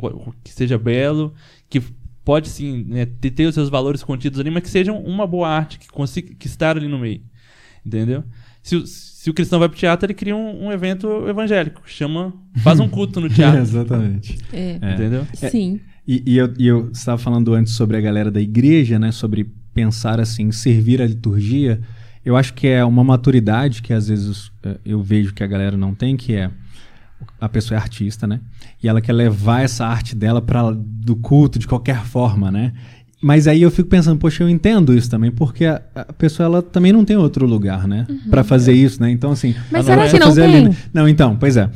que 0.45 0.53
seja 0.53 0.79
belo 0.79 1.35
que 1.69 1.81
pode 2.25 2.49
sim 2.49 2.85
né, 2.89 3.07
ter, 3.07 3.31
ter 3.31 3.47
os 3.47 3.55
seus 3.55 3.69
valores 3.69 4.03
contidos 4.03 4.39
ali 4.39 4.51
mas 4.51 4.63
que 4.63 4.69
seja 4.71 4.93
uma 4.93 5.27
boa 5.27 5.49
arte 5.49 5.79
que 5.79 5.89
consiga 5.89 6.35
que 6.39 6.47
estar 6.47 6.77
ali 6.77 6.87
no 6.87 6.99
meio 6.99 7.23
entendeu 7.85 8.23
se, 8.63 8.77
o- 8.77 8.87
se 8.87 9.31
o 9.31 9.35
cristão 9.35 9.59
vai 9.59 9.69
pro 9.69 9.79
teatro 9.79 10.07
ele 10.07 10.15
cria 10.15 10.37
um, 10.37 10.67
um 10.67 10.73
evento 10.73 11.27
evangélico 11.29 11.83
chama 11.87 12.33
faz 12.63 12.79
um 12.79 12.89
culto 12.89 13.21
no 13.21 13.29
teatro 13.31 13.61
Exatamente. 13.61 14.39
É. 14.53 14.79
É. 14.83 14.95
entendeu 14.95 15.27
Sim. 15.35 15.81
E, 16.07 16.23
e 16.27 16.37
eu, 16.39 16.53
e 16.59 16.67
eu 16.67 16.91
estava 16.91 17.19
falando 17.19 17.55
antes 17.55 17.73
sobre 17.75 17.97
a 17.97 18.01
galera 18.01 18.31
da 18.33 18.41
igreja, 18.41 18.99
né? 18.99 19.13
Sobre 19.13 19.47
pensar 19.73 20.19
assim, 20.19 20.51
servir 20.51 21.01
a 21.01 21.07
liturgia. 21.07 21.81
Eu 22.25 22.37
acho 22.37 22.53
que 22.55 22.67
é 22.69 22.85
uma 22.85 23.03
maturidade 23.03 23.81
que 23.83 23.93
às 23.93 24.09
vezes 24.09 24.51
eh, 24.63 24.77
eu 24.85 25.03
vejo 25.03 25.33
que 25.33 25.43
a 25.43 25.47
galera 25.47 25.77
não 25.77 25.95
tem, 25.95 26.17
que 26.17 26.35
é 26.35 26.51
a 27.41 27.49
pessoa 27.49 27.79
é 27.79 27.81
artista, 27.81 28.27
né? 28.27 28.41
E 28.83 28.89
ela 28.89 29.01
quer 29.01 29.13
levar 29.13 29.63
essa 29.63 29.87
arte 29.87 30.15
dela 30.15 30.41
para 30.43 30.71
do 30.75 31.17
culto 31.17 31.59
de 31.59 31.67
qualquer 31.67 32.05
forma, 32.05 32.51
né? 32.51 32.73
Mas 33.23 33.47
aí 33.47 33.61
eu 33.61 33.71
fico 33.71 33.89
pensando, 33.89 34.19
poxa, 34.19 34.43
eu 34.43 34.49
entendo 34.49 34.95
isso 34.95 35.11
também, 35.11 35.31
porque 35.31 35.67
a, 35.67 35.83
a 35.95 36.13
pessoa 36.13 36.47
ela 36.47 36.63
também 36.63 36.91
não 36.93 37.05
tem 37.05 37.17
outro 37.17 37.45
lugar, 37.47 37.87
né, 37.87 38.07
Pra 38.31 38.43
fazer 38.43 38.73
isso, 38.73 39.01
né? 39.03 39.11
Então 39.11 39.31
assim, 39.33 39.55
Mas 39.71 39.87
ela 39.89 39.97
será 39.97 39.97
vai 40.03 40.11
que 40.11 40.19
não 40.19 40.27
fazer 40.29 40.43
ali, 40.45 40.53
tem? 40.53 40.65
né? 40.71 40.77
Não, 40.93 41.07
então, 41.09 41.37
pois 41.37 41.57
é. 41.57 41.69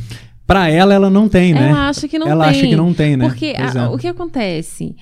Pra 0.46 0.68
ela 0.70 0.92
ela 0.94 1.08
não 1.10 1.28
tem, 1.28 1.52
né? 1.54 1.68
Ela 1.70 1.88
acha 1.88 2.06
que 2.08 2.18
não 2.18 2.26
ela 2.28 2.44
tem. 2.50 2.58
acha 2.60 2.66
que 2.68 2.76
não 2.76 2.92
tem, 2.94 3.16
né? 3.16 3.26
Porque 3.28 3.54
a- 3.56 3.80
é. 3.82 3.88
o 3.88 3.98
que 3.98 4.06
acontece? 4.08 4.94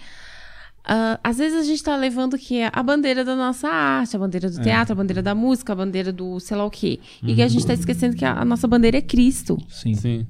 Ah, 0.85 1.21
às 1.23 1.39
vezes 1.39 1.59
a 1.61 1.63
gente 1.63 1.83
tá 1.83 1.97
levando 1.97 2.37
que 2.37 2.59
é 2.59 2.69
a 2.73 2.83
bandeira 2.83 3.25
da 3.25 3.37
nossa 3.37 3.69
arte, 3.69 4.17
a 4.17 4.19
bandeira 4.19 4.51
do 4.51 4.59
É. 4.61 4.63
teatro, 4.65 4.93
a 4.93 4.97
bandeira 4.97 5.23
da 5.23 5.35
música, 5.35 5.73
a 5.73 5.77
bandeira 5.77 6.13
do 6.13 6.41
sei 6.41 6.57
lá 6.57 6.65
o 6.65 6.71
quê. 6.71 6.99
E 7.23 7.29
Uhum. 7.31 7.35
que 7.37 7.43
a 7.43 7.49
gente 7.49 7.65
tá 7.67 7.73
esquecendo 7.73 8.17
que 8.17 8.25
a, 8.25 8.41
a 8.41 8.45
nossa 8.45 8.67
bandeira 8.67 8.99
é 8.99 9.01
Cristo. 9.03 9.57
Sim. 9.69 9.95
sim 9.95 10.27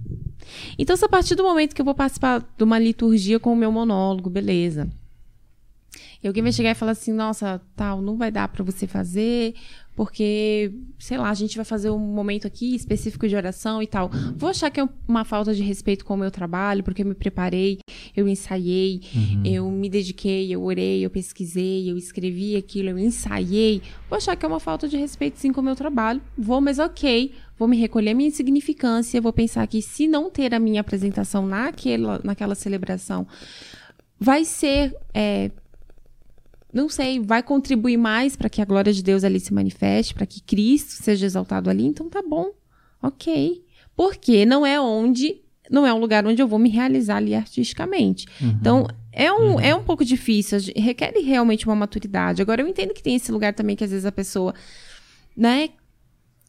Então, 0.79 0.95
se 0.97 1.05
a 1.05 1.09
partir 1.09 1.35
do 1.35 1.43
momento 1.43 1.74
que 1.74 1.81
eu 1.81 1.85
vou 1.87 1.95
participar 1.95 2.41
de 2.57 2.65
uma 2.65 2.79
liturgia 2.79 3.41
com 3.41 3.53
o 3.53 3.57
meu 3.57 3.73
monólogo, 3.73 4.29
beleza. 4.29 4.89
E 6.23 6.27
alguém 6.29 6.43
vai 6.43 6.53
chegar 6.53 6.70
e 6.70 6.74
falar 6.74 6.93
assim, 6.93 7.12
nossa, 7.12 7.61
tal, 7.74 8.01
não 8.01 8.16
vai 8.16 8.31
dar 8.31 8.47
pra 8.49 8.62
você 8.62 8.87
fazer, 8.87 9.55
porque, 9.94 10.73
sei 10.98 11.19
lá, 11.19 11.28
a 11.28 11.35
gente 11.35 11.56
vai 11.56 11.64
fazer 11.64 11.90
um 11.90 11.98
momento 11.98 12.47
aqui 12.47 12.74
específico 12.74 13.28
de 13.28 13.36
oração 13.36 13.82
e 13.82 13.86
tal. 13.86 14.10
Vou 14.36 14.48
achar 14.48 14.70
que 14.70 14.81
é 14.81 14.89
uma 15.06 15.24
falta 15.24 15.55
de 15.55 15.62
respeito 15.62 16.05
com 16.05 16.14
o 16.14 16.16
meu 16.16 16.31
trabalho, 16.31 16.82
porque 16.82 17.02
eu 17.02 17.06
me 17.06 17.14
preparei, 17.14 17.78
eu 18.16 18.27
ensaiei, 18.27 19.02
eu 19.44 19.70
me 19.70 19.89
dediquei, 19.90 20.52
eu 20.52 20.62
orei, 20.62 21.05
eu 21.05 21.10
pesquisei, 21.10 21.90
eu 21.90 21.97
escrevi 21.98 22.56
aquilo, 22.56 22.89
eu 22.89 22.98
ensaiei. 22.98 23.82
Vou 24.09 24.16
achar 24.16 24.35
que 24.35 24.47
é 24.47 24.48
uma 24.48 24.60
falta 24.60 24.89
de 24.89 24.97
respeito 24.97 25.39
sim 25.39 25.52
com 25.52 25.60
o 25.60 25.64
meu 25.64 25.77
trabalho. 25.77 26.23
Vou, 26.36 26.60
mas 26.60 26.78
ok, 26.78 27.32
vou 27.59 27.69
me 27.69 27.77
recolher 27.77 28.10
a 28.10 28.14
minha 28.14 28.28
insignificância, 28.28 29.20
vou 29.20 29.32
pensar 29.32 29.66
que 29.66 29.82
se 29.82 30.09
não 30.09 30.31
ter 30.31 30.55
a 30.55 30.59
minha 30.59 30.81
apresentação 30.81 31.47
naquela, 31.47 32.20
naquela 32.24 32.55
celebração, 32.55 33.27
vai 34.19 34.44
ser. 34.44 34.97
é, 35.12 35.51
não 36.73 36.89
sei, 36.89 37.20
vai 37.20 37.43
contribuir 37.43 37.97
mais 37.97 38.35
para 38.35 38.49
que 38.49 38.62
a 38.62 38.65
glória 38.65 38.93
de 38.93 39.03
Deus 39.03 39.24
ali 39.24 39.39
se 39.39 39.53
manifeste, 39.53 40.15
para 40.15 40.27
que 40.27 40.40
Cristo 40.40 41.03
seja 41.03 41.27
exaltado 41.27 41.69
ali, 41.69 41.85
então 41.85 42.09
tá 42.09 42.23
bom, 42.23 42.51
ok. 43.03 43.62
Porque 43.94 44.47
não 44.47 44.65
é 44.65 44.81
onde, 44.81 45.43
não 45.70 45.86
é 45.86 45.93
um 45.93 45.99
lugar 45.99 46.27
onde 46.27 46.40
eu 46.40 46.49
vou 46.49 46.59
me 46.59 46.70
realizar 46.70 47.16
ali 47.16 47.35
artisticamente. 47.35 48.27
Então, 48.40 48.86
é 49.12 49.31
um, 49.31 49.61
é 49.61 49.74
um 49.74 49.85
pouco 49.85 50.05
difícil, 50.05 50.59
requer 50.74 51.12
realmente 51.23 51.66
uma 51.66 51.77
maturidade. 51.77 52.40
Agora, 52.40 52.62
eu 52.62 52.69
entendo 52.69 52.94
que 52.94 53.03
tem 53.03 53.15
esse 53.16 53.31
lugar 53.31 53.53
também 53.53 53.77
que 53.77 53.85
às 53.85 53.90
vezes 53.90 54.07
a 54.07 54.12
pessoa, 54.12 54.55
né, 55.36 55.69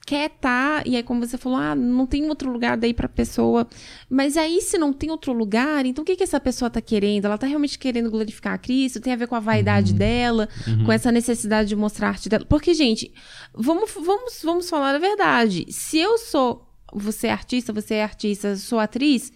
quer 0.06 0.30
estar, 0.30 0.86
e 0.86 0.96
aí 0.96 1.04
como 1.04 1.26
você 1.26 1.38
falou, 1.38 1.58
ah, 1.58 1.74
não 1.74 2.06
tem 2.06 2.28
outro 2.28 2.52
lugar 2.52 2.78
daí 2.78 2.94
pra 2.94 3.08
pessoa. 3.08 3.68
Mas 4.10 4.36
aí 4.36 4.62
se 4.62 4.78
não 4.78 4.92
tem 4.92 5.10
outro 5.10 5.32
lugar, 5.32 5.86
então 5.86 6.04
o 6.04 6.06
que 6.06 6.16
que 6.16 6.24
essa 6.24 6.40
pessoa 6.40 6.70
tá 6.70 6.82
querendo? 6.82 7.26
Ela 7.26 7.38
tá 7.38 7.48
realmente 7.48 7.80
querendo 7.80 8.12
glorificar 8.12 8.54
a 8.54 8.58
Cristo? 8.58 9.00
Tem 9.00 9.14
a 9.14 9.16
ver 9.16 9.28
com 9.28 9.36
a 9.36 9.40
vaidade 9.40 9.94
dela, 9.94 10.50
com 10.86 10.92
essa 10.92 11.12
necessidade 11.12 11.70
de 11.70 11.76
mostrar 11.76 12.08
a 12.08 12.12
arte 12.12 12.30
dela? 12.30 12.46
Porque, 12.46 12.74
gente, 12.74 13.14
vamos, 13.54 13.92
vamos, 13.94 14.42
vamos 14.44 14.70
falar 14.70 14.96
a 14.96 15.00
verdade. 15.00 15.66
Se 15.70 15.98
eu 15.98 16.18
sou, 16.18 16.68
você 16.94 17.28
é 17.28 17.32
artista, 17.32 17.72
você 17.72 17.96
é 17.96 18.04
artista, 18.04 18.56
sou 18.58 18.80
atriz, 18.80 19.32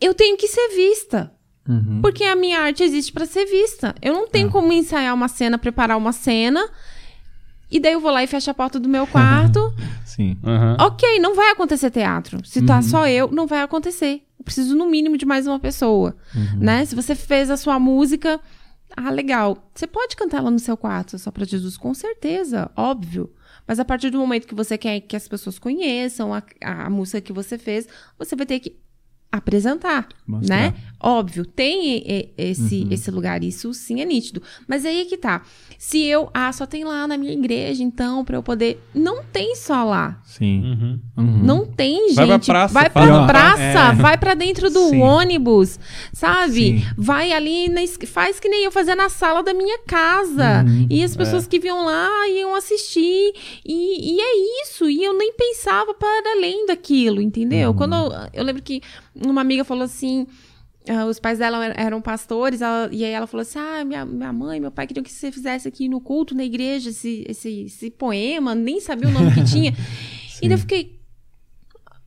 eu 0.00 0.12
tenho 0.12 0.36
que 0.36 0.48
ser 0.48 0.68
vista. 0.74 1.32
Uhum. 1.68 2.00
Porque 2.00 2.24
a 2.24 2.36
minha 2.36 2.60
arte 2.60 2.82
existe 2.82 3.12
pra 3.12 3.26
ser 3.26 3.44
vista. 3.44 3.94
Eu 4.00 4.14
não 4.14 4.28
tenho 4.28 4.50
como 4.50 4.72
ensaiar 4.72 5.12
uma 5.14 5.28
cena, 5.28 5.58
preparar 5.58 5.96
uma 5.96 6.12
cena, 6.12 6.68
e 7.70 7.80
daí 7.80 7.92
eu 7.92 8.00
vou 8.00 8.10
lá 8.10 8.22
e 8.22 8.26
fecho 8.26 8.50
a 8.50 8.54
porta 8.54 8.78
do 8.78 8.88
meu 8.88 9.06
quarto. 9.06 9.74
Sim. 10.04 10.36
Aham. 10.44 10.76
ok, 10.80 11.18
não 11.18 11.34
vai 11.34 11.50
acontecer 11.50 11.90
teatro. 11.90 12.44
Se 12.46 12.64
tá 12.64 12.80
só 12.80 13.06
eu, 13.06 13.30
não 13.30 13.46
vai 13.46 13.60
acontecer. 13.60 14.22
Eu 14.38 14.44
preciso, 14.44 14.76
no 14.76 14.88
mínimo, 14.88 15.18
de 15.18 15.26
mais 15.26 15.46
uma 15.46 15.58
pessoa. 15.58 16.16
Né? 16.58 16.84
Se 16.84 16.94
você 16.94 17.14
fez 17.14 17.50
a 17.50 17.56
sua 17.56 17.78
música, 17.78 18.40
ah, 18.96 19.10
legal. 19.10 19.70
Você 19.74 19.86
pode 19.86 20.16
cantar 20.16 20.38
ela 20.38 20.50
no 20.50 20.58
seu 20.58 20.76
quarto, 20.76 21.18
só 21.18 21.30
pra 21.30 21.44
Jesus, 21.44 21.76
com 21.76 21.92
certeza, 21.92 22.70
óbvio. 22.76 23.30
Mas 23.66 23.80
a 23.80 23.84
partir 23.84 24.10
do 24.10 24.18
momento 24.18 24.46
que 24.46 24.54
você 24.54 24.78
quer 24.78 25.00
que 25.00 25.16
as 25.16 25.26
pessoas 25.26 25.58
conheçam 25.58 26.32
a, 26.32 26.42
a 26.62 26.88
música 26.88 27.20
que 27.20 27.32
você 27.32 27.58
fez, 27.58 27.88
você 28.16 28.36
vai 28.36 28.46
ter 28.46 28.60
que 28.60 28.76
apresentar, 29.30 30.08
Mostrar. 30.26 30.56
né? 30.56 30.74
Óbvio, 30.98 31.44
tem 31.44 31.98
e- 31.98 32.02
e- 32.08 32.30
esse, 32.50 32.86
esse 32.90 33.10
lugar, 33.10 33.44
isso 33.44 33.72
sim 33.74 34.00
é 34.00 34.04
nítido. 34.04 34.42
Mas 34.66 34.84
aí 34.86 35.02
é 35.02 35.04
que 35.04 35.16
tá. 35.18 35.42
Se 35.78 36.02
eu, 36.04 36.30
ah, 36.32 36.50
só 36.52 36.64
tem 36.64 36.84
lá 36.84 37.06
na 37.06 37.18
minha 37.18 37.32
igreja, 37.34 37.82
então, 37.82 38.24
pra 38.24 38.36
eu 38.38 38.42
poder. 38.42 38.82
Não 38.94 39.22
tem 39.22 39.54
só 39.54 39.84
lá. 39.84 40.18
Sim. 40.24 40.62
Uhum. 40.62 41.00
Uhum. 41.18 41.42
Não 41.44 41.66
tem, 41.66 42.08
gente. 42.08 42.16
Vai 42.16 42.26
pra 42.26 42.38
praça, 42.38 42.74
Vai 42.74 42.90
pra 42.90 43.26
praça, 43.26 43.62
é. 43.62 43.92
vai 43.94 44.16
pra 44.18 44.34
dentro 44.34 44.70
do 44.70 44.88
Sim. 44.88 45.02
ônibus, 45.02 45.78
sabe? 46.14 46.52
Sim. 46.80 46.84
Vai 46.96 47.30
ali, 47.32 47.68
na 47.68 47.82
faz 48.06 48.40
que 48.40 48.48
nem 48.48 48.64
eu 48.64 48.72
fazia 48.72 48.96
na 48.96 49.10
sala 49.10 49.42
da 49.42 49.52
minha 49.52 49.78
casa. 49.80 50.64
Uhum. 50.66 50.86
E 50.88 51.04
as 51.04 51.14
pessoas 51.14 51.46
que 51.46 51.58
vinham 51.58 51.84
lá 51.84 52.08
iam 52.30 52.54
assistir. 52.54 53.32
E, 53.64 54.14
e 54.16 54.20
é 54.20 54.62
isso. 54.62 54.88
E 54.88 55.04
eu 55.04 55.16
nem 55.16 55.32
pensava 55.34 55.92
para 55.94 56.32
além 56.32 56.66
daquilo, 56.66 57.20
entendeu? 57.20 57.70
Uhum. 57.70 57.76
Quando 57.76 57.94
eu, 57.94 58.12
eu 58.32 58.44
lembro 58.44 58.62
que 58.62 58.80
uma 59.24 59.40
amiga 59.40 59.64
falou 59.64 59.84
assim. 59.84 60.26
ah, 60.88 61.04
os 61.06 61.18
pais 61.18 61.38
dela 61.38 61.64
er- 61.66 61.74
eram 61.76 62.00
pastores, 62.00 62.60
ela- 62.62 62.88
e 62.92 63.04
aí 63.04 63.10
ela 63.10 63.26
falou 63.26 63.42
assim: 63.42 63.58
Ah, 63.58 63.84
minha, 63.84 64.04
minha 64.06 64.32
mãe, 64.32 64.60
meu 64.60 64.70
pai 64.70 64.86
queriam 64.86 65.02
que 65.02 65.10
você 65.12 65.32
fizesse 65.32 65.66
aqui 65.66 65.88
no 65.88 66.00
culto, 66.00 66.34
na 66.34 66.44
igreja, 66.44 66.90
esse, 66.90 67.24
esse, 67.28 67.62
esse 67.62 67.90
poema, 67.90 68.54
nem 68.54 68.80
sabia 68.80 69.08
o 69.08 69.12
nome 69.12 69.32
que 69.34 69.42
tinha. 69.44 69.72
e 70.42 70.48
daí 70.48 70.52
eu 70.52 70.58
fiquei, 70.58 71.00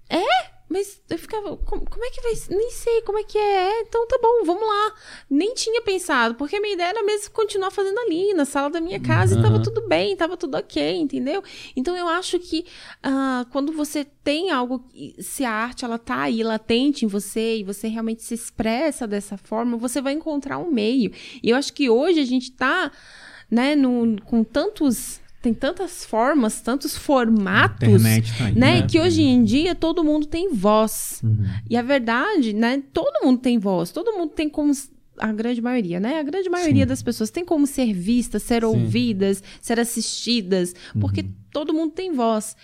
é? 0.10 0.59
Mas 0.70 1.02
eu 1.10 1.18
ficava, 1.18 1.58
como, 1.58 1.84
como, 1.90 2.06
é 2.06 2.10
que 2.12 2.22
vai? 2.22 2.34
Nem 2.56 2.70
sei 2.70 3.02
como 3.02 3.18
é 3.18 3.24
que 3.24 3.38
é. 3.38 3.42
é. 3.42 3.82
Então 3.82 4.08
tá 4.08 4.20
bom, 4.22 4.44
vamos 4.46 4.62
lá. 4.62 4.94
Nem 5.28 5.56
tinha 5.56 5.82
pensado, 5.82 6.36
porque 6.36 6.58
a 6.58 6.62
minha 6.62 6.76
ideia 6.76 6.90
era 6.90 7.04
mesmo 7.04 7.32
continuar 7.32 7.72
fazendo 7.72 7.98
ali, 8.00 8.36
na 8.36 8.46
sala 8.46 8.70
da 8.70 8.80
minha 8.80 9.00
casa, 9.00 9.34
uhum. 9.34 9.40
e 9.40 9.44
tava 9.44 9.60
tudo 9.64 9.88
bem, 9.88 10.16
tava 10.16 10.38
tudo 10.38 10.56
ok, 10.56 10.96
entendeu? 10.96 11.44
Então 11.76 11.98
eu 11.98 12.08
acho 12.08 12.40
que 12.40 12.66
uh, 13.04 13.50
quando 13.52 13.72
você 13.72 14.06
tem 14.24 14.52
algo, 14.52 14.86
se 15.18 15.44
a 15.44 15.52
arte 15.52 15.84
ela 15.84 15.98
tá 15.98 16.22
aí 16.22 16.44
latente 16.44 17.04
em 17.04 17.08
você 17.08 17.58
e 17.58 17.64
você 17.64 17.88
realmente 17.88 18.22
se 18.22 18.36
expressa 18.36 19.08
dessa 19.08 19.38
forma, 19.38 19.76
você 19.76 20.00
vai 20.00 20.14
encontrar 20.14 20.60
um 20.60 20.70
meio. 20.70 21.12
E 21.42 21.50
eu 21.50 21.58
acho 21.58 21.74
que 21.74 21.90
hoje 21.90 22.20
a 22.20 22.26
gente 22.26 22.52
tá, 22.52 22.92
né, 23.50 23.76
no, 23.76 24.22
com 24.22 24.44
tantos 24.44 25.20
tem 25.42 25.54
tantas 25.54 26.06
formas, 26.06 26.60
tantos 26.62 26.98
formatos, 26.98 27.88
Internet 27.88 28.38
tá 28.38 28.46
aí, 28.46 28.56
né, 28.56 28.82
né? 28.82 28.88
Que 28.88 29.00
hoje 29.00 29.22
em 29.22 29.44
dia 29.44 29.74
todo 29.74 30.04
mundo 30.04 30.26
tem 30.26 30.54
voz. 30.54 31.22
Uhum. 31.24 31.46
E 31.70 31.78
a 31.78 31.82
verdade, 31.82 32.54
né? 32.54 32.84
Todo 32.94 33.26
mundo 33.26 33.40
tem 33.40 33.58
voz, 33.58 33.92
todo 33.92 34.12
mundo 34.14 34.32
tem 34.32 34.50
como 34.50 34.74
a 35.18 35.32
grande 35.32 35.62
maioria, 35.62 36.00
né? 36.00 36.20
A 36.20 36.24
grande 36.24 36.50
maioria 36.50 36.84
Sim. 36.84 36.90
das 36.90 37.02
pessoas 37.02 37.30
tem 37.30 37.46
como 37.46 37.66
ser 37.66 37.94
vistas, 37.94 38.44
ser 38.44 38.62
Sim. 38.62 38.68
ouvidas, 38.68 39.42
ser 39.62 39.80
assistidas, 39.80 40.74
porque 41.00 41.22
uhum. 41.22 41.34
todo 41.52 41.74
mundo 41.74 41.92
tem 41.92 42.12
voz. 42.14 42.56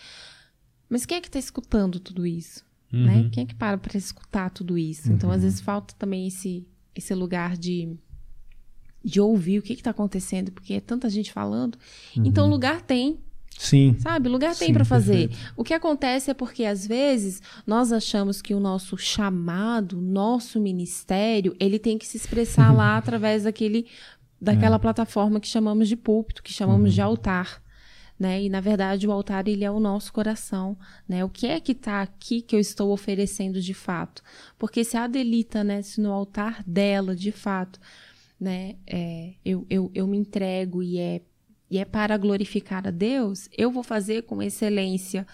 Mas 0.89 1.05
quem 1.05 1.17
é 1.17 1.21
que 1.21 1.27
está 1.27 1.39
escutando 1.39 1.99
tudo 1.99 2.25
isso? 2.25 2.65
Né? 2.91 2.99
Uhum. 2.99 3.23
Né? 3.23 3.29
Quem 3.31 3.43
é 3.43 3.45
que 3.45 3.55
para 3.55 3.77
para 3.77 3.97
escutar 3.97 4.49
tudo 4.49 4.77
isso? 4.77 5.11
Então, 5.11 5.29
às 5.29 5.37
uhum. 5.37 5.43
vezes 5.43 5.61
falta 5.61 5.93
também 5.97 6.27
esse 6.27 6.65
esse 6.95 7.13
lugar 7.13 7.57
de 7.57 7.97
de 9.05 9.21
ouvir 9.21 9.59
o 9.59 9.61
que 9.61 9.73
está 9.73 9.91
acontecendo, 9.91 10.51
porque 10.51 10.73
é 10.73 10.79
tanta 10.79 11.07
gente 11.09 11.31
falando. 11.31 11.77
Uhum. 12.17 12.23
Então, 12.25 12.49
lugar 12.49 12.81
tem. 12.81 13.19
Sim. 13.55 13.95
Sabe? 13.99 14.27
Lugar 14.27 14.55
tem 14.55 14.73
para 14.73 14.83
fazer. 14.83 15.29
Perfeito. 15.29 15.53
O 15.55 15.63
que 15.63 15.75
acontece 15.75 16.31
é 16.31 16.33
porque, 16.33 16.65
às 16.65 16.87
vezes, 16.87 17.41
nós 17.67 17.93
achamos 17.93 18.41
que 18.41 18.55
o 18.55 18.59
nosso 18.59 18.97
chamado, 18.97 20.01
nosso 20.01 20.59
ministério, 20.59 21.55
ele 21.59 21.77
tem 21.77 21.99
que 21.99 22.07
se 22.07 22.17
expressar 22.17 22.71
uhum. 22.71 22.77
lá 22.77 22.97
através 22.97 23.43
daquele, 23.43 23.85
daquela 24.41 24.77
é. 24.77 24.79
plataforma 24.79 25.39
que 25.39 25.47
chamamos 25.47 25.87
de 25.87 25.95
púlpito, 25.95 26.41
que 26.41 26.51
chamamos 26.51 26.89
uhum. 26.89 26.95
de 26.95 27.01
altar. 27.01 27.61
Né? 28.17 28.43
E 28.43 28.49
na 28.49 28.61
verdade 28.61 29.05
o 29.05 29.11
altar 29.11 29.45
ele 29.45 29.65
é 29.65 29.69
o 29.69 29.77
nosso 29.77 30.13
coração, 30.13 30.77
né? 31.05 31.25
O 31.25 31.27
que 31.27 31.47
é 31.47 31.59
que 31.59 31.73
está 31.73 32.01
aqui 32.01 32.41
que 32.41 32.55
eu 32.55 32.61
estou 32.61 32.93
oferecendo 32.93 33.59
de 33.59 33.73
fato? 33.73 34.23
Porque 34.57 34.85
se 34.85 34.95
a 34.95 35.03
Adelita, 35.03 35.65
né, 35.65 35.81
se 35.81 35.99
no 35.99 36.13
altar 36.13 36.63
dela, 36.65 37.13
de 37.13 37.33
fato, 37.33 37.77
né, 38.39 38.75
é, 38.85 39.33
eu, 39.43 39.65
eu, 39.69 39.91
eu 39.93 40.07
me 40.07 40.17
entrego 40.17 40.83
e 40.83 40.97
é, 40.99 41.21
e 41.69 41.77
é 41.77 41.85
para 41.85 42.17
glorificar 42.17 42.87
a 42.87 42.91
Deus, 42.91 43.49
eu 43.57 43.71
vou 43.71 43.83
fazer 43.83 44.23
com 44.23 44.41
excelência, 44.41 45.25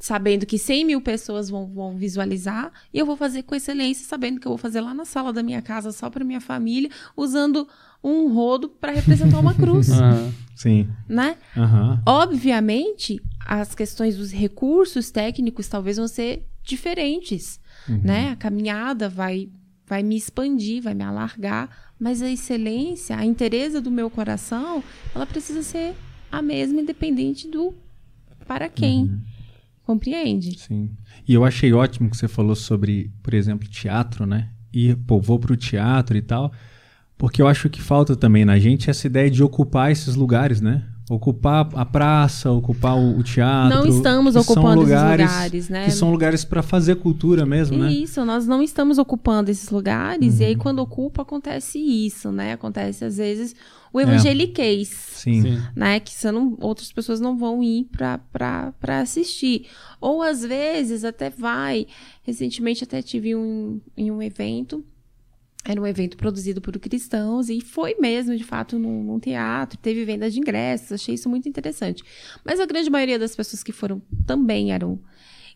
sabendo 0.00 0.46
que 0.46 0.58
100 0.58 0.84
mil 0.84 1.00
pessoas 1.00 1.50
vão, 1.50 1.66
vão 1.66 1.96
visualizar, 1.96 2.72
e 2.92 2.98
eu 2.98 3.06
vou 3.06 3.16
fazer 3.16 3.42
com 3.42 3.54
excelência, 3.54 4.06
sabendo 4.06 4.40
que 4.40 4.46
eu 4.46 4.50
vou 4.50 4.58
fazer 4.58 4.80
lá 4.80 4.94
na 4.94 5.04
sala 5.04 5.32
da 5.32 5.42
minha 5.42 5.60
casa, 5.60 5.92
só 5.92 6.08
para 6.08 6.24
minha 6.24 6.40
família, 6.40 6.90
usando 7.16 7.68
um 8.02 8.32
rodo 8.32 8.68
para 8.68 8.92
representar 8.92 9.38
uma 9.38 9.54
cruz. 9.54 9.88
Uhum. 9.96 10.32
Sim. 10.54 10.88
Né? 11.06 11.36
Uhum. 11.54 11.98
Obviamente, 12.06 13.20
as 13.44 13.74
questões 13.74 14.16
dos 14.16 14.32
recursos 14.32 15.10
técnicos 15.10 15.68
talvez 15.68 15.98
vão 15.98 16.08
ser 16.08 16.46
diferentes, 16.62 17.60
uhum. 17.88 18.00
né? 18.02 18.30
A 18.30 18.36
caminhada 18.36 19.08
vai, 19.08 19.48
vai 19.86 20.02
me 20.02 20.16
expandir, 20.16 20.82
vai 20.82 20.94
me 20.94 21.04
alargar, 21.04 21.70
mas 21.98 22.20
a 22.20 22.30
excelência, 22.30 23.16
a 23.16 23.24
interesse 23.24 23.80
do 23.80 23.90
meu 23.90 24.10
coração, 24.10 24.82
ela 25.14 25.24
precisa 25.24 25.62
ser 25.62 25.94
a 26.30 26.42
mesma, 26.42 26.80
independente 26.80 27.48
do 27.48 27.74
para 28.46 28.68
quem. 28.68 29.04
Uhum. 29.04 29.20
Compreende? 29.84 30.58
Sim. 30.58 30.90
E 31.26 31.32
eu 31.32 31.44
achei 31.44 31.72
ótimo 31.72 32.10
que 32.10 32.16
você 32.16 32.26
falou 32.26 32.56
sobre, 32.56 33.10
por 33.22 33.34
exemplo, 33.34 33.68
teatro, 33.68 34.26
né? 34.26 34.50
E, 34.72 34.94
pô, 34.94 35.20
vou 35.20 35.38
pro 35.38 35.56
teatro 35.56 36.16
e 36.16 36.22
tal. 36.22 36.52
Porque 37.16 37.40
eu 37.40 37.48
acho 37.48 37.70
que 37.70 37.80
falta 37.80 38.14
também 38.14 38.44
na 38.44 38.58
gente 38.58 38.90
essa 38.90 39.06
ideia 39.06 39.30
de 39.30 39.42
ocupar 39.42 39.90
esses 39.90 40.14
lugares, 40.14 40.60
né? 40.60 40.84
Ocupar 41.08 41.68
a 41.74 41.84
praça, 41.84 42.50
ocupar 42.50 42.98
o, 42.98 43.22
teatro. 43.22 43.76
Não 43.76 43.86
estamos 43.86 44.34
ocupando 44.34 44.80
lugares, 44.80 45.24
esses 45.24 45.36
lugares, 45.36 45.68
né? 45.68 45.84
Que 45.84 45.90
são 45.92 46.10
lugares 46.10 46.44
para 46.44 46.62
fazer 46.62 46.96
cultura 46.96 47.46
mesmo, 47.46 47.78
né? 47.78 47.92
Isso, 47.92 48.24
nós 48.24 48.46
não 48.46 48.60
estamos 48.60 48.98
ocupando 48.98 49.50
esses 49.50 49.70
lugares 49.70 50.34
uhum. 50.34 50.40
e 50.40 50.44
aí 50.44 50.54
uhum. 50.54 50.58
quando 50.58 50.78
ocupa 50.80 51.22
acontece 51.22 51.78
isso, 51.78 52.32
né? 52.32 52.52
Acontece 52.52 53.04
às 53.04 53.18
vezes 53.18 53.54
o 53.92 54.00
evangeliquez, 54.00 54.90
é. 54.90 55.18
Sim. 55.18 55.62
né? 55.76 56.00
Que 56.00 56.12
você 56.12 56.32
não, 56.32 56.56
outras 56.60 56.90
pessoas 56.90 57.20
não 57.20 57.38
vão 57.38 57.62
ir 57.62 57.88
para 57.92 59.00
assistir. 59.00 59.66
Ou 60.00 60.22
às 60.22 60.42
vezes 60.42 61.04
até 61.04 61.30
vai. 61.30 61.86
Recentemente 62.22 62.82
até 62.82 63.00
tive 63.00 63.36
um, 63.36 63.80
em 63.96 64.10
um 64.10 64.20
evento 64.20 64.84
era 65.68 65.80
um 65.80 65.86
evento 65.86 66.16
produzido 66.16 66.60
por 66.60 66.78
cristãos 66.78 67.48
e 67.48 67.60
foi 67.60 67.96
mesmo, 67.98 68.36
de 68.36 68.44
fato, 68.44 68.78
num, 68.78 69.02
num, 69.02 69.18
teatro. 69.18 69.76
Teve 69.78 70.04
venda 70.04 70.30
de 70.30 70.38
ingressos, 70.38 70.92
achei 70.92 71.14
isso 71.16 71.28
muito 71.28 71.48
interessante. 71.48 72.04
Mas 72.44 72.60
a 72.60 72.66
grande 72.66 72.88
maioria 72.88 73.18
das 73.18 73.34
pessoas 73.34 73.62
que 73.62 73.72
foram 73.72 74.00
também 74.24 74.72
eram 74.72 75.00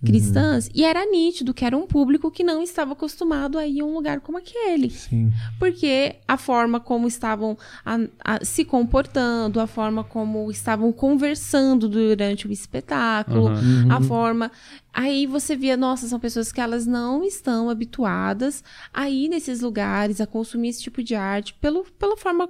cristãs, 0.05 0.67
uhum. 0.67 0.73
e 0.75 0.85
era 0.85 1.05
nítido 1.11 1.53
que 1.53 1.65
era 1.65 1.77
um 1.77 1.87
público 1.87 2.31
que 2.31 2.43
não 2.43 2.63
estava 2.63 2.93
acostumado 2.93 3.59
a 3.59 3.67
ir 3.67 3.81
a 3.81 3.85
um 3.85 3.95
lugar 3.95 4.21
como 4.21 4.39
aquele. 4.39 4.91
Sim. 4.91 5.31
Porque 5.59 6.17
a 6.27 6.37
forma 6.37 6.81
como 6.81 7.07
estavam 7.07 7.57
a, 7.85 7.99
a, 8.25 8.45
se 8.45 8.65
comportando, 8.65 9.61
a 9.61 9.67
forma 9.67 10.03
como 10.03 10.51
estavam 10.51 10.91
conversando 10.93 11.89
durante 11.89 12.47
o 12.47 12.53
espetáculo, 12.53 13.51
uhum. 13.51 13.93
a 13.93 14.01
forma. 14.01 14.51
Aí 14.93 15.27
você 15.27 15.55
via, 15.55 15.77
nossa, 15.77 16.09
são 16.09 16.19
pessoas 16.19 16.51
que 16.51 16.61
elas 16.61 16.87
não 16.87 17.23
estão 17.23 17.69
habituadas 17.69 18.65
a 18.93 19.09
ir 19.09 19.29
nesses 19.29 19.61
lugares, 19.61 20.21
a 20.21 20.27
consumir 20.27 20.71
esse 20.71 20.83
tipo 20.83 21.03
de 21.03 21.15
arte, 21.15 21.55
pelo, 21.61 21.85
pela 21.99 22.17
forma 22.17 22.49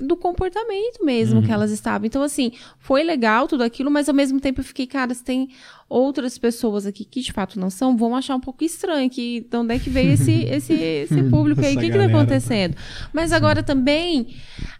do 0.00 0.16
comportamento 0.16 1.04
mesmo 1.04 1.40
uhum. 1.40 1.46
que 1.46 1.52
elas 1.52 1.70
estavam. 1.70 2.06
Então, 2.06 2.22
assim, 2.22 2.52
foi 2.78 3.02
legal 3.02 3.46
tudo 3.46 3.62
aquilo, 3.62 3.90
mas 3.90 4.08
ao 4.08 4.14
mesmo 4.14 4.40
tempo 4.40 4.60
eu 4.60 4.64
fiquei, 4.64 4.86
cara, 4.86 5.14
se 5.14 5.22
tem 5.22 5.50
outras 5.88 6.38
pessoas 6.38 6.86
aqui 6.86 7.04
que 7.04 7.20
de 7.20 7.32
fato 7.32 7.58
não 7.58 7.70
são, 7.70 7.96
vão 7.96 8.14
achar 8.14 8.36
um 8.36 8.40
pouco 8.40 8.64
estranho 8.64 9.10
que 9.10 9.40
de 9.40 9.56
onde 9.56 9.74
é 9.74 9.78
que 9.78 9.90
veio 9.90 10.12
esse, 10.12 10.44
esse, 10.44 10.72
esse 10.72 11.22
público 11.24 11.60
aí, 11.64 11.76
o 11.76 11.80
que, 11.80 11.90
que 11.90 11.98
tá 11.98 12.04
acontecendo? 12.04 12.76
Mas 13.12 13.32
agora 13.32 13.62
também, 13.62 14.36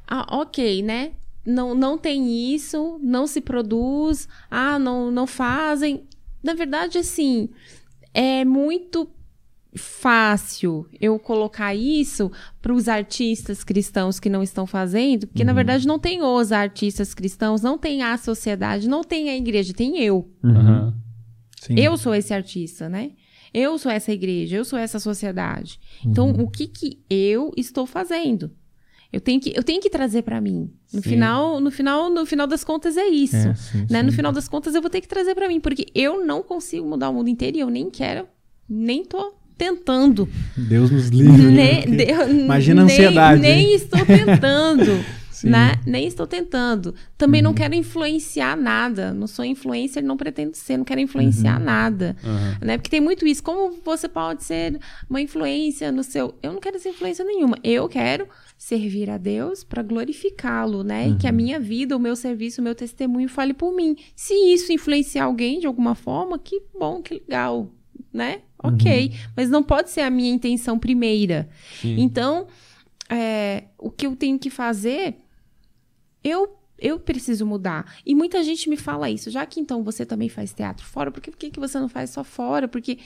ah, 0.06 0.26
ok, 0.38 0.82
né? 0.82 1.12
Não, 1.44 1.74
não 1.74 1.96
tem 1.96 2.54
isso, 2.54 3.00
não 3.02 3.26
se 3.26 3.40
produz, 3.40 4.28
ah, 4.50 4.78
não, 4.78 5.10
não 5.10 5.26
fazem. 5.26 6.04
Na 6.42 6.54
verdade, 6.54 6.98
assim, 6.98 7.48
é 8.14 8.44
muito 8.44 9.08
fácil 9.74 10.86
eu 11.00 11.18
colocar 11.18 11.74
isso 11.74 12.30
para 12.60 12.72
os 12.72 12.88
artistas 12.88 13.62
cristãos 13.62 14.18
que 14.18 14.28
não 14.28 14.42
estão 14.42 14.66
fazendo, 14.66 15.26
porque 15.26 15.42
uhum. 15.42 15.46
na 15.46 15.52
verdade 15.52 15.86
não 15.86 15.98
tem 15.98 16.22
os 16.22 16.50
artistas 16.50 17.14
cristãos, 17.14 17.62
não 17.62 17.78
tem 17.78 18.02
a 18.02 18.16
sociedade, 18.16 18.88
não 18.88 19.02
tem 19.02 19.30
a 19.30 19.36
igreja, 19.36 19.72
tem 19.72 20.02
eu. 20.02 20.28
Uhum. 20.42 20.92
Eu 21.68 21.96
sou 21.96 22.14
esse 22.14 22.32
artista, 22.32 22.88
né? 22.88 23.12
Eu 23.52 23.78
sou 23.78 23.90
essa 23.90 24.12
igreja, 24.12 24.56
eu 24.56 24.64
sou 24.64 24.78
essa 24.78 24.98
sociedade. 24.98 25.78
Então, 26.04 26.26
uhum. 26.26 26.30
Então, 26.32 26.44
o 26.44 26.50
que 26.50 26.66
que 26.66 27.02
eu 27.08 27.52
estou 27.56 27.86
fazendo? 27.86 28.50
Eu 29.12 29.20
tenho 29.20 29.40
que, 29.40 29.52
eu 29.56 29.62
tenho 29.62 29.80
que 29.80 29.90
trazer 29.90 30.22
para 30.22 30.40
mim. 30.40 30.72
No 30.92 31.02
sim. 31.02 31.10
final, 31.10 31.60
no 31.60 31.70
final, 31.70 32.08
no 32.08 32.24
final 32.24 32.46
das 32.46 32.62
contas 32.62 32.96
é 32.96 33.08
isso, 33.08 33.36
é, 33.36 33.54
sim, 33.54 33.86
né? 33.90 34.00
Sim. 34.00 34.06
No 34.06 34.12
final 34.12 34.32
das 34.32 34.48
contas 34.48 34.74
eu 34.74 34.80
vou 34.80 34.90
ter 34.90 35.00
que 35.00 35.08
trazer 35.08 35.34
para 35.34 35.48
mim, 35.48 35.60
porque 35.60 35.86
eu 35.94 36.24
não 36.24 36.42
consigo 36.42 36.88
mudar 36.88 37.10
o 37.10 37.14
mundo 37.14 37.28
inteiro 37.28 37.56
e 37.56 37.60
eu 37.60 37.68
nem 37.68 37.90
quero, 37.90 38.28
nem 38.68 39.04
tô 39.04 39.39
tentando. 39.60 40.26
Deus 40.56 40.90
nos 40.90 41.08
livre. 41.08 41.50
né? 41.52 41.82
Deus, 41.84 42.30
Imagina 42.30 42.80
a 42.80 42.84
ansiedade. 42.86 43.42
Nem, 43.42 43.66
nem 43.66 43.74
estou 43.74 44.06
tentando. 44.06 45.04
né? 45.44 45.74
Nem 45.86 46.06
estou 46.06 46.26
tentando. 46.26 46.94
Também 47.18 47.42
uhum. 47.42 47.48
não 47.48 47.54
quero 47.54 47.74
influenciar 47.74 48.56
nada. 48.56 49.12
Não 49.12 49.26
sou 49.26 49.44
influencer, 49.44 50.02
não 50.02 50.16
pretendo 50.16 50.56
ser, 50.56 50.78
não 50.78 50.84
quero 50.84 50.98
influenciar 50.98 51.58
uhum. 51.58 51.64
nada. 51.64 52.16
Uhum. 52.24 52.66
Né? 52.66 52.78
Porque 52.78 52.88
tem 52.88 53.02
muito 53.02 53.26
isso. 53.26 53.42
Como 53.42 53.78
você 53.84 54.08
pode 54.08 54.44
ser 54.44 54.80
uma 55.10 55.20
influência 55.20 55.92
no 55.92 56.02
seu. 56.02 56.34
Eu 56.42 56.54
não 56.54 56.60
quero 56.60 56.78
ser 56.78 56.88
influência 56.88 57.22
nenhuma. 57.22 57.58
Eu 57.62 57.86
quero 57.86 58.26
servir 58.56 59.10
a 59.10 59.18
Deus 59.18 59.62
para 59.62 59.82
glorificá-lo, 59.82 60.82
né? 60.82 61.10
E 61.10 61.16
que 61.16 61.26
a 61.26 61.30
uhum. 61.30 61.36
minha 61.36 61.60
vida, 61.60 61.94
o 61.94 62.00
meu 62.00 62.16
serviço, 62.16 62.62
o 62.62 62.64
meu 62.64 62.74
testemunho 62.74 63.28
fale 63.28 63.52
por 63.52 63.74
mim. 63.74 63.94
Se 64.16 64.32
isso 64.32 64.72
influenciar 64.72 65.24
alguém 65.24 65.60
de 65.60 65.66
alguma 65.66 65.94
forma, 65.94 66.38
que 66.38 66.62
bom, 66.78 67.02
que 67.02 67.14
legal, 67.14 67.70
né? 68.10 68.40
Ok, 68.62 69.08
uhum. 69.08 69.30
mas 69.36 69.48
não 69.48 69.62
pode 69.62 69.90
ser 69.90 70.02
a 70.02 70.10
minha 70.10 70.30
intenção 70.30 70.78
primeira. 70.78 71.48
Sim. 71.80 71.96
Então, 71.98 72.46
é, 73.08 73.64
o 73.78 73.90
que 73.90 74.06
eu 74.06 74.14
tenho 74.14 74.38
que 74.38 74.50
fazer, 74.50 75.16
eu 76.22 76.56
eu 76.78 76.98
preciso 76.98 77.44
mudar. 77.44 77.94
E 78.06 78.14
muita 78.14 78.42
gente 78.42 78.68
me 78.70 78.76
fala 78.76 79.10
isso. 79.10 79.30
Já 79.30 79.44
que 79.44 79.60
então 79.60 79.84
você 79.84 80.06
também 80.06 80.30
faz 80.30 80.52
teatro 80.54 80.86
fora, 80.86 81.10
por 81.10 81.20
que, 81.20 81.30
por 81.30 81.38
que 81.38 81.60
você 81.60 81.78
não 81.78 81.90
faz 81.90 82.08
só 82.08 82.24
fora? 82.24 82.66
Porque 82.66 82.98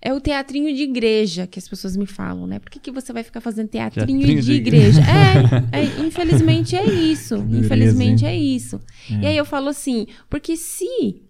é 0.00 0.12
o 0.12 0.20
teatrinho 0.20 0.74
de 0.74 0.82
igreja 0.82 1.46
que 1.46 1.58
as 1.58 1.66
pessoas 1.66 1.96
me 1.96 2.04
falam, 2.04 2.46
né? 2.46 2.58
Por 2.58 2.70
que, 2.70 2.78
que 2.78 2.90
você 2.90 3.14
vai 3.14 3.22
ficar 3.22 3.40
fazendo 3.40 3.68
teatrinho, 3.68 4.06
teatrinho 4.06 4.42
de, 4.42 4.46
de, 4.46 4.52
igreja? 4.52 5.00
é, 5.72 5.80
é, 5.80 5.84
infelizmente 6.06 6.76
é 6.76 6.84
isso. 6.84 7.38
Beleza, 7.38 7.64
infelizmente 7.64 8.24
hein? 8.26 8.30
é 8.30 8.36
isso. 8.36 8.78
É. 9.10 9.14
E 9.14 9.26
aí 9.26 9.36
eu 9.38 9.46
falo 9.46 9.70
assim, 9.70 10.06
porque 10.28 10.54
se 10.58 11.22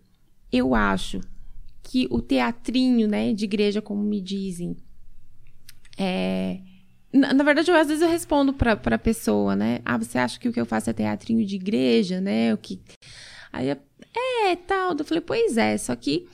eu 0.51 0.75
acho 0.75 1.21
que 1.85 2.09
o 2.11 2.21
teatrinho, 2.21 3.07
né, 3.07 3.33
de 3.33 3.45
igreja, 3.45 3.81
como 3.81 4.03
me 4.03 4.21
dizem, 4.21 4.75
é. 5.97 6.59
Na, 7.13 7.33
na 7.33 7.45
verdade, 7.45 7.71
eu, 7.71 7.77
às 7.77 7.87
vezes 7.87 8.03
eu 8.03 8.09
respondo 8.09 8.53
pra, 8.53 8.75
pra 8.75 8.99
pessoa, 8.99 9.55
né? 9.55 9.79
Ah, 9.85 9.97
você 9.97 10.19
acha 10.19 10.41
que 10.41 10.49
o 10.49 10.53
que 10.53 10.61
eu 10.61 10.67
faço 10.67 10.91
é 10.91 10.93
teatrinho 10.93 11.47
de 11.47 11.55
igreja, 11.55 12.21
né? 12.21 12.53
O 12.53 12.59
que... 12.59 12.81
Aí, 13.53 13.69
é, 13.69 14.57
tal. 14.67 14.97
Eu 14.99 15.05
falei, 15.05 15.21
pois 15.21 15.57
é, 15.57 15.79
só 15.79 15.95
que 15.95 16.27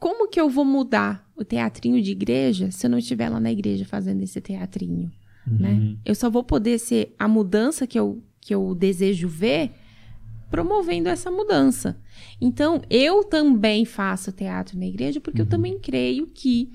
como 0.00 0.28
que 0.28 0.40
eu 0.40 0.50
vou 0.50 0.64
mudar 0.64 1.24
o 1.36 1.44
teatrinho 1.44 2.02
de 2.02 2.10
igreja 2.10 2.70
se 2.72 2.84
eu 2.86 2.90
não 2.90 2.98
estiver 2.98 3.28
lá 3.28 3.38
na 3.38 3.52
igreja 3.52 3.84
fazendo 3.84 4.22
esse 4.22 4.40
teatrinho, 4.40 5.12
Uhum. 5.48 5.58
né? 5.60 5.96
Eu 6.04 6.12
só 6.16 6.28
vou 6.28 6.42
poder 6.42 6.76
ser 6.80 7.14
a 7.16 7.28
mudança 7.28 7.86
que 7.86 7.96
eu, 7.96 8.20
que 8.40 8.52
eu 8.52 8.74
desejo 8.74 9.28
ver 9.28 9.70
promovendo 10.50 11.08
essa 11.08 11.30
mudança. 11.30 11.98
Então, 12.40 12.80
eu 12.88 13.24
também 13.24 13.84
faço 13.84 14.32
teatro 14.32 14.78
na 14.78 14.86
igreja 14.86 15.20
porque 15.20 15.40
eu 15.40 15.46
também 15.46 15.78
creio 15.78 16.26
que 16.26 16.70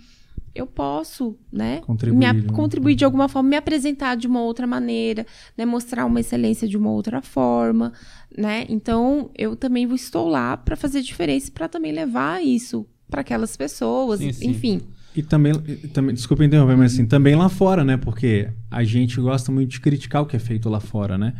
eu 0.53 0.67
posso, 0.67 1.37
né, 1.51 1.79
Contribuir, 1.79 2.33
me 2.33 2.41
né? 2.41 2.49
contribuir 2.53 2.95
de 2.95 3.05
alguma 3.05 3.29
forma, 3.29 3.49
me 3.49 3.55
apresentar 3.55 4.15
de 4.15 4.27
uma 4.27 4.41
outra 4.41 4.67
maneira, 4.67 5.25
né, 5.57 5.65
mostrar 5.65 6.05
uma 6.05 6.19
excelência 6.19 6.67
de 6.67 6.77
uma 6.77 6.91
outra 6.91 7.21
forma, 7.21 7.93
né? 8.37 8.65
Então, 8.67 9.29
eu 9.37 9.55
também 9.55 9.89
estou 9.93 10.27
lá 10.27 10.57
para 10.57 10.75
fazer 10.75 11.01
diferença, 11.01 11.49
para 11.51 11.69
também 11.69 11.93
levar 11.93 12.43
isso 12.43 12.85
para 13.09 13.21
aquelas 13.21 13.55
pessoas, 13.55 14.19
Sim, 14.19 14.33
sim. 14.33 14.49
enfim. 14.49 14.81
E 15.15 15.21
também, 15.21 15.53
e 15.67 15.87
também, 15.87 16.15
desculpa 16.15 16.43
interromper, 16.45 16.77
mas 16.77 16.93
assim, 16.93 17.05
também 17.05 17.35
lá 17.35 17.49
fora, 17.49 17.83
né? 17.83 17.97
Porque 17.97 18.49
a 18.69 18.83
gente 18.83 19.19
gosta 19.19 19.51
muito 19.51 19.69
de 19.69 19.81
criticar 19.81 20.21
o 20.21 20.25
que 20.25 20.37
é 20.37 20.39
feito 20.39 20.69
lá 20.69 20.79
fora, 20.79 21.17
né? 21.17 21.33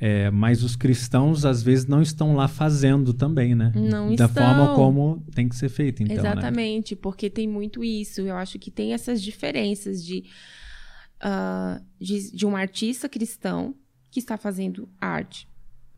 É, 0.00 0.30
mas 0.30 0.62
os 0.62 0.76
cristãos, 0.76 1.44
às 1.44 1.60
vezes, 1.62 1.86
não 1.86 2.00
estão 2.00 2.34
lá 2.36 2.46
fazendo 2.46 3.12
também, 3.12 3.54
né? 3.54 3.72
Não 3.74 4.14
da 4.14 4.26
estão. 4.26 4.28
forma 4.44 4.74
como 4.74 5.24
tem 5.34 5.48
que 5.48 5.56
ser 5.56 5.68
feito, 5.68 6.02
então, 6.02 6.14
né? 6.16 6.20
Exatamente, 6.30 6.94
porque 6.94 7.28
tem 7.28 7.48
muito 7.48 7.82
isso. 7.82 8.20
Eu 8.20 8.36
acho 8.36 8.58
que 8.60 8.70
tem 8.70 8.92
essas 8.92 9.20
diferenças 9.20 10.04
de, 10.04 10.22
ah, 11.20 11.80
de, 12.00 12.30
de 12.32 12.46
um 12.46 12.54
artista 12.56 13.08
cristão 13.08 13.74
que 14.10 14.20
está 14.20 14.36
fazendo 14.36 14.88
arte, 15.00 15.48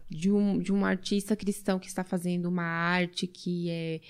de 0.09 0.31
um, 0.31 0.59
de 0.59 0.73
um 0.73 0.85
artista 0.85 1.37
cristão 1.37 1.79
que 1.79 1.87
está 1.87 2.03
fazendo 2.03 2.47
uma 2.47 2.65
arte 2.65 3.27
que 3.27 3.69
é 3.71 4.01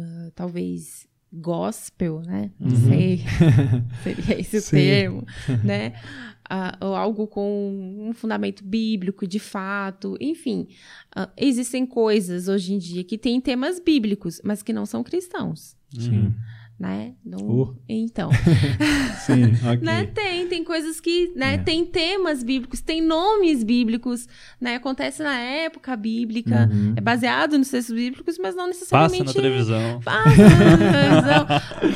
ah, 0.00 0.30
talvez 0.34 1.06
gospel, 1.32 2.20
né? 2.20 2.50
Não 2.60 2.68
Uhum. 2.70 2.88
sei, 2.88 3.24
seria 4.04 4.38
esse 4.40 4.58
o 4.58 4.62
termo, 4.70 5.26
né? 5.64 5.94
Ou 6.80 6.94
algo 6.94 7.26
com 7.26 8.06
um 8.08 8.12
fundamento 8.12 8.62
bíblico, 8.64 9.26
de 9.26 9.38
fato, 9.38 10.16
enfim. 10.20 10.68
Ah, 11.14 11.30
existem 11.36 11.86
coisas 11.86 12.48
hoje 12.48 12.74
em 12.74 12.78
dia 12.78 13.02
que 13.04 13.16
têm 13.16 13.40
temas 13.40 13.80
bíblicos, 13.80 14.40
mas 14.44 14.62
que 14.62 14.72
não 14.72 14.86
são 14.86 15.02
cristãos, 15.02 15.76
Sim, 15.98 16.34
né? 16.78 17.12
Não- 17.24 17.38
Oh. 17.44 17.74
Então, 17.88 18.30
sim, 19.26 19.44
ok. 19.66 19.78
né? 19.80 20.06
Tem, 20.06 20.46
tem 20.48 20.64
coisas 20.64 21.00
que, 21.00 21.32
né? 21.36 21.54
É. 21.54 21.58
Tem 21.58 21.84
temas 21.84 22.42
bíblicos, 22.42 22.80
tem 22.80 23.00
nomes 23.02 23.62
bíblicos, 23.62 24.26
né? 24.60 24.76
Acontece 24.76 25.22
na 25.22 25.38
época 25.38 25.94
bíblica, 25.96 26.68
Uhum. 26.72 26.94
é 26.96 27.00
baseado 27.00 27.58
nos 27.58 27.68
textos 27.68 27.94
bíblicos, 27.94 28.38
mas 28.38 28.54
não 28.56 28.66
Passa 28.66 28.78
necessariamente... 28.78 29.24
na 29.24 29.32
televisão. 29.32 30.00
Passa 30.04 30.28
na 30.30 30.92
televisão, 30.92 31.46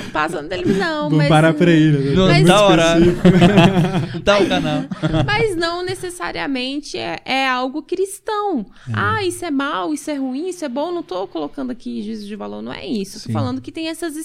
passa 0.13 0.43
na 0.43 0.49
televisão, 0.49 1.03
Vamos 1.05 1.19
mas... 1.19 1.29
parar 1.29 1.55
por 1.55 1.69
aí, 1.69 1.91
né? 1.93 2.11
Não 2.15 2.27
Mas- 2.29 2.47
dá 2.47 2.67
horário. 2.67 3.17
Não 4.15 4.21
dá 4.21 4.39
o 4.41 4.47
canal. 4.49 4.83
Mas 5.27 5.57
não 5.57 5.83
necessariamente 5.85 6.97
é, 6.97 7.19
é 7.25 7.49
algo 7.49 7.83
cristão. 7.83 8.67
Ah, 8.93 9.25
isso 9.25 9.45
é 9.45 9.51
mal, 9.51 9.93
isso 9.95 10.11
é 10.11 10.15
ruim, 10.15 10.49
isso 10.49 10.65
é 10.65 10.69
bom. 10.69 10.93
Não 10.93 11.03
tô 11.03 11.27
colocando 11.27 11.71
aqui 11.71 12.03
juízo 12.03 12.27
de 12.27 12.37
valor, 12.37 12.63
não 12.63 12.73
é 12.73 12.87
isso. 12.87 13.19
Sim. 13.19 13.29
Tô 13.29 13.33
falando 13.33 13.61
que 13.61 13.73
tem 13.73 13.89
essas 13.89 14.17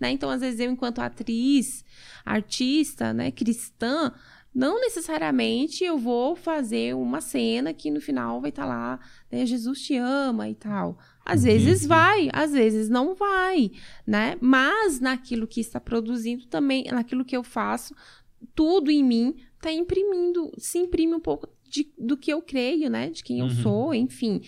né? 0.00 0.10
Então, 0.10 0.30
às 0.30 0.40
vezes, 0.40 0.60
eu, 0.60 0.70
enquanto 0.70 1.00
atriz, 1.00 1.84
artista, 2.24 3.12
né, 3.12 3.30
cristã, 3.30 4.12
não 4.54 4.80
necessariamente 4.80 5.84
eu 5.84 5.98
vou 5.98 6.34
fazer 6.34 6.94
uma 6.94 7.20
cena 7.20 7.74
que 7.74 7.90
no 7.90 8.00
final 8.00 8.40
vai 8.40 8.48
estar 8.48 8.64
lá, 8.64 8.98
né, 9.30 9.44
Jesus 9.44 9.82
te 9.82 9.96
ama 9.96 10.48
e 10.48 10.54
tal. 10.54 10.98
Às 11.24 11.44
vezes 11.44 11.84
vai, 11.84 12.30
às 12.32 12.52
vezes 12.52 12.88
não 12.88 13.14
vai, 13.14 13.70
né? 14.06 14.36
Mas 14.40 14.98
naquilo 14.98 15.46
que 15.46 15.60
está 15.60 15.78
produzindo 15.78 16.46
também, 16.46 16.84
naquilo 16.84 17.24
que 17.24 17.36
eu 17.36 17.42
faço, 17.42 17.94
tudo 18.54 18.90
em 18.90 19.04
mim 19.04 19.36
tá 19.60 19.70
imprimindo, 19.70 20.50
se 20.56 20.78
imprime 20.78 21.14
um 21.14 21.20
pouco 21.20 21.48
de- 21.70 21.92
do 21.98 22.16
que 22.16 22.32
eu 22.32 22.40
creio, 22.42 22.88
né? 22.90 23.10
De 23.10 23.22
quem 23.22 23.40
eu 23.40 23.46
Uhum. 23.46 23.62
sou, 23.62 23.94
enfim. 23.94 24.40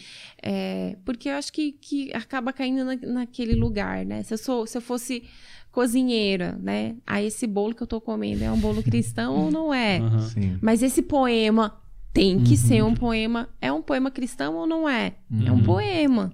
É, 0.43 0.97
porque 1.05 1.29
eu 1.29 1.35
acho 1.35 1.53
que, 1.53 1.73
que 1.73 2.13
acaba 2.15 2.53
caindo 2.53 2.85
na- 2.85 2.97
naquele 2.97 3.55
lugar, 3.55 4.05
né? 4.05 4.23
Se 4.23 4.35
eu, 4.35 4.39
sou, 4.39 4.67
se 4.67 4.77
eu 4.79 4.83
fosse 4.83 5.23
cozinheira, 5.71 6.59
né? 6.61 6.97
Ah, 7.07 7.23
esse 7.23 7.47
bolo 7.47 7.75
que 7.75 7.83
eu 7.83 7.87
tô 7.87 8.01
comendo 8.01 8.43
é 8.43 8.51
um 8.51 8.59
bolo 8.59 8.83
cristão 8.83 9.35
ou 9.37 9.51
não 9.51 9.73
é? 9.73 10.01
Sim. 10.35 10.59
Mas 10.61 10.83
esse 10.83 11.03
poema 11.03 11.81
tem 12.13 12.39
que 12.43 12.51
Uhum. 12.51 12.57
ser 12.57 12.83
um 12.85 12.95
poema. 12.95 13.49
É 13.61 13.71
um 13.73 13.83
poema 13.83 14.11
cristão 14.11 14.57
ou 14.57 14.67
não 14.67 14.89
é? 14.89 15.15
É 15.45 15.53
um 15.53 15.57
Uhum. 15.57 15.63
poema. 15.63 16.33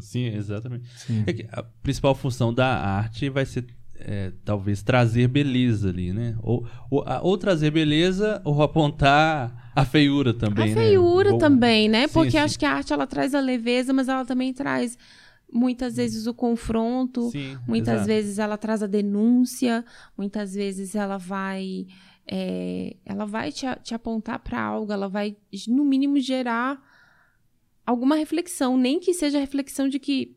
Sim, 0.00 0.26
exatamente. 0.26 0.88
Sim. 0.98 1.24
É 1.26 1.32
que 1.32 1.46
a 1.50 1.62
principal 1.62 2.14
função 2.14 2.52
da 2.52 2.66
arte 2.66 3.30
vai 3.30 3.46
ser, 3.46 3.66
é, 4.00 4.32
talvez, 4.44 4.82
trazer 4.82 5.28
beleza 5.28 5.88
ali, 5.88 6.12
né? 6.12 6.36
Ou, 6.42 6.66
ou, 6.90 7.04
ou 7.22 7.38
trazer 7.38 7.70
beleza 7.70 8.40
ou 8.44 8.62
apontar 8.62 9.72
a 9.74 9.84
feiura 9.84 10.32
também, 10.32 10.64
a 10.72 10.76
né? 10.76 10.82
feiura 10.82 11.32
Ou- 11.32 11.38
também, 11.38 11.88
né? 11.88 12.06
Sim, 12.08 12.14
Porque 12.14 12.30
sim. 12.32 12.38
acho 12.38 12.58
que 12.58 12.64
a 12.64 12.72
arte 12.72 12.92
ela 12.92 13.06
traz 13.06 13.34
a 13.34 13.40
leveza, 13.40 13.92
mas 13.92 14.08
ela 14.08 14.24
também 14.24 14.52
traz 14.52 14.96
muitas 15.52 15.96
vezes 15.96 16.26
o 16.26 16.34
confronto. 16.34 17.30
Sim, 17.30 17.56
Muitas 17.66 17.94
exato. 18.02 18.06
vezes 18.08 18.38
ela 18.38 18.56
traz 18.56 18.82
a 18.82 18.86
denúncia, 18.86 19.84
muitas 20.16 20.54
vezes 20.54 20.94
ela 20.94 21.18
vai, 21.18 21.86
é, 22.26 22.96
ela 23.04 23.26
vai 23.26 23.52
te, 23.52 23.66
te 23.82 23.94
apontar 23.94 24.38
para 24.40 24.60
algo, 24.60 24.92
ela 24.92 25.08
vai, 25.08 25.36
no 25.68 25.84
mínimo, 25.84 26.18
gerar 26.20 26.82
alguma 27.86 28.16
reflexão, 28.16 28.76
nem 28.76 28.98
que 28.98 29.14
seja 29.14 29.38
a 29.38 29.40
reflexão 29.40 29.88
de 29.88 29.98
que, 29.98 30.36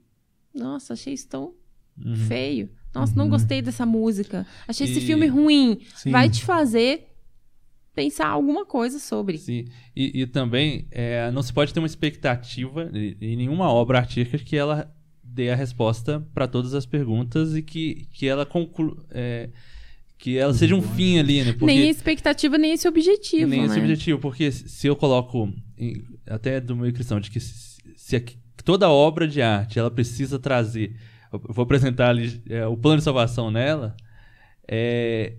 nossa, 0.54 0.94
achei 0.94 1.14
isso 1.14 1.28
tão 1.28 1.54
Uhum. 1.98 2.16
feio, 2.16 2.70
nossa, 2.94 3.14
não 3.16 3.26
Uhum. 3.26 3.30
gostei 3.32 3.62
dessa 3.62 3.86
música, 3.86 4.46
achei 4.68 4.88
esse 4.88 5.00
E- 5.00 5.06
filme 5.06 5.28
ruim, 5.28 5.80
Sim. 5.96 6.12
vai 6.12 6.30
te 6.30 6.44
fazer 6.44 7.06
pensar 7.94 8.28
alguma 8.28 8.66
coisa 8.66 8.98
sobre. 9.00 9.38
Sim, 9.38 9.66
e, 9.96 10.22
e 10.22 10.28
também 10.28 10.88
é, 10.92 11.30
não 11.32 11.42
se 11.42 11.52
pode 11.52 11.74
ter 11.74 11.80
uma 11.80 11.88
expectativa 11.88 12.90
em 12.94 13.36
nenhuma 13.36 13.70
obra 13.72 13.98
artística 14.00 14.38
que 14.38 14.56
ela 14.56 14.90
dê 15.24 15.50
a 15.50 15.56
resposta 15.56 16.26
para 16.34 16.48
todas 16.48 16.74
as 16.74 16.86
perguntas 16.86 17.56
e 17.56 17.62
que, 17.62 18.08
que 18.14 18.28
ela 18.28 18.46
conclu 18.46 19.04
é, 19.12 19.50
que 20.18 20.38
ela 20.38 20.54
seja 20.54 20.76
um 20.76 20.82
fim 20.82 21.18
ali, 21.20 21.44
né? 21.44 21.52
Porque, 21.54 21.66
Nem 21.66 21.84
a 21.88 21.90
expectativa, 21.92 22.58
nem 22.58 22.74
esse 22.74 22.88
objetivo, 22.88 23.48
nem 23.50 23.62
né? 23.62 23.66
esse 23.68 23.80
objetivo, 23.80 24.20
porque 24.20 24.52
se 24.52 24.88
eu 24.88 24.96
coloco 24.96 25.54
em- 25.78 26.04
até 26.28 26.60
do 26.60 26.76
meio 26.76 26.94
cristão 26.94 27.20
de 27.20 27.30
que 27.32 27.40
se, 27.40 27.78
se 27.96 28.16
a- 28.18 28.24
toda 28.66 28.90
obra 28.90 29.28
de 29.28 29.42
arte 29.42 29.78
ela 29.80 29.90
precisa 29.92 30.38
trazer, 30.40 30.96
eu 31.32 31.42
vou 31.50 31.64
apresentar 31.64 32.10
ali 32.10 32.42
é, 32.50 32.66
o 32.66 32.78
plano 32.78 32.98
de 32.98 33.04
salvação 33.04 33.52
nela, 33.52 33.96
é, 34.68 35.34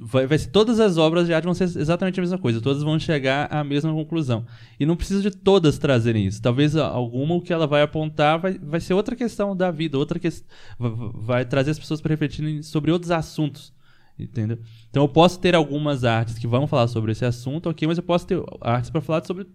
vai, 0.00 0.26
vai 0.26 0.38
ser, 0.38 0.48
todas 0.50 0.78
as 0.80 0.96
obras 0.96 1.26
de 1.26 1.34
arte 1.34 1.44
vão 1.44 1.54
ser 1.54 1.64
exatamente 1.64 2.18
a 2.20 2.22
mesma 2.22 2.38
coisa, 2.38 2.60
todas 2.60 2.82
vão 2.82 2.98
chegar 2.98 3.48
à 3.52 3.64
mesma 3.64 3.92
conclusão. 3.92 4.46
E 4.78 4.86
não 4.86 4.96
precisa 4.96 5.22
de 5.22 5.30
todas 5.30 5.78
trazerem 5.78 6.26
isso. 6.26 6.40
Talvez 6.40 6.76
a- 6.76 6.86
alguma 6.86 7.34
o 7.34 7.40
que 7.42 7.52
ela 7.52 7.66
vai 7.66 7.82
apontar 7.82 8.38
vai, 8.38 8.58
vai 8.58 8.80
ser 8.80 8.94
outra 8.94 9.16
questão 9.16 9.56
da 9.56 9.70
vida, 9.70 9.98
outra 9.98 10.18
questão. 10.18 10.46
Vai 10.78 11.44
trazer 11.44 11.70
as 11.72 11.78
pessoas 11.78 12.00
para 12.00 12.10
refletirem 12.10 12.62
sobre 12.62 12.90
outros 12.90 13.10
assuntos. 13.10 13.74
Entendeu? 14.18 14.58
Então 14.88 15.02
eu 15.02 15.08
posso 15.08 15.38
ter 15.38 15.54
algumas 15.54 16.02
artes 16.04 16.38
que 16.38 16.46
vão 16.46 16.66
falar 16.66 16.88
sobre 16.88 17.12
esse 17.12 17.24
assunto, 17.24 17.68
ok, 17.68 17.86
mas 17.86 17.98
eu 17.98 18.04
posso 18.04 18.26
ter 18.26 18.42
artes 18.62 18.88
para 18.88 19.02
falar 19.02 19.22
sobre 19.26 19.46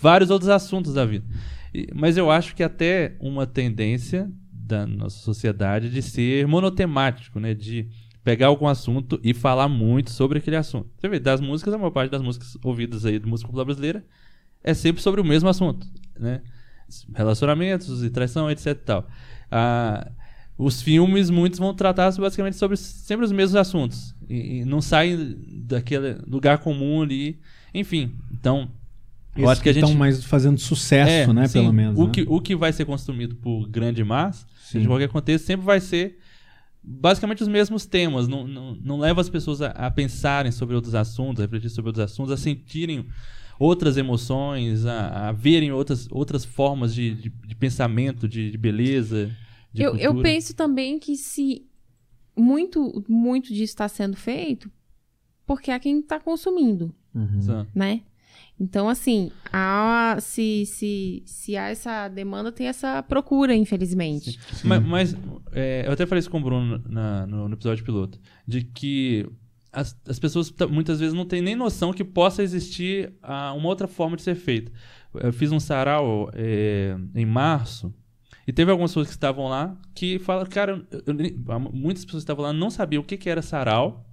vários 0.00 0.30
outros 0.30 0.48
assuntos 0.48 0.94
da 0.94 1.04
vida. 1.04 1.26
E- 1.74 1.88
mas 1.94 2.16
eu 2.16 2.30
acho 2.30 2.54
que 2.54 2.62
até 2.62 3.16
uma 3.20 3.46
tendência 3.46 4.30
da 4.72 4.86
nossa 4.86 5.18
sociedade 5.18 5.90
de 5.90 6.00
ser 6.00 6.46
monotemático, 6.46 7.38
né? 7.38 7.52
De 7.52 7.88
pegar 8.24 8.46
algum 8.46 8.66
assunto 8.66 9.20
e 9.22 9.34
falar 9.34 9.68
muito 9.68 10.10
sobre 10.10 10.38
aquele 10.38 10.56
assunto. 10.56 10.90
Você 10.96 11.08
vê, 11.08 11.20
das 11.20 11.40
músicas, 11.40 11.74
a 11.74 11.78
maior 11.78 11.90
parte 11.90 12.10
das 12.10 12.22
músicas 12.22 12.56
ouvidas 12.64 13.04
aí 13.04 13.18
de 13.18 13.26
música 13.26 13.48
popular 13.48 13.66
brasileira 13.66 14.04
é 14.64 14.72
sempre 14.72 15.02
sobre 15.02 15.20
o 15.20 15.24
mesmo 15.24 15.48
assunto, 15.48 15.86
né? 16.18 16.40
Relacionamentos 17.14 18.02
e 18.02 18.10
traição, 18.10 18.50
etc 18.50 18.66
e 18.66 18.74
tal. 18.74 19.06
Ah, 19.50 20.10
os 20.56 20.80
filmes, 20.80 21.28
muitos 21.28 21.58
vão 21.58 21.74
tratar 21.74 22.10
basicamente 22.12 22.56
sobre 22.56 22.76
sempre 22.76 23.26
os 23.26 23.32
mesmos 23.32 23.56
assuntos. 23.56 24.14
E, 24.28 24.60
e 24.60 24.64
não 24.64 24.80
saem 24.80 25.36
daquele 25.66 26.14
lugar 26.26 26.58
comum 26.58 27.02
ali. 27.02 27.38
Enfim, 27.74 28.14
então... 28.32 28.70
Eu 29.36 29.48
acho 29.48 29.62
que 29.62 29.68
a 29.68 29.72
gente 29.72 29.84
estão 29.84 29.98
mais 29.98 30.22
fazendo 30.24 30.58
sucesso, 30.58 31.30
é, 31.30 31.32
né? 31.32 31.48
sim. 31.48 31.60
Pelo 31.60 31.72
menos. 31.72 31.98
O, 31.98 32.06
né? 32.06 32.12
que, 32.12 32.24
o 32.28 32.40
que 32.40 32.54
vai 32.54 32.72
ser 32.72 32.84
consumido 32.84 33.34
por 33.36 33.66
grande 33.66 34.04
massa, 34.04 34.46
Sim. 34.62 34.78
seja 34.78 34.88
qualquer 34.88 35.08
contexto, 35.08 35.46
sempre 35.46 35.64
vai 35.64 35.80
ser 35.80 36.18
basicamente 36.82 37.42
os 37.42 37.48
mesmos 37.48 37.86
temas. 37.86 38.28
Não, 38.28 38.46
não, 38.46 38.74
não 38.76 38.98
leva 38.98 39.20
as 39.20 39.30
pessoas 39.30 39.62
a, 39.62 39.68
a 39.68 39.90
pensarem 39.90 40.52
sobre 40.52 40.74
outros 40.74 40.94
assuntos, 40.94 41.40
a 41.40 41.44
refletir 41.44 41.70
sobre 41.70 41.88
outros 41.88 42.04
assuntos, 42.04 42.32
a 42.32 42.36
sentirem 42.36 43.06
outras 43.58 43.96
emoções, 43.96 44.84
a, 44.84 45.28
a 45.28 45.32
verem 45.32 45.72
outras, 45.72 46.08
outras 46.10 46.44
formas 46.44 46.94
de, 46.94 47.14
de, 47.14 47.30
de 47.30 47.54
pensamento, 47.54 48.28
de, 48.28 48.50
de 48.50 48.58
beleza. 48.58 49.34
de 49.72 49.82
eu, 49.82 49.96
eu 49.96 50.20
penso 50.20 50.54
também 50.54 50.98
que 50.98 51.16
se 51.16 51.64
muito, 52.36 53.04
muito 53.08 53.48
disso 53.48 53.72
está 53.72 53.88
sendo 53.88 54.16
feito, 54.16 54.70
porque 55.46 55.70
é 55.70 55.78
quem 55.78 56.00
está 56.00 56.20
consumindo, 56.20 56.94
Uhum. 57.14 57.66
Né? 57.74 58.00
Então, 58.60 58.88
assim, 58.88 59.30
há, 59.52 60.16
se, 60.20 60.64
se, 60.66 61.22
se 61.26 61.56
há 61.56 61.68
essa 61.70 62.06
demanda, 62.08 62.52
tem 62.52 62.68
essa 62.68 63.02
procura, 63.02 63.54
infelizmente. 63.54 64.38
Mas, 64.62 64.84
mas, 64.86 65.16
é, 65.52 65.84
eu 65.86 65.92
até 65.92 66.06
falei 66.06 66.20
isso 66.20 66.30
com 66.30 66.38
o 66.38 66.42
Bruno 66.42 66.80
na- 66.88 67.26
no, 67.26 67.48
no 67.48 67.54
episódio 67.54 67.84
piloto, 67.84 68.20
de 68.46 68.62
que 68.62 69.26
as, 69.72 69.98
as 70.06 70.18
pessoas 70.20 70.48
ta- 70.50 70.68
muitas 70.68 71.00
vezes 71.00 71.12
não 71.14 71.24
têm 71.26 71.42
nem 71.42 71.56
noção 71.56 71.92
que 71.92 72.04
possa 72.04 72.42
existir 72.42 73.12
ah, 73.22 73.52
uma 73.54 73.66
outra 73.68 73.88
forma 73.88 74.16
de 74.16 74.22
ser 74.22 74.36
feita. 74.36 74.70
Eu 75.14 75.32
fiz 75.32 75.50
um 75.50 75.58
sarau 75.58 76.30
é, 76.32 76.96
em 77.16 77.26
março 77.26 77.92
e 78.46 78.52
teve 78.52 78.70
algumas 78.70 78.92
pessoas 78.92 79.08
que 79.08 79.14
estavam 79.14 79.48
lá 79.48 79.76
que 79.94 80.18
falam, 80.20 80.46
cara, 80.46 80.86
eu- 80.90 81.02
eu 81.06 81.60
muitas 81.72 82.04
pessoas 82.04 82.22
que 82.22 82.30
estavam 82.30 82.44
lá 82.44 82.52
não 82.52 82.70
sabiam 82.70 83.02
o 83.02 83.04
que, 83.04 83.16
que 83.16 83.28
era 83.28 83.42
sarau, 83.42 84.06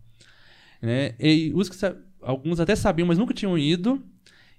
né? 0.81 1.13
E 1.19 1.51
os 1.53 1.69
que 1.69 1.75
sa- 1.75 1.95
alguns 2.21 2.59
até 2.59 2.75
sabiam, 2.75 3.07
mas 3.07 3.17
nunca 3.19 3.33
tinham 3.33 3.55
ido. 3.57 4.01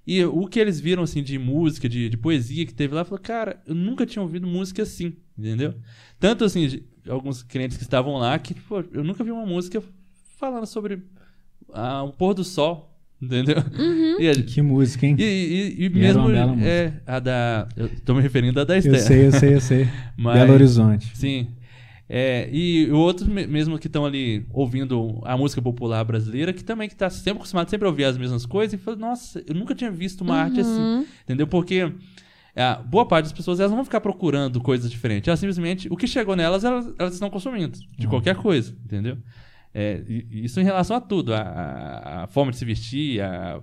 E 0.07 0.25
o 0.25 0.47
que 0.47 0.59
eles 0.59 0.81
viram, 0.81 1.03
assim, 1.03 1.23
de 1.23 1.39
música, 1.39 1.89
de, 1.89 2.09
de 2.09 2.17
poesia 2.17 2.65
que 2.67 2.75
teve 2.75 2.95
lá, 2.95 3.05
falou, 3.05 3.21
cara, 3.21 3.61
eu 3.67 3.75
nunca 3.75 4.05
tinha 4.07 4.23
ouvido 4.23 4.47
música 4.47 4.83
assim, 4.83 5.13
entendeu? 5.39 5.75
Tanto, 6.19 6.45
assim, 6.45 6.67
de- 6.67 6.83
alguns 7.09 7.43
clientes 7.43 7.77
que 7.77 7.83
estavam 7.83 8.17
lá, 8.17 8.39
que, 8.39 8.55
pô, 8.55 8.83
eu 8.93 9.05
nunca 9.05 9.23
vi 9.23 9.31
uma 9.31 9.47
música 9.47 9.83
falando 10.39 10.67
sobre 10.67 11.03
ah, 11.73 12.03
o 12.03 12.13
pôr 12.13 12.35
do 12.35 12.43
sol, 12.43 12.99
entendeu? 13.21 13.57
E, 14.19 14.29
a- 14.29 14.35
Que 14.43 14.63
música, 14.63 15.07
hein? 15.07 15.15
e, 15.19 15.23
e- 15.79 15.85
e 15.85 15.89
mesmo, 15.91 16.23
uma 16.23 16.31
bela 16.33 16.53
música. 16.53 16.69
é, 16.69 17.01
a 17.07 17.21
da... 17.21 17.69
Eu 17.77 17.89
tô 18.05 18.15
me 18.15 18.23
referindo 18.23 18.59
à 18.59 18.65
da 18.65 18.75
Eu 18.75 18.79
Esther. 18.79 19.01
sei, 19.01 19.27
eu 19.27 19.33
sei, 19.33 19.55
eu 19.55 19.61
sei. 19.61 19.89
Mas- 20.17 20.39
Belo 20.41 20.55
Horizonte. 20.55 21.17
Sim. 21.17 21.49
É, 22.13 22.49
e 22.53 22.91
outros 22.91 23.29
me- 23.29 23.47
mesmo 23.47 23.79
que 23.79 23.87
estão 23.87 24.05
ali 24.05 24.45
ouvindo 24.53 25.21
a 25.25 25.37
música 25.37 25.63
popular 25.63 26.03
brasileira, 26.05 26.53
que 26.53 26.65
também 26.65 26.89
que 26.89 26.97
tá 26.97 27.09
sempre 27.09 27.39
acostumado 27.39 27.71
sempre 27.71 27.87
a 27.87 27.91
ouvir 27.91 28.03
as 28.05 28.19
mesmas 28.19 28.45
coisas, 28.45 28.75
e 28.75 28.83
fala, 28.83 28.97
nossa, 28.97 29.41
eu 29.47 29.55
nunca 29.55 29.77
tinha 29.77 29.93
visto 29.93 30.23
uma 30.23 30.35
arte 30.35 30.59
assim. 30.61 30.71
Uhum. 30.81 31.07
Entendeu? 31.23 31.47
Porque 31.47 31.93
a 32.57 32.75
boa 32.83 33.07
parte 33.07 33.27
das 33.27 33.33
pessoas 33.33 33.61
elas 33.61 33.71
não 33.71 33.77
vão 33.77 33.85
ficar 33.85 34.01
procurando 34.01 34.61
coisas 34.61 34.91
diferentes. 34.91 35.29
Elas 35.29 35.39
simplesmente, 35.39 35.87
o 35.89 35.97
que 35.97 36.09
chegou 36.09 36.35
nelas, 36.35 36.65
elas, 36.65 36.93
elas 36.99 37.15
estão 37.15 37.31
consumindo. 37.31 37.79
De 37.97 38.09
qualquer 38.09 38.35
coisa, 38.35 38.75
entendeu? 38.85 39.17
É, 39.73 40.03
isso 40.33 40.59
em 40.61 40.65
relação 40.65 40.97
a 40.97 41.01
tudo. 41.01 41.33
A, 41.33 41.39
a- 41.41 42.25
a 42.25 42.27
forma 42.27 42.51
de 42.51 42.57
se 42.59 42.65
vestir, 42.65 43.21
a, 43.23 43.61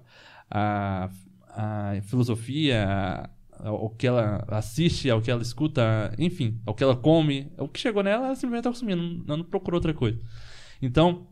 a, 0.50 1.10
a 1.50 2.02
filosofia, 2.04 2.86
a- 2.88 3.30
ao 3.64 3.90
que 3.90 4.06
ela 4.08 4.44
assiste, 4.48 5.10
ao 5.10 5.22
que 5.22 5.30
ela 5.32 5.42
escuta, 5.42 6.14
enfim, 6.18 6.60
ao 6.66 6.74
que 6.74 6.84
ela 6.84 6.96
come. 6.96 7.52
O 7.58 7.68
que 7.68 7.80
chegou 7.80 8.04
nela, 8.04 8.28
ela 8.28 8.36
simplesmente 8.36 8.60
está 8.60 8.70
consumindo. 8.70 9.02
Não, 9.02 9.24
ela 9.28 9.38
não 9.38 9.44
procurou 9.46 9.78
outra 9.78 9.94
coisa. 9.94 10.20
Então, 10.82 11.28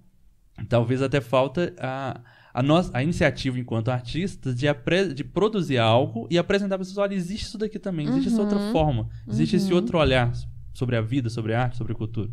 talvez 0.70 1.02
até 1.02 1.20
falta 1.22 1.74
a, 1.80 2.22
a, 2.54 2.64
nossa, 2.64 2.90
a 2.98 3.04
iniciativa 3.04 3.60
enquanto 3.60 3.90
artistas 3.90 4.56
de, 4.56 4.68
apre- 4.68 5.14
de 5.14 5.24
produzir 5.24 5.78
algo 5.78 6.28
e 6.32 6.38
apresentar 6.38 6.76
para 6.78 6.82
as 6.84 6.88
pessoas, 6.90 7.04
olha, 7.10 7.16
existe 7.16 7.46
isso 7.48 7.58
daqui 7.58 7.78
também, 7.78 8.08
existe 8.08 8.28
essa 8.30 8.42
outra 8.42 8.60
forma, 8.72 9.10
existe 9.28 9.56
esse 9.58 9.74
outro 9.74 9.98
olhar 9.98 10.32
sobre 10.74 10.96
a 10.96 11.02
vida, 11.02 11.30
sobre 11.30 11.54
a 11.54 11.62
arte, 11.64 11.78
sobre 11.78 11.94
a 11.94 11.96
cultura. 11.96 12.30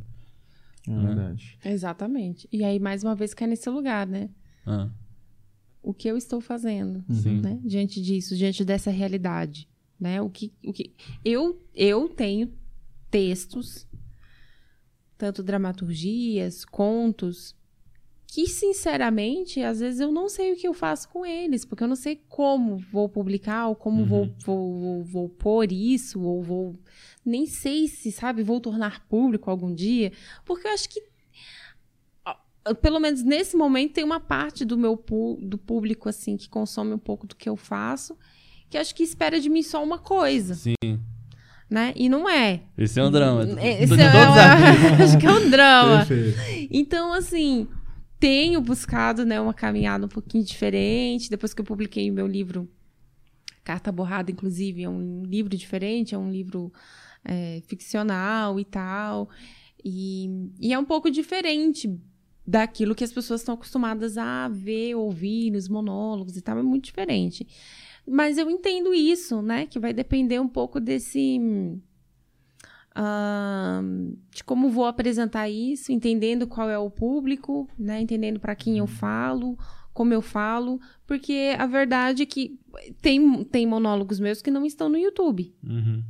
É 0.88 0.98
verdade. 0.98 1.58
Exatamente. 1.64 2.48
E 2.50 2.64
aí, 2.64 2.80
mais 2.80 3.04
uma 3.04 3.14
vez, 3.14 3.34
cai 3.34 3.46
nesse 3.46 3.68
lugar, 3.70 4.06
né? 4.06 4.28
Ah, 4.66 4.88
O 5.82 5.92
que 5.92 6.08
eu 6.08 6.16
estou 6.16 6.40
fazendo, 6.40 7.04
né? 7.40 7.58
Diante 7.64 8.00
disso, 8.02 8.36
diante 8.36 8.64
dessa 8.64 8.90
realidade, 8.90 9.68
né? 10.02 10.20
O 10.20 10.28
que, 10.28 10.52
o 10.66 10.72
que... 10.72 10.92
Eu, 11.24 11.62
eu 11.72 12.08
tenho 12.08 12.52
textos, 13.08 13.86
tanto 15.16 15.42
dramaturgias, 15.42 16.64
contos, 16.64 17.54
que, 18.26 18.48
sinceramente, 18.48 19.60
às 19.60 19.78
vezes 19.78 20.00
eu 20.00 20.10
não 20.10 20.28
sei 20.28 20.52
o 20.52 20.56
que 20.56 20.66
eu 20.66 20.74
faço 20.74 21.08
com 21.08 21.24
eles, 21.24 21.64
porque 21.64 21.84
eu 21.84 21.88
não 21.88 21.94
sei 21.94 22.16
como 22.28 22.78
vou 22.78 23.08
publicar, 23.08 23.68
ou 23.68 23.76
como 23.76 24.04
vou, 24.04 24.34
vou, 24.44 24.80
vou, 24.80 25.04
vou 25.04 25.28
pôr 25.28 25.70
isso, 25.70 26.20
ou 26.20 26.42
vou. 26.42 26.74
Nem 27.24 27.46
sei 27.46 27.86
se, 27.86 28.10
sabe, 28.10 28.42
vou 28.42 28.60
tornar 28.60 29.06
público 29.06 29.50
algum 29.50 29.72
dia, 29.72 30.12
porque 30.44 30.66
eu 30.66 30.72
acho 30.72 30.88
que. 30.88 31.00
Pelo 32.80 33.00
menos 33.00 33.22
nesse 33.22 33.56
momento, 33.56 33.94
tem 33.94 34.04
uma 34.04 34.20
parte 34.20 34.64
do 34.64 34.78
meu 34.78 34.96
do 35.40 35.58
público, 35.58 36.08
assim, 36.08 36.36
que 36.36 36.48
consome 36.48 36.94
um 36.94 36.98
pouco 36.98 37.26
do 37.26 37.36
que 37.36 37.48
eu 37.48 37.56
faço, 37.56 38.16
que 38.72 38.78
acho 38.78 38.94
que 38.94 39.02
espera 39.02 39.38
de 39.38 39.50
mim 39.50 39.62
só 39.62 39.84
uma 39.84 39.98
coisa, 39.98 40.54
sim. 40.54 40.74
né? 41.68 41.92
E 41.94 42.08
não 42.08 42.26
é. 42.26 42.62
Esse 42.78 42.98
é 42.98 43.04
um 43.04 43.10
drama. 43.10 43.44
Esse 43.60 43.60
é, 43.60 43.84
os 43.84 43.92
artistas. 44.00 44.98
eu 44.98 45.04
acho 45.04 45.18
que 45.18 45.26
é 45.26 45.30
um 45.30 45.50
drama. 45.50 46.06
Perfeito. 46.06 46.68
Então, 46.72 47.12
assim, 47.12 47.68
tenho 48.18 48.62
buscado 48.62 49.26
né, 49.26 49.38
uma 49.38 49.52
caminhada 49.52 50.06
um 50.06 50.08
pouquinho 50.08 50.42
diferente. 50.42 51.28
Depois 51.28 51.52
que 51.52 51.60
eu 51.60 51.66
publiquei 51.66 52.10
o 52.10 52.14
meu 52.14 52.26
livro, 52.26 52.66
Carta 53.62 53.92
Borrada, 53.92 54.30
inclusive, 54.30 54.82
é 54.82 54.88
um 54.88 55.22
livro 55.22 55.54
diferente, 55.54 56.14
é 56.14 56.18
um 56.18 56.30
livro 56.30 56.72
é, 57.22 57.60
ficcional 57.66 58.58
e 58.58 58.64
tal. 58.64 59.28
E, 59.84 60.48
e 60.58 60.72
é 60.72 60.78
um 60.78 60.84
pouco 60.86 61.10
diferente 61.10 61.94
daquilo 62.46 62.94
que 62.94 63.04
as 63.04 63.12
pessoas 63.12 63.42
estão 63.42 63.54
acostumadas 63.54 64.16
a 64.16 64.48
ver, 64.48 64.94
ouvir 64.94 65.50
nos 65.50 65.68
monólogos 65.68 66.38
e 66.38 66.40
tal. 66.40 66.58
É 66.58 66.62
muito 66.62 66.86
diferente. 66.86 67.46
Mas 68.06 68.36
eu 68.38 68.50
entendo 68.50 68.92
isso, 68.92 69.40
né? 69.42 69.66
Que 69.66 69.78
vai 69.78 69.92
depender 69.92 70.40
um 70.40 70.48
pouco 70.48 70.80
desse 70.80 71.38
ahn, 72.94 74.14
de 74.30 74.44
como 74.44 74.70
vou 74.70 74.84
apresentar 74.84 75.48
isso, 75.48 75.92
entendendo 75.92 76.46
qual 76.46 76.68
é 76.68 76.78
o 76.78 76.90
público, 76.90 77.68
né? 77.78 78.00
Entendendo 78.00 78.38
para 78.40 78.54
quem 78.54 78.78
eu 78.78 78.86
falo, 78.86 79.56
como 79.92 80.12
eu 80.12 80.22
falo, 80.22 80.80
porque 81.06 81.54
a 81.58 81.66
verdade 81.66 82.22
é 82.22 82.26
que 82.26 82.58
tem, 83.00 83.44
tem 83.44 83.66
monólogos 83.66 84.18
meus 84.20 84.42
que 84.42 84.50
não 84.50 84.64
estão 84.64 84.88
no 84.88 84.96
YouTube 84.98 85.54
Uhum. 85.62 86.02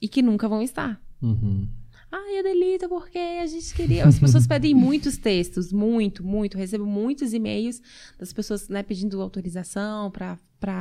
e 0.00 0.08
que 0.08 0.22
nunca 0.22 0.48
vão 0.48 0.62
estar. 0.62 1.00
Uhum. 1.22 1.68
Ai, 2.10 2.38
Adelita, 2.38 2.88
porque 2.88 3.18
a 3.18 3.46
gente 3.46 3.74
queria. 3.74 4.06
As 4.06 4.18
pessoas 4.18 4.46
pedem 4.48 4.74
muitos 4.74 5.16
textos, 5.18 5.72
muito, 5.72 6.24
muito. 6.24 6.54
Eu 6.56 6.60
recebo 6.60 6.86
muitos 6.86 7.32
e-mails 7.32 7.82
das 8.18 8.32
pessoas 8.32 8.68
né, 8.68 8.82
pedindo 8.82 9.20
autorização 9.20 10.10
para 10.10 10.38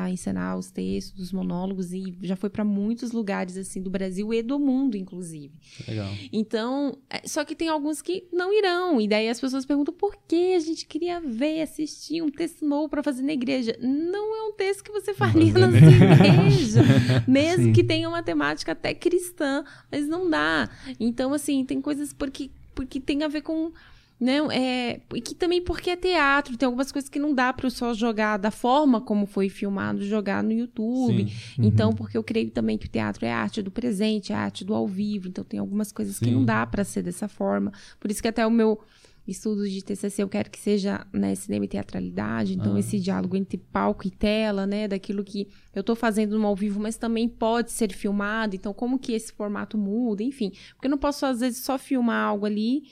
encenar 0.10 0.57
os 0.57 0.72
textos, 0.72 1.20
os 1.20 1.32
monólogos, 1.32 1.94
e 1.94 2.18
já 2.22 2.36
foi 2.36 2.49
para 2.49 2.64
muitos 2.64 3.12
lugares 3.12 3.57
assim 3.57 3.82
do 3.82 3.90
Brasil 3.90 4.34
e 4.34 4.41
do 4.41 4.60
mundo, 4.60 4.95
inclusive. 4.95 5.53
Legal. 5.88 6.10
Então, 6.32 6.98
é, 7.10 7.28
só 7.28 7.44
que 7.44 7.56
tem 7.56 7.68
alguns 7.68 8.02
que 8.02 8.28
não 8.32 8.53
irão. 8.53 8.99
E 8.99 9.07
daí 9.07 9.30
as 9.30 9.40
pessoas 9.40 9.66
perguntam 9.66 9.94
por 9.94 10.16
que 10.28 10.56
a 10.56 10.60
gente 10.60 10.86
queria 10.86 11.20
ver, 11.20 11.62
assistir 11.62 12.22
um 12.22 12.30
texto 12.30 12.66
novo 12.66 12.90
para 12.90 13.03
fazer 13.03 13.22
na 13.22 13.34
igreja. 13.34 13.78
Não 13.82 14.36
é 14.36 14.49
um 14.49 14.53
texto 14.53 14.84
que 14.84 14.91
você 14.91 15.14
faria 15.14 15.53
na 15.53 15.70
sua 15.70 15.78
igreja. 15.78 16.82
Mesmo 17.28 17.66
Sim. 17.66 17.74
que 17.74 17.84
tenha 17.84 18.07
uma 18.07 18.24
temática 18.24 18.72
até 18.72 18.94
cristã, 18.94 19.64
mas 19.91 20.07
não 20.07 20.30
dá. 20.30 20.70
Então, 20.99 21.34
assim, 21.34 21.64
tem 21.66 21.82
coisas 21.82 22.14
porque, 22.14 22.49
porque 22.74 22.99
tem 22.99 23.24
a 23.24 23.28
ver 23.28 23.41
com. 23.41 23.72
Não, 24.20 24.50
é, 24.50 25.02
e 25.14 25.20
que 25.22 25.36
também 25.36 25.62
porque 25.62 25.90
é 25.90 25.96
teatro, 25.98 26.56
tem 26.56 26.66
algumas 26.66 26.90
coisas 26.92 27.10
que 27.10 27.20
não 27.20 27.34
dá 27.34 27.52
para 27.52 27.70
só 27.70 27.94
jogar 27.94 28.38
da 28.38 28.50
forma 28.50 29.02
como 29.02 29.26
foi 29.26 29.50
filmado, 29.50 30.04
jogar 30.06 30.42
no 30.42 30.54
YouTube. 30.54 31.28
Sim. 31.30 31.32
Então, 31.60 31.92
porque 31.94 32.18
eu 32.18 32.24
creio 32.24 32.50
também 32.50 32.78
que 32.78 32.86
o 32.86 32.90
teatro 32.90 33.26
é 33.26 33.32
a 33.34 33.38
arte 33.38 33.62
do 33.62 33.70
presente, 33.70 34.32
é 34.32 34.36
a 34.36 34.40
arte 34.40 34.64
do 34.64 34.74
ao 34.74 34.88
vivo. 34.88 35.28
Então, 35.28 35.44
tem 35.44 35.60
algumas 35.60 35.92
coisas 35.92 36.18
que 36.18 36.26
Sim. 36.26 36.32
não 36.32 36.46
dá 36.46 36.66
para 36.66 36.86
ser 36.86 37.04
dessa 37.04 37.28
forma. 37.28 37.74
Por 38.00 38.10
isso 38.10 38.22
que 38.22 38.28
até 38.30 38.48
o 38.48 38.52
meu 38.52 38.80
estudo 39.28 39.68
de 39.68 39.84
TCC 39.84 40.22
eu 40.24 40.30
quero 40.30 40.50
que 40.52 40.60
seja 40.60 41.06
né, 41.12 41.34
cinema 41.36 41.66
e 41.66 41.68
teatralidade. 41.68 42.54
Então, 42.54 42.76
Ah. 42.76 42.80
esse 42.80 43.00
diálogo 43.00 43.36
entre 43.36 43.58
palco 43.58 44.08
e 44.08 44.12
tela, 44.12 44.66
né? 44.66 44.88
Daquilo 44.88 45.24
que 45.26 45.48
eu 45.74 45.84
tô 45.84 45.94
fazendo 45.96 46.40
no 46.40 46.46
ao 46.48 46.56
vivo, 46.56 46.80
mas 46.80 46.96
também 46.96 47.28
pode 47.28 47.72
ser 47.72 47.92
filmado. 47.92 48.56
Então, 48.56 48.74
como 48.74 48.98
que 48.98 49.12
esse 49.14 49.34
formato 49.34 49.78
muda? 49.78 50.24
Enfim, 50.24 50.52
porque 50.76 50.88
eu 50.88 50.92
não 50.92 50.98
posso, 50.98 51.26
às 51.26 51.40
vezes, 51.42 51.64
só 51.66 51.78
filmar 51.78 52.28
algo 52.30 52.46
ali 52.46 52.84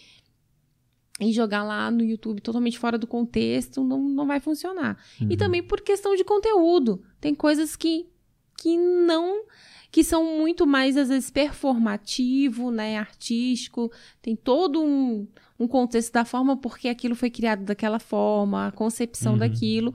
e 1.20 1.32
jogar 1.32 1.64
lá 1.64 1.92
no 1.92 2.04
YouTube 2.04 2.42
totalmente 2.42 2.80
fora 2.80 2.98
do 2.98 3.06
contexto, 3.08 3.84
não, 3.84 4.00
não 4.02 4.26
vai 4.26 4.40
funcionar. 4.40 4.98
E 5.30 5.38
também 5.38 5.62
por 5.62 5.82
questão 5.82 6.16
de 6.16 6.24
conteúdo. 6.24 7.04
Tem 7.22 7.36
coisas 7.36 7.76
que, 7.76 8.08
que 8.58 8.76
não. 8.78 9.46
que 9.92 10.04
são 10.04 10.38
muito 10.40 10.66
mais, 10.66 10.98
às 10.98 11.10
vezes, 11.10 11.30
performativo, 11.30 12.72
né? 12.72 12.98
Artístico. 12.98 13.92
Tem 14.24 14.36
todo 14.36 14.82
um, 14.82 15.28
um 15.60 15.68
contexto 15.68 16.12
da 16.12 16.26
forma 16.26 16.58
porque 16.58 16.88
aquilo 16.88 17.16
foi 17.16 17.30
criado 17.30 17.64
daquela 17.64 18.00
forma, 18.00 18.68
a 18.68 18.72
concepção 18.72 19.34
Uhum. 19.34 19.40
daquilo, 19.40 19.94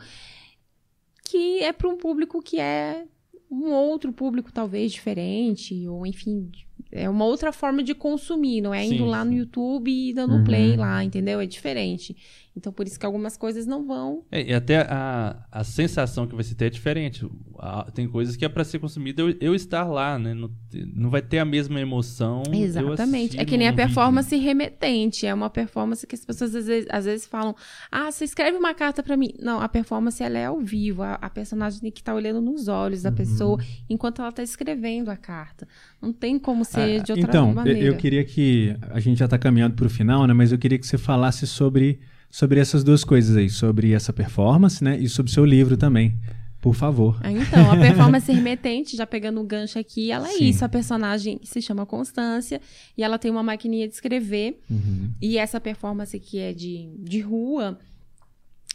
que 1.24 1.58
é 1.64 1.72
para 1.72 1.88
um 1.88 1.96
público 1.96 2.40
que 2.40 2.60
é 2.60 3.06
um 3.50 3.72
outro 3.72 4.12
público, 4.12 4.52
talvez, 4.52 4.92
diferente, 4.92 5.86
ou 5.88 6.06
enfim. 6.06 6.50
É 6.90 7.08
uma 7.08 7.24
outra 7.26 7.52
forma 7.52 7.82
de 7.82 7.94
consumir, 7.94 8.60
não 8.62 8.72
é 8.72 8.82
Sim, 8.84 8.94
indo 8.94 9.04
lá 9.04 9.24
no 9.24 9.32
sim. 9.32 9.38
YouTube 9.38 9.90
e 9.90 10.12
dando 10.14 10.36
Uhum. 10.36 10.44
play 10.44 10.76
lá, 10.76 11.04
entendeu? 11.04 11.40
É 11.40 11.46
diferente. 11.46 12.16
Então, 12.58 12.72
por 12.72 12.86
isso 12.86 12.98
que 12.98 13.06
algumas 13.06 13.36
coisas 13.36 13.66
não 13.66 13.86
vão. 13.86 14.24
É, 14.30 14.42
e 14.50 14.52
até 14.52 14.78
a, 14.80 15.46
a 15.50 15.64
sensação 15.64 16.26
que 16.26 16.34
vai 16.34 16.44
se 16.44 16.54
ter 16.54 16.66
é 16.66 16.70
diferente. 16.70 17.24
A- 17.58 17.90
tem 17.94 18.06
coisas 18.08 18.36
que 18.36 18.44
é 18.44 18.48
para 18.48 18.64
ser 18.64 18.78
consumida 18.80 19.22
eu, 19.22 19.34
eu 19.40 19.54
estar 19.54 19.84
lá, 19.84 20.18
né? 20.18 20.34
Não, 20.34 20.50
não 20.94 21.08
vai 21.10 21.22
ter 21.22 21.38
a 21.38 21.44
mesma 21.44 21.80
emoção. 21.80 22.42
eu 22.48 22.54
Exatamente. 22.54 23.38
É 23.38 23.44
que 23.44 23.56
nem 23.56 23.68
a 23.68 23.70
num 23.70 23.76
vídeo. 23.76 23.86
performance 23.94 24.36
remetente. 24.36 25.26
É 25.26 25.32
uma 25.32 25.48
performance 25.48 26.06
que 26.06 26.14
as 26.14 26.24
pessoas 26.24 26.54
às 26.54 26.66
vezes, 26.66 26.88
às 26.90 27.04
vezes 27.04 27.26
falam: 27.26 27.54
Ah, 27.90 28.10
você 28.10 28.24
escreve 28.24 28.56
uma 28.58 28.74
carta 28.74 29.02
pra 29.02 29.16
mim. 29.16 29.32
Não, 29.40 29.60
a 29.60 29.68
performance 29.68 30.22
ela 30.22 30.36
é 30.38 30.46
ao 30.46 30.60
vivo. 30.60 31.02
A, 31.02 31.14
a 31.14 31.30
personagem 31.30 31.80
tem 31.80 31.90
que 31.92 32.00
estar 32.00 32.14
olhando 32.14 32.40
nos 32.40 32.68
olhos 32.68 32.98
Uhum. 33.04 33.10
da 33.10 33.12
pessoa 33.12 33.58
enquanto 33.88 34.20
ela 34.20 34.32
tá 34.32 34.42
escrevendo 34.42 35.08
a 35.10 35.16
carta. 35.16 35.66
Não 36.02 36.12
tem 36.12 36.38
como 36.38 36.64
ser 36.64 37.00
Ah, 37.00 37.02
de 37.04 37.12
outra 37.12 37.28
então, 37.28 37.48
eu- 37.50 37.54
maneira. 37.54 37.78
eu 37.80 37.96
queria 37.96 38.24
que. 38.24 38.76
A 38.90 38.98
gente 39.00 39.18
já 39.18 39.24
está 39.26 39.38
caminhando 39.38 39.74
para 39.76 39.86
o 39.86 39.90
final, 39.90 40.26
né? 40.26 40.32
Mas 40.34 40.50
eu 40.52 40.58
queria 40.58 40.78
que 40.78 40.86
você 40.86 40.98
falasse 40.98 41.46
sobre, 41.46 42.00
sobre 42.30 42.60
essas 42.60 42.82
duas 42.84 43.04
coisas 43.04 43.36
aí, 43.36 43.48
sobre 43.50 43.92
essa 43.92 44.12
performance, 44.12 44.82
né? 44.82 44.98
E 44.98 45.08
sobre 45.08 45.30
o 45.30 45.34
seu 45.34 45.44
livro 45.44 45.76
também. 45.76 46.16
Por 46.60 46.74
favor. 46.74 47.16
Ah, 47.22 47.30
Então, 47.30 47.70
a 47.70 47.76
performance 47.76 48.30
remetente, 48.32 48.96
já 48.96 49.06
pegando 49.06 49.40
o 49.40 49.44
gancho 49.44 49.78
aqui, 49.78 50.10
ela 50.10 50.28
é 50.28 50.32
Sim. 50.32 50.48
isso. 50.48 50.64
A 50.64 50.68
personagem 50.68 51.38
se 51.44 51.62
chama 51.62 51.86
Constância 51.86 52.60
e 52.96 53.02
ela 53.02 53.16
tem 53.18 53.30
uma 53.30 53.42
maquininha 53.44 53.86
de 53.86 53.94
escrever. 53.94 54.60
Uhum. 54.68 55.12
E 55.22 55.38
essa 55.38 55.60
performance 55.60 56.18
que 56.18 56.38
é 56.38 56.52
de, 56.52 56.90
de 56.98 57.20
rua, 57.20 57.78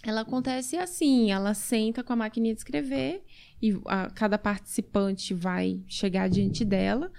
ela 0.01 0.21
acontece 0.21 0.77
assim: 0.77 1.29
ela 1.31 1.53
senta 1.53 2.01
com 2.03 2.13
a 2.13 2.15
maquininha 2.15 2.53
de 2.53 2.59
escrever 2.61 3.21
e 3.61 3.77
a- 3.85 4.09
cada 4.09 4.37
participante 4.37 5.33
vai 5.33 5.81
chegar 5.87 6.29
diante 6.29 6.63
dela 6.63 7.11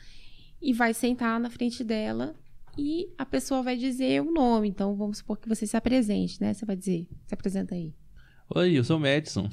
e 0.63 0.73
vai 0.73 0.95
sentar 0.95 1.39
na 1.39 1.51
frente 1.51 1.85
dela 1.85 2.35
e 2.77 3.13
a 3.17 3.25
pessoa 3.25 3.63
vai 3.63 3.77
dizer 3.77 4.23
o 4.23 4.31
nome. 4.33 4.69
Então, 4.69 4.95
vamos 4.97 5.19
supor 5.19 5.39
que 5.39 5.49
você 5.49 5.67
se 5.67 5.77
apresente, 5.77 6.41
né? 6.41 6.53
Você 6.55 6.65
vai 6.65 6.77
dizer, 6.77 7.09
se 7.27 7.35
apresenta 7.35 7.75
aí. 7.75 7.95
Oi, 8.55 8.73
eu 8.79 8.85
sou 8.85 8.97
o 8.97 9.01
Madison. 9.01 9.49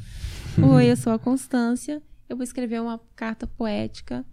Oi, 0.62 0.92
eu 0.92 0.96
sou 0.98 1.14
a 1.14 1.20
Constância. 1.20 2.02
Eu 2.28 2.36
vou 2.36 2.44
escrever 2.44 2.82
uma 2.82 3.00
carta 3.16 3.46
poética 3.46 4.26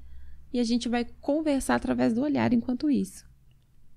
e 0.52 0.60
a 0.60 0.64
gente 0.64 0.88
vai 0.88 1.04
conversar 1.20 1.74
através 1.74 2.14
do 2.14 2.22
olhar 2.22 2.52
enquanto 2.52 2.90
isso. 2.90 3.26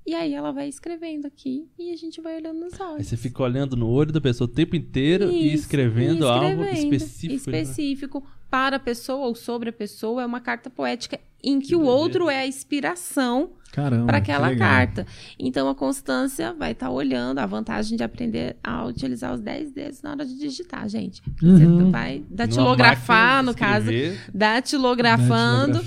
E 0.05 0.15
aí 0.15 0.33
ela 0.33 0.51
vai 0.51 0.67
escrevendo 0.67 1.27
aqui 1.27 1.69
e 1.77 1.91
a 1.91 1.95
gente 1.95 2.19
vai 2.19 2.37
olhando 2.37 2.59
nos 2.59 2.79
olhos. 2.79 2.97
Aí 2.97 3.03
você 3.03 3.15
fica 3.15 3.43
olhando 3.43 3.75
no 3.75 3.87
olho 3.87 4.11
da 4.11 4.19
pessoa 4.19 4.49
o 4.49 4.51
tempo 4.51 4.75
inteiro 4.75 5.29
e 5.29 5.53
Isso, 5.53 5.63
escrevendo, 5.63 6.25
e 6.25 6.27
algo 6.27 6.63
escrevendo, 6.63 6.95
específico. 6.95 7.51
né? 7.51 7.61
Específico 7.61 8.27
para 8.49 8.77
a 8.77 8.79
pessoa 8.79 9.27
ou 9.27 9.35
sobre 9.35 9.69
a 9.69 9.73
pessoa. 9.73 10.23
É 10.23 10.25
uma 10.25 10.41
carta 10.41 10.69
poética 10.69 11.19
em 11.43 11.59
que, 11.59 11.67
Que 11.69 11.75
o 11.75 11.83
outro 11.83 12.29
é 12.29 12.39
a 12.39 12.47
inspiração 12.47 13.51
para 14.05 14.19
que 14.19 14.31
aquela 14.31 14.53
carta. 14.55 15.07
Então 15.39 15.69
a 15.69 15.73
Constância 15.73 16.53
vai 16.53 16.73
estar 16.73 16.89
olhando 16.89 17.39
a 17.39 17.45
vantagem 17.45 17.97
de 17.97 18.03
aprender 18.03 18.57
a 18.61 18.85
utilizar 18.85 19.33
os 19.33 19.39
10 19.39 19.71
dedos 19.71 20.01
na 20.01 20.11
hora 20.11 20.25
de 20.25 20.37
digitar, 20.37 20.89
gente. 20.89 21.21
Uhum. 21.41 21.57
Você 21.85 21.89
vai 21.89 22.23
datilografar, 22.29 23.41
no 23.41 23.55
caso, 23.55 23.89
datilografando 24.33 25.79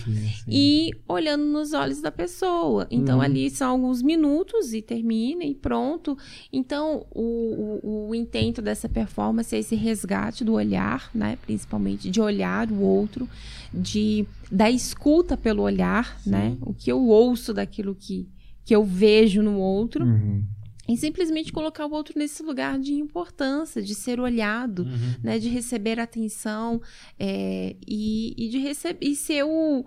e 0.49 0.93
olhando 1.09 1.45
nos 1.45 1.73
olhos 1.73 2.01
da 2.01 2.11
pessoa. 2.11 2.87
Então, 2.91 3.17
Uhum. 3.19 3.23
ali 3.23 3.51
são 3.51 3.71
alguns 3.71 4.03
minutos 4.03 4.73
e 4.73 4.81
termina 4.83 5.45
e 5.45 5.55
pronto. 5.55 6.17
Então, 6.53 7.05
o, 7.11 7.81
o, 7.83 8.09
o 8.09 8.15
intento 8.15 8.63
dessa 8.63 8.89
performance 8.89 9.55
é 9.55 9.59
esse 9.59 9.75
resgate 9.75 10.43
do 10.45 10.55
olhar, 10.55 11.11
né? 11.15 11.37
Principalmente 11.43 12.11
de 12.11 12.21
olhar 12.21 12.71
o 12.71 12.81
outro, 12.81 13.29
de 13.75 14.27
da 14.51 14.71
escuta 14.71 15.37
pelo 15.37 15.63
olhar, 15.63 16.21
né? 16.27 16.57
O 16.61 16.73
que 16.73 16.91
eu 16.91 17.03
ouço 17.07 17.53
daquilo 17.53 17.95
que, 17.95 18.29
que 18.65 18.75
eu 18.75 18.85
vejo 18.85 19.43
no 19.43 19.59
outro. 19.59 20.05
Uhum. 20.05 20.45
E 20.87 20.97
simplesmente 20.99 21.51
colocar 21.51 21.87
o 21.87 21.93
outro 21.93 22.19
nesse 22.19 22.43
lugar 22.43 22.79
de 22.79 22.93
importância, 22.93 23.83
de 23.83 23.95
ser 23.95 24.21
olhado 24.21 24.83
Uhum. 24.83 25.15
né, 25.23 25.39
de 25.39 25.49
receber 25.49 25.99
atenção 25.99 26.81
é, 27.19 27.75
e, 27.87 28.35
e 28.37 28.49
de 28.51 28.59
receber 28.59 28.99
e 29.07 29.17
ser 29.17 29.45
o 29.45 29.85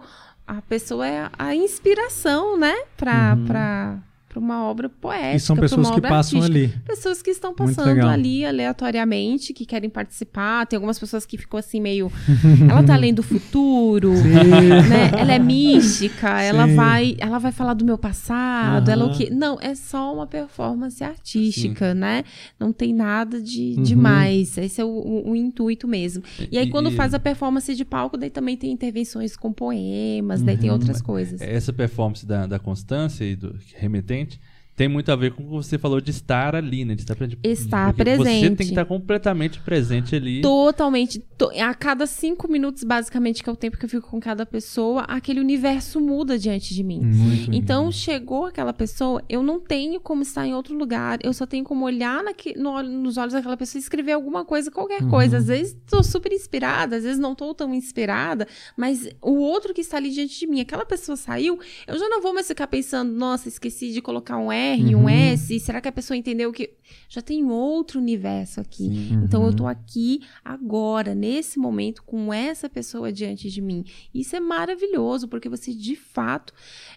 a 0.47 0.61
pessoa 0.61 1.05
é 1.05 1.19
a, 1.19 1.31
a 1.37 1.55
inspiração, 1.55 2.57
né, 2.57 2.73
para 2.95 3.35
Uhum. 3.37 4.01
Para 4.37 4.39
uma 4.39 4.63
obra 4.65 4.89
poética. 4.89 5.35
E 5.35 5.39
são 5.39 5.55
pra 5.55 5.63
pessoas 5.63 5.87
uma 5.87 5.93
que 5.93 5.99
obra 5.99 6.09
passam 6.09 6.39
artística. 6.41 6.75
ali. 6.75 6.81
Pessoas 6.85 7.21
que 7.21 7.31
estão 7.31 7.53
passando 7.53 8.05
ali 8.07 8.45
aleatoriamente, 8.45 9.53
que 9.53 9.65
querem 9.65 9.89
participar. 9.89 10.65
Tem 10.67 10.77
algumas 10.77 10.99
pessoas 10.99 11.25
que 11.25 11.37
ficam 11.37 11.59
assim 11.59 11.81
meio. 11.81 12.11
Ela 12.69 12.83
tá 12.83 12.95
lendo 12.95 13.19
o 13.19 13.23
futuro, 13.23 14.11
né? 14.13 15.11
Ela 15.17 15.33
é 15.33 15.39
mística, 15.39 16.41
ela 16.41 16.67
Sim. 16.67 16.75
vai, 16.75 17.15
ela 17.19 17.39
vai 17.39 17.51
falar 17.51 17.73
do 17.73 17.83
meu 17.85 17.97
passado, 17.97 18.89
ela 18.89 19.05
o 19.05 19.09
Aham. 19.09 19.17
quê? 19.17 19.29
Não, 19.31 19.57
é 19.61 19.73
só 19.75 20.13
uma 20.13 20.27
performance 20.27 21.03
artística, 21.03 21.93
né? 21.93 22.23
Não 22.59 22.71
tem 22.71 22.93
nada 22.93 23.41
de 23.41 23.75
Uhum. 23.77 23.83
demais. 23.83 24.57
Esse 24.57 24.81
é 24.81 24.85
o, 24.85 24.87
o- 24.89 25.31
o 25.31 25.35
intuito 25.35 25.87
mesmo. 25.87 26.23
E 26.51 26.57
aí, 26.57 26.67
E- 26.67 26.69
quando 26.69 26.89
e- 26.89 26.95
faz 26.95 27.13
a 27.13 27.19
performance 27.19 27.73
de 27.73 27.85
palco, 27.85 28.17
daí 28.17 28.29
também 28.29 28.55
tem 28.57 28.71
intervenções 28.71 29.35
com 29.35 29.51
poemas, 29.51 30.41
daí 30.41 30.57
tem 30.57 30.69
Uhum. 30.69 30.75
outras 30.75 31.01
coisas. 31.01 31.41
Essa 31.41 31.71
performance 31.73 32.25
da, 32.25 32.45
da 32.45 32.59
Constância 32.59 33.23
e 33.23 33.35
do 33.35 33.55
remetente 33.75 34.26
page. 34.27 34.39
Tem 34.77 34.87
muito 34.87 35.11
a 35.11 35.15
ver 35.15 35.33
com 35.33 35.41
o 35.41 35.45
que 35.47 35.51
você 35.51 35.75
falou 35.77 35.99
de 35.99 36.11
estar 36.11 36.55
ali, 36.55 36.85
né? 36.85 36.93
De 36.93 37.01
estar, 37.01 37.15
presente. 37.15 37.39
Estar 37.43 37.93
Porque 37.93 38.11
Você 38.11 38.23
presente. 38.23 38.55
tem 38.55 38.67
que 38.67 38.71
estar 38.73 38.85
completamente 38.85 39.59
presente 39.59 40.15
ali. 40.15 40.39
Totalmente. 40.41 41.19
To- 41.35 41.49
a 41.59 41.73
cada 41.73 42.05
cinco 42.05 42.47
minutos, 42.49 42.83
basicamente, 42.83 43.41
que 43.43 43.49
é 43.49 43.51
o 43.51 43.55
tempo 43.55 43.75
que 43.75 43.85
eu 43.85 43.89
fico 43.89 44.07
com 44.07 44.19
cada 44.19 44.45
pessoa, 44.45 45.01
aquele 45.07 45.39
universo 45.39 45.99
muda 45.99 46.37
diante 46.37 46.75
de 46.75 46.83
mim. 46.83 47.01
Muito 47.01 47.51
Então, 47.55 47.91
chegou 47.91 48.45
aquela 48.45 48.71
pessoa, 48.71 49.23
eu 49.27 49.41
não 49.41 49.59
tenho 49.59 49.99
como 49.99 50.21
estar 50.21 50.45
em 50.45 50.53
outro 50.53 50.77
lugar, 50.77 51.17
eu 51.23 51.33
só 51.33 51.47
tenho 51.47 51.63
como 51.63 51.83
olhar 51.83 52.23
naque- 52.23 52.53
no 52.55 52.77
nos 52.83 53.17
olhos 53.17 53.33
daquela 53.33 53.57
pessoa 53.57 53.79
e 53.79 53.81
escrever 53.81 54.11
alguma 54.11 54.45
coisa, 54.45 54.69
qualquer 54.69 55.01
Uhum. 55.01 55.09
coisa. 55.09 55.37
Às 55.37 55.47
vezes 55.47 55.75
tô 55.89 56.03
super 56.03 56.31
inspirada, 56.31 56.97
às 56.97 57.03
vezes 57.03 57.17
não 57.17 57.33
tô 57.33 57.51
tão 57.55 57.73
inspirada, 57.73 58.47
mas 58.77 59.09
o 59.23 59.37
outro 59.39 59.73
que 59.73 59.81
está 59.81 59.97
ali 59.97 60.11
diante 60.11 60.37
de 60.39 60.45
mim, 60.45 60.59
aquela 60.61 60.85
pessoa 60.85 61.15
saiu, 61.15 61.59
eu 61.87 61.97
já 61.97 62.07
não 62.09 62.21
vou 62.21 62.31
mais 62.31 62.45
ficar 62.47 62.67
pensando, 62.67 63.11
nossa, 63.11 63.47
esqueci 63.47 63.91
de 63.91 64.01
colocar 64.03 64.37
um 64.37 64.51
R, 64.73 64.95
Uhum. 64.95 65.03
um 65.03 65.09
S, 65.09 65.59
será 65.59 65.79
que 65.81 65.87
a 65.87 65.91
pessoa 65.91 66.15
entendeu 66.17 66.51
que. 66.51 66.71
Já 67.09 67.21
tem 67.21 67.43
outro 67.45 67.99
universo 67.99 68.59
aqui. 68.61 68.83
Sim. 68.89 69.21
Então 69.23 69.41
eu 69.43 69.49
Uhum. 69.49 69.55
tô 69.55 69.67
aqui 69.67 70.21
agora, 70.43 71.13
nesse 71.15 71.59
momento, 71.59 72.03
com 72.03 72.33
essa 72.33 72.69
pessoa 72.69 73.11
diante 73.11 73.49
de 73.49 73.61
mim. 73.61 73.83
Isso 74.13 74.35
é 74.35 74.39
maravilhoso, 74.39 75.27
porque 75.27 75.49
você 75.49 75.73
de 75.73 75.95
fato 75.95 76.53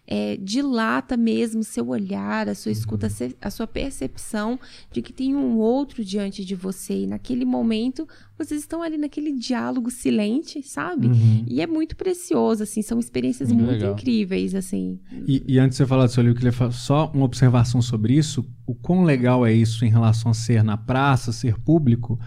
é, 0.07 0.37
dilata 0.37 1.17
mesmo 1.17 1.63
seu 1.65 1.89
olhar, 1.89 2.49
a 2.49 2.55
sua 2.55 2.73
escuta, 2.73 3.07
Uhum. 3.09 3.33
a 3.41 3.51
sua 3.51 3.67
percepção 3.67 4.59
de 4.93 5.03
que 5.03 5.13
tem 5.13 5.35
um 5.35 5.59
outro 5.59 6.05
diante 6.05 6.45
de 6.45 6.55
você. 6.55 7.03
E 7.03 7.07
naquele 7.07 7.45
momento, 7.45 8.07
vocês 8.45 8.61
estão 8.61 8.83
ali 8.83 8.97
naquele 8.99 9.33
diálogo 9.33 9.91
silente, 9.91 10.63
sabe? 10.63 11.07
Uhum. 11.09 11.45
E 11.47 11.61
é 11.61 11.67
muito 11.67 11.95
precioso, 11.97 12.63
assim, 12.63 12.83
são 12.83 12.99
experiências 12.99 13.51
Muito 13.51 13.65
muito 13.65 13.79
legal. 13.81 13.93
incríveis, 13.93 14.55
assim. 14.55 14.99
E, 15.27 15.43
e 15.47 15.59
antes 15.59 15.77
de 15.77 15.85
você 15.85 15.87
falar 15.87 16.07
do 16.07 16.13
seu 16.13 16.23
livro, 16.23 16.35
eu 16.37 16.39
queria 16.39 16.53
falar 16.53 16.73
só 16.73 17.11
uma 17.15 17.25
observação 17.25 17.81
sobre 17.83 18.15
isso. 18.15 18.47
O 18.67 18.75
quão 18.75 19.05
legal 19.05 19.45
é 19.47 19.53
isso 19.53 19.85
em 19.85 19.91
relação 19.91 20.31
a 20.31 20.35
ser 20.35 20.63
na 20.65 20.77
praça, 20.77 21.33
ser 21.33 21.59
público, 21.61 22.19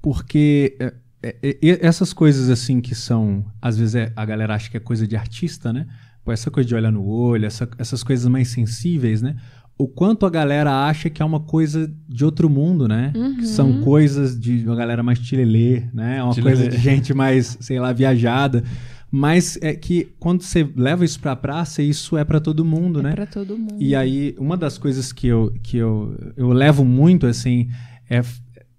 porque 0.00 0.76
é, 0.80 0.94
é, 1.22 1.36
é, 1.62 1.86
essas 1.86 2.12
coisas 2.12 2.48
assim 2.50 2.80
que 2.80 2.94
são, 2.94 3.44
às 3.60 3.76
vezes 3.78 3.94
é- 3.94 4.12
a 4.16 4.24
galera 4.24 4.54
acha 4.54 4.70
que 4.70 4.76
é 4.76 4.80
coisa 4.80 5.06
de 5.06 5.16
artista, 5.16 5.72
né? 5.72 5.86
Pô, 6.24 6.32
essa 6.32 6.50
coisa 6.50 6.68
de 6.68 6.74
olhar 6.74 6.90
no 6.92 7.04
olho, 7.04 7.46
essa- 7.46 7.68
essas 7.78 8.02
coisas 8.02 8.26
mais 8.26 8.48
sensíveis, 8.48 9.22
né? 9.22 9.36
O 9.80 9.88
quanto 9.88 10.26
a 10.26 10.30
galera 10.30 10.84
acha 10.86 11.08
que 11.08 11.22
é 11.22 11.24
uma 11.24 11.40
coisa 11.40 11.90
de 12.06 12.24
outro 12.24 12.50
mundo, 12.50 12.86
né? 12.86 13.12
Uhum. 13.16 13.36
Que 13.38 13.46
são 13.46 13.80
coisas 13.80 14.38
de 14.38 14.62
uma 14.66 14.76
galera 14.76 15.02
mais 15.02 15.18
tilelê, 15.18 15.84
né? 15.94 16.22
Uma 16.22 16.34
Tilelê. 16.34 16.54
coisa 16.56 16.68
de 16.70 16.76
gente 16.76 17.14
mais, 17.14 17.56
sei 17.60 17.80
lá, 17.80 17.90
viajada. 17.92 18.62
Mas 19.10 19.58
é 19.62 19.74
que 19.74 20.08
quando 20.20 20.42
você 20.42 20.68
leva 20.76 21.04
isso 21.04 21.18
pra 21.18 21.34
praça, 21.34 21.80
isso 21.82 22.16
é 22.16 22.24
pra 22.24 22.38
todo 22.40 22.64
mundo, 22.64 23.00
É 23.00 23.02
né? 23.04 23.12
pra 23.12 23.26
todo 23.26 23.56
mundo. 23.56 23.76
E 23.78 23.94
aí, 23.94 24.34
uma 24.38 24.56
das 24.56 24.76
coisas 24.76 25.12
que 25.12 25.26
eu, 25.26 25.52
que 25.62 25.78
eu, 25.78 26.14
eu 26.36 26.50
levo 26.52 26.84
muito, 26.84 27.26
assim, 27.26 27.68
é, 28.08 28.22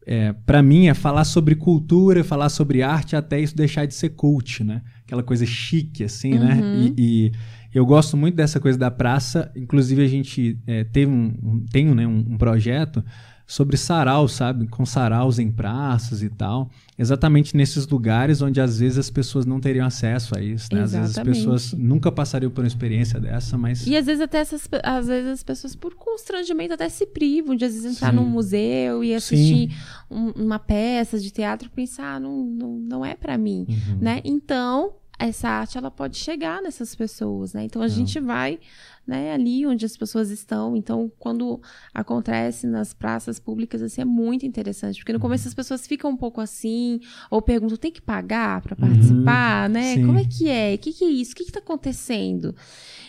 é 0.05 0.33
para 0.45 0.61
mim, 0.61 0.87
é 0.87 0.93
falar 0.93 1.25
sobre 1.25 1.55
cultura, 1.55 2.23
falar 2.23 2.49
sobre 2.49 2.83
arte, 2.83 3.15
até 3.15 3.39
isso 3.41 3.55
deixar 3.57 3.85
de 3.87 3.93
ser 3.93 4.09
cult, 4.09 4.63
né? 4.63 4.81
Aquela 5.03 5.23
coisa 5.23 5.45
chique, 5.45 6.03
assim, 6.03 6.37
né? 6.37 6.61
Uhum. 6.61 6.93
E, 6.95 7.27
e 7.27 7.31
eu 7.73 7.85
gosto 7.85 8.15
muito 8.17 8.35
dessa 8.35 8.59
coisa 8.59 8.77
da 8.77 8.91
praça. 8.91 9.51
Inclusive, 9.55 10.03
a 10.03 10.07
gente 10.07 10.57
é, 10.67 10.83
teve 10.83 11.11
um, 11.11 11.33
um, 11.43 11.65
tem 11.71 11.85
né, 11.93 12.05
um, 12.07 12.25
um 12.31 12.37
projeto 12.37 13.03
sobre 13.47 13.75
saraus, 13.75 14.31
sabe? 14.31 14.65
Com 14.67 14.85
saraus 14.85 15.37
em 15.37 15.51
praças 15.51 16.23
e 16.23 16.29
tal. 16.29 16.69
Exatamente 16.97 17.53
nesses 17.57 17.85
lugares 17.85 18.41
onde, 18.41 18.61
às 18.61 18.79
vezes, 18.79 18.97
as 18.97 19.09
pessoas 19.09 19.45
não 19.45 19.59
teriam 19.59 19.85
acesso 19.85 20.37
a 20.37 20.41
isso, 20.41 20.69
né? 20.73 20.83
Às 20.83 20.93
vezes 20.93 21.17
as 21.17 21.23
pessoas 21.23 21.73
nunca 21.73 22.09
passariam 22.09 22.49
por 22.49 22.61
uma 22.61 22.67
experiência 22.67 23.19
dessa, 23.19 23.57
mas... 23.57 23.85
E 23.85 23.97
às 23.97 24.05
vezes 24.05 24.21
até 24.21 24.37
essas, 24.37 24.69
às 24.81 25.07
vezes 25.07 25.29
as 25.31 25.43
pessoas 25.43 25.75
por 25.75 25.95
constrangimento 25.95 26.73
até 26.75 26.87
se 26.87 27.05
privam 27.05 27.53
de 27.53 27.65
às 27.65 27.73
vezes 27.73 27.97
entrar 27.97 28.11
Sim. 28.11 28.15
num 28.15 28.25
museu 28.29 29.03
e 29.03 29.13
assistir 29.13 29.75
um- 30.09 30.31
uma 30.31 30.57
peça 30.59 31.19
de 31.19 31.29
teatro 31.29 31.67
e 31.67 31.75
pensar, 31.75 32.15
ah, 32.15 32.19
não, 32.21 32.45
não, 32.45 32.77
não 32.77 33.05
é 33.05 33.15
pra 33.15 33.37
mim, 33.37 33.65
Uhum. 33.67 33.97
né? 33.99 34.21
Então, 34.23 34.93
essa 35.27 35.47
arte 35.49 35.77
ela 35.77 35.91
pode 35.91 36.17
chegar 36.17 36.61
nessas 36.61 36.95
pessoas, 36.95 37.53
né? 37.53 37.63
Então 37.65 37.81
a 37.81 37.87
Não. 37.87 37.93
gente 37.93 38.19
vai, 38.19 38.59
né, 39.05 39.33
ali 39.33 39.65
onde 39.65 39.85
as 39.85 39.95
pessoas 39.95 40.29
estão. 40.29 40.75
Então 40.75 41.11
quando 41.19 41.61
acontece 41.93 42.65
nas 42.67 42.93
praças 42.93 43.39
públicas 43.39 43.81
assim 43.81 44.01
é 44.01 44.05
muito 44.05 44.45
interessante, 44.45 44.97
porque 44.99 45.11
no 45.13 45.17
Uhum. 45.17 45.21
começo 45.21 45.47
as 45.47 45.53
pessoas 45.53 45.85
ficam 45.87 46.11
um 46.11 46.17
pouco 46.17 46.41
assim 46.41 46.99
ou 47.29 47.41
perguntam 47.41 47.77
tem 47.77 47.91
que 47.91 48.01
pagar 48.01 48.61
para 48.61 48.75
participar, 48.75 49.69
né? 49.69 49.91
Uhum. 49.91 49.95
sim. 49.95 50.05
Como 50.07 50.19
é 50.19 50.25
que 50.25 50.49
é? 50.49 50.75
O 50.75 50.77
que, 50.77 50.93
que 50.93 51.03
é 51.05 51.09
isso? 51.09 51.33
O 51.33 51.35
que 51.35 51.43
está 51.43 51.59
acontecendo? 51.59 52.55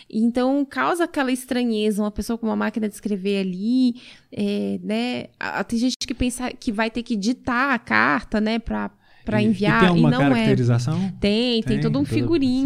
Então 0.09 0.63
causa 0.65 1.05
aquela 1.05 1.31
estranheza 1.31 2.01
uma 2.03 2.11
pessoa 2.11 2.37
com 2.37 2.45
uma 2.45 2.55
máquina 2.55 2.87
de 2.87 2.93
escrever 2.95 3.39
ali, 3.39 3.95
é, 4.31 4.79
né? 4.83 5.25
Tem 5.67 5.79
gente 5.79 5.97
que 5.97 6.13
pensa 6.13 6.51
que 6.51 6.71
vai 6.71 6.91
ter 6.91 7.01
que 7.03 7.15
ditar 7.15 7.73
a 7.73 7.79
carta, 7.79 8.39
né, 8.39 8.59
para 8.59 8.91
para 9.23 9.41
E- 9.41 9.45
enviar 9.45 9.77
E 9.77 9.79
tem 9.79 9.87
alguma 9.89 10.11
não 10.11 10.21
é. 10.21 10.29
caracterização? 10.29 10.99
Tem, 11.19 11.61
tem, 11.61 11.61
Tem, 11.61 11.79
todo 11.79 11.99
um 11.99 12.05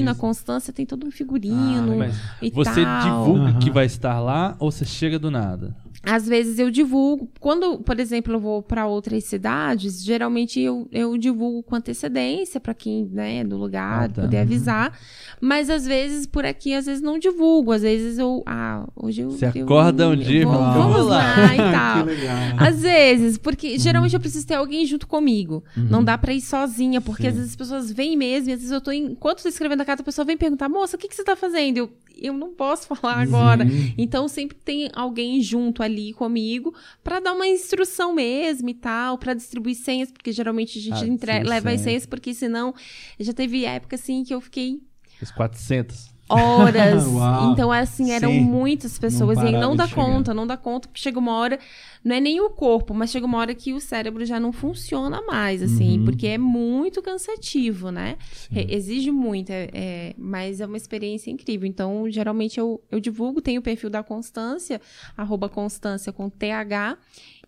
Na 0.03 0.13
sim. 0.13 0.19
Constância 0.19 0.73
tem 0.73 0.85
todo 0.85 1.05
um 1.05 1.09
Ah, 1.09 1.11
figurino 1.11 1.93
e 2.41 2.49
você 2.51 2.83
tal. 2.83 3.01
divulga 3.25 3.49
Aham. 3.51 3.59
que 3.59 3.69
vai 3.71 3.85
estar 3.85 4.19
lá 4.19 4.55
ou 4.59 4.71
você 4.71 4.85
chega 4.85 5.19
do 5.19 5.29
nada? 5.31 5.75
Às 6.09 6.27
vezes 6.27 6.57
eu 6.57 6.71
divulgo. 6.71 7.29
Quando, 7.39 7.79
por 7.79 7.99
exemplo, 7.99 8.33
eu 8.33 8.39
vou 8.39 8.61
para 8.63 8.87
outras 8.87 9.23
cidades, 9.25 10.03
geralmente 10.03 10.59
eu, 10.59 10.87
eu 10.91 11.17
divulgo 11.17 11.61
com 11.63 11.75
antecedência 11.75 12.59
para 12.59 12.73
quem 12.73 13.05
né, 13.11 13.37
é 13.39 13.43
do 13.43 13.57
lugar 13.57 14.05
Ah, 14.05 14.09
tá. 14.09 14.21
poder 14.21 14.37
Uhum. 14.37 14.43
avisar. 14.43 14.97
Mas 15.41 15.69
às 15.69 15.85
vezes 15.85 16.25
por 16.25 16.45
aqui, 16.45 16.73
às 16.73 16.85
vezes 16.85 17.01
não 17.01 17.19
divulgo. 17.19 17.71
Às 17.71 17.81
vezes 17.81 18.17
eu. 18.17 18.41
Ah, 18.45 18.87
hoje 18.95 19.21
eu. 19.21 19.31
Você 19.31 19.45
eu- 19.53 19.65
acorda 19.65 20.07
um 20.07 20.13
eu 20.13 20.15
dia 20.15 20.41
e 20.41 20.45
vou- 20.45 20.53
fala, 20.53 20.73
Vamos 20.73 20.93
"Vamos 20.95 21.07
lá." 21.07 21.17
lá 21.37 21.53
e 21.53 21.57
tal. 21.71 22.03
que 22.05 22.09
legal. 22.13 22.37
Às 22.57 22.81
vezes, 22.81 23.37
porque 23.37 23.77
geralmente 23.77 24.13
eu 24.13 24.19
preciso 24.19 24.47
ter 24.47 24.55
alguém 24.55 24.85
junto 24.85 25.07
comigo. 25.07 25.63
Uhum. 25.75 25.87
Não 25.89 26.03
dá 26.03 26.17
pra 26.17 26.33
ir 26.33 26.41
sozinha, 26.41 27.01
porque 27.01 27.23
Sim. 27.23 27.27
às 27.29 27.33
vezes 27.35 27.49
as 27.51 27.55
pessoas 27.55 27.91
vêm 27.91 28.15
mesmo, 28.15 28.49
e 28.49 28.53
às 28.53 28.59
vezes 28.59 28.71
eu 28.71 28.79
tô. 28.81 28.91
em- 28.91 29.07
Enquanto 29.11 29.41
tô 29.43 29.49
escrevendo 29.49 29.81
a 29.81 29.85
carta, 29.85 30.01
a 30.01 30.05
pessoa 30.05 30.25
vem 30.25 30.37
perguntar, 30.37 30.69
moça, 30.69 30.95
o 30.95 30.99
que, 30.99 31.07
que 31.07 31.15
você 31.15 31.23
tá 31.23 31.35
fazendo? 31.35 31.77
Eu, 31.77 31.89
eu 32.17 32.33
não 32.33 32.53
posso 32.53 32.87
falar 32.95 33.21
agora. 33.21 33.65
Então 33.97 34.27
sempre 34.27 34.57
tem 34.63 34.89
alguém 34.93 35.41
junto 35.41 35.81
ali 35.83 35.96
comigo 36.13 36.73
pra 37.03 37.19
dar 37.19 37.33
uma 37.33 37.47
instrução 37.47 38.13
mesmo 38.13 38.69
e 38.69 38.73
tal, 38.73 39.17
pra 39.17 39.33
distribuir 39.33 39.75
senhas, 39.75 40.11
porque 40.11 40.31
geralmente 40.31 40.77
a 40.79 40.81
gente 40.81 41.03
Ah, 41.03 41.07
entre- 41.07 41.31
sim, 41.39 41.43
leva 41.43 41.69
as 41.69 41.75
senha. 41.75 41.83
senhas, 41.83 42.05
porque 42.05 42.33
senão 42.33 42.73
já 43.19 43.33
teve 43.33 43.65
época 43.65 43.95
assim 43.95 44.23
que 44.23 44.33
eu 44.33 44.41
fiquei 44.41 44.81
Os 45.21 45.31
400. 45.31 46.09
Horas. 46.29 47.05
Então, 47.51 47.71
assim, 47.71 48.11
eram 48.11 48.31
Sim. 48.31 48.41
muitas 48.41 48.97
pessoas. 48.99 49.37
Não 49.37 49.45
e 49.45 49.55
aí 49.55 49.61
não 49.61 49.75
dá 49.75 49.87
conta, 49.87 50.33
não 50.33 50.45
dá 50.47 50.57
conta, 50.57 50.87
porque 50.87 51.01
chega 51.01 51.17
uma 51.19 51.33
hora. 51.33 51.59
Não 52.03 52.15
é 52.15 52.19
nem 52.19 52.39
o 52.39 52.49
corpo, 52.49 52.93
mas 52.93 53.09
chega 53.11 53.25
uma 53.25 53.37
hora 53.37 53.53
que 53.53 53.73
o 53.73 53.79
cérebro 53.81 54.25
já 54.25 54.39
não 54.39 54.51
funciona 54.53 55.21
mais, 55.23 55.61
assim, 55.61 55.99
Uhum. 55.99 56.05
porque 56.05 56.27
é 56.27 56.37
muito 56.37 57.01
cansativo, 57.01 57.91
né? 57.91 58.17
Re- 58.49 58.67
Exige 58.69 59.11
muito, 59.11 59.49
é, 59.49 59.69
é- 59.73 60.15
mas 60.17 60.61
é 60.61 60.65
uma 60.65 60.77
experiência 60.77 61.29
incrível. 61.31 61.67
Então, 61.67 62.09
geralmente 62.09 62.59
eu, 62.59 62.81
eu 62.91 62.99
divulgo, 62.99 63.41
tenho 63.41 63.59
o 63.59 63.63
perfil 63.63 63.89
da 63.89 64.03
Constância, 64.03 64.79
arroba 65.17 65.49
Constância 65.49 66.13
com 66.13 66.29
TH, 66.29 66.97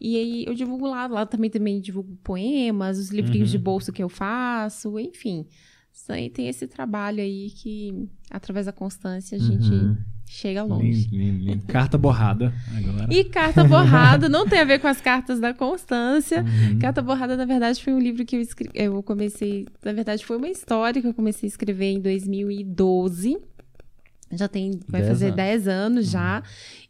e 0.02 0.16
aí 0.18 0.46
eu 0.46 0.54
divulgo 0.54 0.88
lá. 0.88 1.08
Lá 1.08 1.26
também, 1.26 1.50
também 1.50 1.80
divulgo 1.80 2.18
poemas, 2.24 2.98
os 2.98 3.10
livrinhos 3.10 3.50
Uhum. 3.50 3.58
de 3.58 3.64
bolso 3.64 3.92
que 3.94 4.04
eu 4.04 4.10
faço, 4.10 5.00
enfim. 5.00 5.46
Isso 5.94 6.12
aí 6.12 6.30
tem 6.30 6.48
esse 6.48 6.68
trabalho 6.68 7.20
aí 7.22 7.50
que, 7.52 8.08
através 8.32 8.66
da 8.66 8.72
constância, 8.72 9.38
a 9.38 9.40
gente 9.42 9.70
Uhum. 9.72 9.98
chega 10.26 10.64
longe. 10.64 11.08
Lindo, 11.12 11.16
lindo, 11.18 11.46
lindo. 11.52 11.66
Carta 11.68 11.98
borrada 11.98 12.54
agora. 12.78 13.14
E 13.14 13.24
Carta 13.26 13.64
Borrada 13.64 14.30
não 14.30 14.48
tem 14.48 14.60
a 14.60 14.64
ver 14.64 14.80
com 14.80 14.88
as 14.88 15.02
cartas 15.02 15.40
da 15.40 15.54
Constância. 15.54 16.44
Uhum. 16.44 16.80
Carta 16.80 17.02
Borrada, 17.02 17.36
na 17.36 17.46
verdade, 17.46 17.84
foi 17.84 17.92
um 17.94 18.00
livro 18.00 18.24
que 18.26 18.36
eu 18.36 18.42
escrevi. 18.42 18.72
Eu 18.76 19.02
comecei. 19.04 19.66
Na 19.84 19.92
verdade, 19.92 20.26
foi 20.26 20.38
uma 20.38 20.48
história 20.48 21.02
que 21.02 21.08
eu 21.08 21.14
comecei 21.14 21.48
a 21.48 21.52
escrever 21.52 21.92
em 21.92 22.00
2012. 22.00 23.38
Já 24.32 24.48
tem. 24.48 24.80
Vai 24.88 25.02
Dez 25.02 25.12
fazer 25.12 25.26
anos. 25.26 25.36
10 25.36 25.68
anos 25.68 26.10
já. 26.10 26.44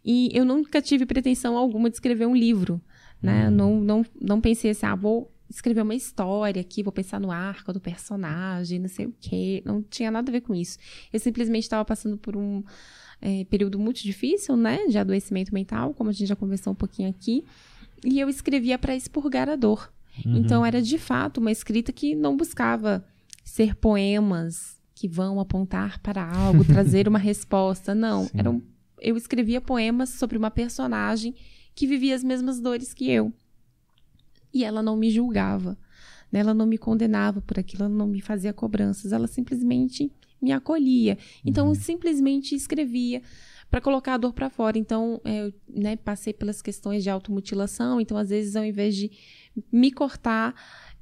E 0.03 0.29
eu 0.33 0.43
nunca 0.45 0.81
tive 0.81 1.05
pretensão 1.05 1.57
alguma 1.57 1.89
de 1.89 1.95
escrever 1.95 2.25
um 2.27 2.35
livro. 2.35 2.81
Né? 3.21 3.47
Hum. 3.49 3.51
Não, 3.51 3.79
não, 3.81 4.05
não 4.21 4.41
pensei 4.41 4.71
assim, 4.71 4.85
ah, 4.85 4.95
vou 4.95 5.31
escrever 5.49 5.81
uma 5.81 5.95
história 5.95 6.61
aqui, 6.61 6.83
vou 6.83 6.91
pensar 6.91 7.19
no 7.19 7.31
arco 7.31 7.73
do 7.73 7.79
personagem, 7.79 8.79
não 8.79 8.87
sei 8.87 9.07
o 9.07 9.13
quê. 9.19 9.61
Não 9.65 9.81
tinha 9.81 10.11
nada 10.11 10.29
a 10.29 10.31
ver 10.31 10.41
com 10.41 10.53
isso. 10.53 10.77
Eu 11.11 11.19
simplesmente 11.19 11.63
estava 11.63 11.83
passando 11.83 12.17
por 12.17 12.37
um 12.37 12.63
é, 13.21 13.43
período 13.45 13.79
muito 13.79 14.03
difícil, 14.03 14.55
né? 14.55 14.85
De 14.87 14.97
adoecimento 14.97 15.53
mental, 15.53 15.93
como 15.93 16.09
a 16.09 16.13
gente 16.13 16.27
já 16.27 16.35
conversou 16.35 16.73
um 16.73 16.75
pouquinho 16.75 17.09
aqui. 17.09 17.43
E 18.03 18.19
eu 18.19 18.29
escrevia 18.29 18.77
para 18.77 18.95
expurgar 18.95 19.49
a 19.49 19.55
dor. 19.55 19.91
Uhum. 20.25 20.37
Então 20.37 20.65
era 20.65 20.81
de 20.81 20.97
fato 20.97 21.39
uma 21.39 21.51
escrita 21.51 21.91
que 21.91 22.15
não 22.15 22.37
buscava 22.37 23.03
ser 23.43 23.75
poemas 23.75 24.77
que 24.93 25.07
vão 25.07 25.39
apontar 25.39 25.99
para 25.99 26.23
algo, 26.23 26.63
trazer 26.65 27.07
uma 27.07 27.19
resposta. 27.19 27.95
Não, 27.95 28.25
Sim. 28.25 28.31
eram 28.35 28.61
eu 29.01 29.15
escrevia 29.15 29.61
poemas 29.61 30.09
sobre 30.09 30.37
uma 30.37 30.51
personagem 30.51 31.33
que 31.73 31.87
vivia 31.87 32.13
as 32.13 32.23
mesmas 32.23 32.59
dores 32.59 32.93
que 32.93 33.09
eu. 33.09 33.33
E 34.53 34.63
ela 34.63 34.81
não 34.81 34.95
me 34.95 35.09
julgava, 35.11 35.77
né? 36.31 36.39
ela 36.39 36.53
não 36.53 36.65
me 36.65 36.77
condenava 36.77 37.41
por 37.41 37.59
aquilo, 37.59 37.83
ela 37.83 37.93
não 37.93 38.07
me 38.07 38.21
fazia 38.21 38.53
cobranças, 38.53 39.11
ela 39.11 39.27
simplesmente 39.27 40.11
me 40.41 40.51
acolhia. 40.51 41.17
Então 41.45 41.67
eu 41.67 41.75
simplesmente 41.75 42.55
escrevia 42.55 43.21
para 43.69 43.81
colocar 43.81 44.15
a 44.15 44.17
dor 44.17 44.33
para 44.33 44.49
fora. 44.49 44.77
Então, 44.77 45.21
é, 45.23 45.45
eu 45.45 45.53
né, 45.67 45.95
passei 45.95 46.33
pelas 46.33 46.61
questões 46.61 47.03
de 47.03 47.09
automutilação, 47.09 48.01
então 48.01 48.17
às 48.17 48.29
vezes 48.29 48.55
ao 48.55 48.65
invés 48.65 48.95
de 48.95 49.11
me 49.71 49.91
cortar, 49.91 50.55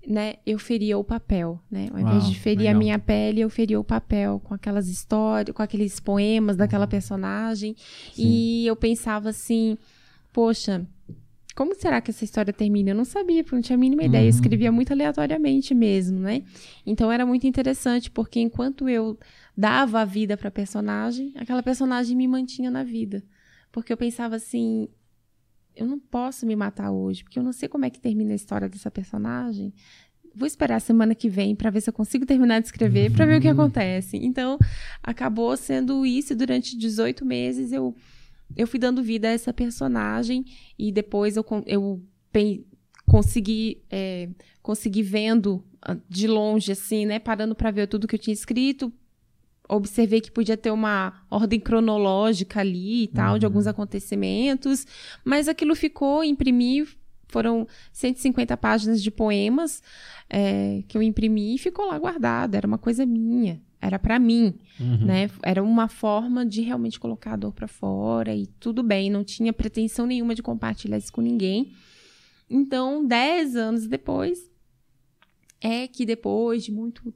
né, 0.06 0.36
eu 0.46 0.58
feria 0.58 0.98
o 0.98 1.04
papel, 1.04 1.60
né? 1.70 1.90
Ao 1.92 2.00
invés 2.00 2.24
Uau, 2.24 2.32
de 2.32 2.40
ferir 2.40 2.60
legal. 2.60 2.76
a 2.76 2.80
minha 2.80 3.00
pele, 3.00 3.42
eu 3.42 3.50
feria 3.50 3.80
o 3.80 3.84
papel 3.84 4.42
com 4.44 4.54
aquelas 4.54 4.88
histórias, 4.88 5.56
com 5.56 5.62
aqueles 5.62 6.00
poemas 6.00 6.56
daquela 6.56 6.88
personagem. 6.88 7.76
E 8.18 8.66
eu 8.66 8.76
pensava 8.76 9.30
assim, 9.30 9.78
poxa, 10.32 10.86
como 11.58 11.74
será 11.74 12.00
que 12.00 12.12
essa 12.12 12.24
história 12.24 12.54
termina? 12.54 12.92
Eu 12.92 12.96
não 12.96 13.04
sabia, 13.04 13.44
porque 13.44 13.56
não 13.56 13.64
tinha 13.64 13.76
a 13.76 13.80
mínima 13.80 14.04
ideia. 14.04 14.22
Eu 14.22 14.26
Uhum. 14.26 14.30
escrevia 14.30 14.72
muito 14.72 14.94
aleatoriamente 14.94 15.74
mesmo, 15.74 16.20
né? 16.20 16.44
Então 16.86 17.12
era 17.12 17.26
muito 17.26 17.48
interessante, 17.48 18.12
porque 18.12 18.40
enquanto 18.40 18.88
eu 18.88 19.18
dava 19.58 20.02
a 20.02 20.06
vida 20.06 20.38
para 20.38 20.50
a 20.50 20.52
personagem, 20.52 21.34
aquela 21.36 21.64
personagem 21.64 22.16
me 22.16 22.28
mantinha 22.28 22.70
na 22.70 22.84
vida. 22.84 23.24
Porque 23.72 23.92
eu 23.92 23.98
pensava 23.98 24.36
assim, 24.36 24.88
eu 25.76 25.88
não 25.88 25.98
posso 26.00 26.46
me 26.46 26.56
matar 26.56 26.92
hoje, 26.92 27.24
porque 27.24 27.40
eu 27.40 27.44
não 27.44 27.52
sei 27.52 27.68
como 27.68 27.86
é 27.86 27.90
que 27.90 28.00
termina 28.00 28.34
a 28.34 28.36
história 28.36 28.70
dessa 28.70 28.92
personagem. 28.92 29.74
Vou 30.36 30.46
esperar 30.46 30.76
a 30.76 30.80
semana 30.80 31.16
que 31.16 31.28
vem 31.28 31.56
para 31.56 31.72
ver 31.72 31.82
se 31.82 31.90
eu 31.90 31.94
consigo 31.94 32.24
terminar 32.24 32.60
de 32.60 32.68
escrever, 32.68 33.12
para 33.12 33.26
ver 33.26 33.40
o 33.40 33.42
que 33.42 33.48
acontece. 33.50 34.18
Então, 34.18 34.60
acabou 35.02 35.58
sendo 35.58 36.06
isso. 36.06 36.36
Durante 36.36 36.78
18 36.78 37.26
meses, 37.26 37.72
eu, 37.72 37.96
eu 38.56 38.68
fui 38.68 38.80
dando 38.80 39.04
vida 39.04 39.28
a 39.28 39.32
essa 39.32 39.54
personagem. 39.54 40.46
E 40.78 40.92
depois 40.92 41.36
eu, 41.38 41.46
eu 41.66 42.02
consegui, 43.06 43.82
é, 43.90 44.30
consegui 44.62 45.02
vendo 45.02 45.64
ah, 45.82 45.98
de 46.10 46.28
longe, 46.28 46.72
assim, 46.72 47.06
né? 47.06 47.20
Parando 47.20 47.56
para 47.56 47.72
ver 47.72 47.88
tudo 47.88 48.08
que 48.08 48.16
eu 48.16 48.20
tinha 48.20 48.34
escrito. 48.34 48.92
Observei 49.70 50.22
que 50.22 50.32
podia 50.32 50.56
ter 50.56 50.72
uma 50.72 51.26
ordem 51.30 51.60
cronológica 51.60 52.62
ali 52.62 53.04
e 53.04 53.08
tal, 53.08 53.38
de 53.38 53.46
alguns 53.46 53.68
acontecimentos. 53.68 54.88
Mas 55.26 55.50
aquilo 55.50 55.76
ficou, 55.76 56.24
imprimi, 56.24 56.88
foram 57.28 57.68
150 57.92 58.56
páginas 58.58 59.04
de 59.04 59.12
poemas 59.12 59.82
é, 60.30 60.84
que 60.88 60.98
eu 60.98 61.02
imprimi 61.02 61.56
e 61.56 61.58
ficou 61.58 61.86
lá 61.86 62.00
guardado. 62.00 62.56
Era 62.56 62.66
uma 62.66 62.78
coisa 62.78 63.06
minha, 63.06 63.62
era 63.82 63.98
para 64.00 64.18
mim, 64.20 64.56
Uhum. 64.80 65.06
né? 65.06 65.30
Era 65.44 65.64
uma 65.64 65.88
forma 65.88 66.46
de 66.46 66.62
realmente 66.62 67.00
colocar 67.00 67.34
a 67.34 67.38
dor 67.38 67.54
para 67.54 67.68
fora 67.68 68.36
e 68.36 68.48
tudo 68.60 68.82
bem. 68.84 69.10
Não 69.10 69.24
tinha 69.24 69.54
pretensão 69.54 70.06
nenhuma 70.06 70.34
de 70.36 70.42
compartilhar 70.44 70.98
isso 70.98 71.12
com 71.14 71.22
ninguém. 71.22 71.74
Então, 72.50 73.06
dez 73.06 73.56
anos 73.56 73.88
depois, 73.88 74.50
é 75.62 75.88
que 75.88 76.06
depois 76.06 76.64
de 76.64 76.72
muito 76.72 77.14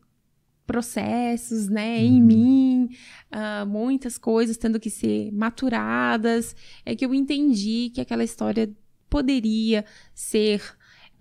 processos, 0.66 1.68
né, 1.68 2.02
em 2.04 2.22
mim, 2.22 2.90
ah, 3.30 3.66
muitas 3.66 4.18
coisas 4.18 4.56
tendo 4.58 4.80
que 4.80 4.90
ser 4.90 5.32
maturadas, 5.32 6.56
é 6.86 6.96
que 6.96 7.06
eu 7.06 7.14
entendi 7.14 7.92
que 7.94 8.00
aquela 8.02 8.24
história 8.24 8.72
poderia 9.10 9.84
ser 10.14 10.62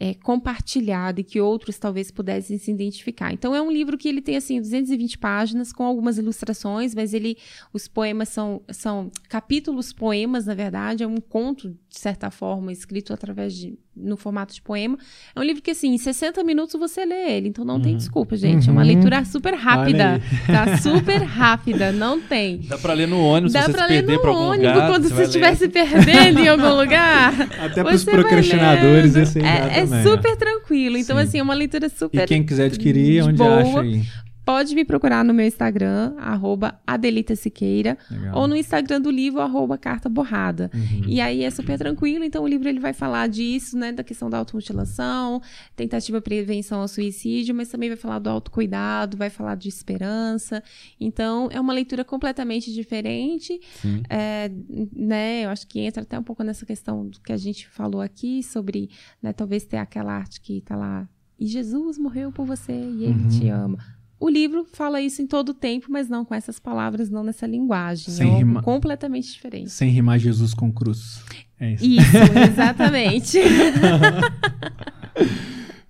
é, 0.00 0.14
compartilhada 0.14 1.20
e 1.20 1.24
que 1.24 1.38
outros 1.38 1.78
talvez 1.78 2.10
pudessem 2.10 2.56
se 2.56 2.70
identificar. 2.70 3.34
Então 3.34 3.54
é 3.54 3.60
um 3.60 3.70
livro 3.70 3.98
que 3.98 4.08
ele 4.08 4.22
tem 4.22 4.34
assim 4.34 4.58
220 4.58 5.18
páginas 5.18 5.74
com 5.74 5.84
algumas 5.84 6.16
ilustrações, 6.16 6.94
mas 6.94 7.12
ele 7.12 7.36
os 7.70 7.86
poemas 7.86 8.30
são 8.30 8.62
são 8.70 9.12
capítulos 9.28 9.92
poemas 9.92 10.46
na 10.46 10.54
verdade, 10.54 11.04
é 11.04 11.06
um 11.06 11.20
conto 11.20 11.76
de 11.90 11.98
certa 11.98 12.30
forma 12.30 12.70
escrito 12.72 13.12
através 13.12 13.52
de 13.54 13.76
no 13.96 14.16
formato 14.16 14.54
de 14.54 14.62
poema. 14.62 14.96
É 15.34 15.40
um 15.40 15.42
livro 15.42 15.60
que 15.60 15.72
assim, 15.72 15.88
em 15.92 15.98
60 15.98 16.42
minutos 16.44 16.78
você 16.78 17.04
lê 17.04 17.32
ele, 17.36 17.48
então 17.48 17.64
não 17.64 17.80
tem 17.80 17.92
Uhum. 17.92 17.98
desculpa, 17.98 18.36
gente. 18.36 18.68
É 18.68 18.72
uma 18.72 18.80
Uhum. 18.82 18.86
leitura 18.86 19.24
super 19.24 19.52
rápida, 19.54 20.22
tá? 20.46 20.78
Super 20.78 21.22
rápida, 21.24 21.90
não 21.92 22.20
tem. 22.20 22.58
Dá 22.58 22.78
pra 22.78 22.92
ler 22.94 23.08
no 23.08 23.20
ônibus, 23.20 23.52
Dá 23.52 23.62
se 23.62 23.66
você 23.66 23.72
pra 23.72 23.86
se 23.86 23.92
ler 23.92 24.06
perder 24.06 24.24
no 24.24 24.32
ônibus 24.32 24.72
lugar. 24.74 24.88
quando 24.88 25.08
você 25.08 25.22
estiver 25.24 25.54
se 25.56 25.68
perdendo 25.68 26.38
em 26.40 26.48
algum 26.48 26.74
lugar. 26.76 27.34
Até 27.60 27.82
para 27.82 27.94
os 27.94 28.02
Você 28.02 28.10
vai 28.12 28.20
procrastinadores, 28.20 29.16
esse 29.16 29.40
dá 29.40 29.48
é, 29.48 29.80
é 29.80 29.84
também, 29.86 30.02
super 30.04 30.36
tranquilo. 30.36 30.96
Então, 30.96 31.16
Sim. 31.16 31.22
assim, 31.24 31.38
é 31.38 31.42
uma 31.42 31.54
leitura 31.54 31.88
super. 31.88 32.22
E 32.22 32.26
quem 32.26 32.44
quiser 32.46 32.66
adquirir, 32.66 33.22
de 33.24 33.28
onde 33.28 33.38
boa. 33.38 33.60
acha 33.60 33.80
aí? 33.80 34.02
Pode 34.50 34.74
me 34.74 34.84
procurar 34.84 35.24
no 35.24 35.32
meu 35.32 35.46
Instagram, 35.46 36.14
arroba 36.18 36.80
Adelita 36.86 37.36
Siqueira, 37.36 37.96
Legal. 38.10 38.36
ou 38.36 38.48
no 38.48 38.56
Instagram 38.56 39.00
do 39.00 39.08
livro, 39.10 39.40
arroba 39.40 39.78
Carta 39.78 40.08
Borrada. 40.08 40.70
Uhum. 40.74 41.02
E 41.06 41.20
aí 41.20 41.44
é 41.44 41.50
super 41.50 41.78
tranquilo, 41.78 42.24
então 42.24 42.42
o 42.42 42.48
livro 42.48 42.68
ele 42.68 42.80
vai 42.80 42.92
falar 42.92 43.28
disso, 43.28 43.78
né, 43.78 43.92
da 43.92 44.02
questão 44.02 44.28
da 44.28 44.38
automutilação, 44.38 45.40
tentativa 45.76 46.18
de 46.18 46.24
prevenção 46.24 46.80
ao 46.80 46.88
suicídio, 46.88 47.54
mas 47.54 47.68
também 47.68 47.88
vai 47.90 47.96
falar 47.96 48.18
do 48.18 48.28
autocuidado, 48.28 49.16
vai 49.16 49.30
falar 49.30 49.54
de 49.54 49.68
esperança. 49.68 50.62
Então 50.98 51.48
é 51.52 51.60
uma 51.60 51.72
leitura 51.72 52.04
completamente 52.04 52.72
diferente, 52.74 53.60
é, 54.08 54.50
né, 54.92 55.44
eu 55.44 55.50
acho 55.50 55.66
que 55.68 55.78
entra 55.78 56.02
até 56.02 56.18
um 56.18 56.24
pouco 56.24 56.42
nessa 56.42 56.66
questão 56.66 57.06
do 57.06 57.20
que 57.20 57.32
a 57.32 57.36
gente 57.36 57.68
falou 57.68 58.00
aqui 58.00 58.42
sobre, 58.42 58.90
né, 59.22 59.32
talvez 59.32 59.64
ter 59.64 59.76
aquela 59.76 60.12
arte 60.12 60.40
que 60.40 60.60
tá 60.62 60.74
lá, 60.74 61.08
e 61.38 61.46
Jesus 61.46 61.96
morreu 61.98 62.32
por 62.32 62.44
você 62.44 62.72
e 62.72 63.04
ele 63.04 63.22
Uhum. 63.22 63.28
te 63.28 63.48
ama. 63.48 63.78
O 64.20 64.28
livro 64.28 64.66
fala 64.74 65.00
isso 65.00 65.22
em 65.22 65.26
todo 65.26 65.48
o 65.48 65.54
tempo, 65.54 65.86
mas 65.88 66.08
não 66.08 66.24
com 66.26 66.34
essas 66.34 66.58
palavras, 66.58 67.08
não 67.08 67.24
nessa 67.24 67.46
linguagem. 67.46 68.12
Sem 68.12 68.30
é 68.34 68.36
rima- 68.36 68.62
completamente 68.62 69.32
diferente. 69.32 69.70
Sem 69.70 69.90
rimar 69.90 70.18
Jesus 70.18 70.52
com 70.52 70.70
cruz. 70.70 71.22
É 71.58 71.72
isso. 71.72 71.84
Isso, 71.86 72.16
exatamente. 72.52 73.38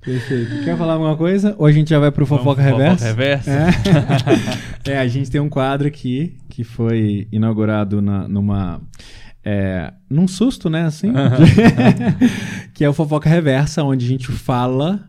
Perfeito. 0.00 0.64
Quer 0.64 0.76
falar 0.78 0.94
alguma 0.94 1.16
coisa? 1.16 1.54
Ou 1.58 1.66
a 1.66 1.72
gente 1.72 1.90
já 1.90 1.98
vai 1.98 2.10
pro 2.10 2.24
Vamos 2.24 2.42
Fofoca 2.44 2.62
pro 2.62 2.70
Reverso? 2.76 3.04
Fofoca 3.04 3.20
Reverso? 3.22 3.50
É. 3.50 3.70
É, 4.92 4.98
a 4.98 5.06
gente 5.06 5.30
tem 5.30 5.38
um 5.40 5.48
quadro 5.50 5.86
aqui 5.86 6.36
que 6.48 6.64
foi 6.64 7.28
inaugurado 7.30 8.00
na- 8.00 8.26
numa. 8.26 8.80
É, 9.44 9.92
num 10.08 10.26
susto, 10.26 10.70
né? 10.70 10.84
Assim. 10.86 11.12
que 12.72 12.82
é 12.82 12.88
o 12.88 12.94
Fofoca 12.94 13.28
Reversa, 13.28 13.84
onde 13.84 14.06
a 14.06 14.08
gente 14.08 14.26
fala 14.28 15.06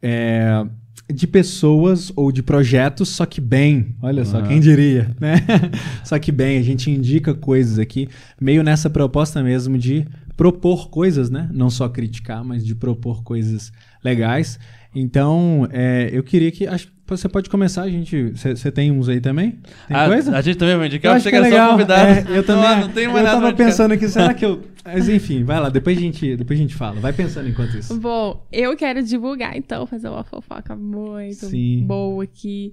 é, 0.00 0.64
de 1.12 1.26
pessoas 1.26 2.12
ou 2.14 2.30
de 2.30 2.42
projetos, 2.42 3.08
só 3.08 3.24
que 3.24 3.40
bem. 3.40 3.96
Olha 4.02 4.24
só, 4.24 4.42
quem 4.42 4.60
diria, 4.60 5.14
né? 5.18 5.36
só 6.04 6.18
que 6.18 6.30
bem, 6.30 6.58
a 6.58 6.62
gente 6.62 6.90
indica 6.90 7.34
coisas 7.34 7.78
aqui, 7.78 8.08
meio 8.40 8.62
nessa 8.62 8.90
proposta 8.90 9.42
mesmo 9.42 9.78
de 9.78 10.06
propor 10.36 10.90
coisas, 10.90 11.30
né? 11.30 11.48
Não 11.52 11.70
só 11.70 11.88
criticar, 11.88 12.44
mas 12.44 12.64
de 12.64 12.74
propor 12.74 13.22
coisas 13.22 13.72
legais. 14.04 14.58
Então, 14.94 15.66
é, 15.70 16.10
eu 16.12 16.22
queria 16.22 16.50
que. 16.50 16.66
Acho 16.66 16.86
que 16.86 16.97
você 17.16 17.28
pode 17.28 17.48
começar, 17.48 17.82
a 17.82 17.88
gente. 17.90 18.32
Você 18.34 18.70
tem 18.70 18.90
uns 18.90 19.08
aí 19.08 19.20
também? 19.20 19.52
Tem 19.86 19.96
Ah, 19.96 20.06
coisa? 20.06 20.36
A 20.36 20.40
gente 20.40 20.56
também 20.58 20.76
vai 20.76 20.86
indicar, 20.86 21.10
Eu 21.10 21.12
eu 21.12 21.16
acho 21.16 21.28
achei 21.28 21.30
que 21.32 21.36
é 21.36 21.40
era 21.40 21.48
só 21.48 21.54
legal. 21.54 21.70
convidado. 21.72 22.30
É, 22.32 22.38
eu 22.38 22.42
também. 22.46 22.62
Não, 22.70 22.80
não 22.80 22.88
tenho 22.92 23.08
eu 23.08 23.12
mais 23.12 23.24
nada 23.24 23.40
tava 23.40 23.52
pensando 23.56 23.92
aqui, 23.92 24.08
será 24.08 24.34
que 24.34 24.44
eu. 24.44 24.62
Mas 24.90 25.06
enfim, 25.06 25.44
vai 25.44 25.60
lá, 25.60 25.68
depois 25.68 25.98
a 25.98 26.00
gente, 26.00 26.34
depois 26.34 26.58
a 26.58 26.62
gente 26.62 26.74
fala. 26.74 26.98
Vai 26.98 27.12
pensando 27.12 27.46
enquanto 27.46 27.76
isso. 27.76 27.98
Bom, 28.00 28.46
eu 28.50 28.74
quero 28.74 29.02
divulgar, 29.02 29.54
então, 29.54 29.86
fazer 29.86 30.08
uma 30.08 30.24
fofoca 30.24 30.74
muito 30.74 31.44
Sim. 31.46 31.84
boa 31.86 32.24
aqui. 32.24 32.72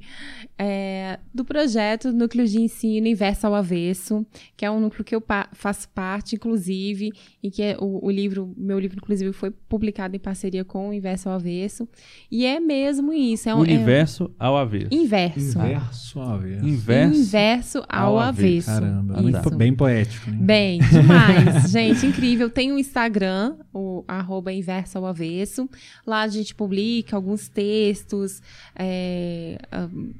é, 0.58 1.20
do 1.34 1.44
projeto 1.44 2.14
Núcleo 2.14 2.48
de 2.48 2.62
Ensino 2.62 3.08
Inverso 3.08 3.46
ao 3.48 3.54
Avesso, 3.56 4.26
que 4.56 4.64
é 4.64 4.72
um 4.72 4.80
núcleo 4.80 5.04
que 5.04 5.14
eu 5.14 5.20
pa- 5.20 5.50
faço 5.52 5.90
parte, 5.90 6.36
inclusive, 6.36 7.12
e 7.44 7.52
que 7.52 7.62
é 7.62 7.76
o, 7.80 8.06
o 8.06 8.10
livro, 8.10 8.54
meu 8.56 8.80
livro, 8.80 8.98
inclusive, 8.98 9.34
foi 9.34 9.52
publicado 9.52 10.16
em 10.16 10.20
parceria 10.20 10.64
com 10.64 10.90
o 10.90 10.94
Inverso 10.94 11.28
ao 11.28 11.36
Avesso. 11.36 11.86
E 12.32 12.46
é 12.46 12.62
mesmo 12.62 13.12
isso. 13.12 13.50
É 13.50 13.56
um, 13.56 13.60
Universo 13.60 14.25
ao 14.40 14.58
avesso. 14.58 14.88
Inverso. 14.92 15.40
Inverso, 15.60 16.20
ó, 16.20 16.34
avesso. 16.34 16.68
Inverso. 16.68 17.20
Inverso 17.20 17.84
ao, 17.90 18.08
ao 18.14 18.20
avesso. 18.20 18.70
avesso. 18.72 18.82
Caramba, 18.86 19.14
Isso. 19.16 19.24
muito 19.24 19.56
bem 19.56 19.74
poético. 19.76 20.30
Né? 20.32 20.38
Bem, 20.42 20.80
demais. 20.80 21.70
gente, 21.72 22.06
incrível. 22.06 22.50
Tem 22.50 22.72
o 22.72 22.80
Instagram, 22.80 23.56
o 23.74 24.04
arroba 24.08 24.52
inverso 24.54 24.98
ao 24.98 25.06
avesso. 25.06 25.70
Lá 26.06 26.22
a 26.22 26.28
gente 26.28 26.54
publica 26.56 27.16
alguns 27.16 27.48
textos. 27.48 28.42
É, 28.76 29.58
ahn, 29.72 30.12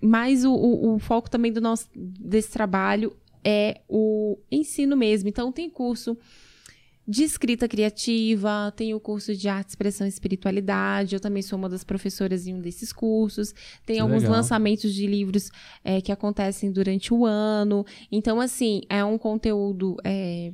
mas 0.00 0.44
o, 0.44 0.52
o- 0.52 0.94
o 0.94 0.98
foco 0.98 1.30
também 1.30 1.52
do 1.52 1.60
nosso, 1.60 1.88
desse 1.94 2.50
trabalho 2.50 3.14
é 3.42 3.80
o 3.88 4.38
ensino 4.50 4.96
mesmo. 4.96 5.28
Então, 5.28 5.50
tem 5.52 5.68
curso 5.70 6.16
de 7.06 7.22
escrita 7.22 7.68
criativa, 7.68 8.72
tem 8.74 8.94
o 8.94 9.00
curso 9.00 9.34
de 9.34 9.46
arte, 9.48 9.70
expressão 9.70 10.06
e 10.06 10.10
espiritualidade. 10.10 11.14
Eu 11.14 11.20
também 11.20 11.42
sou 11.42 11.58
uma 11.58 11.68
das 11.68 11.84
professoras 11.84 12.46
em 12.46 12.54
um 12.54 12.60
desses 12.60 12.92
cursos. 12.92 13.54
Tem 13.84 13.96
Que 13.96 14.02
alguns 14.02 14.22
legal. 14.22 14.36
lançamentos 14.36 14.94
de 14.94 15.06
livros 15.06 15.50
é, 15.84 16.00
que 16.00 16.10
acontecem 16.10 16.72
durante 16.72 17.12
o 17.12 17.26
ano. 17.26 17.84
Então, 18.10 18.40
assim, 18.40 18.80
é 18.88 19.04
um 19.04 19.18
conteúdo 19.18 19.96
é, 20.02 20.52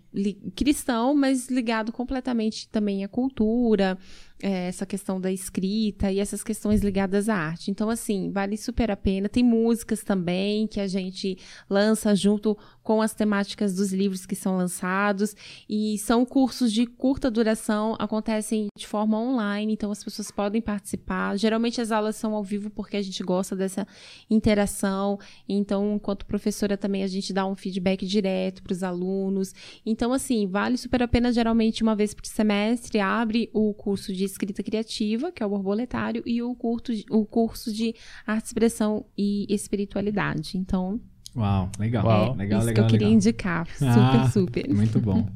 cristão, 0.57 1.15
mas 1.15 1.49
ligado 1.49 1.93
completamente 1.93 2.69
também 2.69 3.05
à 3.05 3.09
cultura, 3.09 3.97
é, 4.43 4.69
essa 4.69 4.87
questão 4.87 5.21
da 5.21 5.31
escrita 5.31 6.11
e 6.11 6.19
essas 6.19 6.43
questões 6.43 6.81
ligadas 6.81 7.29
à 7.29 7.37
arte. 7.37 7.71
Então, 7.71 7.91
assim, 7.91 8.31
vale 8.31 8.57
super 8.57 8.91
a 8.91 8.97
pena. 8.97 9.29
Tem 9.29 9.45
músicas 9.45 10.03
também 10.03 10.67
que 10.67 10.81
a 10.81 10.87
gente 10.87 11.39
lança 11.69 12.15
junto 12.15 12.57
com 12.83 13.03
as 13.03 13.15
temáticas 13.15 13.75
dos 13.75 13.93
livros 13.93 14.27
que 14.27 14.35
são 14.35 14.57
lançados. 14.57 15.35
E 15.69 15.99
são 15.99 16.25
cursos 16.25 16.73
de 16.73 16.87
curta 16.87 17.31
duração, 17.31 17.97
acontecem 17.99 18.69
de 18.77 18.87
forma 18.87 19.19
online, 19.19 19.73
então 19.73 19.91
as 19.91 20.03
pessoas 20.03 20.31
podem 20.31 20.61
participar. 20.61 21.37
Geralmente 21.37 21.81
as 21.81 21.93
aulas 21.93 22.17
são 22.17 22.35
ao 22.35 22.43
vivo 22.43 22.71
porque 22.71 22.97
a 22.97 23.03
gente 23.03 23.23
gosta 23.23 23.55
dessa 23.55 23.87
interação. 24.29 25.19
Então, 25.49 25.95
enquanto 25.97 26.27
professora 26.27 26.77
também 26.77 27.03
a 27.03 27.07
gente 27.07 27.33
dá 27.33 27.47
um 27.47 27.55
feedback 27.55 28.07
direto 28.07 28.62
para 28.62 28.73
os 28.73 28.83
alunos. 28.83 29.53
Então, 29.85 30.12
assim, 30.12 30.47
vale 30.47 30.77
super 30.77 31.03
a 31.03 31.09
pena 31.09 31.33
geralmente 31.33 31.83
uma 31.83 31.95
vez 31.95 32.15
por 32.15 32.27
semestre 32.27 33.01
abre 33.01 33.51
o 33.53 33.73
curso 33.75 34.12
de 34.12 34.30
escrita 34.32 34.62
criativa, 34.62 35.31
que 35.32 35.43
é 35.43 35.47
o 35.47 35.48
borboletário, 35.51 36.23
e 36.27 36.43
o 36.43 36.55
curso 36.55 36.94
de, 36.94 37.05
o 37.11 37.24
curso 37.24 37.73
de 37.73 37.94
arte, 38.27 38.47
expressão 38.47 39.05
e 39.16 39.47
espiritualidade. 39.48 40.57
Então, 40.59 41.01
Uau, 41.36 41.70
legal. 41.78 42.05
Uau. 42.07 42.35
é 42.35 42.36
legal, 42.39 42.59
isso 42.61 42.66
legal, 42.69 42.74
que 42.74 42.81
eu 42.81 42.86
queria 42.86 43.07
legal. 43.07 43.16
indicar. 43.16 43.66
Super, 43.69 43.86
Ah, 43.89 44.31
super. 44.31 44.69
Muito 44.69 45.01
bom. 45.01 45.27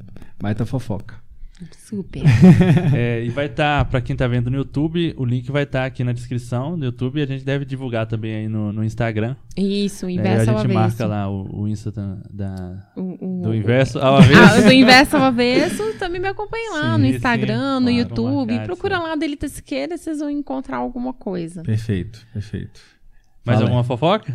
Baita 0.41 0.65
fofoca. 0.65 1.23
Super. 1.71 2.21
É, 2.93 3.23
e 3.23 3.29
vai 3.29 3.45
estar, 3.45 3.85
pra 3.85 4.01
quem 4.01 4.13
tá 4.15 4.27
vendo 4.27 4.49
no 4.49 4.57
YouTube, 4.57 5.13
o 5.17 5.23
link 5.23 5.49
vai 5.51 5.63
estar 5.63 5.85
aqui 5.85 6.03
na 6.03 6.11
descrição 6.11 6.77
do 6.77 6.83
YouTube 6.85 7.17
e 7.19 7.23
a 7.23 7.25
gente 7.25 7.45
deve 7.45 7.63
divulgar 7.63 8.05
também 8.07 8.35
aí 8.35 8.47
no, 8.49 8.73
no 8.73 8.83
Instagram. 8.83 9.35
Isso, 9.55 10.05
o 10.05 10.09
Né? 10.09 10.15
inverso 10.15 10.51
a 10.51 10.57
gente 10.57 10.73
marca 10.73 11.05
lá 11.05 11.29
o, 11.29 11.61
o 11.61 11.67
Insta 11.67 11.91
da, 11.91 12.17
da- 12.29 12.91
O- 12.97 13.25
o- 13.25 13.34
do 13.49 13.55
inverso 13.55 13.99
ao 13.99 14.17
avesso. 14.17 14.41
Ah, 14.41 14.61
do 14.61 14.71
inverso 14.71 15.17
ao 15.17 15.23
avesso, 15.23 15.83
também 15.99 16.19
me 16.21 16.27
acompanhe 16.27 16.69
lá 16.71 16.95
Sim, 16.95 17.01
no 17.01 17.07
sim, 17.07 17.15
Instagram, 17.15 17.79
no 17.79 17.87
claro, 17.87 17.97
YouTube. 17.97 18.51
marcar, 18.51 18.65
Procura 18.65 18.97
sim. 18.97 19.03
lá 19.03 19.15
Delita 19.15 19.47
Siqueira, 19.47 19.97
vocês 19.97 20.19
vão 20.19 20.29
encontrar 20.29 20.77
alguma 20.77 21.13
coisa. 21.13 21.63
Perfeito, 21.63 22.25
perfeito. 22.33 22.79
Mais 23.45 23.57
Fala 23.59 23.69
alguma 23.69 23.83
fofoca? 23.83 24.33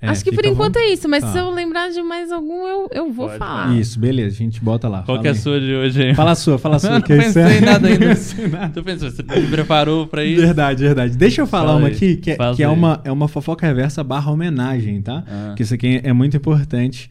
É, 0.00 0.08
Acho 0.10 0.22
que 0.22 0.30
por 0.30 0.46
enquanto 0.46 0.76
é 0.76 0.90
isso, 0.92 1.08
mas 1.08 1.24
Tá. 1.24 1.32
se 1.32 1.38
eu 1.38 1.50
lembrar 1.50 1.90
de 1.90 2.00
mais 2.02 2.30
algum, 2.30 2.64
eu, 2.68 2.88
eu 2.92 3.12
vou 3.12 3.26
Pode 3.26 3.38
falar. 3.40 3.76
Isso, 3.76 3.98
beleza, 3.98 4.36
a 4.36 4.38
gente 4.38 4.60
bota 4.62 4.86
lá. 4.88 4.98
Qual 4.98 5.06
fala 5.16 5.22
que 5.22 5.26
é 5.26 5.30
a 5.32 5.34
sua 5.34 5.58
de 5.58 5.74
hoje 5.74 6.00
aí? 6.04 6.14
Fala 6.14 6.30
a 6.30 6.34
sua, 6.36 6.56
fala 6.56 6.76
a 6.76 6.78
sua. 6.78 6.90
Não 6.94 7.00
que 7.00 7.16
pensei 7.16 7.28
isso 7.28 7.38
é- 7.40 7.58
em 7.58 7.60
nada 7.62 7.88
ainda. 7.88 8.06
Não 8.06 8.14
pensei 8.14 8.46
nada. 8.46 8.68
Tu 8.72 8.84
pensou, 8.84 9.10
você 9.10 9.22
me 9.24 9.46
preparou 9.48 10.06
pra 10.06 10.24
isso? 10.24 10.40
Verdade, 10.40 10.84
verdade. 10.84 11.16
Deixa 11.16 11.40
eu 11.42 11.48
falar 11.48 11.70
Fala 11.70 11.78
uma 11.80 11.88
aí. 11.88 11.94
aqui, 11.94 12.16
que, 12.16 12.30
é, 12.30 12.36
que 12.54 12.62
é, 12.62 12.68
uma, 12.68 13.00
é 13.02 13.10
uma 13.10 13.26
fofoca 13.26 13.66
reversa 13.66 14.04
barra 14.04 14.30
homenagem, 14.30 15.02
tá? 15.02 15.24
Ah. 15.26 15.44
Porque 15.48 15.64
isso 15.64 15.74
aqui 15.74 16.00
é 16.04 16.12
muito 16.12 16.36
importante, 16.36 17.10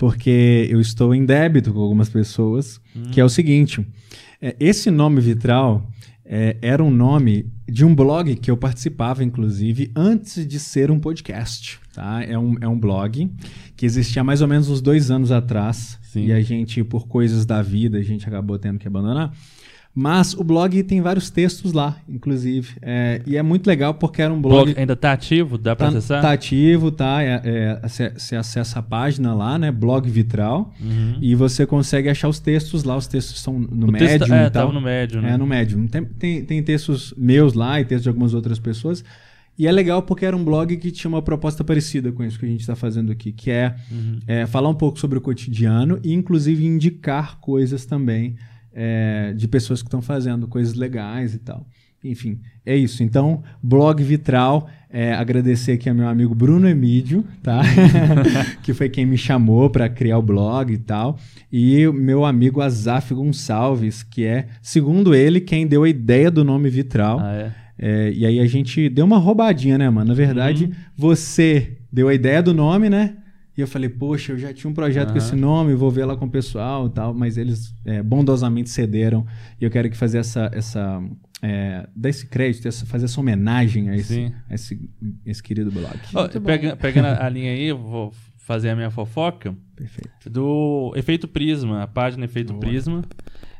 porque 0.00 0.66
eu 0.70 0.80
estou 0.80 1.14
em 1.14 1.26
débito 1.26 1.74
com 1.74 1.80
algumas 1.80 2.08
pessoas, 2.08 2.80
que 3.12 3.20
é 3.20 3.24
o 3.24 3.28
seguinte, 3.28 3.86
é, 4.40 4.56
esse 4.58 4.90
nome 4.90 5.20
Vitral 5.20 5.86
é, 6.24 6.56
era 6.62 6.82
um 6.82 6.90
nome 6.90 7.52
de 7.68 7.84
um 7.84 7.94
blog 7.94 8.34
que 8.36 8.50
eu 8.50 8.56
participava, 8.56 9.22
inclusive, 9.22 9.92
antes 9.94 10.46
de 10.46 10.58
ser 10.58 10.90
um 10.90 10.98
podcast, 10.98 11.78
tá? 11.92 12.24
É 12.24 12.38
um, 12.38 12.56
é 12.62 12.66
um 12.66 12.80
blog 12.80 13.30
que 13.76 13.84
existia 13.84 14.24
mais 14.24 14.40
ou 14.40 14.48
menos 14.48 14.70
uns 14.70 14.80
dois 14.80 15.10
anos 15.10 15.30
atrás, 15.30 15.98
Sim. 16.00 16.28
e 16.28 16.32
a 16.32 16.40
gente, 16.40 16.82
por 16.82 17.06
coisas 17.06 17.44
da 17.44 17.60
vida, 17.60 17.98
a 17.98 18.02
gente 18.02 18.26
acabou 18.26 18.58
tendo 18.58 18.78
que 18.78 18.88
abandonar. 18.88 19.34
Mas 19.92 20.34
o 20.34 20.44
blog 20.44 20.82
tem 20.84 21.00
vários 21.00 21.30
textos 21.30 21.72
lá, 21.72 21.96
inclusive. 22.08 22.74
É, 22.80 23.20
e 23.26 23.36
é 23.36 23.42
muito 23.42 23.66
legal 23.66 23.92
porque 23.92 24.22
era 24.22 24.32
um 24.32 24.40
blog. 24.40 24.66
Blog 24.66 24.78
ainda 24.78 24.94
tá 24.94 25.10
ativo? 25.12 25.58
Dá 25.58 25.74
pra 25.74 25.86
Tá, 25.90 25.98
acessar? 25.98 26.22
tá 26.22 26.32
ativo, 26.32 26.92
tá? 26.92 27.20
É, 27.20 27.40
é, 27.44 27.80
você 27.88 28.10
você 28.16 28.36
acessa 28.36 28.78
a 28.78 28.82
página 28.82 29.34
lá, 29.34 29.58
né? 29.58 29.72
Blog 29.72 30.08
Vitral. 30.08 30.72
Uhum. 30.80 31.16
E 31.20 31.34
você 31.34 31.66
consegue 31.66 32.08
achar 32.08 32.28
os 32.28 32.38
textos 32.38 32.84
lá. 32.84 32.96
Os 32.96 33.08
textos 33.08 33.40
são 33.40 33.58
no 33.58 33.88
O 33.88 33.92
texto- 33.92 34.20
Medium 34.28 34.36
é, 34.36 34.46
e 34.46 34.50
tal. 34.50 34.62
tava 34.66 34.72
no 34.72 34.80
Medium, 34.80 35.22
né? 35.22 35.32
É, 35.32 35.36
no 35.36 35.46
Medium. 35.46 35.86
Tem, 35.88 36.04
tem, 36.04 36.44
tem 36.44 36.62
textos 36.62 37.12
meus 37.18 37.54
lá 37.54 37.80
e 37.80 37.84
textos 37.84 38.04
de 38.04 38.08
algumas 38.08 38.32
outras 38.32 38.60
pessoas. 38.60 39.04
E 39.58 39.66
é 39.66 39.72
legal 39.72 40.02
porque 40.02 40.24
era 40.24 40.36
um 40.36 40.44
blog 40.44 40.74
que 40.76 40.90
tinha 40.92 41.08
uma 41.08 41.20
proposta 41.20 41.64
parecida 41.64 42.12
com 42.12 42.22
isso 42.24 42.38
que 42.38 42.46
a 42.46 42.48
gente 42.48 42.60
está 42.60 42.76
fazendo 42.76 43.10
aqui, 43.10 43.32
que 43.32 43.50
é, 43.50 43.74
Uhum. 43.90 44.18
é, 44.26 44.46
falar 44.46 44.68
um 44.68 44.74
pouco 44.74 44.98
sobre 45.00 45.18
o 45.18 45.20
cotidiano 45.20 45.98
e, 46.04 46.14
inclusive, 46.14 46.64
indicar 46.64 47.38
coisas 47.40 47.84
também 47.84 48.36
é, 48.74 49.32
de 49.36 49.46
pessoas 49.48 49.82
que 49.82 49.88
estão 49.88 50.02
fazendo 50.02 50.46
coisas 50.46 50.74
legais 50.74 51.34
e 51.34 51.38
tal. 51.38 51.66
Enfim, 52.02 52.38
é 52.64 52.74
isso. 52.74 53.02
Então, 53.02 53.42
blog 53.62 54.02
Vitral, 54.02 54.66
é, 54.88 55.12
agradecer 55.12 55.72
aqui 55.72 55.86
ao 55.88 55.94
meu 55.94 56.08
amigo 56.08 56.34
Bruno 56.34 56.66
Emídio, 56.66 57.22
tá? 57.42 57.60
que 58.62 58.72
foi 58.72 58.88
quem 58.88 59.04
me 59.04 59.18
chamou 59.18 59.68
para 59.68 59.86
criar 59.88 60.16
o 60.16 60.22
blog 60.22 60.72
e 60.72 60.78
tal. 60.78 61.18
E 61.52 61.86
o 61.86 61.92
meu 61.92 62.24
amigo 62.24 62.62
Azaf 62.62 63.12
Gonçalves, 63.12 64.02
que 64.02 64.24
é, 64.24 64.46
segundo 64.62 65.14
ele, 65.14 65.40
quem 65.42 65.66
deu 65.66 65.82
a 65.82 65.88
ideia 65.88 66.30
do 66.30 66.42
nome 66.42 66.70
Vitral. 66.70 67.20
Ah, 67.20 67.34
é? 67.34 67.52
É, 67.82 68.12
e 68.12 68.26
aí 68.26 68.40
a 68.40 68.46
gente 68.46 68.88
deu 68.90 69.04
uma 69.06 69.16
roubadinha, 69.18 69.78
né, 69.78 69.88
mano? 69.88 70.08
Na 70.08 70.14
verdade, 70.14 70.64
Uhum. 70.66 70.72
você 70.96 71.78
deu 71.92 72.08
a 72.08 72.14
ideia 72.14 72.42
do 72.42 72.52
nome, 72.52 72.90
né? 72.90 73.16
E 73.60 73.62
eu 73.62 73.68
falei, 73.68 73.90
poxa, 73.90 74.32
eu 74.32 74.38
já 74.38 74.54
tinha 74.54 74.70
um 74.70 74.74
projeto 74.74 75.08
com 75.08 75.18
Aham. 75.18 75.18
esse 75.18 75.36
nome, 75.36 75.74
vou 75.74 75.90
ver 75.90 76.06
lá 76.06 76.16
com 76.16 76.24
o 76.24 76.30
pessoal 76.30 76.86
e 76.86 76.90
tal, 76.90 77.12
mas 77.12 77.36
eles 77.36 77.74
é, 77.84 78.02
bondosamente 78.02 78.70
cederam. 78.70 79.26
E 79.60 79.64
eu 79.64 79.70
quero 79.70 79.90
que 79.90 79.96
fazer 79.96 80.16
essa. 80.18 80.50
essa 80.52 81.02
é, 81.42 81.86
dar 81.94 82.08
esse 82.08 82.26
crédito, 82.26 82.66
essa, 82.68 82.84
fazer 82.86 83.04
essa 83.06 83.20
homenagem 83.20 83.88
a 83.90 83.96
esse, 83.96 84.32
a 84.48 84.54
esse, 84.54 84.90
esse 85.26 85.42
querido 85.42 85.70
blog. 85.70 85.94
Bom. 86.12 86.26
pega- 86.40 86.76
pegando 86.76 87.06
a, 87.06 87.28
linha 87.28 87.52
aí, 87.52 87.64
eu 87.64 87.78
vou 87.78 88.12
fazer 88.38 88.70
a 88.70 88.76
minha 88.76 88.90
fofoca 88.90 89.54
Perfeito. 89.76 90.28
do 90.30 90.92
Efeito 90.96 91.26
Prisma, 91.28 91.82
a 91.82 91.86
página 91.86 92.24
Efeito 92.24 92.52
Boa. 92.52 92.60
Prisma. 92.60 93.02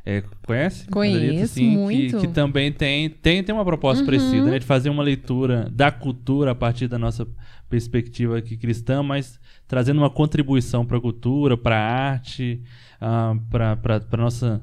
É, 0.03 0.23
conhece? 0.47 0.87
Conheço, 0.89 1.53
sim, 1.53 1.77
muito. 1.77 2.17
Que, 2.17 2.27
que 2.27 2.33
também 2.33 2.71
tem, 2.71 3.07
tem, 3.07 3.43
tem 3.43 3.53
uma 3.53 3.63
proposta 3.63 4.01
Uhum. 4.01 4.05
parecida, 4.07 4.45
né? 4.49 4.57
De 4.59 4.65
fazer 4.65 4.89
uma 4.89 5.03
leitura 5.03 5.69
da 5.71 5.91
cultura 5.91 6.51
a 6.51 6.55
partir 6.55 6.87
da 6.87 6.97
nossa 6.97 7.27
perspectiva 7.71 8.37
aqui 8.37 8.57
cristã, 8.57 9.01
mas 9.01 9.39
trazendo 9.67 9.99
uma 9.99 10.09
contribuição 10.09 10.85
para 10.85 10.97
a 10.97 11.01
cultura, 11.01 11.57
para 11.57 11.77
a 11.77 12.11
arte, 12.11 12.61
ah, 12.99 13.33
para 13.49 14.01
a 14.11 14.17
nossa 14.17 14.61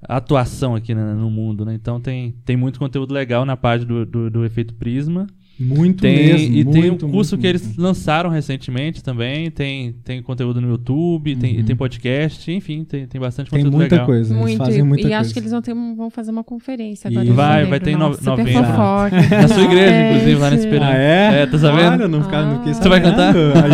atuação 0.00 0.76
aqui 0.76 0.94
né, 0.94 1.14
no 1.14 1.28
mundo, 1.28 1.64
né? 1.64 1.74
Então 1.74 2.00
tem, 2.00 2.32
tem 2.44 2.56
muito 2.56 2.78
conteúdo 2.78 3.12
legal 3.12 3.44
na 3.44 3.56
página 3.56 3.88
do, 3.88 4.06
do, 4.06 4.30
do 4.30 4.44
Efeito 4.44 4.74
Prisma. 4.74 5.26
Muito 5.58 6.02
Tem, 6.02 6.14
mesmo. 6.16 6.54
e 6.56 6.64
tem 6.66 6.84
um 6.84 6.86
muito, 6.88 7.08
curso 7.08 7.34
muito, 7.34 7.40
que 7.40 7.46
eles 7.46 7.64
muito. 7.66 7.80
lançaram 7.80 8.28
recentemente 8.28 9.02
também. 9.02 9.50
Tem, 9.50 9.92
tem 10.04 10.22
conteúdo 10.22 10.60
no 10.60 10.68
YouTube, 10.68 11.34
tem, 11.34 11.58
Uhum. 11.58 11.64
tem 11.64 11.74
podcast, 11.74 12.52
enfim, 12.52 12.84
tem, 12.84 13.06
tem 13.06 13.18
bastante 13.20 13.50
Tem 13.50 13.60
conteúdo 13.60 13.76
muita 13.76 13.94
legal. 13.94 14.06
coisa. 14.06 14.32
Eles 14.34 14.42
Muito. 14.42 14.58
fazem 14.58 14.80
E, 14.80 14.82
muita 14.82 15.00
e 15.00 15.04
coisa. 15.04 15.18
acho 15.18 15.32
que 15.32 15.38
eles 15.38 15.50
vão, 15.50 15.62
ter, 15.62 15.74
vão 15.74 16.10
fazer 16.10 16.30
uma 16.30 16.44
conferência 16.44 17.08
agora. 17.08 17.32
Vai, 17.32 17.64
vai 17.64 17.80
ter 17.80 17.92
em 17.92 17.96
no- 17.96 18.10
novembro. 18.10 18.52
Na 19.40 19.48
sua 19.48 19.62
igreja, 19.64 20.08
inclusive, 20.10 20.34
lá 20.34 20.50
na. 20.50 20.56
Esperança. 20.56 20.92
Ah, 20.92 20.96
é? 20.98 21.42
É, 21.42 21.46
tá 21.46 21.58
sabendo? 21.58 21.92
Olha, 21.92 22.08
não, 22.08 22.22
ficar, 22.22 22.42
não 22.44 22.60
Ah. 22.62 22.74
Você 22.74 22.88
vai 22.88 23.02
sabendo. 23.02 23.20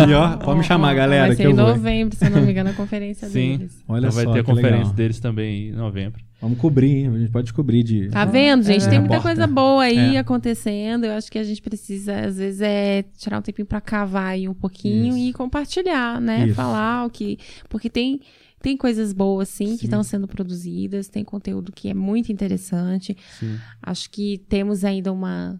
Aí, 0.07 0.13
ó, 0.13 0.37
pode 0.37 0.59
me 0.59 0.63
chamar, 0.63 0.93
Ó, 0.93 0.95
galera, 0.95 1.27
Vai 1.27 1.31
que 1.31 1.35
ser 1.37 1.45
eu 1.47 1.51
em 1.51 1.55
vou. 1.55 1.67
novembro, 1.67 2.15
se 2.15 2.25
eu 2.25 2.29
não 2.31 2.41
me 2.41 2.51
engano, 2.51 2.69
a 2.69 2.73
conferência 2.73 3.27
Sim. 3.27 3.57
deles. 3.57 3.83
Olha 3.87 3.99
então 4.07 4.11
vai 4.11 4.23
só, 4.25 4.31
ter 4.33 4.39
a 4.39 4.43
que 4.43 4.49
conferência 4.49 4.77
legal. 4.79 4.93
deles 4.93 5.19
também 5.19 5.67
em 5.69 5.71
novembro. 5.73 6.21
Vamos 6.43 6.57
cobrir, 6.59 6.91
hein? 6.91 7.07
A 7.07 7.17
gente 7.17 7.31
pode 7.31 7.53
cobrir 7.53 7.83
de... 7.83 8.09
Tá 8.09 8.25
vendo, 8.25 8.63
gente? 8.63 8.85
É. 8.85 8.89
Tem 8.89 8.99
muita 8.99 9.15
Repórter. 9.15 9.21
coisa 9.37 9.47
boa 9.47 9.83
aí 9.83 10.17
É. 10.17 10.19
acontecendo. 10.19 11.05
Eu 11.05 11.13
acho 11.13 11.31
que 11.31 11.39
a 11.39 11.43
gente 11.43 11.61
precisa, 11.61 12.19
às 12.19 12.37
vezes, 12.37 12.59
é 12.59 13.03
tirar 13.17 13.39
um 13.39 13.41
tempinho 13.41 13.65
pra 13.65 13.79
cavar 13.79 14.31
aí 14.33 14.49
um 14.49 14.53
pouquinho 14.53 15.15
Isso. 15.15 15.29
e 15.29 15.31
compartilhar, 15.31 16.19
né? 16.19 16.47
Isso. 16.47 16.55
Falar 16.55 17.05
o 17.05 17.09
que. 17.09 17.39
Porque 17.69 17.89
tem. 17.89 18.19
Tem 18.61 18.77
coisas 18.77 19.11
boas, 19.11 19.49
sim, 19.49 19.67
Sim. 19.71 19.77
que 19.77 19.85
estão 19.85 20.01
sendo 20.03 20.25
produzidas, 20.25 21.09
tem 21.09 21.21
conteúdo 21.21 21.69
que 21.73 21.89
é 21.89 21.93
muito 21.93 22.31
interessante. 22.31 23.15
Sim. 23.37 23.57
Acho 23.81 24.09
que 24.09 24.37
temos 24.47 24.85
ainda 24.85 25.11
uma 25.11 25.59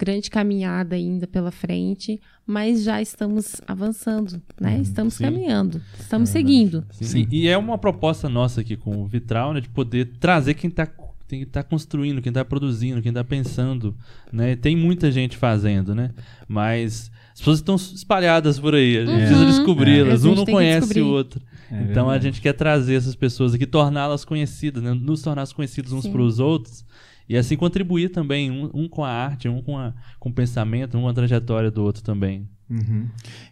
grande 0.00 0.30
caminhada 0.30 0.96
ainda 0.96 1.26
pela 1.26 1.50
frente, 1.50 2.18
mas 2.46 2.82
já 2.82 3.02
estamos 3.02 3.60
avançando, 3.68 4.40
né? 4.58 4.80
Estamos 4.80 5.12
sim. 5.14 5.24
caminhando, 5.24 5.78
estamos 5.98 6.30
É 6.30 6.32
seguindo. 6.32 6.82
Sim. 6.90 7.04
Sim. 7.04 7.28
E, 7.30 7.46
é 7.46 7.58
uma 7.58 7.76
proposta 7.76 8.26
nossa 8.26 8.62
aqui 8.62 8.76
com 8.76 8.96
o 9.02 9.06
Vitral, 9.06 9.52
né? 9.52 9.60
De 9.60 9.68
poder 9.68 10.12
trazer 10.18 10.54
quem 10.54 10.70
tá, 10.70 10.88
quem 11.28 11.44
tá 11.44 11.62
construindo, 11.62 12.22
quem 12.22 12.32
tá 12.32 12.42
produzindo, 12.44 13.02
quem 13.02 13.12
tá 13.12 13.22
pensando, 13.22 13.94
né? 14.32 14.56
Tem 14.56 14.74
muita 14.74 15.12
gente 15.12 15.36
fazendo, 15.36 15.94
né? 15.94 16.10
Mas 16.48 17.10
as 17.34 17.38
pessoas 17.40 17.58
estão 17.58 17.74
espalhadas 17.76 18.58
por 18.58 18.74
aí. 18.74 18.96
A 18.96 19.00
gente 19.04 19.10
Uhum. 19.12 19.18
precisa 19.18 19.42
É. 19.44 19.46
descobri-las. 19.46 20.24
A 20.24 20.28
Um 20.28 20.34
não 20.34 20.46
conhece 20.46 20.98
o 21.00 21.08
outro. 21.08 21.42
É 21.70 21.82
então 21.90 22.08
a 22.08 22.18
gente 22.18 22.40
quer 22.40 22.54
trazer 22.54 22.94
essas 22.94 23.14
pessoas 23.14 23.52
aqui, 23.54 23.66
torná-las 23.66 24.24
conhecidas, 24.24 24.82
né? 24.82 24.92
Nos 24.94 25.20
tornar 25.22 25.46
conhecidos 25.52 25.92
uns 25.92 26.06
para 26.06 26.22
os 26.22 26.38
outros. 26.40 26.84
E 27.30 27.36
assim 27.36 27.56
contribuir 27.56 28.08
também, 28.08 28.50
um, 28.50 28.68
um 28.74 28.88
com 28.88 29.04
a 29.04 29.08
arte, 29.08 29.48
um 29.48 29.62
com, 29.62 29.78
a, 29.78 29.94
com 30.18 30.30
o 30.30 30.32
pensamento, 30.32 30.98
um 30.98 31.02
com 31.02 31.08
a 31.08 31.14
trajetória 31.14 31.70
do 31.70 31.80
outro 31.80 32.02
também. 32.02 32.48
Uhum. 32.68 33.06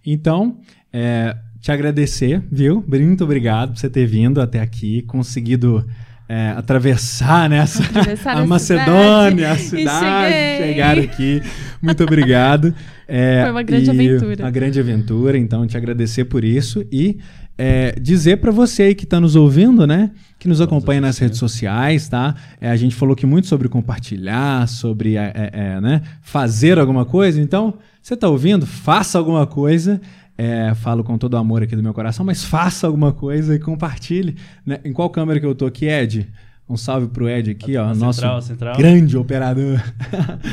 Então, 0.05 0.59
é, 0.92 1.36
te 1.60 1.70
agradecer, 1.70 2.42
viu? 2.50 2.84
Muito 2.88 3.22
obrigado 3.22 3.70
por 3.70 3.78
você 3.78 3.88
ter 3.88 4.05
vindo 4.05 4.40
até 4.40 4.59
aqui, 4.59 5.02
conseguido 5.02 5.86
é, 6.28 6.48
atravessar 6.56 7.46
nessa 7.48 7.84
Atravessar 7.84 8.36
a 8.36 8.40
a 8.40 8.46
Macedônia, 8.46 9.52
a 9.52 9.56
cidade. 9.56 9.76
E 9.76 9.84
cidade, 9.84 10.56
chegar 10.59 10.98
aqui. 10.98 11.40
Muito 11.80 12.02
obrigado. 12.02 12.74
É, 13.10 13.40
Foi 13.40 13.52
uma 13.52 13.62
grande 13.62 13.88
aventura. 13.88 14.44
Uma 14.44 14.50
grande 14.50 14.78
aventura, 14.78 15.38
então 15.38 15.66
te 15.66 15.78
agradecer 15.78 16.26
por 16.26 16.44
isso 16.44 16.84
e 16.92 17.16
é, 17.59 17.98
dizer 18.01 18.36
para 18.36 18.52
você 18.52 18.85
aí 18.85 18.94
que 18.94 19.02
está 19.02 19.20
nos 19.20 19.35
ouvindo, 19.35 19.85
né? 19.85 20.12
Que 20.39 20.47
nos 20.47 20.60
acompanha 20.60 21.01
nas 21.01 21.18
redes 21.18 21.39
sociais, 21.39 22.09
tá? 22.09 22.36
É, 22.60 22.70
a 22.70 22.76
gente 22.76 22.94
falou 22.94 23.14
aqui 23.14 23.26
muito 23.26 23.48
sobre 23.48 23.68
compartilhar, 23.68 24.68
sobre 24.68 25.16
é, 25.16 25.32
é, 25.35 25.51
é, 25.52 25.80
né, 25.80 26.02
fazer 26.22 26.78
alguma 26.78 27.05
coisa. 27.05 27.40
Então, 27.43 27.74
você 28.01 28.14
está 28.14 28.28
ouvindo? 28.28 28.64
Faça 28.64 29.18
alguma 29.18 29.44
coisa. 29.44 30.01
É, 30.40 30.72
falo 30.76 31.02
com 31.02 31.18
todo 31.18 31.35
o 31.35 31.36
amor 31.36 31.64
aqui 31.64 31.74
do 31.74 31.82
meu 31.82 31.93
coração, 31.93 32.24
mas 32.24 32.44
faça 32.44 32.86
alguma 32.86 33.12
coisa 33.12 33.56
e 33.56 33.59
compartilhe. 33.59 34.36
né? 34.64 34.78
Em 34.85 34.93
qual 34.93 35.10
câmera 35.10 35.40
que 35.40 35.47
eu 35.47 35.52
tô 35.52 35.66
aqui, 35.66 35.86
Ed? 35.86 36.28
Um 36.68 36.76
salve 36.76 37.09
pro 37.09 37.28
Ed 37.28 37.51
aqui, 37.51 37.76
ó, 37.76 37.86
A 37.86 37.94
nosso 37.94 38.20
central, 38.20 38.76
grande 38.76 39.16
operador. 39.16 39.82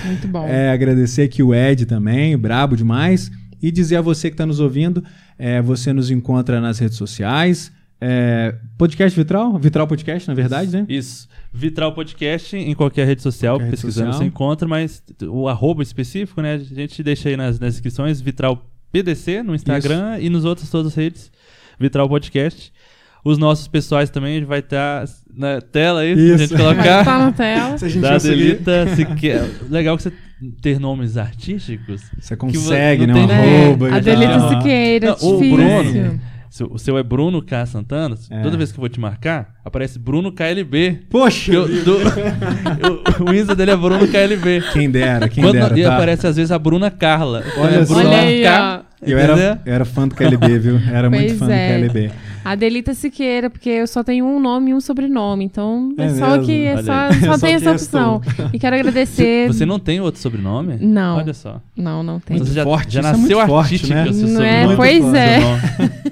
Muito 0.06 0.28
bom. 0.28 0.46
É, 0.50 0.72
agradecer 0.72 1.24
aqui 1.24 1.44
o 1.44 1.54
Ed 1.54 1.86
também, 1.86 2.36
brabo 2.36 2.76
demais. 2.76 3.30
E 3.62 3.70
dizer 3.72 3.98
a 3.98 4.02
você 4.02 4.30
que 4.30 4.34
está 4.34 4.46
nos 4.46 4.60
ouvindo, 4.60 5.04
é, 5.38 5.62
você 5.62 5.92
nos 5.94 6.10
encontra 6.12 6.60
nas 6.62 6.80
redes 6.80 6.98
sociais. 6.98 7.72
É, 8.00 8.54
podcast 8.78 9.18
Vitral? 9.18 9.58
Vitral 9.58 9.88
Podcast, 9.88 10.28
na 10.28 10.34
verdade, 10.34 10.72
né? 10.72 10.86
Isso. 10.90 11.28
Vitral 11.54 11.94
Podcast 11.94 12.56
em 12.56 12.74
qualquer 12.76 13.08
rede 13.08 13.22
social, 13.22 13.56
Qualquer 13.56 13.66
rede 13.66 13.72
pesquisando 13.78 14.08
social. 14.12 14.22
você 14.24 14.28
encontra, 14.28 14.68
mas 14.68 15.02
o 15.24 15.48
arroba 15.48 15.82
específico, 15.82 16.42
né? 16.42 16.56
A 16.56 16.58
gente 16.58 17.02
deixa 17.02 17.30
aí 17.30 17.38
nas, 17.38 17.60
nas 17.60 17.74
descrições, 17.74 18.20
Vitral 18.20 18.70
PDC 18.92 19.42
no 19.44 19.56
Instagram 19.56 20.20
e 20.20 20.30
nos 20.30 20.44
outros 20.46 20.70
todas 20.70 20.92
as 20.92 20.96
redes, 20.96 21.32
Vitral 21.80 22.08
Podcast. 22.10 22.72
Os 23.24 23.38
nossos 23.40 23.68
pessoais 23.68 24.10
também, 24.12 24.36
a 24.36 24.40
gente 24.40 24.48
vai 24.48 24.60
estar 24.60 25.06
na 25.34 25.60
tela 25.60 26.02
aí, 26.02 26.16
se 26.16 26.22
a 26.22 26.26
Isso. 26.26 26.38
gente 26.38 26.50
Vai 26.54 26.62
colocar. 26.76 27.00
estar 27.00 27.20
na 27.20 27.32
tela. 27.32 27.78
Se 27.80 27.86
a 27.86 27.90
gente 27.90 28.02
Da 28.02 28.16
Adelita, 28.16 28.96
se 28.96 29.06
quer. 29.16 29.50
Legal 29.68 29.98
que 29.98 30.04
você 30.04 30.14
ter 30.62 30.80
nomes 30.80 31.18
artísticos. 31.18 32.02
você 32.20 32.36
que 32.36 32.40
consegue, 32.40 33.08
não 33.08 33.16
né? 33.16 33.24
Um 33.24 33.28
tem- 33.28 33.36
É, 33.38 33.64
arroba 33.66 33.86
e 33.88 33.90
tal. 33.90 33.98
Adelita 33.98 34.50
Siqueira, 34.50 35.08
Não, 35.22 35.30
o. 35.30 35.40
Bruno. 35.40 36.20
Seu- 36.50 36.68
O 36.72 36.80
seu 36.80 36.98
é 36.98 37.04
Bruno 37.04 37.42
K. 37.42 37.66
Santana. 37.66 38.16
É. 38.30 38.42
Toda 38.42 38.56
vez 38.56 38.72
que 38.72 38.78
eu 38.78 38.82
vou 38.82 38.88
te 38.88 38.98
marcar, 38.98 39.56
aparece 39.66 40.00
Bruno 40.00 40.32
KLB. 40.32 41.00
Poxa! 41.10 41.52
Eu- 41.52 41.68
do- 41.68 41.98
o, 41.98 43.24
o 43.30 43.34
Insta 43.36 43.54
dele 43.54 43.72
é 43.72 43.76
Bruno 43.76 44.08
KLB. 44.08 44.62
Quem 44.72 44.90
dera, 44.90 45.28
quem 45.28 45.44
Quando, 45.44 45.54
dera. 45.56 45.78
e 45.78 45.84
tá? 45.84 45.96
aparece 45.96 46.26
às 46.28 46.38
vezes 46.38 46.52
a 46.54 46.58
Bruna 46.60 46.90
Carla. 46.90 47.44
Olha 47.58 47.76
é 47.80 47.86
só. 47.86 47.94
Bruna 47.96 48.10
Olha 48.10 48.20
aí, 48.20 48.42
K, 48.44 48.84
ó. 48.84 48.96
Eu 49.06 49.20
era, 49.20 49.62
eu 49.66 49.74
era 49.74 49.84
fã 49.86 50.08
do 50.08 50.16
KLB, 50.16 50.58
viu? 50.60 50.80
Era 50.92 51.10
muito 51.10 51.28
Pois 51.28 51.40
fã 51.40 51.52
é. 51.54 51.68
do 51.84 51.92
KLB. 51.92 52.12
Adelita 52.46 52.94
Siqueira, 52.94 53.50
porque 53.50 53.70
eu 53.70 53.88
só 53.88 54.04
tenho 54.04 54.26
um 54.26 54.40
nome 54.40 54.72
e 54.72 54.74
um 54.74 54.80
sobrenome. 54.80 55.44
Então, 55.46 55.94
é, 55.98 56.06
É 56.06 56.10
só 56.10 56.30
mesmo? 56.32 56.46
que 56.46 56.52
é 56.66 56.78
só, 56.84 57.12
só 57.12 57.26
Só 57.34 57.38
tem 57.40 57.56
essa 57.56 57.72
opção. 57.72 58.22
E 58.54 58.60
quero 58.60 58.76
agradecer. 58.76 59.48
Você 59.48 59.66
não 59.66 59.80
tem 59.80 60.00
outro 60.00 60.22
sobrenome? 60.22 60.78
Não. 60.80 61.18
Olha 61.18 61.34
só. 61.34 61.60
Não, 61.76 62.04
não 62.04 62.20
tem. 62.20 62.38
Você 62.38 62.54
já, 62.54 62.64
forte, 62.64 62.94
já 62.94 63.00
é 63.00 63.04
nasceu 63.04 63.38
muito 63.40 63.48
forte, 63.48 63.74
artística 63.76 63.96
né? 63.96 64.14
seu 64.14 64.22
Não 64.28 64.36
sobrenome. 64.36 64.74
é? 64.74 64.76
Pois 64.76 65.04
forte. 65.04 65.18
é. 65.18 66.06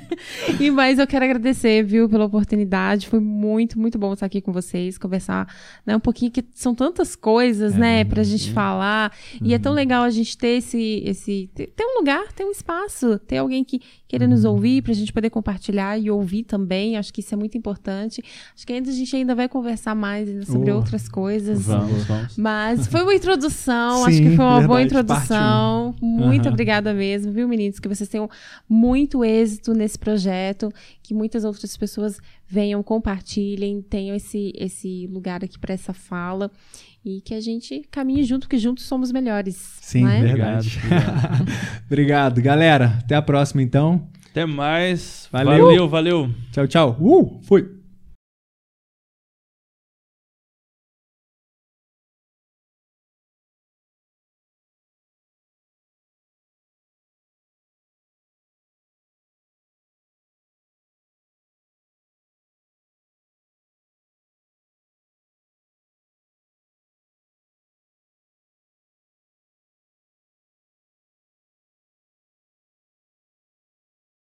E 0.60 0.72
mais 0.72 1.00
eu 1.00 1.06
quero 1.08 1.26
agradecer, 1.26 1.84
viu, 1.84 2.08
pela 2.08 2.26
oportunidade. 2.26 3.08
Foi 3.08 3.20
muito, 3.20 3.78
muito 3.80 3.98
bom 3.98 4.14
estar 4.14 4.26
aqui 4.26 4.42
com 4.42 4.52
vocês, 4.54 4.98
conversar 4.98 5.48
né, 5.86 5.96
um 5.96 6.00
pouquinho, 6.00 6.32
que 6.32 6.44
são 6.54 6.74
tantas 6.74 7.16
coisas, 7.16 7.76
É 7.76 7.78
né, 7.78 8.04
pra 8.06 8.24
gente 8.24 8.52
falar. 8.52 9.12
E 9.42 9.54
é 9.54 9.60
tão 9.60 9.74
legal 9.74 10.04
a 10.04 10.10
gente 10.10 10.38
ter 10.38 10.58
esse, 10.60 11.02
esse. 11.06 11.50
ter 11.56 11.84
um 11.84 12.00
lugar, 12.00 12.32
ter 12.34 12.46
um 12.46 12.52
espaço, 12.52 13.20
ter 13.20 13.38
alguém 13.38 13.64
que 13.64 13.82
queira 14.14 14.28
nos 14.28 14.46
ouvir, 14.46 14.84
pra 14.84 14.94
gente 14.94 15.12
poder 15.12 15.32
compartilhar 15.32 15.98
e 15.98 16.12
ouvir 16.12 16.44
também. 16.44 16.98
Acho 16.98 17.12
que 17.12 17.20
isso 17.22 17.34
é 17.34 17.38
muito 17.38 17.58
importante. 17.58 18.24
Acho 18.56 18.66
que 18.68 18.72
ainda 18.72 18.92
a 18.92 18.94
gente 18.94 19.16
ainda 19.16 19.34
vai 19.34 19.50
conversar 19.50 19.96
mais 19.96 20.30
sobre 20.46 20.72
Oh. 20.72 20.76
outras 20.76 21.10
coisas. 21.10 21.64
Vamos, 21.66 22.04
vamos. 22.04 22.38
Mas 22.38 22.86
foi 22.86 23.02
uma 23.02 23.16
introdução, 23.16 24.06
acho 24.06 24.18
Sim, 24.18 24.30
que 24.30 24.36
foi 24.36 24.46
uma 24.46 24.62
boa 24.68 24.78
verdade, 24.80 24.86
introdução. 24.86 25.96
Muito 26.00 26.44
Aham. 26.46 26.54
obrigada 26.54 26.94
mesmo, 26.94 27.32
viu, 27.32 27.48
meninos? 27.48 27.80
Que 27.80 27.88
vocês 27.88 28.08
tenham 28.08 28.30
muito 28.70 29.26
êxito 29.26 29.74
nesse 29.74 29.98
projeto, 29.98 30.72
que 31.02 31.12
muitas 31.14 31.44
outras 31.44 31.76
pessoas 31.76 32.20
venham, 32.48 32.84
compartilhem, 32.84 33.82
tenham 33.82 34.16
esse, 34.16 34.54
esse 34.56 35.08
lugar 35.12 35.44
aqui 35.44 35.58
para 35.58 35.74
essa 35.74 35.92
fala 35.92 36.52
e 37.06 37.22
que 37.22 37.34
a 37.34 37.42
gente 37.42 37.82
caminhe 37.92 38.24
junto, 38.24 38.48
porque 38.48 38.58
juntos 38.58 38.86
somos 38.86 39.12
melhores. 39.12 39.56
Sim, 39.82 40.08
é? 40.08 40.22
verdade. 40.22 40.80
Obrigado, 40.80 41.48
Obrigado, 41.86 42.42
galera. 42.42 42.98
Até 43.00 43.16
a 43.16 43.22
próxima, 43.22 43.62
então. 43.62 44.08
Até 44.32 44.46
mais. 44.46 45.28
Valeu. 45.32 45.66
valeu. 45.66 45.90
valeu. 45.90 46.30
Tchau, 46.52 46.68
tchau. 46.68 46.98
Uh, 47.00 47.40
fui. 47.44 47.83